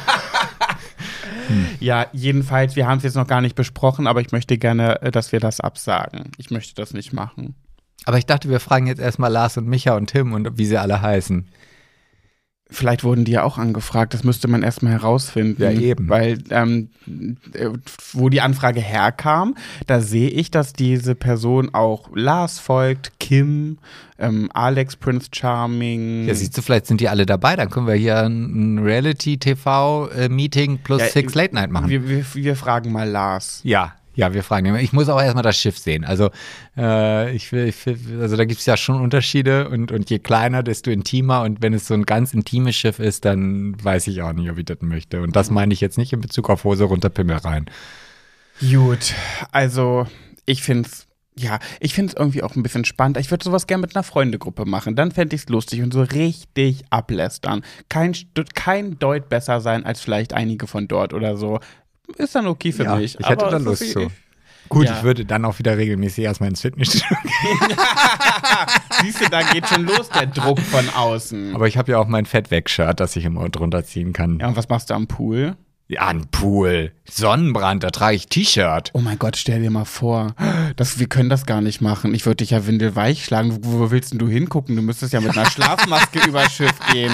Ja, 1.79 2.05
jedenfalls, 2.13 2.75
wir 2.75 2.87
haben 2.87 2.99
es 2.99 3.03
jetzt 3.03 3.15
noch 3.15 3.25
gar 3.25 3.41
nicht 3.41 3.55
besprochen, 3.55 4.05
aber 4.05 4.21
ich 4.21 4.31
möchte 4.31 4.59
gerne, 4.59 5.01
äh, 5.01 5.11
dass 5.11 5.31
wir 5.31 5.39
das 5.39 5.59
absagen. 5.59 6.31
Ich 6.37 6.51
möchte 6.51 6.75
das 6.75 6.93
nicht 6.93 7.11
machen. 7.11 7.55
Aber 8.05 8.19
ich 8.19 8.27
dachte, 8.27 8.49
wir 8.49 8.59
fragen 8.59 8.87
jetzt 8.87 9.01
erstmal 9.01 9.31
Lars 9.31 9.57
und 9.57 9.67
Micha 9.67 9.95
und 9.95 10.07
Tim 10.07 10.33
und 10.33 10.57
wie 10.57 10.65
sie 10.65 10.77
alle 10.77 11.01
heißen. 11.01 11.47
Vielleicht 12.71 13.03
wurden 13.03 13.25
die 13.25 13.31
ja 13.31 13.43
auch 13.43 13.57
angefragt, 13.57 14.13
das 14.13 14.23
müsste 14.23 14.47
man 14.47 14.61
erstmal 14.61 14.91
herausfinden. 14.93 15.61
Ja, 15.61 15.71
eben. 15.71 16.07
Weil, 16.07 16.37
ähm, 16.51 16.89
äh, 17.53 17.69
wo 18.13 18.29
die 18.29 18.41
Anfrage 18.41 18.79
herkam, 18.79 19.55
da 19.87 20.01
sehe 20.01 20.29
ich, 20.29 20.51
dass 20.51 20.73
diese 20.73 21.15
Person 21.15 21.73
auch 21.73 22.09
Lars 22.13 22.59
folgt, 22.59 23.19
Kim, 23.19 23.79
ähm, 24.19 24.51
Alex 24.53 24.95
Prince 24.97 25.29
Charming. 25.33 26.27
Ja, 26.27 26.35
siehst 26.35 26.55
du, 26.57 26.61
vielleicht 26.61 26.85
sind 26.85 27.01
die 27.01 27.09
alle 27.09 27.25
dabei. 27.25 27.55
Dann 27.55 27.71
können 27.71 27.87
wir 27.87 27.95
hier 27.95 28.19
ein 28.19 28.75
ein 28.75 28.79
Reality-TV-Meeting 28.79 30.79
plus 30.83 31.01
Ja, 31.01 31.07
Six 31.07 31.35
Late 31.35 31.55
Night 31.55 31.71
machen. 31.71 31.89
wir, 31.89 32.07
wir, 32.07 32.25
wir 32.33 32.55
fragen 32.55 32.91
mal 32.91 33.09
Lars. 33.09 33.61
ja, 33.63 33.93
ja, 34.15 34.33
wir 34.33 34.43
fragen 34.43 34.65
ihn. 34.65 34.75
Ich 34.75 34.93
muss 34.93 35.09
auch 35.09 35.21
erstmal 35.21 35.43
das 35.43 35.57
Schiff 35.57 35.77
sehen. 35.77 36.03
Also, 36.03 36.29
äh, 36.77 37.33
ich 37.35 37.51
will, 37.51 37.67
ich 37.67 37.87
also 38.19 38.35
da 38.35 38.45
gibt 38.45 38.59
es 38.59 38.65
ja 38.65 38.75
schon 38.75 39.01
Unterschiede 39.01 39.69
und, 39.69 39.91
und 39.91 40.09
je 40.09 40.19
kleiner, 40.19 40.63
desto 40.63 40.91
intimer. 40.91 41.43
Und 41.43 41.61
wenn 41.61 41.73
es 41.73 41.87
so 41.87 41.93
ein 41.93 42.05
ganz 42.05 42.33
intimes 42.33 42.75
Schiff 42.75 42.99
ist, 42.99 43.25
dann 43.25 43.81
weiß 43.83 44.07
ich 44.07 44.21
auch 44.21 44.33
nicht, 44.33 44.49
ob 44.49 44.57
ich 44.57 44.65
das 44.65 44.81
möchte. 44.81 45.21
Und 45.21 45.35
das 45.35 45.51
meine 45.51 45.73
ich 45.73 45.81
jetzt 45.81 45.97
nicht 45.97 46.13
in 46.13 46.21
Bezug 46.21 46.49
auf 46.49 46.63
Hose 46.63 46.85
runter, 46.85 47.09
Pimmel 47.09 47.37
rein. 47.37 47.69
Gut, 48.59 49.13
also 49.51 50.05
ich 50.45 50.63
find's, 50.63 51.07
ja, 51.37 51.59
ich 51.79 51.93
find's 51.93 52.13
irgendwie 52.13 52.43
auch 52.43 52.55
ein 52.55 52.63
bisschen 52.63 52.83
spannend. 52.83 53.17
Ich 53.17 53.31
würde 53.31 53.45
sowas 53.45 53.67
gerne 53.67 53.81
mit 53.81 53.95
einer 53.95 54.03
Freundegruppe 54.03 54.65
machen. 54.65 54.95
Dann 54.95 55.11
fände 55.11 55.35
ich's 55.35 55.47
lustig 55.47 55.81
und 55.81 55.93
so 55.93 56.01
richtig 56.01 56.83
ablästern. 56.89 57.63
Kein, 57.87 58.13
kein 58.55 58.99
Deut 58.99 59.29
besser 59.29 59.61
sein 59.61 59.85
als 59.85 60.01
vielleicht 60.01 60.33
einige 60.33 60.67
von 60.67 60.89
dort 60.89 61.13
oder 61.13 61.37
so. 61.37 61.59
Ist 62.17 62.35
dann 62.35 62.47
okay 62.47 62.71
für 62.71 62.83
Ja, 62.83 62.95
mich. 62.95 63.17
ich 63.19 63.27
hätte 63.27 63.45
aber 63.45 63.51
da 63.51 63.57
es 63.57 63.63
Lust 63.63 63.91
zu. 63.91 64.07
Gut, 64.67 64.85
Ja. 64.85 64.97
ich 64.97 65.03
würde 65.03 65.25
dann 65.25 65.45
auch 65.45 65.57
wieder 65.57 65.77
regelmäßig 65.77 66.23
erstmal 66.25 66.49
ins 66.49 66.61
Fitnessstudio 66.61 67.07
gehen. 67.23 67.77
Siehst 69.01 69.21
du, 69.21 69.29
da 69.29 69.41
geht 69.41 69.67
schon 69.67 69.85
los 69.85 70.09
der 70.09 70.27
Druck 70.27 70.59
von 70.59 70.87
außen. 70.89 71.55
Aber 71.55 71.67
ich 71.67 71.77
habe 71.77 71.91
ja 71.93 71.97
auch 71.97 72.07
mein 72.07 72.25
Fett-Weg-Shirt, 72.25 72.99
das 72.99 73.15
ich 73.15 73.25
immer 73.25 73.47
drunter 73.49 73.83
ziehen 73.83 74.13
kann. 74.13 74.37
ja, 74.39 74.47
und 74.47 74.55
was 74.55 74.69
machst 74.69 74.89
du 74.89 74.93
am 74.93 75.07
Pool? 75.07 75.55
Ja, 75.87 76.05
ein 76.07 76.27
Pool. 76.27 76.91
Sonnenbrand, 77.09 77.83
da 77.83 77.89
trage 77.89 78.15
ich 78.15 78.27
T-Shirt. 78.27 78.91
Oh 78.93 78.99
mein 78.99 79.17
Gott, 79.17 79.37
stell 79.37 79.59
dir 79.63 79.71
mal 79.71 79.85
vor, 79.85 80.35
das, 80.75 80.99
wir 80.99 81.07
können 81.07 81.29
das 81.31 81.47
gar 81.47 81.61
nicht 81.61 81.81
machen. 81.81 82.13
Ich 82.13 82.27
würde 82.27 82.35
dich 82.37 82.51
ja 82.51 82.67
windelweich 82.67 83.25
schlagen. 83.25 83.57
Wo, 83.63 83.79
wo 83.79 83.89
willst 83.91 84.11
denn 84.11 84.19
du 84.19 84.27
hingucken? 84.27 84.75
Du 84.75 84.83
müsstest 84.83 85.13
ja 85.13 85.21
mit 85.21 85.31
einer 85.35 85.45
Schlafmaske 85.49 86.19
übers 86.27 86.53
Schiff 86.53 86.75
gehen. 86.91 87.11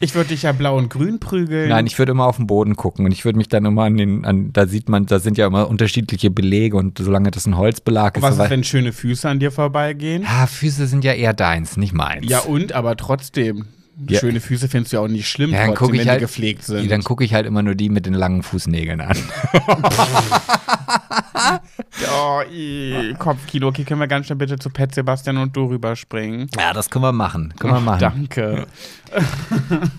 Ich 0.00 0.14
würde 0.14 0.30
dich 0.30 0.42
ja 0.42 0.52
blau 0.52 0.76
und 0.76 0.90
grün 0.90 1.20
prügeln. 1.20 1.68
Nein, 1.68 1.86
ich 1.86 1.98
würde 1.98 2.12
immer 2.12 2.26
auf 2.26 2.36
den 2.36 2.46
Boden 2.46 2.76
gucken 2.76 3.06
und 3.06 3.12
ich 3.12 3.24
würde 3.24 3.38
mich 3.38 3.48
dann 3.48 3.64
immer 3.64 3.84
an 3.84 3.96
den, 3.96 4.24
an, 4.24 4.52
da 4.52 4.66
sieht 4.66 4.88
man, 4.88 5.06
da 5.06 5.18
sind 5.18 5.38
ja 5.38 5.46
immer 5.46 5.68
unterschiedliche 5.68 6.30
Belege 6.30 6.76
und 6.76 6.98
solange 6.98 7.30
das 7.30 7.46
ein 7.46 7.56
Holzbelag 7.56 8.16
ist. 8.16 8.22
Was 8.22 8.38
ist, 8.38 8.50
wenn 8.50 8.64
schöne 8.64 8.92
Füße 8.92 9.28
an 9.28 9.38
dir 9.38 9.52
vorbeigehen? 9.52 10.22
ja, 10.22 10.46
Füße 10.46 10.86
sind 10.88 11.04
ja 11.04 11.12
eher 11.12 11.32
deins, 11.32 11.76
nicht 11.76 11.94
meins. 11.94 12.28
Ja, 12.28 12.40
und, 12.40 12.72
aber 12.72 12.96
trotzdem. 12.96 13.66
Ja. 14.08 14.18
Schöne 14.18 14.40
Füße 14.40 14.68
findest 14.68 14.92
du 14.92 14.96
ja 14.96 15.02
auch 15.04 15.08
nicht 15.08 15.28
schlimm, 15.28 15.52
Ja, 15.52 15.66
dann 15.66 15.76
trotzdem, 15.76 16.00
wenn 16.00 16.08
halt, 16.08 16.20
die 16.20 16.24
gepflegt 16.24 16.64
sind. 16.64 16.90
dann 16.90 17.04
gucke 17.04 17.22
ich 17.22 17.32
halt 17.32 17.46
immer 17.46 17.62
nur 17.62 17.76
die 17.76 17.88
mit 17.88 18.06
den 18.06 18.14
langen 18.14 18.42
Fußnägeln 18.42 19.00
an. 19.00 19.16
oh, 22.10 22.42
Kopfkino. 23.18 23.68
Okay, 23.68 23.84
können 23.84 24.00
wir 24.00 24.08
ganz 24.08 24.26
schnell 24.26 24.36
bitte 24.36 24.58
zu 24.58 24.70
Pet 24.70 24.94
Sebastian 24.94 25.36
und 25.38 25.56
du 25.56 25.66
rüberspringen? 25.66 26.48
Ja, 26.58 26.72
das 26.72 26.90
können 26.90 27.04
wir 27.04 27.12
machen. 27.12 27.54
Können 27.58 27.74
wir 27.74 27.80
machen. 27.80 28.00
Danke. 28.00 28.66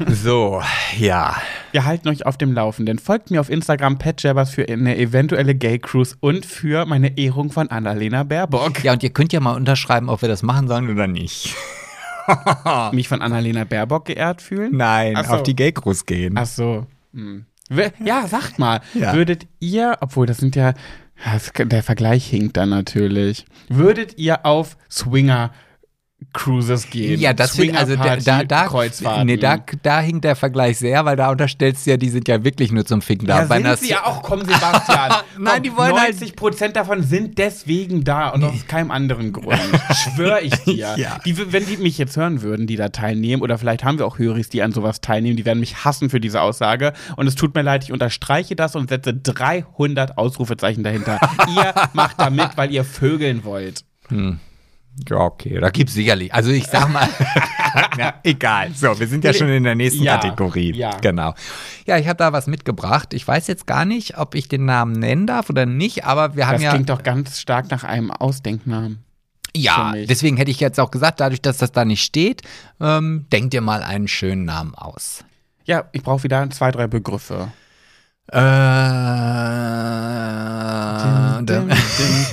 So, 0.08 0.62
ja. 0.98 1.38
Wir 1.72 1.86
halten 1.86 2.10
euch 2.10 2.26
auf 2.26 2.38
dem 2.38 2.54
Laufenden. 2.54 3.00
Folgt 3.00 3.32
mir 3.32 3.40
auf 3.40 3.50
Instagram 3.50 3.98
Petjabbers 3.98 4.50
für 4.50 4.68
eine 4.68 4.98
eventuelle 4.98 5.56
Gay 5.56 5.80
Cruise 5.80 6.18
und 6.20 6.46
für 6.46 6.86
meine 6.86 7.18
Ehrung 7.18 7.50
von 7.50 7.70
Annalena 7.70 8.24
Baerbock. 8.24 8.84
Ja, 8.84 8.92
und 8.92 9.04
ihr 9.04 9.12
könnt 9.12 9.32
ja 9.32 9.40
mal 9.40 9.56
unterschreiben, 9.56 10.10
ob 10.10 10.22
wir 10.22 10.28
das 10.28 10.44
machen 10.44 10.68
sollen 10.68 10.90
oder 10.90 11.08
nicht. 11.08 11.56
Mich 12.92 13.08
von 13.08 13.22
Annalena 13.22 13.64
Baerbock 13.64 14.06
geehrt 14.06 14.42
fühlen? 14.42 14.76
Nein, 14.76 15.18
so. 15.26 15.36
auf 15.36 15.44
die 15.44 15.56
Gay-Cruise 15.56 16.04
gehen. 16.06 16.36
Ach 16.38 16.46
so. 16.46 16.86
Hm. 17.14 17.46
Ja, 18.04 18.28
sagt 18.28 18.60
mal. 18.60 18.82
Ja. 18.94 19.14
Würdet 19.14 19.48
ihr, 19.60 19.98
obwohl 20.02 20.26
das 20.26 20.38
sind 20.38 20.56
ja, 20.56 20.74
das, 21.24 21.52
der 21.58 21.84
Vergleich 21.84 22.28
hinkt 22.28 22.58
dann 22.58 22.70
natürlich. 22.70 23.46
Würdet 23.70 24.18
ihr 24.18 24.46
auf 24.46 24.78
Swinger 24.90 25.52
Cruises 26.34 26.90
gehen? 26.90 27.20
Ja, 27.20 27.34
das 27.34 27.56
finde 27.56 27.78
also 27.78 27.96
da, 27.96 28.18
da, 28.18 28.44
da, 28.44 29.24
nee, 29.24 29.38
da, 29.38 29.58
da 29.84 30.00
hinkt 30.02 30.24
der 30.26 30.36
Vergleich 30.36 30.78
sehr, 30.78 31.06
weil 31.06 31.16
da 31.16 31.30
unterstellst 31.32 31.86
du 31.86 31.92
ja, 31.92 31.98
die 31.98 32.10
sind 32.10 32.28
ja 32.28 32.44
wirklich 32.44 32.72
nur 32.72 32.86
zum 32.86 33.02
Ficken 33.02 33.28
da. 33.28 33.44
Ja, 33.44 33.48
sind 33.48 33.80
sie 33.80 33.90
ja 33.92 34.06
auch, 34.06 34.22
komm 34.22 34.40
Sebastian. 34.42 35.14
Nein, 35.40 35.54
Komm, 35.56 35.64
die 35.64 35.76
wollen 35.78 35.94
halt- 35.94 36.12
90 36.20 36.36
Prozent 36.36 36.76
davon 36.76 37.04
sind 37.04 37.38
deswegen 37.38 38.04
da 38.04 38.30
und 38.30 38.44
aus 38.44 38.68
keinem 38.68 38.92
anderen 38.92 39.34
Grund. 39.34 39.60
Schwör 39.94 40.42
ich 40.42 40.54
dir. 40.66 40.96
Ja. 40.98 41.20
Die, 41.26 41.52
wenn 41.54 41.66
die 41.66 41.78
mich 41.78 41.98
jetzt 41.98 42.18
hören 42.18 42.42
würden, 42.42 42.68
die 42.68 42.76
da 42.76 42.90
teilnehmen, 42.90 43.42
oder 43.42 43.58
vielleicht 43.58 43.84
haben 43.84 43.98
wir 43.98 44.06
auch 44.06 44.18
Höris, 44.18 44.50
die 44.50 44.62
an 44.62 44.72
sowas 44.72 45.02
teilnehmen, 45.02 45.38
die 45.38 45.46
werden 45.46 45.60
mich 45.60 45.86
hassen 45.86 46.10
für 46.10 46.20
diese 46.20 46.42
Aussage. 46.42 46.94
Und 47.16 47.28
es 47.28 47.36
tut 47.36 47.54
mir 47.56 47.62
leid, 47.62 47.84
ich 47.84 47.92
unterstreiche 47.92 48.56
das 48.56 48.76
und 48.76 48.90
setze 48.90 49.14
300 49.14 50.18
Ausrufezeichen 50.18 50.84
dahinter. 50.84 51.20
ihr 51.56 51.74
macht 51.94 52.20
da 52.20 52.30
mit, 52.30 52.58
weil 52.58 52.72
ihr 52.72 52.84
vögeln 52.84 53.44
wollt. 53.44 53.84
Ja, 55.10 55.18
okay, 55.18 55.60
da 55.60 55.70
gibt's 55.70 55.94
sicherlich. 55.94 56.34
Also 56.34 56.52
ich 56.52 56.68
sag 56.68 56.88
mal, 56.90 57.08
ja, 57.98 58.14
egal. 58.24 58.72
So, 58.74 58.98
wir 58.98 59.08
sind 59.08 59.24
ja 59.26 59.34
schon 59.34 59.50
in 59.50 59.64
der 59.64 59.76
nächsten 59.76 60.04
Ja, 60.04 60.18
Kategorie. 60.18 60.74
ja. 60.74 60.92
Genau. 61.02 61.34
Ja, 61.86 61.98
ich 61.98 62.08
habe 62.08 62.18
da 62.18 62.32
was 62.32 62.48
mitgebracht. 62.48 63.14
Ich 63.14 63.28
weiß 63.28 63.48
jetzt 63.48 63.68
gar 63.68 63.84
nicht, 63.86 64.18
ob 64.18 64.36
ich 64.36 64.48
den 64.48 64.66
Namen 64.66 64.94
nennen 64.94 65.28
darf 65.28 65.50
oder 65.50 65.66
nicht, 65.66 66.06
aber 66.06 66.36
wir 66.36 66.48
haben 66.48 66.54
Das 66.54 66.62
ja. 66.64 66.70
klingt 66.72 66.90
doch 66.90 67.04
ganz 67.04 67.40
stark 67.40 67.70
nach 67.72 67.84
einem 67.84 68.10
Ausdenknamen. 68.12 69.04
ja, 69.56 69.94
deswegen 70.08 70.38
hätte 70.38 70.52
ich 70.52 70.60
jetzt 70.62 70.80
auch 70.80 70.92
gesagt, 70.92 71.20
dadurch, 71.20 71.42
dass 71.42 71.58
das 71.58 71.72
da 71.74 71.84
nicht 71.86 72.04
steht, 72.04 72.42
ähm, 72.80 73.26
denk 73.32 73.52
dir 73.52 73.62
mal 73.62 73.84
einen 73.84 74.08
schönen 74.08 74.46
Namen 74.46 74.76
aus. 74.76 75.26
Ja, 75.66 75.86
ich 75.92 76.04
brauche 76.04 76.24
wieder 76.24 76.50
zwei, 76.52 76.72
drei 76.72 76.88
Begriffe. 76.88 77.52
Äh, 78.28 78.40
Dim, 81.46 81.70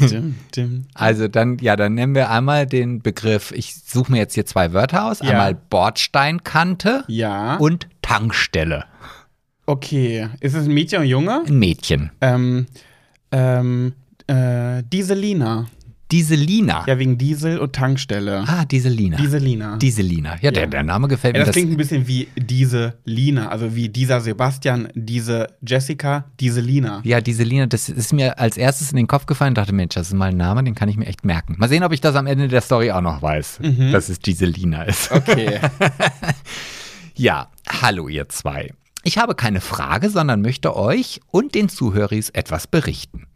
dim, 0.08 0.34
dim. 0.56 0.84
also 0.94 1.28
dann, 1.28 1.58
ja, 1.58 1.76
dann 1.76 1.94
nennen 1.94 2.14
wir 2.14 2.30
einmal 2.30 2.66
den 2.66 3.02
Begriff, 3.02 3.52
ich 3.52 3.74
suche 3.84 4.10
mir 4.12 4.18
jetzt 4.18 4.34
hier 4.34 4.46
zwei 4.46 4.72
Wörter 4.72 5.06
aus, 5.06 5.20
Ja. 5.20 5.30
einmal 5.30 5.54
Bordsteinkante 5.54 7.04
Ja. 7.08 7.56
und 7.56 7.88
Tankstelle. 8.00 8.84
Okay. 9.66 10.28
Ist 10.40 10.54
es 10.54 10.66
ein 10.66 10.74
Mädchen 10.74 11.00
und 11.02 11.06
Junge? 11.08 11.42
Ein 11.46 11.58
Mädchen. 11.58 12.10
Ähm, 12.20 12.66
ähm, 13.30 13.92
äh, 14.26 14.82
Dieselina. 14.92 15.66
Dieselina. 16.12 16.84
Ja, 16.86 16.98
wegen 16.98 17.16
Diesel 17.16 17.58
und 17.58 17.72
Tankstelle. 17.74 18.44
Ah, 18.46 18.64
Dieselina. 18.66 19.16
Dieselina. 19.16 19.76
Dieselina. 19.78 20.36
Ja, 20.42 20.50
Der, 20.50 20.66
der 20.66 20.82
Name 20.82 21.08
gefällt 21.08 21.34
ja, 21.36 21.40
mir. 21.40 21.46
das 21.46 21.54
klingt 21.54 21.70
ein 21.70 21.76
bisschen 21.78 22.06
wie 22.06 22.28
diese 22.36 22.98
Lina, 23.04 23.48
also 23.48 23.74
wie 23.74 23.88
dieser 23.88 24.20
Sebastian, 24.20 24.88
diese 24.94 25.46
Jessica, 25.66 26.26
diese 26.38 26.60
Lina. 26.60 27.00
ja, 27.04 27.20
Dieselina, 27.20 27.66
das 27.66 27.88
ist 27.88 28.12
mir 28.12 28.38
als 28.38 28.56
erstes 28.58 28.90
in 28.90 28.96
den 28.98 29.06
Kopf 29.08 29.24
gefallen. 29.26 29.54
Dachte, 29.54 29.72
Mensch, 29.72 29.94
das 29.94 30.08
ist 30.08 30.14
mal 30.14 30.28
ein 30.30 30.36
Name, 30.36 30.62
den 30.62 30.74
kann 30.74 30.88
ich 30.88 30.96
mir 30.96 31.06
echt 31.06 31.24
merken. 31.24 31.54
Mal 31.58 31.68
sehen, 31.68 31.82
ob 31.82 31.92
ich 31.92 32.00
das 32.02 32.14
am 32.14 32.26
Ende 32.26 32.48
der 32.48 32.60
Story 32.60 32.90
auch 32.92 33.00
noch 33.00 33.22
weiß, 33.22 33.60
dass 33.90 34.08
es 34.10 34.18
Dieselina 34.20 34.82
ist. 34.82 35.10
Okay. 35.10 35.58
Ja, 37.14 37.50
hallo 37.68 38.08
ihr 38.08 38.28
zwei. 38.30 38.72
Ich 39.04 39.18
habe 39.18 39.34
keine 39.34 39.60
Frage, 39.60 40.08
sondern 40.08 40.40
möchte 40.40 40.74
euch 40.76 41.20
und 41.30 41.54
den 41.54 41.68
Zuhörers 41.68 42.30
etwas 42.30 42.66
berichten. 42.66 43.26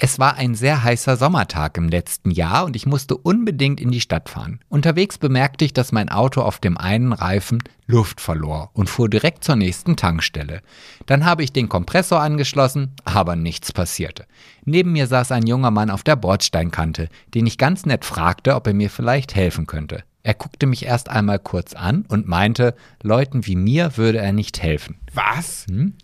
Es 0.00 0.20
war 0.20 0.36
ein 0.36 0.54
sehr 0.54 0.84
heißer 0.84 1.16
Sommertag 1.16 1.76
im 1.76 1.88
letzten 1.88 2.30
Jahr 2.30 2.66
und 2.66 2.76
ich 2.76 2.86
musste 2.86 3.16
unbedingt 3.16 3.80
in 3.80 3.90
die 3.90 4.00
Stadt 4.00 4.28
fahren. 4.28 4.60
Unterwegs 4.68 5.18
bemerkte 5.18 5.64
ich, 5.64 5.72
dass 5.72 5.90
mein 5.90 6.08
Auto 6.08 6.40
auf 6.40 6.60
dem 6.60 6.78
einen 6.78 7.12
Reifen 7.12 7.64
Luft 7.88 8.20
verlor 8.20 8.70
und 8.74 8.88
fuhr 8.88 9.08
direkt 9.08 9.42
zur 9.42 9.56
nächsten 9.56 9.96
Tankstelle. 9.96 10.62
Dann 11.06 11.24
habe 11.24 11.42
ich 11.42 11.52
den 11.52 11.68
Kompressor 11.68 12.20
angeschlossen, 12.20 12.92
aber 13.04 13.34
nichts 13.34 13.72
passierte. 13.72 14.26
Neben 14.64 14.92
mir 14.92 15.08
saß 15.08 15.32
ein 15.32 15.48
junger 15.48 15.72
Mann 15.72 15.90
auf 15.90 16.04
der 16.04 16.14
Bordsteinkante, 16.14 17.08
den 17.34 17.48
ich 17.48 17.58
ganz 17.58 17.84
nett 17.84 18.04
fragte, 18.04 18.54
ob 18.54 18.68
er 18.68 18.74
mir 18.74 18.90
vielleicht 18.90 19.34
helfen 19.34 19.66
könnte. 19.66 20.04
Er 20.22 20.34
guckte 20.34 20.66
mich 20.66 20.84
erst 20.84 21.08
einmal 21.08 21.40
kurz 21.40 21.74
an 21.74 22.04
und 22.06 22.28
meinte, 22.28 22.76
Leuten 23.02 23.46
wie 23.46 23.56
mir 23.56 23.96
würde 23.96 24.18
er 24.18 24.32
nicht 24.32 24.62
helfen. 24.62 25.00
Was? 25.12 25.66
Hm? 25.68 25.94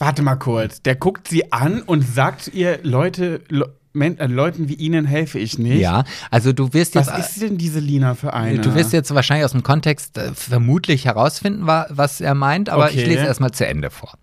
Warte 0.00 0.22
mal 0.22 0.36
kurz. 0.36 0.80
Der 0.82 0.96
guckt 0.96 1.28
sie 1.28 1.52
an 1.52 1.82
und 1.82 2.02
sagt 2.02 2.48
ihr, 2.54 2.80
Leute, 2.82 3.42
Le 3.48 3.70
äh, 3.94 4.26
Leuten 4.26 4.68
wie 4.68 4.74
Ihnen 4.74 5.04
helfe 5.04 5.38
ich 5.38 5.58
nicht. 5.58 5.80
Ja, 5.80 6.04
also 6.30 6.52
du 6.52 6.72
wirst 6.72 6.94
Was 6.94 7.08
jetzt. 7.08 7.18
ist 7.18 7.42
denn 7.42 7.58
diese 7.58 7.80
Lina 7.80 8.14
für 8.14 8.32
eine? 8.32 8.60
Du 8.60 8.74
wirst 8.74 8.92
jetzt 8.92 9.12
wahrscheinlich 9.14 9.44
aus 9.44 9.50
dem 9.52 9.62
Kontext 9.64 10.16
äh, 10.16 10.32
vermutlich 10.32 11.04
herausfinden, 11.04 11.66
wa 11.66 11.86
was 11.90 12.20
er 12.20 12.34
meint, 12.34 12.70
aber 12.70 12.90
ich 12.90 12.98
Okay. 12.98 13.08
lese 13.08 13.24
erstmal 13.26 13.50
zu 13.50 13.66
Ende 13.66 13.90
vor. 13.90 14.14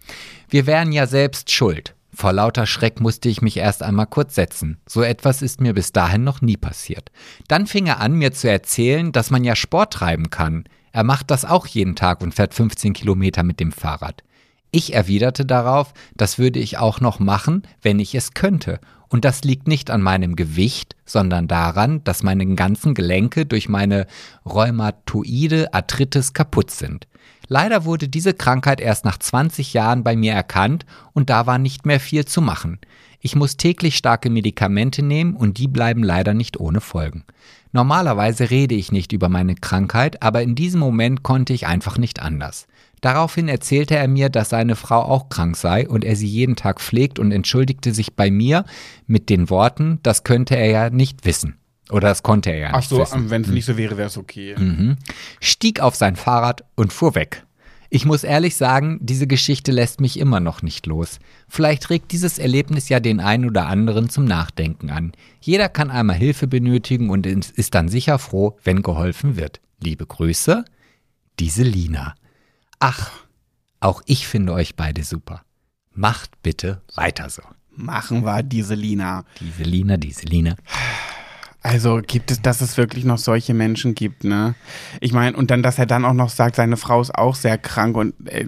Wir 0.49 0.65
wären 0.65 0.91
ja 0.93 1.05
selbst 1.05 1.51
schuld. 1.51 1.93
Vor 2.13 2.33
lauter 2.33 2.65
Schreck 2.65 2.99
musste 2.99 3.29
ich 3.29 3.41
mich 3.43 3.57
erst 3.57 3.83
einmal 3.83 4.07
kurz 4.07 4.33
setzen. 4.33 4.77
So 4.87 5.03
etwas 5.03 5.43
ist 5.43 5.61
mir 5.61 5.73
bis 5.75 5.91
dahin 5.91 6.23
noch 6.23 6.41
nie 6.41 6.57
passiert. 6.57 7.11
Dann 7.47 7.67
fing 7.67 7.85
er 7.85 7.99
an, 7.99 8.13
mir 8.13 8.31
zu 8.31 8.49
erzählen, 8.49 9.11
dass 9.11 9.29
man 9.29 9.43
ja 9.43 9.55
Sport 9.55 9.93
treiben 9.93 10.31
kann. 10.31 10.63
Er 10.93 11.03
macht 11.03 11.29
das 11.29 11.45
auch 11.45 11.67
jeden 11.67 11.95
Tag 11.95 12.21
und 12.21 12.33
fährt 12.33 12.55
15 12.55 12.93
Kilometer 12.93 13.43
mit 13.43 13.59
dem 13.59 13.71
Fahrrad. 13.71 14.23
Ich 14.77 14.93
erwiderte 14.93 15.43
darauf, 15.43 15.91
das 16.17 16.37
würde 16.37 16.59
ich 16.59 16.77
auch 16.77 17.01
noch 17.01 17.17
machen, 17.17 17.63
wenn 17.81 17.97
ich 17.97 18.13
es 18.13 18.35
könnte. 18.35 18.79
Und 19.07 19.25
das 19.25 19.43
liegt 19.43 19.67
nicht 19.67 19.89
an 19.89 20.03
meinem 20.03 20.35
Gewicht, 20.35 20.95
sondern 21.03 21.47
daran, 21.47 22.03
dass 22.03 22.21
meine 22.21 22.45
ganzen 22.53 22.93
Gelenke 22.93 23.47
durch 23.47 23.69
meine 23.69 24.05
rheumatoide 24.45 25.73
Arthritis 25.73 26.33
kaputt 26.33 26.69
sind. 26.69 27.07
Leider 27.47 27.85
wurde 27.85 28.07
diese 28.07 28.35
Krankheit 28.35 28.79
erst 28.79 29.03
nach 29.03 29.17
20 29.17 29.73
Jahren 29.73 30.03
bei 30.03 30.15
mir 30.15 30.33
erkannt 30.33 30.85
und 31.11 31.31
da 31.31 31.47
war 31.47 31.57
nicht 31.57 31.87
mehr 31.87 31.99
viel 31.99 32.25
zu 32.25 32.39
machen. 32.39 32.77
Ich 33.19 33.35
muss 33.35 33.57
täglich 33.57 33.97
starke 33.97 34.29
Medikamente 34.29 35.01
nehmen 35.01 35.35
und 35.35 35.57
die 35.57 35.67
bleiben 35.67 36.03
leider 36.03 36.35
nicht 36.35 36.59
ohne 36.59 36.81
Folgen. 36.81 37.23
Normalerweise 37.71 38.51
rede 38.51 38.75
ich 38.75 38.91
nicht 38.91 39.11
über 39.11 39.27
meine 39.27 39.55
Krankheit, 39.55 40.21
aber 40.21 40.43
in 40.43 40.53
diesem 40.53 40.79
Moment 40.79 41.23
konnte 41.23 41.53
ich 41.53 41.65
einfach 41.65 41.97
nicht 41.97 42.21
anders. 42.21 42.67
Daraufhin 43.01 43.47
erzählte 43.47 43.95
er 43.95 44.07
mir, 44.07 44.29
dass 44.29 44.49
seine 44.49 44.75
Frau 44.75 45.01
auch 45.01 45.29
krank 45.29 45.55
sei 45.55 45.87
und 45.87 46.03
er 46.03 46.15
sie 46.15 46.27
jeden 46.27 46.55
Tag 46.55 46.81
pflegt 46.81 47.19
und 47.19 47.31
entschuldigte 47.31 47.93
sich 47.93 48.15
bei 48.15 48.31
mir 48.31 48.65
mit 49.05 49.29
den 49.29 49.49
Worten, 49.49 49.99
das 50.03 50.23
könnte 50.23 50.55
er 50.55 50.69
ja 50.69 50.89
nicht 50.89 51.25
wissen. 51.25 51.57
Oder 51.89 52.09
das 52.09 52.23
konnte 52.23 52.49
er 52.49 52.57
ja 52.57 52.69
Ach 52.71 52.77
nicht 52.77 52.89
so, 52.89 52.99
wissen. 52.99 53.29
wenn 53.29 53.43
es 53.43 53.47
nicht 53.49 53.65
so 53.65 53.77
wäre, 53.77 53.97
wäre 53.97 54.07
es 54.07 54.17
okay. 54.17 54.55
Mhm. 54.57 54.97
Stieg 55.39 55.79
auf 55.79 55.95
sein 55.95 56.15
Fahrrad 56.15 56.63
und 56.75 56.91
fuhr 56.91 57.15
weg. 57.15 57.43
Ich 57.89 58.03
muss 58.03 58.25
ehrlich 58.25 58.57
sagen, 58.57 58.99
diese 59.01 59.27
Geschichte 59.27 59.71
lässt 59.71 60.01
mich 60.01 60.19
immer 60.19 60.41
noch 60.41 60.61
nicht 60.61 60.85
los. 60.87 61.19
Vielleicht 61.47 61.89
regt 61.89 62.11
dieses 62.11 62.37
Erlebnis 62.37 62.89
ja 62.89 62.99
den 62.99 63.21
einen 63.21 63.45
oder 63.45 63.67
anderen 63.67 64.09
zum 64.09 64.25
Nachdenken 64.25 64.89
an. 64.89 65.13
Jeder 65.39 65.69
kann 65.69 65.89
einmal 65.89 66.17
Hilfe 66.17 66.47
benötigen 66.47 67.09
und 67.09 67.25
ist 67.25 67.75
dann 67.75 67.87
sicher 67.87 68.19
froh, 68.19 68.57
wenn 68.65 68.81
geholfen 68.81 69.37
wird. 69.37 69.61
Liebe 69.81 70.05
Grüße, 70.05 70.65
diese 71.39 71.63
Lina. 71.63 72.15
Ach, 72.79 73.11
auch 73.79 74.01
ich 74.05 74.27
finde 74.27 74.53
euch 74.53 74.75
beide 74.75 75.03
super. 75.03 75.43
Macht 75.91 76.41
bitte 76.43 76.81
weiter 76.95 77.29
so. 77.29 77.41
Machen 77.71 78.23
wir 78.23 78.43
diese 78.43 78.75
Lina. 78.75 79.23
Diese 79.39 79.63
Lina, 79.63 79.97
diese 79.97 80.25
Lina. 80.25 80.55
Also 81.67 81.99
gibt 82.05 82.31
es, 82.31 82.41
dass 82.41 82.61
es 82.61 82.77
wirklich 82.77 83.03
noch 83.03 83.17
solche 83.17 83.53
Menschen 83.53 83.93
gibt, 83.93 84.23
ne? 84.23 84.55
Ich 85.01 85.11
meine, 85.11 85.35
und 85.35 85.51
dann, 85.51 85.63
dass 85.63 85.77
er 85.77 85.85
dann 85.85 86.05
auch 86.05 86.13
noch 86.13 86.29
sagt, 86.29 86.55
seine 86.55 86.77
Frau 86.77 87.01
ist 87.01 87.13
auch 87.13 87.35
sehr 87.35 87.57
krank 87.57 87.97
und 87.97 88.13
äh, 88.25 88.45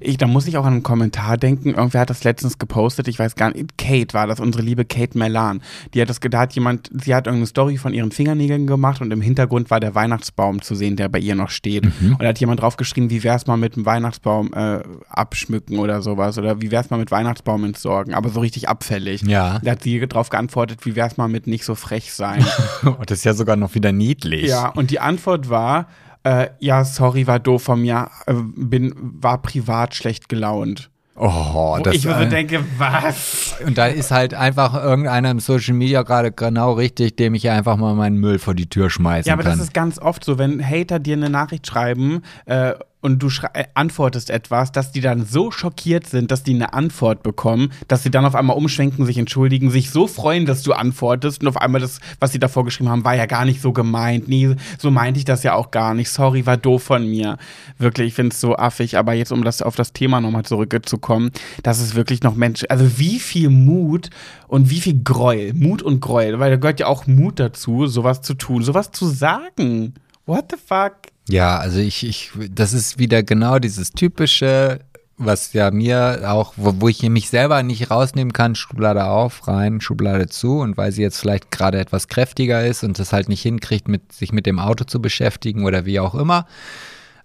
ich, 0.00 0.16
da 0.16 0.26
muss 0.26 0.46
ich 0.46 0.56
auch 0.56 0.64
an 0.64 0.72
einen 0.72 0.82
Kommentar 0.82 1.36
denken. 1.36 1.70
Irgendwer 1.70 2.00
hat 2.00 2.10
das 2.10 2.24
letztens 2.24 2.58
gepostet, 2.58 3.08
ich 3.08 3.18
weiß 3.18 3.36
gar 3.36 3.52
nicht, 3.52 3.76
Kate 3.76 4.14
war 4.14 4.26
das, 4.26 4.40
unsere 4.40 4.64
liebe 4.64 4.84
Kate 4.84 5.18
Melan. 5.18 5.62
Die 5.92 6.00
hat 6.00 6.08
das, 6.08 6.18
da 6.20 6.40
hat 6.40 6.54
jemand, 6.54 6.90
sie 6.92 7.14
hat 7.14 7.26
irgendeine 7.26 7.46
Story 7.46 7.76
von 7.76 7.92
ihren 7.92 8.10
Fingernägeln 8.10 8.66
gemacht 8.66 9.00
und 9.00 9.10
im 9.12 9.20
Hintergrund 9.20 9.70
war 9.70 9.78
der 9.78 9.94
Weihnachtsbaum 9.94 10.62
zu 10.62 10.74
sehen, 10.74 10.96
der 10.96 11.08
bei 11.08 11.18
ihr 11.18 11.34
noch 11.34 11.50
steht. 11.50 11.84
Und 11.84 12.22
da 12.22 12.28
hat 12.28 12.40
jemand 12.40 12.60
draufgeschrieben, 12.62 13.10
wie 13.10 13.22
wär's 13.22 13.46
mal 13.46 13.56
mit 13.56 13.76
dem 13.76 13.84
Weihnachtsbaum 13.84 14.52
äh, 14.54 14.80
abschmücken 15.08 15.78
oder 15.78 16.02
sowas 16.02 16.38
oder 16.38 16.60
wie 16.60 16.70
wär's 16.70 16.90
mal 16.90 16.96
mit 16.96 17.10
Weihnachtsbaum 17.10 17.64
entsorgen, 17.64 18.14
aber 18.14 18.30
so 18.30 18.40
richtig 18.40 18.68
abfällig. 18.68 19.22
Ja. 19.22 19.60
Da 19.62 19.72
hat 19.72 19.82
sie 19.82 20.00
drauf 20.00 20.30
geantwortet, 20.30 20.80
wie 20.84 20.96
wär's 20.96 21.16
mal 21.16 21.28
mit 21.28 21.46
nicht 21.46 21.64
so 21.64 21.74
frech 21.82 22.12
sein. 22.12 22.44
Oh, 22.84 22.96
das 23.06 23.18
ist 23.18 23.24
ja 23.24 23.34
sogar 23.34 23.56
noch 23.56 23.74
wieder 23.74 23.92
niedlich. 23.92 24.48
ja, 24.48 24.68
und 24.68 24.90
die 24.90 24.98
Antwort 25.00 25.48
war, 25.50 25.86
äh, 26.24 26.48
ja, 26.58 26.84
sorry, 26.84 27.26
war 27.26 27.38
doof 27.38 27.62
von 27.64 27.80
mir, 27.82 28.08
äh, 28.26 28.34
bin, 28.34 28.94
war 28.96 29.40
privat 29.42 29.94
schlecht 29.94 30.28
gelaunt. 30.28 30.90
Oh, 31.14 31.78
das 31.84 31.94
ich 31.94 32.02
so 32.02 32.08
äh, 32.10 32.26
denke, 32.28 32.64
was? 32.78 33.54
Und 33.66 33.76
da 33.76 33.86
ist 33.86 34.10
halt 34.10 34.32
einfach 34.32 34.74
irgendeiner 34.82 35.30
im 35.30 35.40
Social 35.40 35.74
Media 35.74 36.02
gerade 36.02 36.32
genau 36.32 36.72
richtig, 36.72 37.16
dem 37.16 37.34
ich 37.34 37.50
einfach 37.50 37.76
mal 37.76 37.94
meinen 37.94 38.16
Müll 38.16 38.38
vor 38.38 38.54
die 38.54 38.68
Tür 38.68 38.88
schmeißen 38.88 39.28
Ja, 39.28 39.34
aber 39.34 39.42
kann. 39.42 39.52
das 39.52 39.60
ist 39.60 39.74
ganz 39.74 39.98
oft 39.98 40.24
so, 40.24 40.38
wenn 40.38 40.64
Hater 40.66 40.98
dir 40.98 41.16
eine 41.16 41.28
Nachricht 41.28 41.66
schreiben 41.66 42.22
äh, 42.46 42.72
und 43.02 43.18
du 43.22 43.28
äh, 43.52 43.64
antwortest 43.74 44.30
etwas, 44.30 44.72
dass 44.72 44.92
die 44.92 45.00
dann 45.00 45.26
so 45.26 45.50
schockiert 45.50 46.06
sind, 46.06 46.30
dass 46.30 46.44
die 46.44 46.54
eine 46.54 46.72
Antwort 46.72 47.22
bekommen, 47.22 47.72
dass 47.88 48.04
sie 48.04 48.10
dann 48.10 48.24
auf 48.24 48.36
einmal 48.36 48.56
umschwenken, 48.56 49.04
sich 49.04 49.18
entschuldigen, 49.18 49.70
sich 49.70 49.90
so 49.90 50.06
freuen, 50.06 50.46
dass 50.46 50.62
du 50.62 50.72
antwortest 50.72 51.42
und 51.42 51.48
auf 51.48 51.56
einmal 51.56 51.80
das, 51.80 52.00
was 52.20 52.32
sie 52.32 52.38
davor 52.38 52.64
geschrieben 52.64 52.88
haben, 52.88 53.04
war 53.04 53.16
ja 53.16 53.26
gar 53.26 53.44
nicht 53.44 53.60
so 53.60 53.72
gemeint. 53.72 54.28
Nee, 54.28 54.54
so 54.78 54.90
meinte 54.90 55.18
ich 55.18 55.24
das 55.24 55.42
ja 55.42 55.54
auch 55.54 55.72
gar 55.72 55.94
nicht. 55.94 56.10
Sorry, 56.10 56.46
war 56.46 56.56
doof 56.56 56.84
von 56.84 57.06
mir. 57.08 57.38
Wirklich, 57.76 58.08
ich 58.08 58.14
finde 58.14 58.32
es 58.32 58.40
so 58.40 58.56
affig. 58.56 58.96
Aber 58.96 59.14
jetzt, 59.14 59.32
um 59.32 59.42
das 59.42 59.62
auf 59.62 59.74
das 59.74 59.92
Thema 59.92 60.20
nochmal 60.20 60.44
zurückzukommen, 60.44 61.32
das 61.64 61.80
ist 61.80 61.96
wirklich 61.96 62.22
noch 62.22 62.36
Mensch. 62.36 62.64
Also 62.68 62.98
wie 62.98 63.18
viel 63.18 63.50
Mut 63.50 64.10
und 64.46 64.70
wie 64.70 64.80
viel 64.80 65.02
Gräuel, 65.02 65.54
Mut 65.54 65.82
und 65.82 66.00
Gräuel, 66.00 66.38
weil 66.38 66.52
da 66.52 66.56
gehört 66.56 66.78
ja 66.78 66.86
auch 66.86 67.08
Mut 67.08 67.40
dazu, 67.40 67.88
sowas 67.88 68.22
zu 68.22 68.34
tun, 68.34 68.62
sowas 68.62 68.92
zu 68.92 69.06
sagen. 69.06 69.94
What 70.24 70.52
the 70.52 70.56
fuck? 70.56 71.11
Ja, 71.28 71.58
also 71.58 71.78
ich, 71.78 72.04
ich, 72.04 72.32
das 72.50 72.72
ist 72.72 72.98
wieder 72.98 73.22
genau 73.22 73.58
dieses 73.58 73.92
typische, 73.92 74.80
was 75.16 75.52
ja 75.52 75.70
mir 75.70 76.22
auch, 76.26 76.54
wo, 76.56 76.74
wo 76.80 76.88
ich 76.88 77.02
mich 77.02 77.28
selber 77.28 77.62
nicht 77.62 77.90
rausnehmen 77.90 78.32
kann, 78.32 78.54
Schublade 78.54 79.04
auf, 79.04 79.46
rein, 79.46 79.80
Schublade 79.80 80.28
zu 80.28 80.58
und 80.58 80.76
weil 80.76 80.90
sie 80.92 81.02
jetzt 81.02 81.18
vielleicht 81.18 81.50
gerade 81.50 81.78
etwas 81.78 82.08
kräftiger 82.08 82.64
ist 82.66 82.82
und 82.82 82.98
das 82.98 83.12
halt 83.12 83.28
nicht 83.28 83.42
hinkriegt, 83.42 83.88
mit, 83.88 84.12
sich 84.12 84.32
mit 84.32 84.46
dem 84.46 84.58
Auto 84.58 84.84
zu 84.84 85.00
beschäftigen 85.00 85.64
oder 85.64 85.86
wie 85.86 86.00
auch 86.00 86.14
immer, 86.14 86.46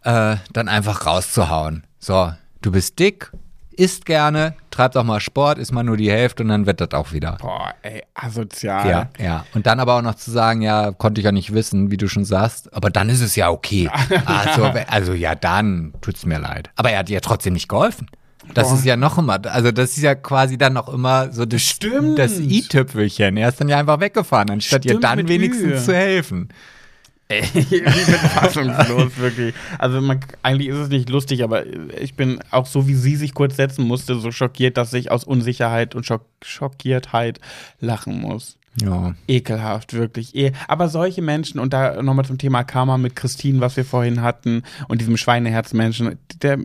äh, 0.03 0.35
dann 0.53 0.67
einfach 0.67 1.05
rauszuhauen. 1.05 1.83
So, 1.99 2.31
du 2.61 2.71
bist 2.71 2.99
dick, 2.99 3.31
isst 3.77 4.05
gerne, 4.05 4.55
treib 4.71 4.95
auch 4.95 5.03
mal 5.03 5.19
Sport, 5.19 5.57
isst 5.57 5.71
mal 5.71 5.83
nur 5.83 5.97
die 5.97 6.11
Hälfte 6.11 6.43
und 6.43 6.49
dann 6.49 6.65
wird 6.65 6.81
das 6.81 6.91
auch 6.91 7.13
wieder. 7.13 7.37
Boah, 7.39 7.73
ey, 7.81 8.03
asozial. 8.13 8.87
Ja, 8.89 9.09
ja. 9.23 9.45
Und 9.53 9.67
dann 9.67 9.79
aber 9.79 9.95
auch 9.95 10.01
noch 10.01 10.15
zu 10.15 10.31
sagen, 10.31 10.61
ja, 10.61 10.91
konnte 10.91 11.21
ich 11.21 11.25
ja 11.25 11.31
nicht 11.31 11.53
wissen, 11.53 11.91
wie 11.91 11.97
du 11.97 12.07
schon 12.07 12.25
sagst, 12.25 12.73
aber 12.73 12.89
dann 12.89 13.09
ist 13.09 13.21
es 13.21 13.35
ja 13.35 13.49
okay. 13.49 13.89
Also, 14.25 14.63
also 14.87 15.13
ja, 15.13 15.35
dann 15.35 15.93
tut's 16.01 16.25
mir 16.25 16.39
leid. 16.39 16.69
Aber 16.75 16.91
er 16.91 16.99
hat 16.99 17.09
dir 17.09 17.15
ja 17.15 17.19
trotzdem 17.19 17.53
nicht 17.53 17.69
geholfen. 17.69 18.07
Das 18.53 18.69
Boah. 18.69 18.77
ist 18.77 18.85
ja 18.85 18.95
noch 18.95 19.17
immer, 19.17 19.39
also 19.45 19.71
das 19.71 19.91
ist 19.91 20.03
ja 20.03 20.15
quasi 20.15 20.57
dann 20.57 20.73
noch 20.73 20.89
immer 20.89 21.31
so 21.31 21.45
das, 21.45 21.61
Stimmt. 21.61 22.17
das 22.17 22.39
i-Tüpfelchen. 22.39 23.37
Er 23.37 23.49
ist 23.49 23.59
dann 23.59 23.69
ja 23.69 23.77
einfach 23.77 23.99
weggefahren, 23.99 24.49
anstatt 24.49 24.83
dir 24.85 24.99
dann 24.99 25.27
wenigstens 25.27 25.81
Ü. 25.81 25.85
zu 25.85 25.93
helfen. 25.93 26.49
Ey, 27.29 27.41
ich 27.53 27.69
bin 27.69 27.83
fassungslos, 27.83 29.17
wirklich. 29.17 29.53
Also 29.77 29.99
man, 30.01 30.19
eigentlich 30.43 30.69
ist 30.69 30.77
es 30.77 30.89
nicht 30.89 31.09
lustig, 31.09 31.43
aber 31.43 31.65
ich 31.99 32.15
bin 32.15 32.39
auch 32.51 32.65
so, 32.65 32.87
wie 32.87 32.93
sie 32.93 33.15
sich 33.17 33.33
kurz 33.33 33.57
setzen 33.57 33.85
musste, 33.85 34.17
so 34.19 34.31
schockiert, 34.31 34.77
dass 34.77 34.93
ich 34.93 35.11
aus 35.11 35.23
Unsicherheit 35.25 35.93
und 35.93 36.05
Schock 36.05 36.25
Schockiertheit 36.43 37.39
lachen 37.79 38.21
muss. 38.21 38.57
Ja. 38.81 39.15
Ekelhaft, 39.27 39.93
wirklich. 39.93 40.35
Eh- 40.35 40.51
Aber 40.67 40.87
solche 40.87 41.21
Menschen, 41.21 41.59
und 41.59 41.73
da 41.73 42.01
nochmal 42.03 42.25
zum 42.25 42.37
Thema 42.37 42.63
Karma 42.63 42.97
mit 42.97 43.15
Christine, 43.15 43.59
was 43.59 43.75
wir 43.75 43.85
vorhin 43.85 44.21
hatten, 44.21 44.63
und 44.87 45.01
diesem 45.01 45.17
Schweineherzmenschen, 45.17 46.17
der, 46.41 46.59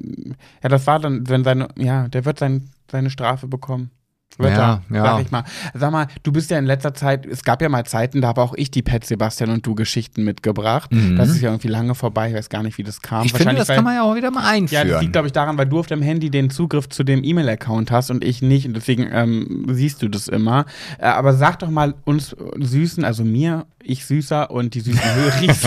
ja, 0.63 0.69
das 0.69 0.87
war 0.87 0.99
dann, 1.01 1.29
wenn 1.29 1.43
seine, 1.43 1.69
ja, 1.79 2.09
der 2.09 2.25
wird 2.25 2.39
sein, 2.39 2.69
seine 2.91 3.11
Strafe 3.11 3.49
bekommen. 3.49 3.91
Wird 4.39 4.53
Ja, 4.53 4.83
ja. 4.91 5.03
Sag 5.05 5.23
ich 5.23 5.31
mal. 5.31 5.45
Sag 5.75 5.93
mal, 5.93 6.07
du 6.23 6.33
bist 6.33 6.51
ja 6.51 6.59
in 6.59 6.67
letzter 6.67 6.95
Zeit, 6.95 7.27
es 7.27 7.45
gab 7.45 7.61
ja 7.63 7.69
mal 7.69 7.85
Zeiten, 7.85 8.21
da 8.21 8.29
habe 8.29 8.41
auch 8.41 8.55
ich 8.57 8.71
die 8.71 8.83
Pet 8.83 9.05
Sebastian 9.05 9.51
und 9.51 9.67
du 9.67 9.75
Geschichten 9.75 10.25
mitgebracht. 10.25 10.93
Mhm. 10.93 11.17
Das 11.17 11.29
ist 11.29 11.41
ja 11.41 11.51
irgendwie 11.51 11.69
lange 11.69 11.95
vorbei, 11.95 12.31
ich 12.31 12.35
weiß 12.35 12.49
gar 12.49 12.63
nicht, 12.63 12.79
wie 12.79 12.83
das 12.83 13.01
kam. 13.03 13.25
Ich 13.27 13.33
finde, 13.33 13.55
das 13.55 13.69
weil- 13.69 13.77
kann 13.77 13.85
man 13.85 13.95
ja 13.95 14.03
auch 14.03 14.15
wieder 14.15 14.31
mal 14.31 14.43
ja, 14.43 14.51
einführen. 14.51 14.89
das 14.89 15.01
liegt, 15.01 15.13
glaube 15.13 15.27
ich, 15.29 15.33
daran, 15.33 15.59
weil 15.59 15.67
du 15.67 15.79
auf 15.79 15.87
deinem 15.87 16.03
Handy 16.03 16.31
den 16.31 16.51
Zugriff 16.51 16.89
zu 16.89 17.05
dem 17.05 17.25
E-Mail-Account 17.25 17.91
hast 17.91 18.11
und 18.11 18.25
ich 18.25 18.43
nicht. 18.43 18.67
Und 18.67 18.75
deswegen 18.75 19.09
ähm, 19.13 19.67
siehst 19.71 20.03
du 20.03 20.09
das 20.09 20.29
immer. 20.29 20.67
Äh, 20.99 21.07
aber 21.07 21.35
sag 21.35 21.59
doch 21.59 21.71
mal 21.71 21.95
uns 22.05 22.35
Süßen, 22.59 23.05
also 23.05 23.25
mir, 23.25 23.67
ich 23.83 24.05
Süßer 24.07 24.51
und 24.51 24.75
die 24.75 24.81
süßen 24.81 25.01
Höris, 25.15 25.65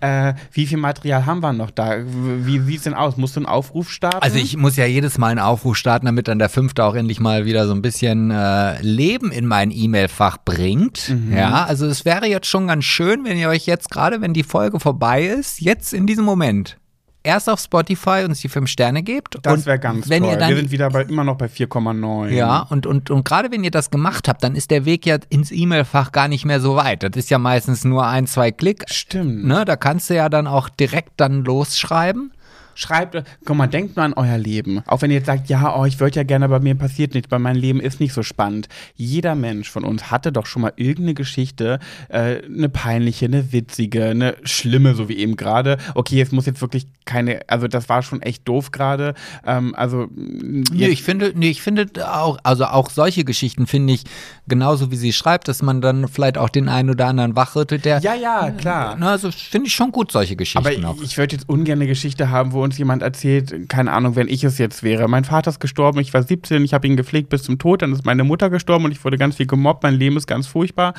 äh, 0.00 0.34
wie 0.52 0.66
viel 0.66 0.78
Material 0.78 1.26
haben 1.26 1.40
wir 1.40 1.52
noch 1.52 1.70
da? 1.70 1.96
Wie 2.04 2.58
sieht's 2.60 2.84
denn 2.84 2.94
aus? 2.94 3.16
Musst 3.16 3.36
du 3.36 3.40
einen 3.40 3.46
Aufruf 3.46 3.90
starten? 3.90 4.18
Also 4.22 4.38
ich 4.38 4.56
muss 4.56 4.76
ja 4.76 4.86
jedes 4.86 5.18
Mal 5.18 5.28
einen 5.28 5.40
Aufruf 5.40 5.76
starten, 5.76 6.06
damit 6.06 6.28
dann 6.28 6.38
der 6.38 6.48
fünfte 6.48 6.84
auch 6.84 6.94
endlich 6.94 7.20
mal 7.20 7.44
wieder 7.44 7.66
so 7.66 7.72
ein 7.74 7.82
bisschen 7.84 8.30
äh, 8.30 8.80
Leben 8.82 9.30
in 9.30 9.46
mein 9.46 9.70
E-Mail-Fach 9.70 10.38
bringt. 10.44 11.10
Mhm. 11.10 11.36
Ja, 11.36 11.64
also 11.64 11.86
es 11.86 12.04
wäre 12.04 12.26
jetzt 12.26 12.48
schon 12.48 12.66
ganz 12.66 12.84
schön, 12.84 13.24
wenn 13.24 13.36
ihr 13.36 13.48
euch 13.48 13.66
jetzt 13.66 13.90
gerade, 13.90 14.20
wenn 14.20 14.34
die 14.34 14.42
Folge 14.42 14.80
vorbei 14.80 15.24
ist, 15.24 15.60
jetzt 15.60 15.94
in 15.94 16.06
diesem 16.06 16.24
Moment 16.24 16.76
erst 17.24 17.48
auf 17.48 17.58
Spotify 17.58 18.24
uns 18.24 18.40
die 18.40 18.48
fünf 18.48 18.68
Sterne 18.68 19.02
gebt. 19.02 19.38
das 19.42 19.52
und 19.52 19.66
wäre 19.66 19.78
ganz 19.78 20.08
wenn 20.08 20.22
toll. 20.22 20.32
Ihr 20.32 20.38
dann, 20.38 20.50
wir 20.50 20.56
sind 20.56 20.70
wieder 20.70 20.90
bei, 20.90 21.02
immer 21.02 21.24
noch 21.24 21.36
bei 21.36 21.46
4,9. 21.46 22.28
ja, 22.28 22.60
und, 22.60 22.86
und, 22.86 23.10
und 23.10 23.24
gerade 23.24 23.50
wenn 23.50 23.64
ihr 23.64 23.70
das 23.70 23.90
gemacht 23.90 24.28
habt, 24.28 24.44
dann 24.44 24.54
ist 24.54 24.70
der 24.70 24.84
Weg 24.84 25.06
ja 25.06 25.18
ins 25.30 25.50
E-Mail-Fach 25.50 26.12
gar 26.12 26.28
nicht 26.28 26.44
mehr 26.44 26.60
so 26.60 26.76
weit. 26.76 27.02
Das 27.02 27.12
ist 27.16 27.30
ja 27.30 27.38
meistens 27.38 27.84
nur 27.84 28.06
ein, 28.06 28.26
zwei 28.26 28.52
Klick. 28.52 28.84
Stimmt. 28.86 29.44
Ne, 29.44 29.64
da 29.64 29.76
kannst 29.76 30.10
du 30.10 30.14
ja 30.14 30.28
dann 30.28 30.46
auch 30.46 30.68
direkt 30.68 31.12
dann 31.16 31.44
losschreiben. 31.44 32.32
Schreibt, 32.74 33.22
guck 33.44 33.56
mal, 33.56 33.66
denkt 33.66 33.96
nur 33.96 34.04
an 34.04 34.14
euer 34.14 34.38
Leben. 34.38 34.82
Auch 34.86 35.02
wenn 35.02 35.10
ihr 35.10 35.18
jetzt 35.18 35.26
sagt, 35.26 35.48
ja, 35.48 35.76
oh, 35.76 35.84
ich 35.84 36.00
würde 36.00 36.16
ja 36.16 36.22
gerne, 36.22 36.48
bei 36.48 36.60
mir 36.60 36.74
passiert 36.74 37.14
nichts, 37.14 37.30
weil 37.30 37.38
mein 37.38 37.56
Leben 37.56 37.80
ist 37.80 38.00
nicht 38.00 38.12
so 38.12 38.22
spannend. 38.22 38.68
Jeder 38.94 39.34
Mensch 39.34 39.70
von 39.70 39.84
uns 39.84 40.10
hatte 40.10 40.32
doch 40.32 40.46
schon 40.46 40.62
mal 40.62 40.72
irgendeine 40.76 41.14
Geschichte, 41.14 41.78
äh, 42.08 42.42
eine 42.44 42.68
peinliche, 42.68 43.26
eine 43.26 43.52
witzige, 43.52 44.06
eine 44.06 44.36
schlimme, 44.44 44.94
so 44.94 45.08
wie 45.08 45.16
eben 45.16 45.36
gerade. 45.36 45.78
Okay, 45.94 46.20
es 46.20 46.32
muss 46.32 46.46
jetzt 46.46 46.60
wirklich 46.60 46.86
keine, 47.04 47.40
also 47.48 47.68
das 47.68 47.88
war 47.88 48.02
schon 48.02 48.22
echt 48.22 48.46
doof 48.48 48.70
gerade. 48.70 49.14
Ähm, 49.46 49.74
also 49.74 50.08
Nee, 50.14 50.88
ich 50.88 51.02
finde, 51.02 51.32
nee, 51.34 51.50
ich 51.50 51.62
finde 51.62 51.86
auch, 52.12 52.38
also 52.42 52.66
auch 52.66 52.90
solche 52.90 53.24
Geschichten 53.24 53.66
finde 53.66 53.92
ich 53.94 54.04
genauso 54.48 54.90
wie 54.90 54.96
sie 54.96 55.12
schreibt, 55.12 55.48
dass 55.48 55.62
man 55.62 55.80
dann 55.80 56.08
vielleicht 56.08 56.38
auch 56.38 56.48
den 56.48 56.68
einen 56.68 56.90
oder 56.90 57.06
anderen 57.06 57.36
wachrüttelt, 57.36 57.84
der. 57.84 58.00
ja, 58.00 58.14
ja, 58.14 58.50
klar. 58.50 58.96
Na, 58.98 59.10
also 59.10 59.30
finde 59.30 59.68
ich 59.68 59.74
schon 59.74 59.92
gut, 59.92 60.12
solche 60.12 60.36
Geschichten 60.36 60.66
Aber 60.66 60.88
auch. 60.88 60.96
ich, 60.96 61.02
ich 61.02 61.18
würde 61.18 61.36
jetzt 61.36 61.48
ungern 61.48 61.78
eine 61.78 61.86
Geschichte 61.86 62.30
haben, 62.30 62.52
wo 62.52 62.63
uns 62.64 62.78
jemand 62.78 63.02
erzählt, 63.02 63.68
keine 63.68 63.92
Ahnung, 63.92 64.16
wenn 64.16 64.28
ich 64.28 64.42
es 64.42 64.58
jetzt 64.58 64.82
wäre. 64.82 65.08
Mein 65.08 65.24
Vater 65.24 65.50
ist 65.50 65.60
gestorben, 65.60 66.00
ich 66.00 66.12
war 66.12 66.22
17, 66.22 66.64
ich 66.64 66.74
habe 66.74 66.86
ihn 66.86 66.96
gepflegt 66.96 67.28
bis 67.28 67.44
zum 67.44 67.58
Tod, 67.58 67.82
dann 67.82 67.92
ist 67.92 68.04
meine 68.04 68.24
Mutter 68.24 68.50
gestorben 68.50 68.86
und 68.86 68.92
ich 68.92 69.04
wurde 69.04 69.18
ganz 69.18 69.36
viel 69.36 69.46
gemobbt, 69.46 69.82
mein 69.82 69.94
Leben 69.94 70.16
ist 70.16 70.26
ganz 70.26 70.46
furchtbar. 70.46 70.94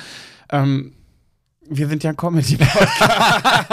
Ähm, 0.49 0.93
wir 1.67 1.87
sind 1.87 2.03
ja 2.03 2.11
ein 2.11 2.17
Comedy-Podcast. 2.17 2.99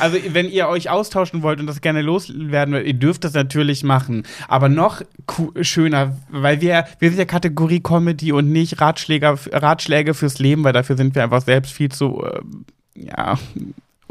Also, 0.00 0.18
wenn 0.28 0.50
ihr 0.50 0.68
euch 0.68 0.90
austauschen 0.90 1.42
wollt 1.42 1.60
und 1.60 1.66
das 1.66 1.80
gerne 1.80 2.02
loswerden 2.02 2.74
wollt, 2.74 2.86
ihr 2.86 2.94
dürft 2.94 3.24
das 3.24 3.34
natürlich 3.34 3.84
machen. 3.84 4.24
Aber 4.48 4.68
noch 4.68 5.02
schöner, 5.60 6.16
weil 6.28 6.60
wir, 6.60 6.86
wir 6.98 7.10
sind 7.10 7.18
ja 7.18 7.24
Kategorie 7.24 7.80
Comedy 7.80 8.32
und 8.32 8.50
nicht 8.50 8.80
Ratschläger, 8.80 9.38
Ratschläge 9.52 10.14
fürs 10.14 10.38
Leben, 10.38 10.64
weil 10.64 10.72
dafür 10.72 10.96
sind 10.96 11.14
wir 11.14 11.22
einfach 11.22 11.42
selbst 11.42 11.72
viel 11.72 11.90
zu, 11.90 12.24
ähm, 12.24 12.64
ja, 12.94 13.38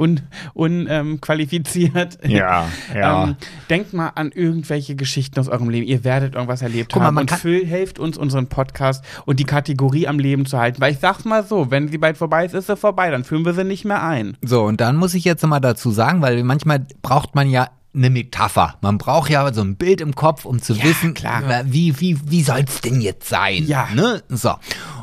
un, 0.02 0.20
unqualifiziert. 0.54 2.18
Ja, 2.28 2.68
ja. 2.94 3.12
Ähm, 3.22 3.36
denkt 3.70 3.94
mal 3.94 4.10
an 4.16 4.32
irgendwelche 4.32 4.96
Geschichten 4.96 5.40
aus 5.40 5.50
eurem 5.50 5.70
Leben. 5.70 5.86
Ihr 5.86 6.04
werdet 6.04 6.36
irgendwas 6.36 6.62
erlebt 6.62 6.92
Guck 6.94 7.02
mal, 7.02 7.08
haben. 7.08 7.16
man 7.16 7.28
und 7.28 7.32
Phil 7.32 7.66
hilft 7.66 8.00
uns, 8.00 8.18
unseren 8.18 8.48
Podcast 8.48 9.04
und 9.26 9.40
die 9.40 9.44
Kategorie 9.44 10.08
am 10.08 10.18
Leben 10.18 10.46
zu 10.46 10.58
halten. 10.58 10.80
Weil 10.82 10.94
ich 10.94 11.00
sag's 11.00 11.26
mal 11.26 11.46
so, 11.46 11.70
wenn 11.72 11.90
sie 11.90 11.98
bald 11.98 12.18
vorbei 12.18 12.46
ist, 12.46 12.54
ist 12.54 12.68
sie 12.68 12.78
vorbei. 12.78 13.10
Dann 13.12 13.24
führen 13.24 13.44
wir 13.46 13.54
sie 13.54 13.64
nicht 13.64 13.86
mehr 13.86 14.02
ein. 14.04 14.38
So, 14.42 14.64
und 14.64 14.80
dann 14.82 14.96
muss 14.96 15.14
ich 15.14 15.26
jetzt 15.26 15.46
mal 15.46 15.60
dazu 15.60 15.92
sagen, 15.92 16.22
weil 16.22 16.44
manchmal 16.44 16.86
braucht 17.02 17.36
man 17.36 17.50
ja 17.50 17.68
eine 17.94 18.10
Metapher. 18.10 18.76
Man 18.82 18.98
braucht 18.98 19.30
ja 19.30 19.52
so 19.54 19.62
ein 19.62 19.76
Bild 19.76 20.00
im 20.00 20.16
Kopf, 20.16 20.46
um 20.46 20.62
zu 20.62 20.74
Ja, 20.74 20.84
wissen, 20.86 21.14
klar. 21.14 21.44
wie, 21.66 22.00
wie, 22.00 22.18
wie 22.30 22.42
soll 22.42 22.64
es 22.66 22.80
denn 22.80 23.02
jetzt 23.02 23.28
sein? 23.28 23.66
Ja. 23.66 23.90
Ne? 23.94 24.24
So. 24.30 24.54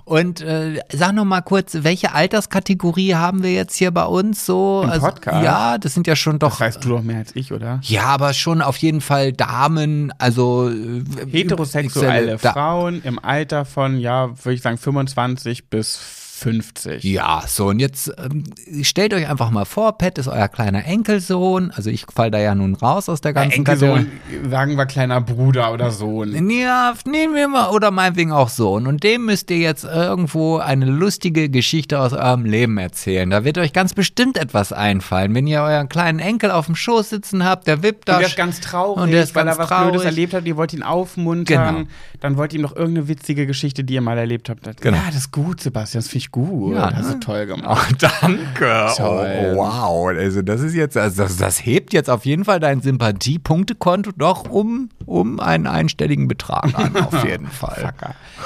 Und 0.08 0.40
äh, 0.40 0.80
sag 0.90 1.12
noch 1.12 1.26
mal 1.26 1.42
kurz, 1.42 1.76
welche 1.82 2.14
Alterskategorie 2.14 3.14
haben 3.14 3.42
wir 3.42 3.52
jetzt 3.52 3.76
hier 3.76 3.90
bei 3.90 4.06
uns 4.06 4.46
so? 4.46 4.82
Im 4.82 5.00
Podcast? 5.00 5.44
Ja, 5.44 5.76
das 5.76 5.92
sind 5.92 6.06
ja 6.06 6.16
schon 6.16 6.38
doch. 6.38 6.52
Das 6.52 6.60
weißt 6.60 6.84
du 6.84 6.88
doch 6.88 7.02
mehr 7.02 7.18
als 7.18 7.36
ich, 7.36 7.52
oder? 7.52 7.78
ja, 7.82 8.04
aber 8.04 8.32
schon 8.32 8.62
auf 8.62 8.78
jeden 8.78 9.02
Fall 9.02 9.34
Damen, 9.34 10.10
also 10.16 10.70
äh, 10.70 11.04
Heterosexuelle 11.30 12.38
Frauen 12.38 13.02
im 13.02 13.18
Alter 13.18 13.66
von, 13.66 13.98
ja, 13.98 14.30
würde 14.30 14.54
ich 14.54 14.62
sagen, 14.62 14.78
25 14.78 15.68
bis 15.68 16.00
50. 16.38 17.04
Ja, 17.04 17.42
so 17.46 17.68
und 17.68 17.80
jetzt 17.80 18.12
ähm, 18.18 18.44
stellt 18.82 19.12
euch 19.14 19.28
einfach 19.28 19.50
mal 19.50 19.64
vor, 19.64 19.98
Pat 19.98 20.18
ist 20.18 20.28
euer 20.28 20.48
kleiner 20.48 20.84
Enkelsohn. 20.84 21.70
Also 21.74 21.90
ich 21.90 22.06
fall 22.12 22.30
da 22.30 22.38
ja 22.38 22.54
nun 22.54 22.74
raus 22.74 23.08
aus 23.08 23.20
der 23.20 23.32
ganzen 23.32 23.58
Enkelsohn, 23.58 24.06
sagen 24.48 24.76
wir 24.76 24.86
kleiner 24.86 25.20
Bruder 25.20 25.72
oder 25.72 25.90
Sohn. 25.90 26.50
Ja, 26.50 26.94
nehmen 27.06 27.34
wir 27.34 27.48
mal, 27.48 27.70
oder 27.70 27.90
meinetwegen 27.90 28.32
auch 28.32 28.48
Sohn. 28.48 28.86
Und 28.86 29.02
dem 29.02 29.26
müsst 29.26 29.50
ihr 29.50 29.58
jetzt 29.58 29.84
irgendwo 29.84 30.58
eine 30.58 30.86
lustige 30.86 31.48
Geschichte 31.48 32.00
aus 32.00 32.12
eurem 32.12 32.44
Leben 32.44 32.78
erzählen. 32.78 33.28
Da 33.30 33.44
wird 33.44 33.58
euch 33.58 33.72
ganz 33.72 33.94
bestimmt 33.94 34.38
etwas 34.38 34.72
einfallen. 34.72 35.34
Wenn 35.34 35.46
ihr 35.46 35.62
euren 35.62 35.88
kleinen 35.88 36.18
Enkel 36.18 36.50
auf 36.50 36.66
dem 36.66 36.76
Schoß 36.76 37.10
sitzen 37.10 37.44
habt, 37.44 37.66
der 37.66 37.82
wippt 37.82 38.08
da. 38.08 38.14
Und 38.14 38.20
der 38.20 38.28
ist 38.28 38.36
ganz 38.36 38.60
traurig, 38.60 39.02
Und 39.02 39.10
der 39.10 39.22
ist 39.24 39.34
weil 39.34 39.44
ganz 39.44 39.56
er 39.56 39.62
was 39.62 39.68
traurig. 39.68 39.90
Blödes 39.90 40.04
erlebt 40.04 40.34
hat. 40.34 40.46
Ihr 40.46 40.56
wollt 40.56 40.72
ihn 40.72 40.82
aufmuntern. 40.82 41.74
Genau. 41.76 41.88
Dann 42.20 42.36
wollt 42.36 42.52
ihr 42.52 42.58
ihm 42.58 42.62
noch 42.62 42.74
irgendeine 42.74 43.08
witzige 43.08 43.46
Geschichte, 43.46 43.84
die 43.84 43.94
ihr 43.94 44.00
mal 44.00 44.18
erlebt 44.18 44.48
habt. 44.48 44.80
Genau. 44.80 44.96
Ja, 44.96 45.04
das 45.06 45.16
ist 45.16 45.32
gut, 45.32 45.60
Sebastian. 45.60 46.02
Das 46.02 46.08
finde 46.08 46.18
ich 46.18 46.27
richtig 46.28 46.32
gut. 46.32 46.74
Ja, 46.74 46.92
Hast 46.94 47.08
ne? 47.08 47.12
du 47.14 47.20
toll 47.20 47.46
gemacht. 47.46 47.64
Ach, 47.66 47.92
danke. 47.92 48.86
Toll. 48.96 49.54
Oh, 49.54 49.56
wow. 49.56 50.08
Also 50.08 50.42
das 50.42 50.60
ist 50.60 50.74
jetzt, 50.74 50.96
also 50.96 51.22
das, 51.22 51.36
das 51.36 51.64
hebt 51.64 51.92
jetzt 51.92 52.10
auf 52.10 52.24
jeden 52.24 52.44
Fall 52.44 52.60
dein 52.60 52.80
Sympathiepunktekonto 52.80 54.12
doch 54.16 54.48
um, 54.48 54.88
um 55.06 55.40
einen 55.40 55.66
einstelligen 55.66 56.28
Betrag 56.28 56.78
an, 56.78 56.96
auf 56.96 57.24
jeden 57.28 57.46
Fall. 57.46 57.92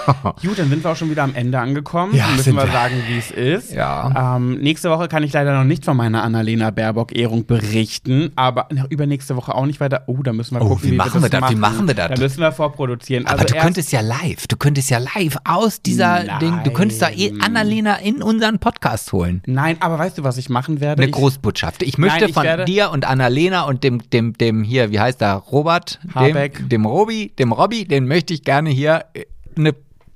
Gut, 0.42 0.59
dann 0.59 0.68
sind 0.68 0.84
wir 0.84 0.90
auch 0.90 0.96
schon 0.96 1.10
wieder 1.10 1.22
am 1.22 1.34
Ende 1.34 1.59
angekommen. 1.59 2.14
Ja, 2.14 2.28
müssen 2.36 2.54
wir 2.54 2.66
sagen, 2.66 2.94
wie 3.09 3.18
es 3.18 3.30
ist. 3.30 3.72
Ja. 3.72 4.36
Ähm, 4.36 4.59
nächste 4.59 4.90
Woche 4.90 5.09
kann 5.09 5.22
ich 5.22 5.32
leider 5.32 5.56
noch 5.56 5.64
nicht 5.64 5.84
von 5.84 5.96
meiner 5.96 6.22
Annalena 6.22 6.70
Baerbock-Ehrung 6.70 7.46
berichten, 7.46 8.32
aber 8.36 8.66
na, 8.70 8.86
übernächste 8.88 9.36
Woche 9.36 9.54
auch 9.54 9.66
nicht 9.66 9.80
weiter. 9.80 10.04
Oh, 10.06 10.22
da 10.22 10.32
müssen 10.32 10.56
wir 10.56 10.62
Oh, 10.62 10.68
gucken, 10.70 10.84
wie 10.84 10.90
wie, 10.92 10.96
machen 10.96 11.22
wir 11.22 11.28
das 11.28 11.40
das? 11.40 11.50
Wie 11.50 11.54
machen 11.56 11.86
wir 11.86 11.94
das? 11.94 12.09
Da 12.10 12.16
müssen 12.18 12.40
wir 12.40 12.52
vorproduzieren. 12.52 13.26
Aber 13.26 13.40
also 13.40 13.54
du 13.54 13.60
könntest 13.60 13.92
ja 13.92 14.00
live, 14.00 14.46
du 14.46 14.56
könntest 14.56 14.90
ja 14.90 14.98
live 14.98 15.36
aus 15.44 15.82
dieser 15.82 16.24
Nein. 16.24 16.38
Ding, 16.40 16.60
du 16.64 16.70
könntest 16.70 17.02
da 17.02 17.10
eh 17.10 17.32
Annalena 17.40 17.71
in 17.78 18.22
unseren 18.22 18.58
Podcast 18.58 19.12
holen. 19.12 19.42
Nein, 19.46 19.76
aber 19.80 19.98
weißt 19.98 20.18
du, 20.18 20.24
was 20.24 20.36
ich 20.38 20.48
machen 20.48 20.80
werde? 20.80 21.02
Eine 21.02 21.10
ich, 21.10 21.16
Großbotschaft. 21.16 21.82
Ich 21.82 21.98
möchte 21.98 22.20
Nein, 22.20 22.28
ich 22.28 22.34
von 22.34 22.66
dir 22.66 22.90
und 22.90 23.04
Annalena 23.04 23.62
und 23.62 23.84
dem, 23.84 24.08
dem, 24.10 24.32
dem 24.34 24.62
hier, 24.62 24.90
wie 24.90 25.00
heißt 25.00 25.20
der, 25.20 25.34
Robert? 25.34 25.98
Habeck. 26.14 26.58
Dem, 26.58 26.68
dem 26.68 26.86
Robi, 26.86 27.32
dem 27.38 27.52
Robby, 27.52 27.84
den 27.86 28.06
möchte 28.06 28.34
ich 28.34 28.42
gerne 28.42 28.70
hier 28.70 29.04
äh, 29.14 29.24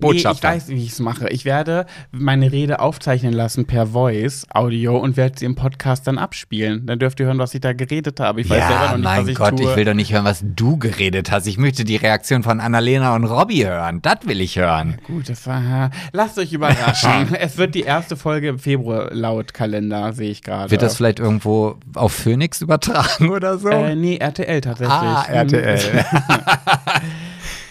eine 0.03 0.13
Nee, 0.13 0.19
ich 0.19 0.43
weiß, 0.43 0.69
wie 0.69 0.85
ich 0.85 0.93
es 0.93 1.01
mache. 1.01 1.29
Ich 1.31 1.45
werde 1.45 1.87
meine 2.13 2.53
Rede 2.53 2.81
aufzeichnen 2.81 3.33
lassen 3.33 3.67
per 3.67 3.89
Voice, 3.89 4.47
Audio 4.51 4.99
und 4.99 5.17
werde 5.17 5.39
sie 5.39 5.45
im 5.47 5.55
Podcast 5.55 6.07
dann 6.07 6.19
abspielen. 6.19 6.87
Dann 6.87 6.99
dürft 6.99 7.19
ihr 7.21 7.27
hören, 7.27 7.39
was 7.39 7.55
ich 7.55 7.61
da 7.61 7.73
geredet 7.73 8.21
habe. 8.21 8.41
Ich 8.43 8.51
weiß 8.51 8.59
selber 8.67 8.75
Ja, 8.75 8.91
noch 8.91 8.97
nicht, 8.97 9.05
mein 9.05 9.23
was 9.23 9.29
ich 9.29 9.37
Gott, 9.37 9.57
tue. 9.59 9.71
ich 9.71 9.77
will 9.77 9.85
doch 9.85 9.95
nicht 9.95 10.13
hören, 10.13 10.25
was 10.25 10.41
du 10.45 10.77
geredet 10.77 11.31
hast. 11.31 11.47
Ich 11.47 11.57
möchte 11.59 11.85
die 11.85 11.97
Reaktion 11.97 12.43
von 12.43 12.61
Annalena 12.61 13.15
und 13.15 13.25
Robby 13.25 13.59
hören. 13.59 14.03
Das 14.03 14.19
will 14.25 14.41
ich 14.41 14.57
hören. 14.59 14.99
Gut, 15.07 15.29
das 15.29 15.47
war. 15.47 15.91
Lasst 16.13 16.39
euch 16.39 16.53
überraschen. 16.53 17.35
es 17.41 17.57
wird 17.57 17.75
die 17.75 17.83
erste 17.83 18.17
Folge 18.17 18.49
im 18.49 18.59
Februar 18.59 19.13
laut 19.13 19.55
Kalender, 19.55 20.13
sehe 20.13 20.31
ich 20.31 20.43
gerade. 20.43 20.71
Wird 20.71 20.83
das 20.83 20.97
vielleicht 20.97 21.19
irgendwo 21.19 21.77
auf 21.95 22.13
Phoenix 22.13 22.61
übertragen 22.61 23.31
oder 23.31 23.59
so? 23.59 23.69
Äh, 23.71 23.97
nee, 23.97 24.17
RTL 24.17 24.61
tatsächlich. 24.61 24.95
ah, 24.95 25.25
RTL. 25.29 25.79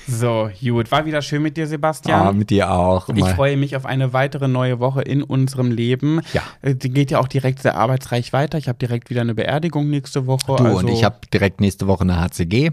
So, 0.08 0.50
gut. 0.62 0.92
War 0.92 1.06
wieder 1.06 1.22
schön 1.22 1.42
mit 1.42 1.58
dir, 1.58 1.68
Sebastian. 1.68 2.26
Ja, 2.26 2.32
mit 2.32 2.50
dir 2.50 2.72
auch. 2.72 3.10
Ich 3.10 3.26
freue 3.26 3.58
mich 3.58 3.76
auf 3.76 3.86
eine 3.86 4.14
weitere 4.14 4.48
neue 4.48 4.80
Woche 4.80 5.02
in 5.02 5.24
unserem 5.24 5.72
Leben. 5.72 6.22
Ja. 6.34 6.42
Äh, 6.62 6.76
Die 6.76 6.90
geht 6.90 7.12
ja 7.12 7.20
auch 7.20 7.28
direkt 7.28 7.62
sehr 7.62 7.76
arbeitsreich 7.76 8.34
weiter. 8.34 8.58
Ich 8.58 8.68
habe 8.68 8.78
direkt 8.78 9.10
wieder 9.10 9.22
eine 9.22 9.36
Beerdigung 9.36 9.90
nächste 9.90 10.28
Woche. 10.28 10.56
Du 10.58 10.64
also, 10.64 10.78
und 10.78 10.88
ich 10.90 11.04
habe 11.04 11.18
direkt 11.34 11.62
nächste 11.62 11.88
Woche 11.88 12.02
eine 12.02 12.20
HCG. 12.20 12.72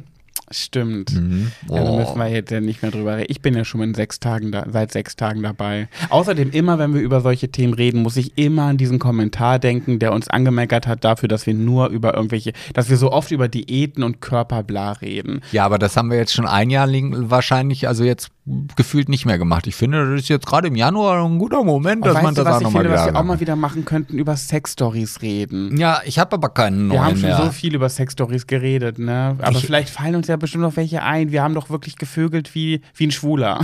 Stimmt. 0.53 1.13
Mhm. 1.15 1.53
Ja, 1.71 1.83
da 1.83 1.91
Oh. 1.91 1.99
müssen 1.99 2.19
wir 2.19 2.29
jetzt 2.29 2.51
ja 2.51 2.61
nicht 2.61 2.83
mehr 2.83 2.91
drüber 2.91 3.17
reden. 3.17 3.27
Ich 3.31 3.41
bin 3.41 3.55
ja 3.55 3.65
schon 3.65 3.81
in 3.83 3.95
sechs 3.95 4.21
Tagen 4.21 4.53
da, 4.53 4.67
seit 4.71 4.93
sechs 4.93 5.17
Tagen 5.17 5.43
dabei. 5.43 5.89
Außerdem, 6.11 6.51
immer 6.51 6.79
wenn 6.79 6.95
wir 6.95 7.01
über 7.01 7.21
solche 7.21 7.49
Themen 7.51 7.75
reden, 7.75 8.03
muss 8.03 8.17
ich 8.17 8.37
immer 8.37 8.65
an 8.65 8.77
diesen 8.77 8.99
Kommentar 8.99 9.59
denken, 9.59 9.99
der 9.99 10.13
uns 10.13 10.29
angemeckert 10.29 10.87
hat 10.87 11.05
dafür, 11.05 11.29
dass 11.29 11.47
wir 11.47 11.55
nur 11.55 11.89
über 11.89 12.15
irgendwelche, 12.15 12.53
dass 12.75 12.91
wir 12.91 12.97
so 12.97 13.11
oft 13.13 13.31
über 13.31 13.49
Diäten 13.49 14.03
und 14.03 14.21
Körperbla 14.21 14.93
reden. 14.93 15.41
Ja, 15.53 15.65
aber 15.65 15.79
das 15.79 15.97
haben 15.97 16.11
wir 16.11 16.19
jetzt 16.19 16.33
schon 16.33 16.47
ein 16.47 16.71
Jahr 16.71 16.87
lang 16.87 17.31
wahrscheinlich, 17.31 17.89
also 17.89 18.05
jetzt 18.05 18.31
gefühlt 18.75 19.09
nicht 19.09 19.25
mehr 19.25 19.39
gemacht. 19.39 19.69
Ich 19.69 19.77
finde, 19.77 20.11
das 20.11 20.23
ist 20.23 20.29
jetzt 20.29 20.47
gerade 20.47 20.67
im 20.67 20.75
Januar 20.75 21.25
ein 21.25 21.39
guter 21.39 21.63
Moment, 21.63 22.05
dass 22.05 22.21
man 22.21 22.35
das 22.35 22.45
was 22.45 22.55
auch 22.55 22.59
ich 22.59 22.65
nochmal 22.65 22.83
finde, 22.83 22.97
was 22.97 23.05
wieder 23.05 23.15
wir 23.15 23.21
auch 23.21 23.25
mal 23.25 23.39
wieder 23.41 23.55
machen 23.55 23.85
könnten, 23.85 24.19
über 24.19 24.37
Sexstories 24.37 25.23
reden. 25.23 25.77
Ja, 25.79 26.01
ich 26.05 26.19
habe 26.19 26.35
aber 26.35 26.49
keinen 26.49 26.91
Wir 26.91 26.99
haben 27.01 27.13
neuen 27.13 27.19
schon 27.19 27.29
mehr. 27.29 27.37
so 27.45 27.51
viel 27.53 27.75
über 27.77 27.89
Sexstories 27.89 28.49
geredet, 28.49 28.99
ne? 28.99 29.37
Aber 29.41 29.57
Ich- 29.59 29.65
vielleicht 29.65 29.91
fallen 29.91 30.17
uns 30.17 30.27
ja 30.27 30.35
bestimmt 30.37 30.63
noch 30.65 30.75
welche 30.77 31.03
ein. 31.05 31.31
Wir 31.31 31.43
haben 31.45 31.55
doch 31.55 31.71
wirklich 31.71 31.97
gevögelt 31.97 32.53
wie, 32.57 32.81
wie 32.97 33.07
ein 33.07 33.11
Schwuler. 33.13 33.61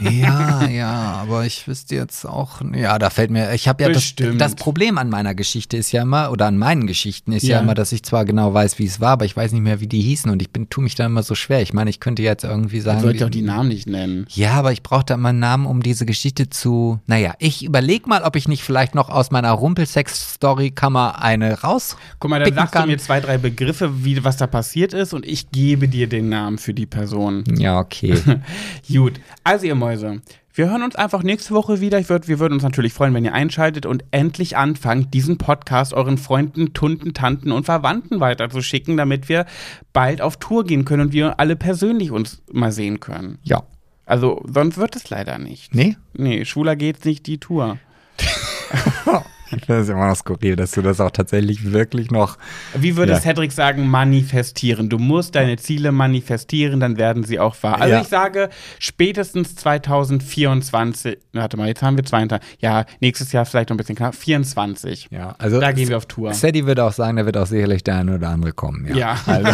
Ja, 0.00 0.64
ja, 0.70 0.90
aber 1.20 1.44
ich 1.44 1.68
wüsste 1.68 1.94
jetzt 1.96 2.24
auch, 2.24 2.62
ja, 2.74 2.98
da 2.98 3.10
fällt 3.10 3.30
mir, 3.30 3.52
ich 3.52 3.68
habe 3.68 3.82
ja 3.82 3.90
das, 3.90 4.14
das 4.38 4.54
Problem 4.54 4.96
an 4.96 5.10
meiner 5.10 5.34
Geschichte 5.34 5.76
ist 5.76 5.92
ja 5.92 6.02
immer, 6.02 6.30
oder 6.30 6.46
an 6.46 6.56
meinen 6.56 6.86
Geschichten 6.86 7.32
ist 7.32 7.42
ja. 7.42 7.56
Ja. 7.56 7.60
immer, 7.62 7.74
dass 7.74 7.92
ich 7.92 8.02
zwar 8.02 8.24
genau 8.24 8.54
weiß, 8.54 8.78
wie 8.78 8.86
es 8.86 8.98
war, 8.98 9.10
aber 9.10 9.26
ich 9.26 9.36
weiß 9.36 9.52
nicht 9.52 9.60
mehr, 9.62 9.80
wie 9.80 9.88
die 9.88 10.00
hießen 10.00 10.30
und 10.30 10.40
ich 10.40 10.50
bin, 10.50 10.70
tu 10.70 10.80
mich 10.80 10.94
da 10.94 11.04
immer 11.04 11.22
so 11.22 11.34
schwer. 11.34 11.60
Ich 11.60 11.74
meine, 11.74 11.90
ich 11.90 12.00
könnte 12.00 12.22
jetzt 12.22 12.44
irgendwie 12.44 12.80
sagen. 12.80 12.96
Man 12.96 13.04
sollte 13.04 13.26
auch 13.26 13.30
die 13.30 13.42
Namen 13.42 13.68
nicht 13.68 13.86
nennen. 13.86 14.21
Ja, 14.30 14.52
aber 14.52 14.72
ich 14.72 14.82
brauche 14.82 15.04
da 15.04 15.16
mal 15.16 15.30
einen 15.30 15.38
Namen, 15.38 15.66
um 15.66 15.82
diese 15.82 16.06
Geschichte 16.06 16.50
zu. 16.50 17.00
Naja, 17.06 17.34
ich 17.38 17.64
überleg 17.64 18.06
mal, 18.06 18.22
ob 18.22 18.36
ich 18.36 18.48
nicht 18.48 18.62
vielleicht 18.62 18.94
noch 18.94 19.08
aus 19.08 19.30
meiner 19.30 19.52
Rumpelsex-Story-Kammer 19.52 21.22
eine 21.22 21.60
raus. 21.60 21.96
Guck 22.18 22.30
mal, 22.30 22.40
dann 22.40 22.54
sagst 22.54 22.74
du 22.74 22.78
kann. 22.78 22.88
mir 22.88 22.98
zwei, 22.98 23.20
drei 23.20 23.38
Begriffe, 23.38 24.04
wie, 24.04 24.22
was 24.24 24.36
da 24.36 24.46
passiert 24.46 24.92
ist 24.94 25.14
und 25.14 25.26
ich 25.26 25.50
gebe 25.50 25.88
dir 25.88 26.08
den 26.08 26.28
Namen 26.28 26.58
für 26.58 26.74
die 26.74 26.86
Person. 26.86 27.44
Ja, 27.56 27.78
okay. 27.78 28.14
Gut, 28.92 29.20
also 29.44 29.66
ihr 29.66 29.74
Mäuse, 29.74 30.20
wir 30.54 30.70
hören 30.70 30.82
uns 30.82 30.96
einfach 30.96 31.22
nächste 31.22 31.54
Woche 31.54 31.80
wieder. 31.80 31.98
Ich 31.98 32.10
würd, 32.10 32.28
wir 32.28 32.38
würden 32.38 32.52
uns 32.52 32.62
natürlich 32.62 32.92
freuen, 32.92 33.14
wenn 33.14 33.24
ihr 33.24 33.32
einschaltet 33.32 33.86
und 33.86 34.04
endlich 34.10 34.56
anfangt, 34.56 35.14
diesen 35.14 35.38
Podcast 35.38 35.94
euren 35.94 36.18
Freunden, 36.18 36.74
Tunden, 36.74 37.14
Tanten 37.14 37.52
und 37.52 37.64
Verwandten 37.64 38.20
weiterzuschicken, 38.20 38.98
damit 38.98 39.30
wir 39.30 39.46
bald 39.94 40.20
auf 40.20 40.36
Tour 40.36 40.64
gehen 40.64 40.84
können 40.84 41.06
und 41.06 41.12
wir 41.14 41.40
alle 41.40 41.56
persönlich 41.56 42.10
uns 42.10 42.42
mal 42.52 42.70
sehen 42.70 43.00
können. 43.00 43.38
ja. 43.44 43.62
Also, 44.04 44.42
sonst 44.46 44.76
wird 44.76 44.96
es 44.96 45.10
leider 45.10 45.38
nicht. 45.38 45.74
Nee? 45.74 45.96
Nee, 46.12 46.44
schwuler 46.44 46.76
geht's 46.76 47.04
nicht, 47.04 47.26
die 47.26 47.38
Tour. 47.38 47.78
Das 49.66 49.84
ist 49.84 49.88
immer 49.90 50.08
noch 50.08 50.16
skurril, 50.16 50.56
dass 50.56 50.72
du 50.72 50.82
das 50.82 51.00
auch 51.00 51.10
tatsächlich 51.10 51.72
wirklich 51.72 52.10
noch. 52.10 52.38
Wie 52.74 52.96
würde 52.96 53.12
Ja. 53.12 53.20
Cedric 53.20 53.52
sagen, 53.52 53.86
manifestieren? 53.88 54.88
Du 54.88 54.98
musst 54.98 55.34
deine 55.34 55.56
Ziele 55.56 55.92
manifestieren, 55.92 56.80
dann 56.80 56.96
werden 56.98 57.24
sie 57.24 57.38
auch 57.38 57.54
wahr. 57.62 57.80
Also 57.80 57.94
Ja. 57.94 58.00
ich 58.00 58.08
sage, 58.08 58.48
spätestens 58.78 59.54
2024, 59.56 61.18
warte 61.32 61.56
mal, 61.56 61.68
jetzt 61.68 61.82
haben 61.82 61.96
wir 61.96 62.04
22, 62.04 62.58
ja, 62.60 62.84
nächstes 63.00 63.32
Jahr 63.32 63.44
vielleicht 63.44 63.70
noch 63.70 63.74
ein 63.74 63.78
bisschen 63.78 63.96
knapp, 63.96 64.14
24. 64.14 65.08
Ja, 65.10 65.34
also. 65.38 65.60
Da 65.60 65.72
gehen 65.72 65.88
wir 65.88 65.96
auf 65.96 66.06
Tour. 66.06 66.32
Sadie 66.34 66.66
würde 66.66 66.84
auch 66.84 66.92
sagen, 66.92 67.16
da 67.16 67.26
wird 67.26 67.36
auch 67.36 67.46
sicherlich 67.46 67.84
der 67.84 67.96
eine 67.96 68.14
oder 68.16 68.28
andere 68.30 68.52
kommen. 68.52 68.86
Ja. 68.86 68.96
Ja, 68.96 69.16
Also, 69.26 69.50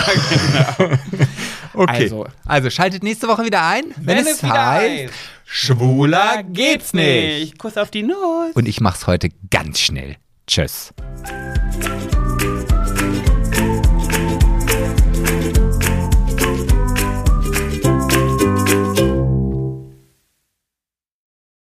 genau. 0.79 0.95
okay. 1.75 2.03
Also. 2.05 2.27
Also. 2.45 2.71
schaltet 2.71 3.03
nächste 3.03 3.29
Woche 3.29 3.45
wieder 3.45 3.67
ein, 3.67 3.85
wenn, 4.01 4.19
es 4.19 4.43
heißt, 4.43 5.13
schwuler 5.49 6.43
geht's 6.43 6.93
nicht. 6.93 7.59
Kuss 7.59 7.77
auf 7.77 7.91
die 7.91 8.03
Nuss. 8.03 8.53
Und 8.55 8.69
ich 8.69 8.81
mach's 8.81 9.07
heute 9.07 9.31
ganz 9.51 9.81
schnell. 9.81 10.17
Tschüss. 10.47 10.93